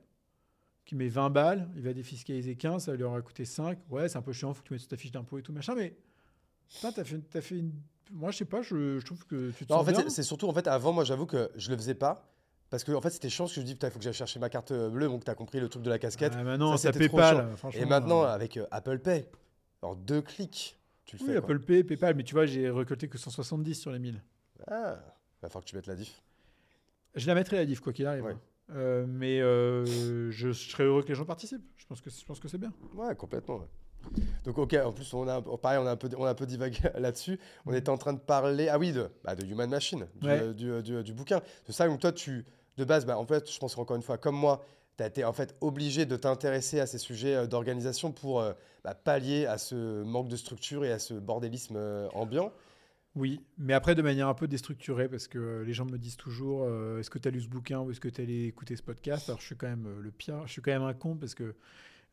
qui 0.84 0.94
met 0.96 1.08
20 1.08 1.30
balles, 1.30 1.68
il 1.76 1.82
va 1.82 1.92
défiscaliser 1.92 2.56
15, 2.56 2.84
ça 2.84 2.94
lui 2.94 3.02
aura 3.04 3.20
coûté 3.22 3.44
5. 3.44 3.78
Ouais, 3.90 4.08
c'est 4.08 4.18
un 4.18 4.22
peu 4.22 4.32
chiant, 4.32 4.52
faut 4.54 4.62
que 4.62 4.68
tu 4.68 4.72
mettes 4.72 4.80
sur 4.80 4.88
ta 4.88 4.96
fiche 4.96 5.12
d'impôt 5.12 5.38
et 5.38 5.42
tout, 5.42 5.52
machin, 5.52 5.74
mais 5.74 5.96
putain, 6.68 6.92
t'as 6.92 7.04
fait, 7.04 7.18
t'as 7.30 7.40
fait 7.40 7.58
une... 7.58 7.72
Moi, 8.12 8.30
je 8.30 8.38
sais 8.38 8.44
pas, 8.44 8.62
je, 8.62 8.98
je 8.98 9.04
trouve 9.04 9.24
que 9.26 9.50
tu 9.50 9.66
te 9.66 9.72
Non, 9.72 9.80
en 9.80 9.84
sens 9.84 9.94
fait, 10.04 10.10
c'est- 10.10 10.22
surtout, 10.22 10.48
en 10.48 10.52
fait, 10.54 10.66
avant, 10.68 10.92
moi, 10.92 11.04
j'avoue 11.04 11.26
que 11.26 11.50
je 11.56 11.70
le 11.70 11.76
faisais 11.76 11.94
pas. 11.94 12.28
Parce 12.70 12.82
que, 12.82 12.90
en 12.92 13.00
fait, 13.00 13.10
c'était 13.10 13.28
chiant 13.28 13.44
parce 13.44 13.52
que 13.54 13.56
je 13.56 13.60
me 13.62 13.66
dis, 13.66 13.74
putain, 13.74 13.88
il 13.88 13.90
faut 13.92 13.98
que 13.98 14.04
j'aille 14.04 14.12
chercher 14.12 14.40
ma 14.40 14.48
carte 14.48 14.72
euh, 14.72 14.88
bleue. 14.88 15.06
Donc, 15.08 15.24
t'as 15.24 15.34
compris 15.36 15.60
le 15.60 15.68
truc 15.68 15.82
de 15.82 15.90
la 15.90 15.98
casquette. 16.00 16.32
Ah, 16.36 16.42
maintenant, 16.42 16.76
ça, 16.76 16.92
ça, 16.92 16.92
trop 16.92 16.98
PayPal. 16.98 17.48
Et 17.74 17.84
maintenant, 17.84 18.24
euh, 18.24 18.28
avec 18.28 18.56
euh, 18.56 18.66
Apple 18.72 18.98
Pay, 18.98 19.28
en 19.82 19.94
deux 19.94 20.20
clics, 20.20 20.76
tu 21.04 21.16
le 21.16 21.22
Oui, 21.22 21.28
fais. 21.34 21.40
quoi. 21.40 21.44
Apple 21.54 21.60
Pay, 21.64 21.84
PayPal, 21.84 22.14
mais 22.16 22.24
tu 22.24 22.34
vois, 22.34 22.46
j'ai 22.46 22.68
récolté 22.68 23.08
que 23.08 23.18
170 23.18 23.74
sur 23.76 23.92
les 23.92 24.00
1000. 24.00 24.20
Ah, 24.66 24.96
va 25.42 25.48
falloir 25.48 25.64
que 25.64 25.68
tu 25.70 25.76
mettes 25.76 25.86
la 25.86 25.94
diff. 25.94 26.20
Je 27.14 27.26
la 27.28 27.34
mettrai 27.34 27.56
la 27.56 27.66
diff, 27.66 27.78
quoi 27.80 27.92
qu'il 27.92 28.06
arrive. 28.06 28.24
Ouais. 28.24 28.32
hein. 28.32 28.40
Euh, 28.74 29.06
mais 29.06 29.38
je, 29.38 30.30
je 30.32 30.50
serais 30.52 30.82
heureux 30.84 31.02
que 31.04 31.08
les 31.08 31.14
gens 31.14 31.24
participent. 31.24 31.64
Je 31.76 31.86
pense 31.86 32.00
que, 32.00 32.10
je 32.10 32.24
pense 32.24 32.40
que 32.40 32.48
c'est 32.48 32.58
bien. 32.58 32.72
Ouais, 32.94 33.14
complètement. 33.14 33.58
ouais. 33.58 33.66
Donc, 34.44 34.58
ok, 34.58 34.74
en 34.84 34.92
plus, 34.92 35.12
on 35.14 35.26
a, 35.28 35.36
un- 35.36 35.42
pareil, 35.42 35.78
on 35.82 35.86
a 35.86 35.90
un 35.92 35.96
peu, 35.96 36.08
on 36.16 36.24
a 36.24 36.30
un 36.30 36.34
peu 36.34 36.46
divagué 36.46 36.78
là-dessus. 36.98 37.38
On 37.66 37.72
était 37.74 37.90
en 37.90 37.98
train 37.98 38.12
de 38.12 38.18
parler, 38.20 38.68
ah 38.68 38.78
oui, 38.78 38.92
de, 38.92 39.08
bah, 39.24 39.34
de 39.34 39.44
Human 39.44 39.68
Machine, 39.68 40.06
du, 40.20 40.26
Ouais. 40.28 40.40
euh, 40.40 40.52
du, 40.52 40.70
euh, 40.70 40.82
du, 40.82 40.96
euh, 40.96 41.02
du 41.02 41.12
bouquin. 41.12 41.40
C'est 41.64 41.72
ça, 41.72 41.86
donc 41.88 42.00
toi, 42.00 42.12
tu, 42.12 42.44
de 42.76 42.84
base, 42.84 43.04
bah, 43.06 43.18
en 43.18 43.26
fait, 43.26 43.50
je 43.50 43.58
pense 43.58 43.76
encore 43.78 43.96
une 43.96 44.02
fois, 44.02 44.18
comme 44.18 44.36
moi, 44.36 44.64
tu 44.96 45.02
as 45.02 45.08
été 45.08 45.24
en 45.24 45.32
fait 45.32 45.54
obligé 45.60 46.06
de 46.06 46.16
t'intéresser 46.16 46.80
à 46.80 46.86
ces 46.86 46.98
sujets 46.98 47.46
d'organisation 47.48 48.12
pour 48.12 48.40
euh, 48.40 48.52
bah, 48.84 48.94
pallier 48.94 49.44
à 49.46 49.58
ce 49.58 50.02
manque 50.04 50.28
de 50.28 50.36
structure 50.36 50.84
et 50.84 50.92
à 50.92 50.98
ce 50.98 51.14
bordélisme 51.14 51.74
euh, 51.76 52.08
ambiant. 52.14 52.52
Oui, 53.14 53.40
mais 53.56 53.72
après 53.72 53.94
de 53.94 54.02
manière 54.02 54.28
un 54.28 54.34
peu 54.34 54.46
déstructurée, 54.46 55.08
parce 55.08 55.26
que 55.26 55.62
les 55.66 55.72
gens 55.72 55.86
me 55.86 55.96
disent 55.96 56.18
toujours 56.18 56.64
euh, 56.64 57.00
est-ce 57.00 57.08
que 57.08 57.18
tu 57.18 57.28
as 57.28 57.30
lu 57.30 57.40
ce 57.40 57.48
bouquin 57.48 57.80
ou 57.80 57.90
est-ce 57.90 58.00
que 58.00 58.08
tu 58.10 58.20
as 58.20 58.24
écouter 58.24 58.76
ce 58.76 58.82
podcast? 58.82 59.28
Alors 59.30 59.40
je 59.40 59.46
suis 59.46 59.56
quand 59.56 59.68
même 59.68 59.88
le 60.00 60.10
pire, 60.10 60.46
je 60.46 60.52
suis 60.52 60.60
quand 60.62 60.70
même 60.70 60.82
un 60.82 60.92
con 60.92 61.16
parce 61.16 61.34
que 61.34 61.54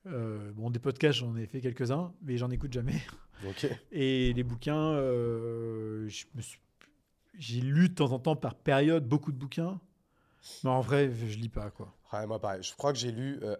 euh, 0.07 0.51
bon, 0.53 0.69
des 0.69 0.79
podcasts, 0.79 1.19
j'en 1.19 1.35
ai 1.35 1.45
fait 1.45 1.61
quelques-uns, 1.61 2.13
mais 2.21 2.37
j'en 2.37 2.49
écoute 2.49 2.73
jamais. 2.73 3.01
Et 3.91 4.33
les 4.33 4.43
bouquins, 4.43 4.93
euh, 4.93 6.09
j'ai 7.37 7.61
lu 7.61 7.89
de 7.89 7.93
temps 7.93 8.11
en 8.11 8.19
temps 8.19 8.35
par 8.35 8.55
période 8.55 9.07
beaucoup 9.07 9.31
de 9.31 9.37
bouquins, 9.37 9.79
mais 10.63 10.69
en 10.69 10.81
vrai, 10.81 11.11
je 11.11 11.37
lis 11.37 11.49
pas 11.49 11.69
quoi. 11.71 11.93
Ouais, 12.11 12.27
moi, 12.27 12.39
pareil. 12.39 12.63
Je 12.63 12.73
crois 12.75 12.93
que 12.93 12.99
j'ai 12.99 13.11
lu, 13.11 13.39
euh, 13.43 13.55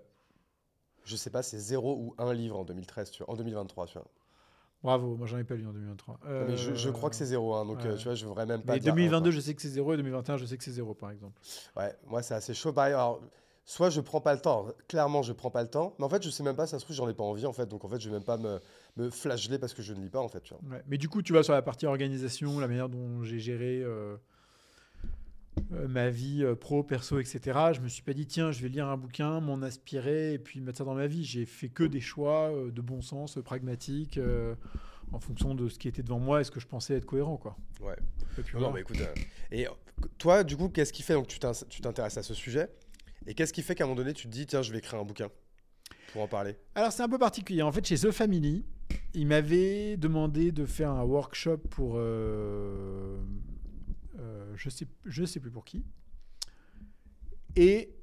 je 1.06 1.16
sais 1.16 1.30
pas, 1.30 1.44
c'est 1.44 1.60
zéro 1.60 1.98
ou 1.98 2.16
un 2.18 2.34
livre 2.34 2.58
en 2.58 2.66
2013, 2.66 3.12
tu 3.12 3.24
vois, 3.24 3.34
en 3.34 3.38
2023, 3.38 3.88
tu 3.88 3.94
vois. 3.94 4.08
Bravo, 4.84 5.16
moi 5.16 5.28
j'en 5.28 5.38
ai 5.38 5.46
pas 5.46 5.56
lu 5.56 5.66
en 5.66 5.72
2023. 5.72 6.20
Non, 6.26 6.46
mais 6.46 6.58
je, 6.58 6.74
je 6.74 6.90
crois 6.90 7.10
que 7.10 7.16
c'est 7.16 7.26
zéro, 7.26 7.56
hein, 7.56 7.66
donc 7.66 7.80
ouais. 7.80 7.88
euh, 7.88 7.96
tu 7.96 8.04
vois, 8.04 8.16
je 8.16 8.26
voudrais 8.26 8.46
même 8.46 8.62
pas. 8.64 8.74
Mais 8.74 8.80
dire 8.80 8.92
un, 8.92 8.96
2022, 8.98 9.30
quoi. 9.30 9.32
je 9.32 9.40
sais 9.40 9.54
que 9.54 9.62
c'est 9.62 9.70
0 9.70 9.94
et 9.94 9.98
2021, 9.98 10.38
je 10.38 10.46
sais 10.46 10.58
que 10.58 10.64
c'est 10.64 10.72
0 10.72 10.94
par 10.94 11.12
exemple. 11.12 11.40
Ouais, 11.78 11.96
moi 12.06 12.22
c'est 12.22 12.34
assez 12.34 12.54
chaud. 12.54 12.74
Pareil, 12.74 12.94
alors, 12.94 13.22
soit 13.66 13.90
je 13.90 14.02
prends 14.02 14.22
pas 14.22 14.34
le 14.34 14.40
temps, 14.42 14.68
clairement 14.88 15.22
je 15.22 15.32
prends 15.34 15.50
pas 15.52 15.62
le 15.64 15.70
temps, 15.70 15.96
mais 15.98 16.06
en 16.06 16.10
fait 16.10 16.22
je 16.24 16.30
sais 16.30 16.44
même 16.44 16.56
pas, 16.56 16.68
ça 16.68 16.80
se 16.80 16.84
trouve 16.84 16.96
j'en 16.96 17.08
ai 17.10 17.14
pas 17.14 17.24
envie 17.24 17.46
en 17.46 17.54
fait, 17.54 17.66
donc 17.68 17.86
en 17.86 17.88
fait 17.88 18.00
je 18.00 18.10
vais 18.10 18.16
même 18.16 18.24
pas 18.24 18.38
me, 18.38 18.60
me 18.98 19.10
flageller 19.10 19.58
parce 19.58 19.74
que 19.74 19.82
je 19.82 19.94
ne 19.94 20.02
lis 20.02 20.10
pas 20.10 20.20
en 20.20 20.28
fait, 20.28 20.42
tu 20.42 20.54
vois. 20.54 20.76
Ouais. 20.76 20.84
Mais 20.88 20.98
du 20.98 21.08
coup, 21.10 21.22
tu 21.22 21.34
vois, 21.34 21.44
sur 21.44 21.54
la 21.54 21.62
partie 21.62 21.86
organisation, 21.86 22.60
la 22.60 22.68
manière 22.68 22.90
dont 22.90 23.24
j'ai 23.24 23.40
géré 23.40 23.82
euh, 23.82 24.18
euh, 25.72 25.88
ma 25.88 26.10
vie 26.10 26.44
euh, 26.44 26.56
pro, 26.56 26.84
perso, 26.84 27.20
etc., 27.20 27.40
je 27.74 27.80
me 27.80 27.88
suis 27.88 28.04
pas 28.04 28.14
dit, 28.14 28.26
tiens, 28.26 28.52
je 28.52 28.62
vais 28.62 28.70
lire 28.70 28.88
un 28.88 28.98
bouquin, 28.98 29.40
m'en 29.40 29.62
aspirer 29.62 30.34
et 30.34 30.40
puis 30.40 30.60
mettre 30.62 30.80
ça 30.80 30.84
dans 30.84 30.96
ma 30.96 31.08
vie. 31.08 31.24
J'ai 31.24 31.46
fait 31.46 31.70
que 31.70 31.84
des 31.84 32.02
choix 32.02 32.52
de 32.72 32.82
bon 32.82 33.02
sens, 33.02 33.40
pragmatiques, 33.44 34.20
en 35.14 35.20
fonction 35.20 35.56
de 35.56 35.70
ce 35.70 35.78
qui 35.80 35.88
était 35.88 36.04
devant 36.04 36.20
moi 36.20 36.42
et 36.42 36.44
ce 36.44 36.52
que 36.52 36.60
je 36.60 36.68
pensais 36.68 36.96
être 36.96 37.06
cohérent. 37.06 37.38
Quoi. 37.38 37.56
Ouais. 37.82 37.96
Et 38.38 38.42
puis 38.42 38.56
Non, 38.56 38.62
voilà. 38.62 38.74
mais 38.76 38.82
écoute, 38.82 39.00
euh, 39.00 39.14
et 39.52 39.68
toi 40.18 40.44
du 40.44 40.58
coup, 40.58 40.70
qu'est-ce 40.70 40.92
qui 40.94 41.04
fait 41.04 41.14
donc 41.14 41.28
tu 41.28 41.40
t'intéresses 41.40 42.18
à 42.18 42.24
ce 42.24 42.34
sujet? 42.34 42.70
Et 43.28 43.34
qu'est-ce 43.34 43.54
qui 43.54 43.62
fait 43.62 43.76
qu'à 43.76 43.84
un 43.84 43.88
moment 43.88 43.98
donné 43.98 44.14
tu 44.14 44.28
te 44.28 44.32
dis 44.32 44.46
tiens 44.46 44.62
je 44.62 44.72
vais 44.72 44.80
écrire 44.80 45.00
un 45.00 45.06
bouquin 45.06 45.30
pour 46.12 46.22
en 46.22 46.28
parler? 46.28 46.56
Alors 46.76 46.92
c'est 46.92 47.04
un 47.04 47.10
peu 47.10 47.18
particulier. 47.18 47.62
En 47.62 47.72
fait, 47.72 47.86
chez 47.86 47.98
The 47.98 48.12
Family, 48.12 48.66
ils 49.14 49.28
m'avaient 49.28 49.98
demandé 49.98 50.52
de 50.52 50.66
faire 50.66 50.92
un 50.92 51.04
workshop 51.04 51.58
pour, 51.70 51.96
euh, 51.98 53.18
euh, 54.20 54.54
je 54.56 54.70
sais, 54.70 54.88
je 55.06 55.26
sais 55.26 55.40
plus 55.40 55.52
pour 55.52 55.66
qui. 55.66 55.84
Et 57.56 57.96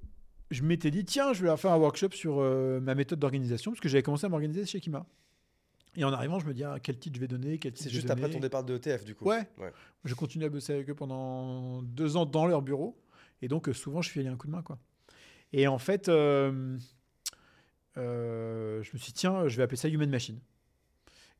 je 0.50 0.62
m'étais 0.62 0.90
dit 0.90 1.04
tiens, 1.04 1.32
je 1.32 1.42
vais 1.42 1.46
leur 1.46 1.58
faire 1.58 1.72
un 1.72 1.78
workshop 1.78 2.10
sur 2.12 2.40
euh, 2.40 2.80
ma 2.80 2.94
méthode 2.94 3.18
d'organisation 3.18 3.72
parce 3.72 3.80
que 3.80 3.88
j'avais 3.88 4.02
commencé 4.02 4.26
à 4.26 4.28
m'organiser 4.28 4.66
chez 4.66 4.80
Kima. 4.80 5.06
Et 5.96 6.04
en 6.04 6.12
arrivant, 6.12 6.38
je 6.38 6.46
me 6.46 6.54
dis 6.54 6.62
ah, 6.62 6.78
quel 6.80 6.98
titre 6.98 7.16
je 7.16 7.20
vais 7.20 7.28
donner, 7.28 7.58
quel 7.58 7.72
titre 7.72 7.84
C'est 7.88 7.94
juste 7.94 8.10
après 8.10 8.30
ton 8.30 8.38
départ 8.38 8.62
de 8.62 8.76
ETF 8.76 9.04
du 9.04 9.16
coup. 9.16 9.24
Ouais. 9.24 9.48
Ouais. 9.58 9.72
Je 10.04 10.14
continue 10.14 10.44
à 10.44 10.48
bosser 10.48 10.72
avec 10.72 10.88
eux 10.88 10.94
pendant 10.94 11.82
deux 11.82 12.16
ans 12.16 12.26
dans 12.26 12.46
leur 12.46 12.62
bureau. 12.62 12.96
Et 13.42 13.48
donc, 13.48 13.68
souvent, 13.72 14.02
je 14.02 14.10
filais 14.10 14.28
un 14.28 14.36
coup 14.36 14.46
de 14.46 14.52
main. 14.52 14.62
Quoi. 14.62 14.78
Et 15.52 15.66
en 15.66 15.78
fait, 15.78 16.08
euh, 16.08 16.78
euh, 17.96 18.82
je 18.82 18.90
me 18.92 18.98
suis 18.98 19.12
dit, 19.12 19.18
tiens, 19.18 19.48
je 19.48 19.56
vais 19.56 19.62
appeler 19.62 19.76
ça 19.76 19.88
Human 19.88 20.08
Machine. 20.08 20.38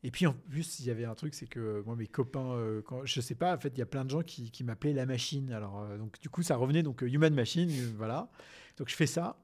Et 0.03 0.11
puis, 0.11 0.27
en 0.27 0.33
plus, 0.33 0.81
il 0.81 0.87
y 0.87 0.91
avait 0.91 1.05
un 1.05 1.15
truc, 1.15 1.35
c'est 1.35 1.47
que 1.47 1.83
moi, 1.85 1.95
mes 1.95 2.07
copains, 2.07 2.53
euh, 2.53 2.81
quand, 2.83 3.05
je 3.05 3.21
sais 3.21 3.35
pas, 3.35 3.55
en 3.55 3.59
fait, 3.59 3.69
il 3.69 3.79
y 3.79 3.83
a 3.83 3.87
plein 3.87 4.05
de 4.05 4.11
gens 4.11 4.23
qui, 4.23 4.65
m'appelaient 4.65 4.95
la 4.95 5.05
machine. 5.05 5.53
Alors, 5.53 5.81
euh, 5.81 5.99
donc, 5.99 6.19
du 6.21 6.31
coup, 6.31 6.43
ça 6.43 6.57
revenait, 6.57 6.83
donc, 6.83 7.03
Human 7.03 7.35
Machine, 7.35 7.71
voilà. 7.97 8.31
Donc, 8.79 8.89
je 8.89 8.97
fais 8.97 9.07
ça. 9.07 9.37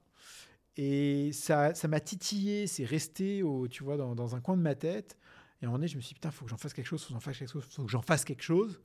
Et 0.78 1.32
ça 1.32 1.74
ça 1.74 1.88
m'a 1.88 2.00
titillé, 2.00 2.66
c'est 2.66 2.84
resté, 2.84 3.42
tu 3.70 3.84
vois, 3.84 3.96
dans, 3.96 4.34
un 4.36 4.40
coin 4.40 4.56
de 4.56 4.62
ma 4.62 4.74
tête. 4.74 5.16
Et 5.60 5.64
à 5.64 5.68
un 5.68 5.70
moment 5.70 5.78
donné, 5.78 5.88
je 5.88 5.96
me 5.96 6.00
suis 6.00 6.08
dit, 6.08 6.14
putain, 6.14 6.30
faut 6.30 6.44
que 6.44 6.50
j'en 6.50 6.58
fasse 6.58 6.74
quelque 6.74 6.86
chose, 6.86 7.02
faut 7.02 7.08
que 7.08 7.14
j'en 7.14 7.20
fasse 7.20 7.38
quelque 7.38 7.52
chose, 7.52 7.64
faut 7.64 7.84
que 7.84 7.90
j'en 7.90 8.02
fasse 8.02 8.24
quelque 8.24 8.42
chose. 8.42 8.80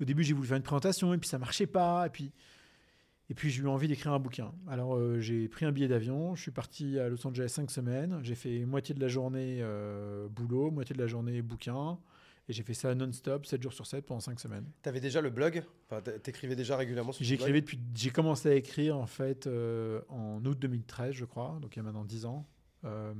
Au 0.00 0.04
début, 0.04 0.24
j'ai 0.24 0.34
voulu 0.34 0.48
faire 0.48 0.56
une 0.56 0.62
présentation, 0.62 1.12
et 1.14 1.18
puis 1.18 1.28
ça 1.28 1.38
marchait 1.38 1.66
pas. 1.66 2.06
Et 2.06 2.10
puis, 2.10 2.32
et 3.32 3.34
puis 3.34 3.48
j'ai 3.48 3.62
eu 3.62 3.66
envie 3.66 3.88
d'écrire 3.88 4.12
un 4.12 4.18
bouquin. 4.18 4.52
Alors, 4.68 4.94
euh, 4.94 5.18
j'ai 5.18 5.48
pris 5.48 5.64
un 5.64 5.72
billet 5.72 5.88
d'avion, 5.88 6.34
je 6.34 6.42
suis 6.42 6.50
parti 6.50 6.98
à 6.98 7.08
Los 7.08 7.26
Angeles 7.26 7.48
cinq 7.48 7.70
semaines. 7.70 8.20
J'ai 8.22 8.34
fait 8.34 8.66
moitié 8.66 8.94
de 8.94 9.00
la 9.00 9.08
journée 9.08 9.60
euh, 9.62 10.28
boulot, 10.28 10.70
moitié 10.70 10.94
de 10.94 11.00
la 11.00 11.06
journée 11.06 11.40
bouquin. 11.40 11.98
Et 12.50 12.52
j'ai 12.52 12.62
fait 12.62 12.74
ça 12.74 12.94
non-stop, 12.94 13.46
7 13.46 13.62
jours 13.62 13.72
sur 13.72 13.86
7 13.86 14.04
pendant 14.04 14.20
5 14.20 14.38
semaines. 14.38 14.66
T'avais 14.82 15.00
déjà 15.00 15.22
le 15.22 15.30
blog? 15.30 15.64
Enfin, 15.88 16.02
t'écrivais 16.02 16.56
déjà 16.56 16.76
régulièrement 16.76 17.12
sur 17.12 17.24
J'écrivais 17.24 17.62
depuis. 17.62 17.80
J'ai 17.94 18.10
commencé 18.10 18.50
à 18.50 18.54
écrire 18.54 18.98
en 18.98 19.06
fait 19.06 19.46
euh, 19.46 20.02
en 20.10 20.44
août 20.44 20.58
2013, 20.58 21.14
je 21.14 21.24
crois, 21.24 21.58
donc 21.62 21.74
il 21.74 21.78
y 21.78 21.80
a 21.80 21.84
maintenant 21.84 22.04
10 22.04 22.26
ans. 22.26 22.46
Euh, 22.84 23.14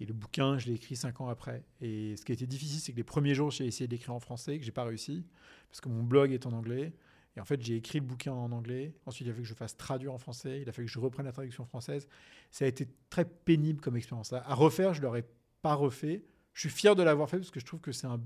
et 0.00 0.06
le 0.06 0.12
bouquin, 0.12 0.58
je 0.58 0.66
l'ai 0.66 0.74
écrit 0.74 0.96
5 0.96 1.20
ans 1.20 1.28
après. 1.28 1.62
Et 1.80 2.16
ce 2.16 2.24
qui 2.24 2.32
a 2.32 2.34
été 2.34 2.48
difficile, 2.48 2.80
c'est 2.80 2.90
que 2.90 2.96
les 2.96 3.04
premiers 3.04 3.36
jours, 3.36 3.52
j'ai 3.52 3.66
essayé 3.66 3.86
d'écrire 3.86 4.12
en 4.12 4.20
français, 4.20 4.58
que 4.58 4.64
j'ai 4.64 4.72
pas 4.72 4.84
réussi, 4.84 5.24
parce 5.68 5.80
que 5.80 5.88
mon 5.88 6.02
blog 6.02 6.32
est 6.32 6.46
en 6.46 6.52
anglais. 6.52 6.94
Et 7.36 7.40
en 7.40 7.44
fait, 7.44 7.60
j'ai 7.62 7.76
écrit 7.76 8.00
le 8.00 8.04
bouquin 8.06 8.32
en 8.32 8.50
anglais. 8.52 8.92
Ensuite, 9.06 9.26
il 9.26 9.30
a 9.30 9.32
fallu 9.32 9.42
que 9.44 9.48
je 9.48 9.54
fasse 9.54 9.76
traduire 9.76 10.12
en 10.12 10.18
français. 10.18 10.60
Il 10.62 10.68
a 10.68 10.72
fallu 10.72 10.86
que 10.86 10.92
je 10.92 10.98
reprenne 10.98 11.26
la 11.26 11.32
traduction 11.32 11.64
française. 11.64 12.08
Ça 12.50 12.64
a 12.64 12.68
été 12.68 12.88
très 13.08 13.24
pénible 13.24 13.80
comme 13.80 13.96
expérience. 13.96 14.32
À 14.32 14.54
refaire, 14.54 14.94
je 14.94 15.00
ne 15.00 15.04
l'aurais 15.06 15.24
pas 15.62 15.74
refait. 15.74 16.24
Je 16.54 16.60
suis 16.62 16.70
fier 16.70 16.96
de 16.96 17.02
l'avoir 17.04 17.30
fait 17.30 17.38
parce 17.38 17.50
que 17.52 17.60
je 17.60 17.64
trouve 17.66 17.80
que 17.80 17.92
c'est 17.92 18.08
un, 18.08 18.20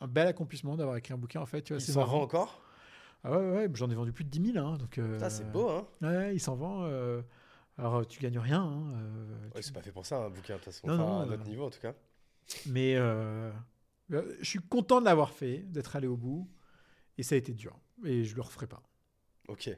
un 0.00 0.06
bel 0.08 0.26
accomplissement 0.26 0.76
d'avoir 0.76 0.96
écrit 0.96 1.14
un 1.14 1.18
bouquin. 1.18 1.40
En 1.40 1.46
fait, 1.46 1.62
tu 1.62 1.72
vois, 1.72 1.80
Il 1.80 1.86
s'en 1.86 2.04
vend 2.04 2.22
encore? 2.22 2.62
Ah 3.24 3.30
ouais, 3.32 3.50
ouais, 3.50 3.70
j'en 3.74 3.88
ai 3.90 3.94
vendu 3.94 4.12
plus 4.12 4.24
de 4.24 4.30
10 4.30 4.52
000. 4.52 4.66
Hein, 4.66 4.76
donc, 4.76 4.98
euh, 4.98 5.18
Ça 5.20 5.30
c'est 5.30 5.50
beau 5.50 5.68
hein 5.70 5.86
Ouais, 6.02 6.34
il 6.34 6.40
s'en 6.40 6.56
vend. 6.56 6.84
euh, 6.84 7.22
alors, 7.76 8.06
tu 8.08 8.18
gagnes 8.20 8.38
rien. 8.40 8.62
hein, 8.62 8.92
euh, 8.96 9.44
Ouais, 9.54 9.60
tu- 9.60 9.62
c'est 9.62 9.72
pas 9.72 9.82
fait 9.82 9.92
pour 9.92 10.04
ça 10.04 10.18
un 10.24 10.30
bouquin 10.30 10.54
de 10.54 10.58
toute 10.58 10.66
façon, 10.72 10.88
Non, 10.88 10.94
enfin, 10.94 11.04
non, 11.04 11.20
à 11.20 11.26
notre 11.26 11.44
niveau 11.48 11.64
en 11.66 11.70
tout 11.70 11.80
cas. 11.80 11.94
Mais 12.66 12.96
euh, 12.96 13.50
euh, 14.12 14.36
je 14.40 14.44
suis 14.44 14.58
content 14.60 15.00
de 15.00 15.04
l'avoir 15.04 15.30
fait, 15.32 15.58
d'être 15.70 15.94
allé 15.96 16.06
au 16.08 16.16
bout. 16.16 16.48
Et 17.18 17.22
ça 17.22 17.34
a 17.34 17.38
été 17.38 17.52
dur. 17.52 17.76
Et 18.04 18.24
je 18.24 18.34
le 18.34 18.42
referai 18.42 18.66
pas. 18.66 18.82
Ok. 19.48 19.66
Mais 19.68 19.76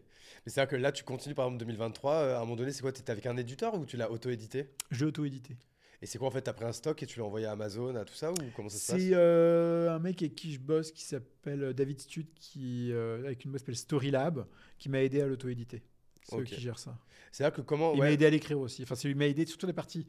c'est 0.52 0.60
vrai 0.60 0.66
que 0.66 0.76
là 0.76 0.92
tu 0.92 1.04
continues 1.04 1.34
par 1.34 1.46
exemple 1.46 1.60
2023, 1.60 2.12
euh, 2.14 2.34
à 2.34 2.38
un 2.38 2.40
moment 2.40 2.56
donné 2.56 2.72
c'est 2.72 2.82
quoi 2.82 2.92
T'étais 2.92 3.12
avec 3.12 3.26
un 3.26 3.36
éditeur 3.36 3.74
ou 3.74 3.86
tu 3.86 3.96
l'as 3.96 4.10
auto-édité? 4.10 4.70
Je 4.90 5.00
l'ai 5.04 5.08
auto-édité. 5.08 5.56
Et 6.02 6.06
c'est 6.06 6.18
quoi 6.18 6.28
en 6.28 6.30
fait 6.30 6.40
T'as 6.42 6.52
pris 6.54 6.64
un 6.64 6.72
stock 6.72 7.02
et 7.02 7.06
tu 7.06 7.18
l'as 7.18 7.26
envoyé 7.26 7.46
à 7.46 7.52
Amazon, 7.52 7.94
à 7.94 8.04
tout 8.04 8.14
ça 8.14 8.32
ou 8.32 8.36
comment 8.56 8.68
ça 8.68 8.78
se 8.78 8.92
passe? 8.92 9.00
C'est 9.00 9.10
euh, 9.12 9.94
un 9.94 9.98
mec 9.98 10.22
avec 10.22 10.34
qui 10.34 10.52
je 10.52 10.58
bosse 10.58 10.92
qui 10.92 11.04
s'appelle 11.04 11.74
David 11.74 12.00
Stud, 12.00 12.26
qui, 12.34 12.90
euh, 12.92 13.24
avec 13.26 13.44
une 13.44 13.50
boîte 13.50 13.60
qui 13.60 13.64
s'appelle 13.66 13.76
Storylab, 13.76 14.46
qui 14.78 14.88
m'a 14.88 15.02
aidé 15.02 15.20
à 15.20 15.26
l'auto-éditer. 15.26 15.82
C'est 16.22 16.36
eux 16.36 16.40
Ok. 16.40 16.46
qui 16.46 16.60
gèrent 16.60 16.78
ça. 16.78 16.98
C'est 17.32 17.42
là 17.42 17.50
que 17.50 17.60
comment 17.60 17.92
Il 17.94 18.00
m'a 18.00 18.10
aidé 18.12 18.24
à 18.26 18.30
l'écrire 18.30 18.58
aussi. 18.58 18.82
Enfin, 18.82 18.94
qui 18.94 19.14
m'a 19.14 19.26
aidé 19.26 19.44
surtout 19.46 19.66
la 19.66 19.72
partie 19.74 20.06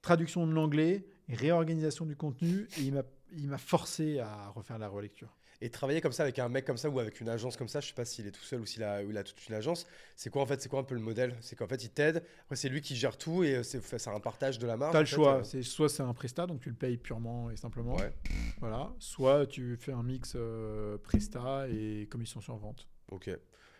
traduction 0.00 0.46
de 0.46 0.52
l'anglais, 0.52 1.04
réorganisation 1.28 2.04
du 2.06 2.16
contenu, 2.16 2.66
et 2.78 2.82
il 2.82 3.02
il 3.36 3.48
m'a 3.48 3.58
forcé 3.58 4.20
à 4.20 4.48
refaire 4.50 4.78
la 4.78 4.88
relecture. 4.88 5.34
Et 5.60 5.70
travailler 5.70 6.00
comme 6.00 6.12
ça 6.12 6.24
avec 6.24 6.38
un 6.38 6.48
mec 6.48 6.64
comme 6.64 6.76
ça 6.76 6.90
ou 6.90 6.98
avec 6.98 7.20
une 7.20 7.28
agence 7.28 7.56
comme 7.56 7.68
ça, 7.68 7.80
je 7.80 7.88
sais 7.88 7.94
pas 7.94 8.04
s'il 8.04 8.26
est 8.26 8.30
tout 8.32 8.42
seul 8.42 8.60
ou 8.60 8.66
s'il 8.66 8.82
a, 8.82 9.02
ou 9.02 9.10
il 9.10 9.16
a 9.18 9.22
toute 9.24 9.46
une 9.48 9.54
agence. 9.54 9.86
C'est 10.16 10.28
quoi 10.30 10.42
en 10.42 10.46
fait 10.46 10.60
C'est 10.60 10.68
quoi 10.68 10.80
un 10.80 10.84
peu 10.84 10.94
le 10.94 11.00
modèle? 11.00 11.34
C'est 11.40 11.56
qu'en 11.56 11.66
fait 11.68 11.82
il 11.84 11.90
t'aide, 11.90 12.24
après 12.42 12.56
c'est 12.56 12.68
lui 12.68 12.80
qui 12.80 12.96
gère 12.96 13.16
tout 13.16 13.44
et 13.44 13.56
euh, 13.56 13.62
c'est 13.62 13.80
c'est 13.98 14.08
un 14.10 14.20
partage 14.20 14.58
de 14.58 14.66
la 14.66 14.76
marge. 14.76 14.92
Tu 14.92 14.96
as 14.96 15.00
en 15.00 15.02
le 15.02 15.06
fait, 15.06 15.14
choix. 15.14 15.34
euh. 15.38 15.44
C'est, 15.44 15.62
soit 15.62 15.88
c'est 15.88 16.02
un 16.02 16.12
prestat, 16.14 16.46
donc 16.46 16.60
tu 16.60 16.68
le 16.68 16.74
payes 16.74 16.96
purement 16.98 17.50
et 17.50 17.56
simplement. 17.56 17.96
Ouais, 17.96 18.12
Voilà. 18.58 18.92
Soit 18.98 19.46
tu 19.46 19.76
fais 19.76 19.92
un 19.92 20.02
mix 20.02 20.32
euh, 20.36 20.98
prestat 20.98 21.68
et 21.68 22.06
commission 22.10 22.40
sur 22.40 22.56
vente. 22.56 22.88
ok. 23.10 23.30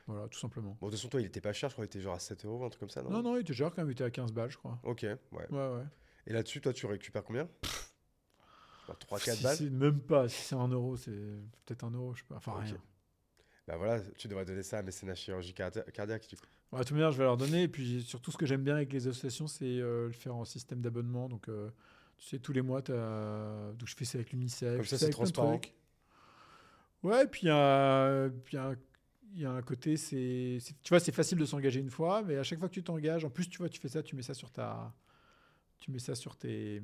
Voilà, 0.06 0.28
tout 0.28 0.38
simplement. 0.38 0.76
Bon, 0.82 0.88
de 0.88 0.90
toute 0.90 0.98
façon, 1.00 1.08
toi, 1.08 1.20
il 1.22 1.26
était 1.26 1.40
pas 1.40 1.54
cher, 1.54 1.70
je 1.70 1.74
crois 1.76 1.86
qu'il 1.86 1.96
était 1.98 2.04
genre 2.04 2.12
à 2.14 2.18
7 2.18 2.44
euros, 2.44 2.62
un 2.62 2.68
truc 2.68 2.80
comme 2.80 2.90
ça, 2.90 3.02
non? 3.02 3.08
Non, 3.08 3.22
non, 3.22 3.36
il 3.36 3.40
était 3.40 3.54
genre 3.54 3.70
quand 3.70 3.80
même 3.80 3.88
il 3.88 3.92
était 3.92 4.04
à 4.04 4.10
15 4.10 4.32
balles, 4.32 4.50
je 4.50 4.58
crois. 4.58 4.78
Ok, 4.82 5.00
ouais. 5.02 5.16
Ouais, 5.32 5.48
ouais. 5.50 5.82
Et 6.26 6.34
là-dessus, 6.34 6.60
toi, 6.60 6.74
tu 6.74 6.84
récupères 6.84 7.24
combien? 7.24 7.48
3-4 8.92 9.36
Si 9.36 9.42
balles 9.42 9.70
même 9.70 10.00
pas, 10.00 10.28
si 10.28 10.42
c'est 10.42 10.54
un 10.54 10.68
euro, 10.68 10.96
c'est 10.96 11.10
peut-être 11.64 11.84
un 11.84 11.90
euro, 11.90 12.14
je 12.14 12.20
sais 12.20 12.26
pas. 12.28 12.36
Enfin, 12.36 12.60
rien. 12.60 12.76
Bah 13.66 13.76
voilà, 13.78 14.00
tu 14.18 14.28
devrais 14.28 14.44
donner 14.44 14.62
ça 14.62 14.78
à 14.78 14.82
mécénat 14.82 15.14
chirurgie 15.14 15.54
cardia- 15.54 15.90
cardiaque, 15.90 16.28
du 16.28 16.36
coup. 16.36 16.44
Ouais, 16.72 16.80
de 16.80 16.84
toute 16.84 16.92
manière, 16.92 17.12
je 17.12 17.18
vais 17.18 17.24
leur 17.24 17.36
donner. 17.38 17.62
Et 17.62 17.68
puis, 17.68 18.02
surtout, 18.02 18.30
ce 18.30 18.36
que 18.36 18.44
j'aime 18.44 18.62
bien 18.62 18.74
avec 18.76 18.92
les 18.92 19.08
associations, 19.08 19.46
c'est 19.46 19.64
euh, 19.64 20.06
le 20.08 20.12
faire 20.12 20.34
en 20.36 20.44
système 20.44 20.80
d'abonnement. 20.82 21.28
Donc, 21.30 21.48
euh, 21.48 21.70
tu 22.18 22.26
sais, 22.26 22.38
tous 22.38 22.52
les 22.52 22.60
mois, 22.62 22.82
donc 22.82 23.88
je 23.88 23.94
fais 23.96 24.04
ça 24.04 24.18
avec 24.18 24.32
l'UNICEF. 24.32 24.76
Comme 24.76 24.84
je 24.84 24.90
ça, 24.90 24.98
fais 24.98 25.04
c'est 25.06 25.10
transparent. 25.12 25.60
Ouais, 27.02 27.26
puis 27.26 27.42
il 27.44 27.48
y 27.48 27.50
a, 27.50 28.28
puis 28.44 28.54
il 28.54 28.56
y 28.56 28.58
a 28.58 28.68
un- 28.70 28.76
il 29.36 29.40
y 29.40 29.44
a 29.46 29.50
un 29.50 29.62
côté, 29.62 29.96
c'est- 29.96 30.58
tu 30.82 30.88
vois, 30.90 31.00
c'est 31.00 31.12
facile 31.12 31.38
de 31.38 31.44
s'engager 31.44 31.80
une 31.80 31.90
fois, 31.90 32.22
mais 32.22 32.36
à 32.36 32.42
chaque 32.44 32.58
fois 32.60 32.68
que 32.68 32.74
tu 32.74 32.82
t'engages, 32.84 33.24
en 33.24 33.30
plus, 33.30 33.48
tu 33.48 33.58
vois, 33.58 33.68
tu 33.68 33.80
fais 33.80 33.88
ça, 33.88 34.02
tu 34.02 34.14
mets 34.14 34.22
ça 34.22 34.32
sur 34.32 34.50
ta, 34.50 34.94
tu 35.80 35.90
mets 35.90 35.98
ça 35.98 36.14
sur 36.14 36.36
tes, 36.36 36.80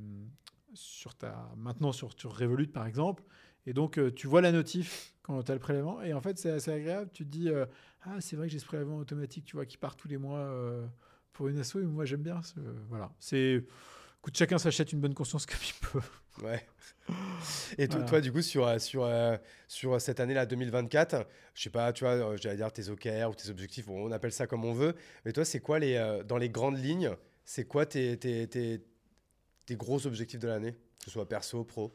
sur 0.74 1.14
ta, 1.14 1.50
maintenant 1.56 1.92
sur, 1.92 2.10
sur 2.18 2.36
Revolut 2.36 2.68
par 2.68 2.86
exemple, 2.86 3.22
et 3.66 3.72
donc 3.72 3.98
euh, 3.98 4.10
tu 4.12 4.26
vois 4.26 4.40
la 4.40 4.52
notif 4.52 5.14
quand 5.22 5.42
tu 5.42 5.50
as 5.50 5.54
le 5.54 5.60
prélèvement, 5.60 6.02
et 6.02 6.12
en 6.12 6.20
fait 6.20 6.38
c'est 6.38 6.50
assez 6.50 6.70
agréable, 6.72 7.10
tu 7.12 7.24
te 7.24 7.30
dis, 7.30 7.48
euh, 7.50 7.66
ah 8.02 8.20
c'est 8.20 8.36
vrai 8.36 8.46
que 8.46 8.52
j'ai 8.52 8.58
ce 8.58 8.64
prélèvement 8.66 8.96
automatique, 8.98 9.44
tu 9.44 9.56
vois, 9.56 9.66
qui 9.66 9.76
part 9.76 9.96
tous 9.96 10.08
les 10.08 10.16
mois 10.16 10.38
euh, 10.38 10.86
pour 11.32 11.48
une 11.48 11.58
asso, 11.58 11.76
et 11.76 11.82
moi 11.82 12.04
j'aime 12.04 12.22
bien, 12.22 12.42
ce, 12.42 12.54
voilà, 12.88 13.12
c'est, 13.18 13.64
écoute, 14.18 14.36
chacun 14.36 14.58
s'achète 14.58 14.92
une 14.92 15.00
bonne 15.00 15.14
conscience 15.14 15.46
comme 15.46 15.58
il 15.62 15.74
peut. 15.88 16.44
Ouais. 16.44 16.66
Et 17.76 17.88
toi, 17.88 17.96
Voilà. 17.96 18.08
toi, 18.08 18.20
du 18.20 18.32
coup, 18.32 18.40
sur, 18.40 18.80
sur, 18.80 19.10
sur 19.66 20.00
cette 20.00 20.20
année-là, 20.20 20.46
2024, 20.46 21.26
je 21.54 21.62
sais 21.62 21.68
pas, 21.70 21.92
tu 21.92 22.04
vois, 22.04 22.36
j'allais 22.36 22.56
dire 22.56 22.72
tes 22.72 22.88
OKR 22.88 23.28
ou 23.30 23.34
tes 23.34 23.50
objectifs, 23.50 23.86
bon, 23.86 24.06
on 24.08 24.12
appelle 24.12 24.32
ça 24.32 24.46
comme 24.46 24.64
on 24.64 24.72
veut, 24.72 24.94
mais 25.24 25.32
toi, 25.32 25.44
c'est 25.44 25.60
quoi, 25.60 25.78
les, 25.78 26.22
dans 26.26 26.38
les 26.38 26.48
grandes 26.48 26.78
lignes, 26.78 27.10
c'est 27.44 27.64
quoi 27.64 27.84
tes, 27.84 28.16
tes, 28.16 28.46
tes, 28.46 28.80
tes 29.66 29.76
gros 29.76 30.06
objectifs 30.06 30.40
de 30.40 30.48
l'année 30.48 30.72
Que 30.72 31.04
ce 31.04 31.10
soit 31.10 31.28
perso, 31.28 31.64
pro 31.64 31.94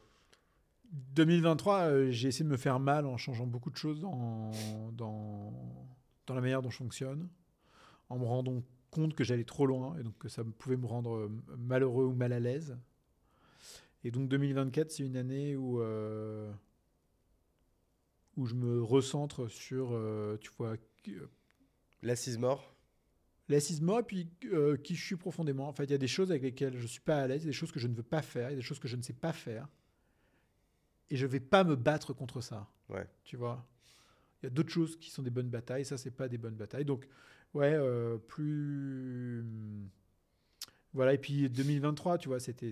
2023, 0.91 1.79
euh, 1.79 2.11
j'ai 2.11 2.29
essayé 2.29 2.45
de 2.45 2.49
me 2.49 2.57
faire 2.57 2.79
mal 2.79 3.05
en 3.05 3.17
changeant 3.17 3.47
beaucoup 3.47 3.71
de 3.71 3.75
choses 3.75 3.99
dans, 3.99 4.51
dans, 4.91 5.51
dans 6.27 6.35
la 6.35 6.41
manière 6.41 6.61
dont 6.61 6.69
je 6.69 6.77
fonctionne, 6.77 7.27
en 8.09 8.19
me 8.19 8.25
rendant 8.25 8.61
compte 8.91 9.13
que 9.13 9.23
j'allais 9.23 9.43
trop 9.43 9.65
loin 9.65 9.97
et 9.97 10.03
donc 10.03 10.17
que 10.17 10.29
ça 10.29 10.43
pouvait 10.43 10.77
me 10.77 10.85
rendre 10.85 11.15
euh, 11.15 11.31
malheureux 11.57 12.05
ou 12.05 12.13
mal 12.13 12.31
à 12.33 12.39
l'aise. 12.39 12.77
Et 14.03 14.11
donc 14.11 14.29
2024, 14.29 14.91
c'est 14.91 15.03
une 15.03 15.17
année 15.17 15.55
où, 15.55 15.81
euh, 15.81 16.51
où 18.37 18.45
je 18.45 18.53
me 18.53 18.81
recentre 18.81 19.49
sur, 19.49 19.89
euh, 19.91 20.37
tu 20.39 20.51
vois, 20.57 20.75
L'assise 22.01 22.37
mort 22.37 22.74
l'assise 23.47 23.81
mort 23.81 23.99
et 23.99 24.03
puis 24.03 24.29
euh, 24.45 24.77
qui 24.77 24.95
je 24.95 25.03
suis 25.03 25.15
profondément. 25.15 25.67
En 25.67 25.73
fait, 25.73 25.85
il 25.85 25.91
y 25.91 25.95
a 25.95 25.99
des 25.99 26.07
choses 26.07 26.31
avec 26.31 26.43
lesquelles 26.43 26.77
je 26.77 26.87
suis 26.87 27.01
pas 27.01 27.21
à 27.21 27.27
l'aise, 27.27 27.43
il 27.43 27.45
y 27.45 27.49
a 27.49 27.51
des 27.51 27.57
choses 27.57 27.71
que 27.71 27.79
je 27.79 27.87
ne 27.87 27.93
veux 27.93 28.03
pas 28.03 28.21
faire, 28.21 28.49
il 28.49 28.53
y 28.53 28.55
a 28.55 28.57
des 28.57 28.61
choses 28.61 28.79
que 28.79 28.87
je 28.87 28.95
ne 28.95 29.01
sais 29.01 29.13
pas 29.13 29.33
faire. 29.33 29.67
et 31.09 31.17
je 31.17 31.25
vais 31.27 31.39
pas 31.39 31.63
me 31.63 31.75
battre 31.75 32.13
contre 32.13 32.41
ça. 32.41 32.67
Ouais. 32.89 33.07
Tu 33.23 33.37
vois? 33.37 33.67
Il 34.41 34.45
y 34.45 34.47
a 34.47 34.49
d'autres 34.49 34.71
choses 34.71 34.97
qui 34.97 35.11
sont 35.11 35.21
des 35.21 35.29
bonnes 35.29 35.49
batailles, 35.49 35.85
ça, 35.85 35.97
c'est 35.97 36.11
pas 36.11 36.27
des 36.27 36.37
bonnes 36.37 36.55
batailles. 36.55 36.85
Donc, 36.85 37.07
ouais, 37.53 37.73
euh, 37.73 38.17
plus. 38.17 39.45
Voilà, 40.93 41.13
et 41.13 41.17
puis 41.17 41.49
2023, 41.49 42.17
tu 42.17 42.29
vois, 42.29 42.39
c'était, 42.39 42.69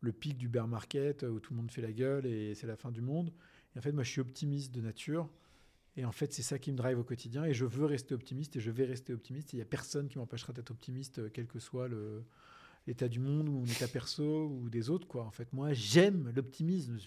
le 0.00 0.12
pic 0.12 0.36
du 0.36 0.48
bear 0.48 0.66
market 0.66 1.22
où 1.22 1.40
tout 1.40 1.54
le 1.54 1.58
monde 1.58 1.70
fait 1.70 1.80
la 1.80 1.92
gueule 1.92 2.26
et 2.26 2.54
c'est 2.54 2.66
la 2.66 2.76
fin 2.76 2.90
du 2.90 3.00
monde. 3.00 3.32
Et 3.74 3.78
en 3.78 3.82
fait, 3.82 3.92
moi, 3.92 4.02
je 4.02 4.10
suis 4.10 4.20
optimiste 4.20 4.74
de 4.74 4.80
nature. 4.80 5.30
Et 5.96 6.04
en 6.04 6.12
fait, 6.12 6.32
c'est 6.32 6.42
ça 6.42 6.58
qui 6.58 6.72
me 6.72 6.76
drive 6.76 6.98
au 6.98 7.04
quotidien. 7.04 7.44
Et 7.44 7.54
je 7.54 7.64
veux 7.64 7.84
rester 7.86 8.14
optimiste 8.14 8.56
et 8.56 8.60
je 8.60 8.70
vais 8.70 8.84
rester 8.84 9.12
optimiste. 9.12 9.52
Il 9.52 9.56
n'y 9.56 9.62
a 9.62 9.66
personne 9.66 10.08
qui 10.08 10.18
m'empêchera 10.18 10.52
d'être 10.52 10.70
optimiste, 10.72 11.18
euh, 11.20 11.30
quel 11.32 11.46
que 11.46 11.58
soit 11.60 11.88
l'état 12.86 13.08
du 13.08 13.20
monde 13.20 13.48
ou 13.48 13.52
mon 13.52 13.64
état 13.64 13.86
perso 13.88 14.46
ou 14.48 14.68
des 14.68 14.90
autres. 14.90 15.06
En 15.20 15.30
fait, 15.30 15.52
moi, 15.52 15.72
j'aime 15.72 16.32
l'optimisme. 16.34 16.98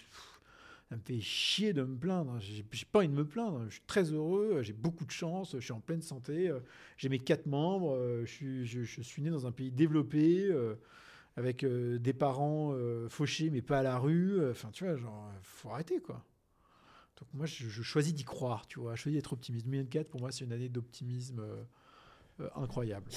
Ça 0.88 0.96
me 0.96 1.02
fait 1.02 1.20
chier 1.20 1.74
de 1.74 1.82
me 1.82 1.96
plaindre. 1.98 2.38
J'ai 2.40 2.64
j'ai 2.72 2.86
pas 2.86 3.00
envie 3.00 3.08
de 3.08 3.12
me 3.12 3.26
plaindre. 3.26 3.62
Je 3.68 3.74
suis 3.74 3.82
très 3.86 4.04
heureux. 4.10 4.62
J'ai 4.62 4.72
beaucoup 4.72 5.04
de 5.04 5.10
chance. 5.10 5.52
Je 5.54 5.60
suis 5.62 5.72
en 5.72 5.80
pleine 5.80 6.00
santé. 6.00 6.48
euh, 6.48 6.60
J'ai 6.96 7.10
mes 7.10 7.18
quatre 7.18 7.44
membres. 7.44 7.94
euh, 7.94 8.24
Je 8.24 8.30
suis, 8.32 8.66
je, 8.66 9.02
suis 9.02 9.20
né 9.20 9.28
dans 9.28 9.46
un 9.46 9.52
pays 9.52 9.70
développé. 9.70 10.50
avec 11.36 11.64
des 11.64 12.12
parents 12.14 12.74
fauchés 13.08 13.50
mais 13.50 13.62
pas 13.62 13.78
à 13.80 13.82
la 13.82 13.98
rue. 13.98 14.48
Enfin, 14.50 14.70
tu 14.72 14.84
vois, 14.84 14.96
genre, 14.96 15.30
faut 15.42 15.68
arrêter 15.70 16.00
quoi. 16.00 16.24
Donc 17.18 17.28
moi, 17.34 17.46
je, 17.46 17.68
je 17.68 17.82
choisis 17.82 18.14
d'y 18.14 18.24
croire, 18.24 18.66
tu 18.66 18.78
vois. 18.80 18.94
Je 18.94 19.02
choisis 19.02 19.18
d'être 19.20 19.32
optimiste. 19.32 19.66
2004, 19.66 20.08
pour 20.08 20.20
moi, 20.20 20.30
c'est 20.32 20.44
une 20.44 20.52
année 20.52 20.68
d'optimisme 20.68 21.40
euh, 21.40 21.62
euh, 22.40 22.48
incroyable. 22.56 23.10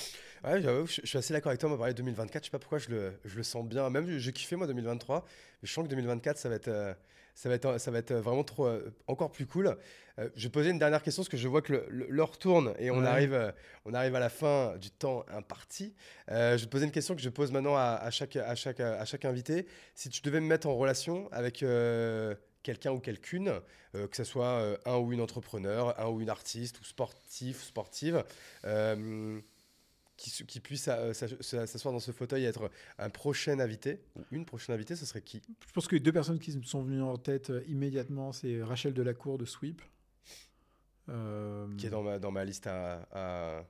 Ouais, 0.43 0.61
je, 0.61 0.85
je 1.03 1.05
suis 1.07 1.17
assez 1.17 1.33
d'accord 1.33 1.49
avec 1.49 1.59
toi. 1.59 1.69
Moi, 1.69 1.77
pareil, 1.77 1.93
2024, 1.93 2.43
je 2.43 2.47
sais 2.47 2.51
pas 2.51 2.59
pourquoi 2.59 2.79
je 2.79 2.89
le, 2.89 3.13
je 3.25 3.35
le 3.37 3.43
sens 3.43 3.65
bien. 3.67 3.89
Même, 3.91 4.17
j'ai 4.17 4.33
kiffé, 4.33 4.55
moi, 4.55 4.65
2023. 4.67 5.23
Mais 5.61 5.67
je 5.67 5.71
sens 5.71 5.83
que 5.85 5.89
2024, 5.89 6.37
ça 6.37 6.49
va 6.49 6.55
être, 6.55 6.67
euh, 6.67 6.93
ça 7.35 7.47
va 7.47 7.55
être, 7.55 7.77
ça 7.79 7.91
va 7.91 7.99
être 7.99 8.13
vraiment 8.13 8.43
trop, 8.43 8.65
euh, 8.65 8.91
encore 9.07 9.31
plus 9.31 9.45
cool. 9.45 9.77
Je 10.35 10.43
vais 10.43 10.49
poser 10.51 10.69
une 10.69 10.77
dernière 10.77 11.01
question 11.01 11.21
parce 11.23 11.29
que 11.29 11.37
je 11.37 11.47
vois 11.47 11.63
que 11.63 11.73
l'heure 11.89 12.37
tourne 12.37 12.75
et 12.77 12.91
on, 12.91 12.99
Ouais. 12.99 13.07
arrive, 13.07 13.53
on 13.85 13.93
arrive 13.95 14.13
à 14.13 14.19
la 14.19 14.29
fin 14.29 14.77
du 14.77 14.91
temps 14.91 15.25
imparti. 15.29 15.95
Je 16.27 16.63
poser 16.65 16.85
une 16.85 16.91
question 16.91 17.15
que 17.15 17.21
je 17.21 17.29
pose 17.29 17.51
maintenant 17.51 17.75
à, 17.75 17.97
à 17.99 18.11
chaque, 18.11 18.35
à, 18.35 18.53
chaque, 18.53 18.81
à 18.81 19.03
chaque 19.05 19.25
invité. 19.25 19.65
Si 19.95 20.09
tu 20.09 20.21
devais 20.21 20.39
me 20.39 20.45
mettre 20.45 20.67
en 20.67 20.75
relation 20.75 21.27
avec 21.31 21.63
quelqu'un 22.63 22.91
ou 22.91 22.99
quelqu'une, 22.99 23.59
euh, 23.95 24.07
que 24.07 24.15
ce 24.15 24.23
soit 24.23 24.45
euh, 24.59 24.77
un 24.85 24.97
ou 24.97 25.13
une 25.13 25.21
entrepreneur, 25.21 25.99
un 25.99 26.07
ou 26.09 26.21
une 26.21 26.29
artiste, 26.29 26.79
ou 26.79 26.83
sportif, 26.83 27.63
sportive, 27.63 28.23
euh, 28.65 29.39
qui, 30.17 30.59
puisse 30.59 30.87
euh, 30.87 31.13
s'as- 31.13 31.65
s'asseoir 31.65 31.91
dans 31.93 31.99
ce 31.99 32.11
fauteuil 32.11 32.43
et 32.43 32.47
être 32.47 32.69
un 32.99 33.09
prochain 33.09 33.59
invité, 33.59 33.99
ou 34.15 34.21
une 34.31 34.45
prochaine 34.45 34.75
invitée, 34.75 34.95
ce 34.95 35.05
serait 35.05 35.23
qui? 35.23 35.41
Je 35.67 35.73
pense 35.73 35.87
que 35.87 35.95
les 35.95 36.01
deux 36.01 36.11
personnes 36.11 36.37
qui 36.37 36.55
me 36.55 36.63
sont 36.63 36.83
venues 36.83 37.01
en 37.01 37.17
tête 37.17 37.49
euh, 37.49 37.63
immédiatement, 37.67 38.31
c'est 38.31 38.61
Rachel 38.61 38.93
Delacour 38.93 39.39
de 39.39 39.45
Sweep. 39.45 39.81
Euh, 41.09 41.67
Qui 41.77 41.87
est 41.87 41.89
dans 41.89 42.03
ma, 42.03 42.19
dans 42.19 42.31
ma 42.31 42.45
liste 42.45 42.67
à, 42.67 43.07
à, 43.11 43.65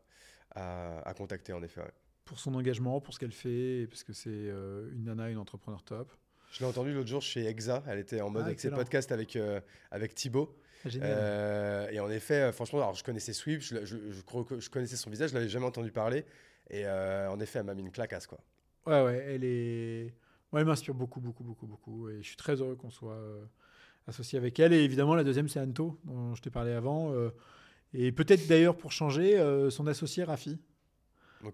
à- 0.55 0.99
à 1.07 1.13
contacter, 1.13 1.53
en 1.53 1.63
effet. 1.63 1.79
ouais. 1.81 1.91
Pour 2.25 2.39
son 2.39 2.53
engagement, 2.55 2.99
pour 2.99 3.13
ce 3.13 3.19
qu'elle 3.19 3.31
fait, 3.31 3.87
parce 3.89 4.03
que 4.03 4.13
c'est 4.13 4.29
euh, 4.29 4.91
une 4.91 5.05
nana, 5.05 5.29
une 5.29 5.37
entrepreneur 5.37 5.81
top. 5.83 6.11
Je 6.51 6.59
l'ai 6.59 6.65
entenue 6.65 6.93
l'autre 6.93 7.07
jour 7.07 7.21
chez 7.21 7.45
Exa. 7.45 7.83
Elle 7.87 7.99
était 7.99 8.21
en 8.21 8.29
mode 8.29 8.43
Ah, 8.43 8.47
avec 8.47 8.59
ses 8.59 8.69
podcasts 8.69 9.11
avec, 9.11 9.35
euh, 9.35 9.61
avec 9.89 10.13
Thibaut. 10.13 10.55
Ah, 10.85 10.89
Génial. 10.89 11.09
Euh, 11.13 11.89
et 11.91 11.99
en 11.99 12.09
effet, 12.09 12.41
euh, 12.41 12.51
franchement, 12.51 12.79
alors 12.79 12.95
je 12.95 13.03
connaissais 13.03 13.33
Sweep, 13.33 13.61
je, 13.61 13.85
je, 13.85 13.97
je 14.11 14.59
je 14.59 14.69
connaissais 14.69 14.95
son 14.95 15.09
visage, 15.09 15.29
je 15.29 15.35
l'avais 15.35 15.47
jamais 15.47 15.65
entendu 15.65 15.91
parler. 15.91 16.25
Et 16.69 16.85
euh, 16.85 17.29
en 17.29 17.39
effet, 17.39 17.59
elle 17.59 17.65
m'a 17.65 17.73
mis 17.73 17.81
une 17.81 17.91
clacasse, 17.91 18.27
quoi. 18.27 18.39
Ouais, 18.85 19.03
ouais, 19.03 19.25
elle 19.29 19.43
est. 19.43 20.13
Ouais, 20.51 20.61
elle 20.61 20.65
m'inspire 20.67 20.93
beaucoup, 20.93 21.21
beaucoup, 21.21 21.43
beaucoup, 21.43 21.67
beaucoup. 21.67 22.09
Et 22.09 22.17
je 22.21 22.27
suis 22.27 22.35
très 22.35 22.55
heureux 22.55 22.75
qu'on 22.75 22.89
soit 22.89 23.19
associé 24.07 24.37
avec 24.37 24.59
elle. 24.59 24.73
Et 24.73 24.83
évidemment, 24.83 25.15
la 25.15 25.23
deuxième, 25.23 25.47
c'est 25.47 25.59
Anto, 25.59 25.99
dont 26.03 26.33
je 26.35 26.41
t'ai 26.41 26.49
parlé 26.49 26.71
avant. 26.71 27.13
et 27.93 28.11
peut-être 28.11 28.47
d'ailleurs, 28.47 28.75
pour 28.75 28.91
changer, 28.91 29.37
son 29.69 29.87
associé 29.87 30.23
Rafi. 30.23 30.59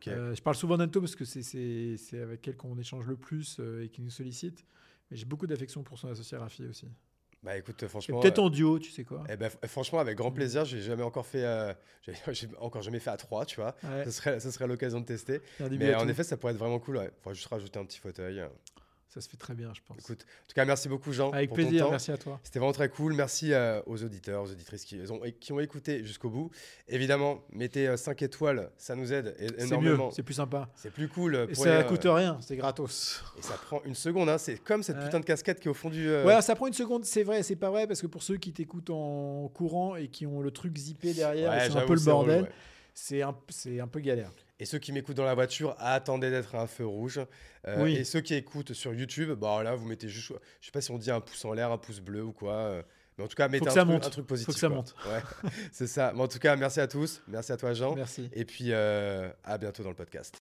Euh, 0.08 0.36
je 0.36 0.42
parle 0.42 0.56
souvent 0.56 0.78
d'Anto 0.78 1.00
parce 1.02 1.16
que 1.16 1.26
c'est- 1.26 1.98
avec 2.22 2.48
elle 2.48 2.56
qu'on 2.58 2.78
échange 2.78 3.08
le 3.08 3.16
plus 3.18 3.58
euh, 3.60 3.84
et 3.86 3.90
qui 3.90 4.02
nous 4.02 4.10
sollicite. 4.10 4.66
Mais 5.10 5.18
j'ai 5.18 5.26
beaucoup 5.26 5.48
d'affection 5.48 5.84
pour 5.84 5.98
son 5.98 6.10
associé 6.10 6.38
Rafi 6.38 6.66
aussi. 6.66 6.88
Bah 7.44 7.56
écoute, 7.58 7.82
Et 7.84 7.88
franchement. 7.88 8.20
peut-être 8.20 8.40
euh, 8.40 8.44
en 8.44 8.50
duo, 8.50 8.80
tu 8.80 8.90
sais 8.92 9.04
quoi. 9.04 9.24
eh 9.30 9.38
ben, 9.38 9.50
franchement, 9.68 10.00
avec 10.00 10.18
grand 10.18 10.32
plaisir, 10.32 10.66
j'ai 10.66 10.82
jamais 10.82 11.04
encore 11.04 11.26
fait, 11.26 11.46
euh, 11.46 11.72
j'ai 12.32 12.48
encore 12.60 12.82
jamais 12.82 13.00
fait 13.00 13.12
à 13.12 13.18
trois, 13.18 13.46
tu 13.46 13.58
vois. 13.62 13.76
Ouais, 13.84 14.04
Ce 14.06 14.12
serait, 14.12 14.40
serait 14.40 14.68
l'occasion 14.68 15.00
de 15.00 15.06
tester. 15.06 15.40
Mais 15.60 15.94
en 15.96 16.02
tout. 16.04 16.10
effet, 16.10 16.24
ça 16.24 16.36
pourrait 16.36 16.54
être 16.54 16.60
vraiment 16.60 16.80
cool. 16.80 16.98
Ouais. 16.98 17.12
Faudrait 17.22 17.36
juste 17.36 17.48
rajouter 17.48 17.80
un 17.80 17.86
petit 17.86 18.00
fauteuil. 18.00 18.44
Ça 19.10 19.22
se 19.22 19.30
fait 19.30 19.38
très 19.38 19.54
bien, 19.54 19.72
je 19.74 19.80
pense. 19.88 19.98
Écoute, 20.00 20.24
en 20.24 20.48
tout 20.48 20.54
cas, 20.54 20.66
merci 20.66 20.90
beaucoup, 20.90 21.12
Jean. 21.14 21.32
Avec 21.32 21.50
pour 21.50 21.58
ton 21.58 21.64
plaisir, 21.64 21.86
temps. 21.86 21.92
merci 21.92 22.12
à 22.12 22.18
toi. 22.18 22.40
C'était 22.44 22.60
vraiment 22.60 22.74
très 22.74 22.90
cool. 22.90 23.14
Merci 23.14 23.54
euh, 23.54 23.82
aux 23.86 24.04
auditeurs, 24.04 24.44
aux 24.44 24.52
auditrices 24.52 24.84
qui 24.86 25.00
ont, 25.10 25.22
qui 25.40 25.54
ont 25.54 25.60
écouté 25.60 26.04
jusqu'au 26.04 26.30
bout. 26.30 26.52
Évidemment, 26.88 27.42
mettez 27.52 27.96
5 27.96 28.22
étoiles, 28.22 28.70
ça 28.78 28.96
nous 28.96 29.14
aide 29.14 29.36
é- 29.40 29.48
C'est 29.48 29.54
mieux, 29.78 29.88
énormément. 29.94 30.12
c'est 30.12 30.24
plus 30.24 30.34
sympa. 30.36 30.70
C'est 30.76 30.92
plus 30.92 31.08
cool. 31.08 31.36
euh, 31.36 31.48
Et 31.50 31.56
ça 31.56 31.66
les, 31.80 31.84
euh, 31.84 31.88
coûte 31.88 32.04
rien, 32.06 32.38
c'est 32.42 32.56
gratos. 32.58 33.24
Et 33.38 33.42
ça 33.42 33.54
prend 33.56 33.82
une 33.86 33.96
seconde. 33.96 34.30
hein. 34.30 34.38
C'est 34.38 34.58
comme 34.58 34.84
cette 34.84 34.98
Ouais. 34.98 35.06
putain 35.06 35.20
de 35.22 35.26
casquette 35.26 35.60
qui 35.60 35.68
est 35.68 35.72
au 35.72 35.74
fond 35.74 35.90
du. 35.90 36.08
euh, 36.08 36.26
Ouais, 36.26 36.42
ça 36.42 36.56
prend 36.56 36.68
une 36.68 36.74
seconde, 36.74 37.06
c'est 37.06 37.24
vrai, 37.24 37.44
c'est 37.44 37.56
pas 37.56 37.70
vrai, 37.70 37.88
parce 37.88 38.02
que 38.02 38.08
pour 38.08 38.24
ceux 38.24 38.38
qui 38.38 38.52
t'écoutent 38.54 38.90
en 38.90 39.48
courant 39.54 39.96
et 39.96 40.10
qui 40.10 40.26
ont 40.26 40.42
le 40.42 40.52
truc 40.52 40.78
zippé 40.78 41.14
derrière, 41.14 41.52
ouais, 41.52 41.70
c'est 41.70 41.78
un 41.78 41.86
peu 41.86 41.96
le 41.96 42.02
bordel, 42.02 42.44
ouais. 42.44 42.52
c'est 42.94 43.22
un, 43.22 43.36
c'est 43.50 43.80
un 43.80 43.88
peu 43.88 44.00
galère. 44.00 44.32
Et 44.60 44.66
ceux 44.66 44.80
qui 44.80 44.92
m'écoutent 44.92 45.18
dans 45.18 45.24
la 45.26 45.36
voiture, 45.36 45.76
attendez 45.78 46.30
d'être 46.32 46.56
à 46.56 46.62
un 46.62 46.68
feu 46.68 46.86
rouge. 46.86 47.20
Euh, 47.68 47.84
Oui. 47.84 47.96
Et 47.96 48.04
ceux 48.04 48.22
qui 48.22 48.34
écoutent 48.34 48.74
sur 48.74 48.94
YouTube, 48.94 49.32
bah 49.32 49.62
là, 49.64 49.76
vous 49.76 49.86
mettez 49.88 50.10
juste, 50.10 50.34
je 50.62 50.66
sais 50.66 50.72
pas 50.72 50.82
si 50.82 50.90
on 50.92 50.98
dit 50.98 51.12
un 51.12 51.22
pouce 51.22 51.46
en 51.46 51.54
l'air, 51.54 51.72
un 51.72 51.78
pouce 51.78 52.00
bleu 52.00 52.24
ou 52.24 52.32
quoi. 52.32 52.54
euh, 52.54 52.82
mais 53.18 53.24
en 53.24 53.28
tout 53.28 53.36
cas, 53.36 53.48
mettez 53.48 53.68
un, 53.68 53.72
ça 53.72 53.82
truc, 53.82 53.92
monte. 53.92 54.06
un 54.06 54.10
truc 54.10 54.24
Faut 54.26 54.30
positif. 54.30 54.54
que 54.54 54.60
ça 54.60 54.68
quoi. 54.68 54.76
monte. 54.78 54.96
Ouais, 55.08 55.50
c'est 55.72 55.88
ça. 55.88 56.12
Mais 56.16 56.22
en 56.22 56.28
tout 56.28 56.40
cas, 56.40 56.56
merci 56.56 56.80
à 56.80 56.88
tous. 56.88 57.22
Merci 57.28 57.52
à 57.52 57.58
toi, 57.58 57.74
Jean. 57.74 57.96
Merci. 57.96 58.30
Et 58.34 58.46
puis, 58.46 58.72
euh, 58.72 59.30
à 59.44 59.58
bientôt 59.58 59.84
dans 59.84 59.90
le 59.90 59.96
podcast. 59.96 60.40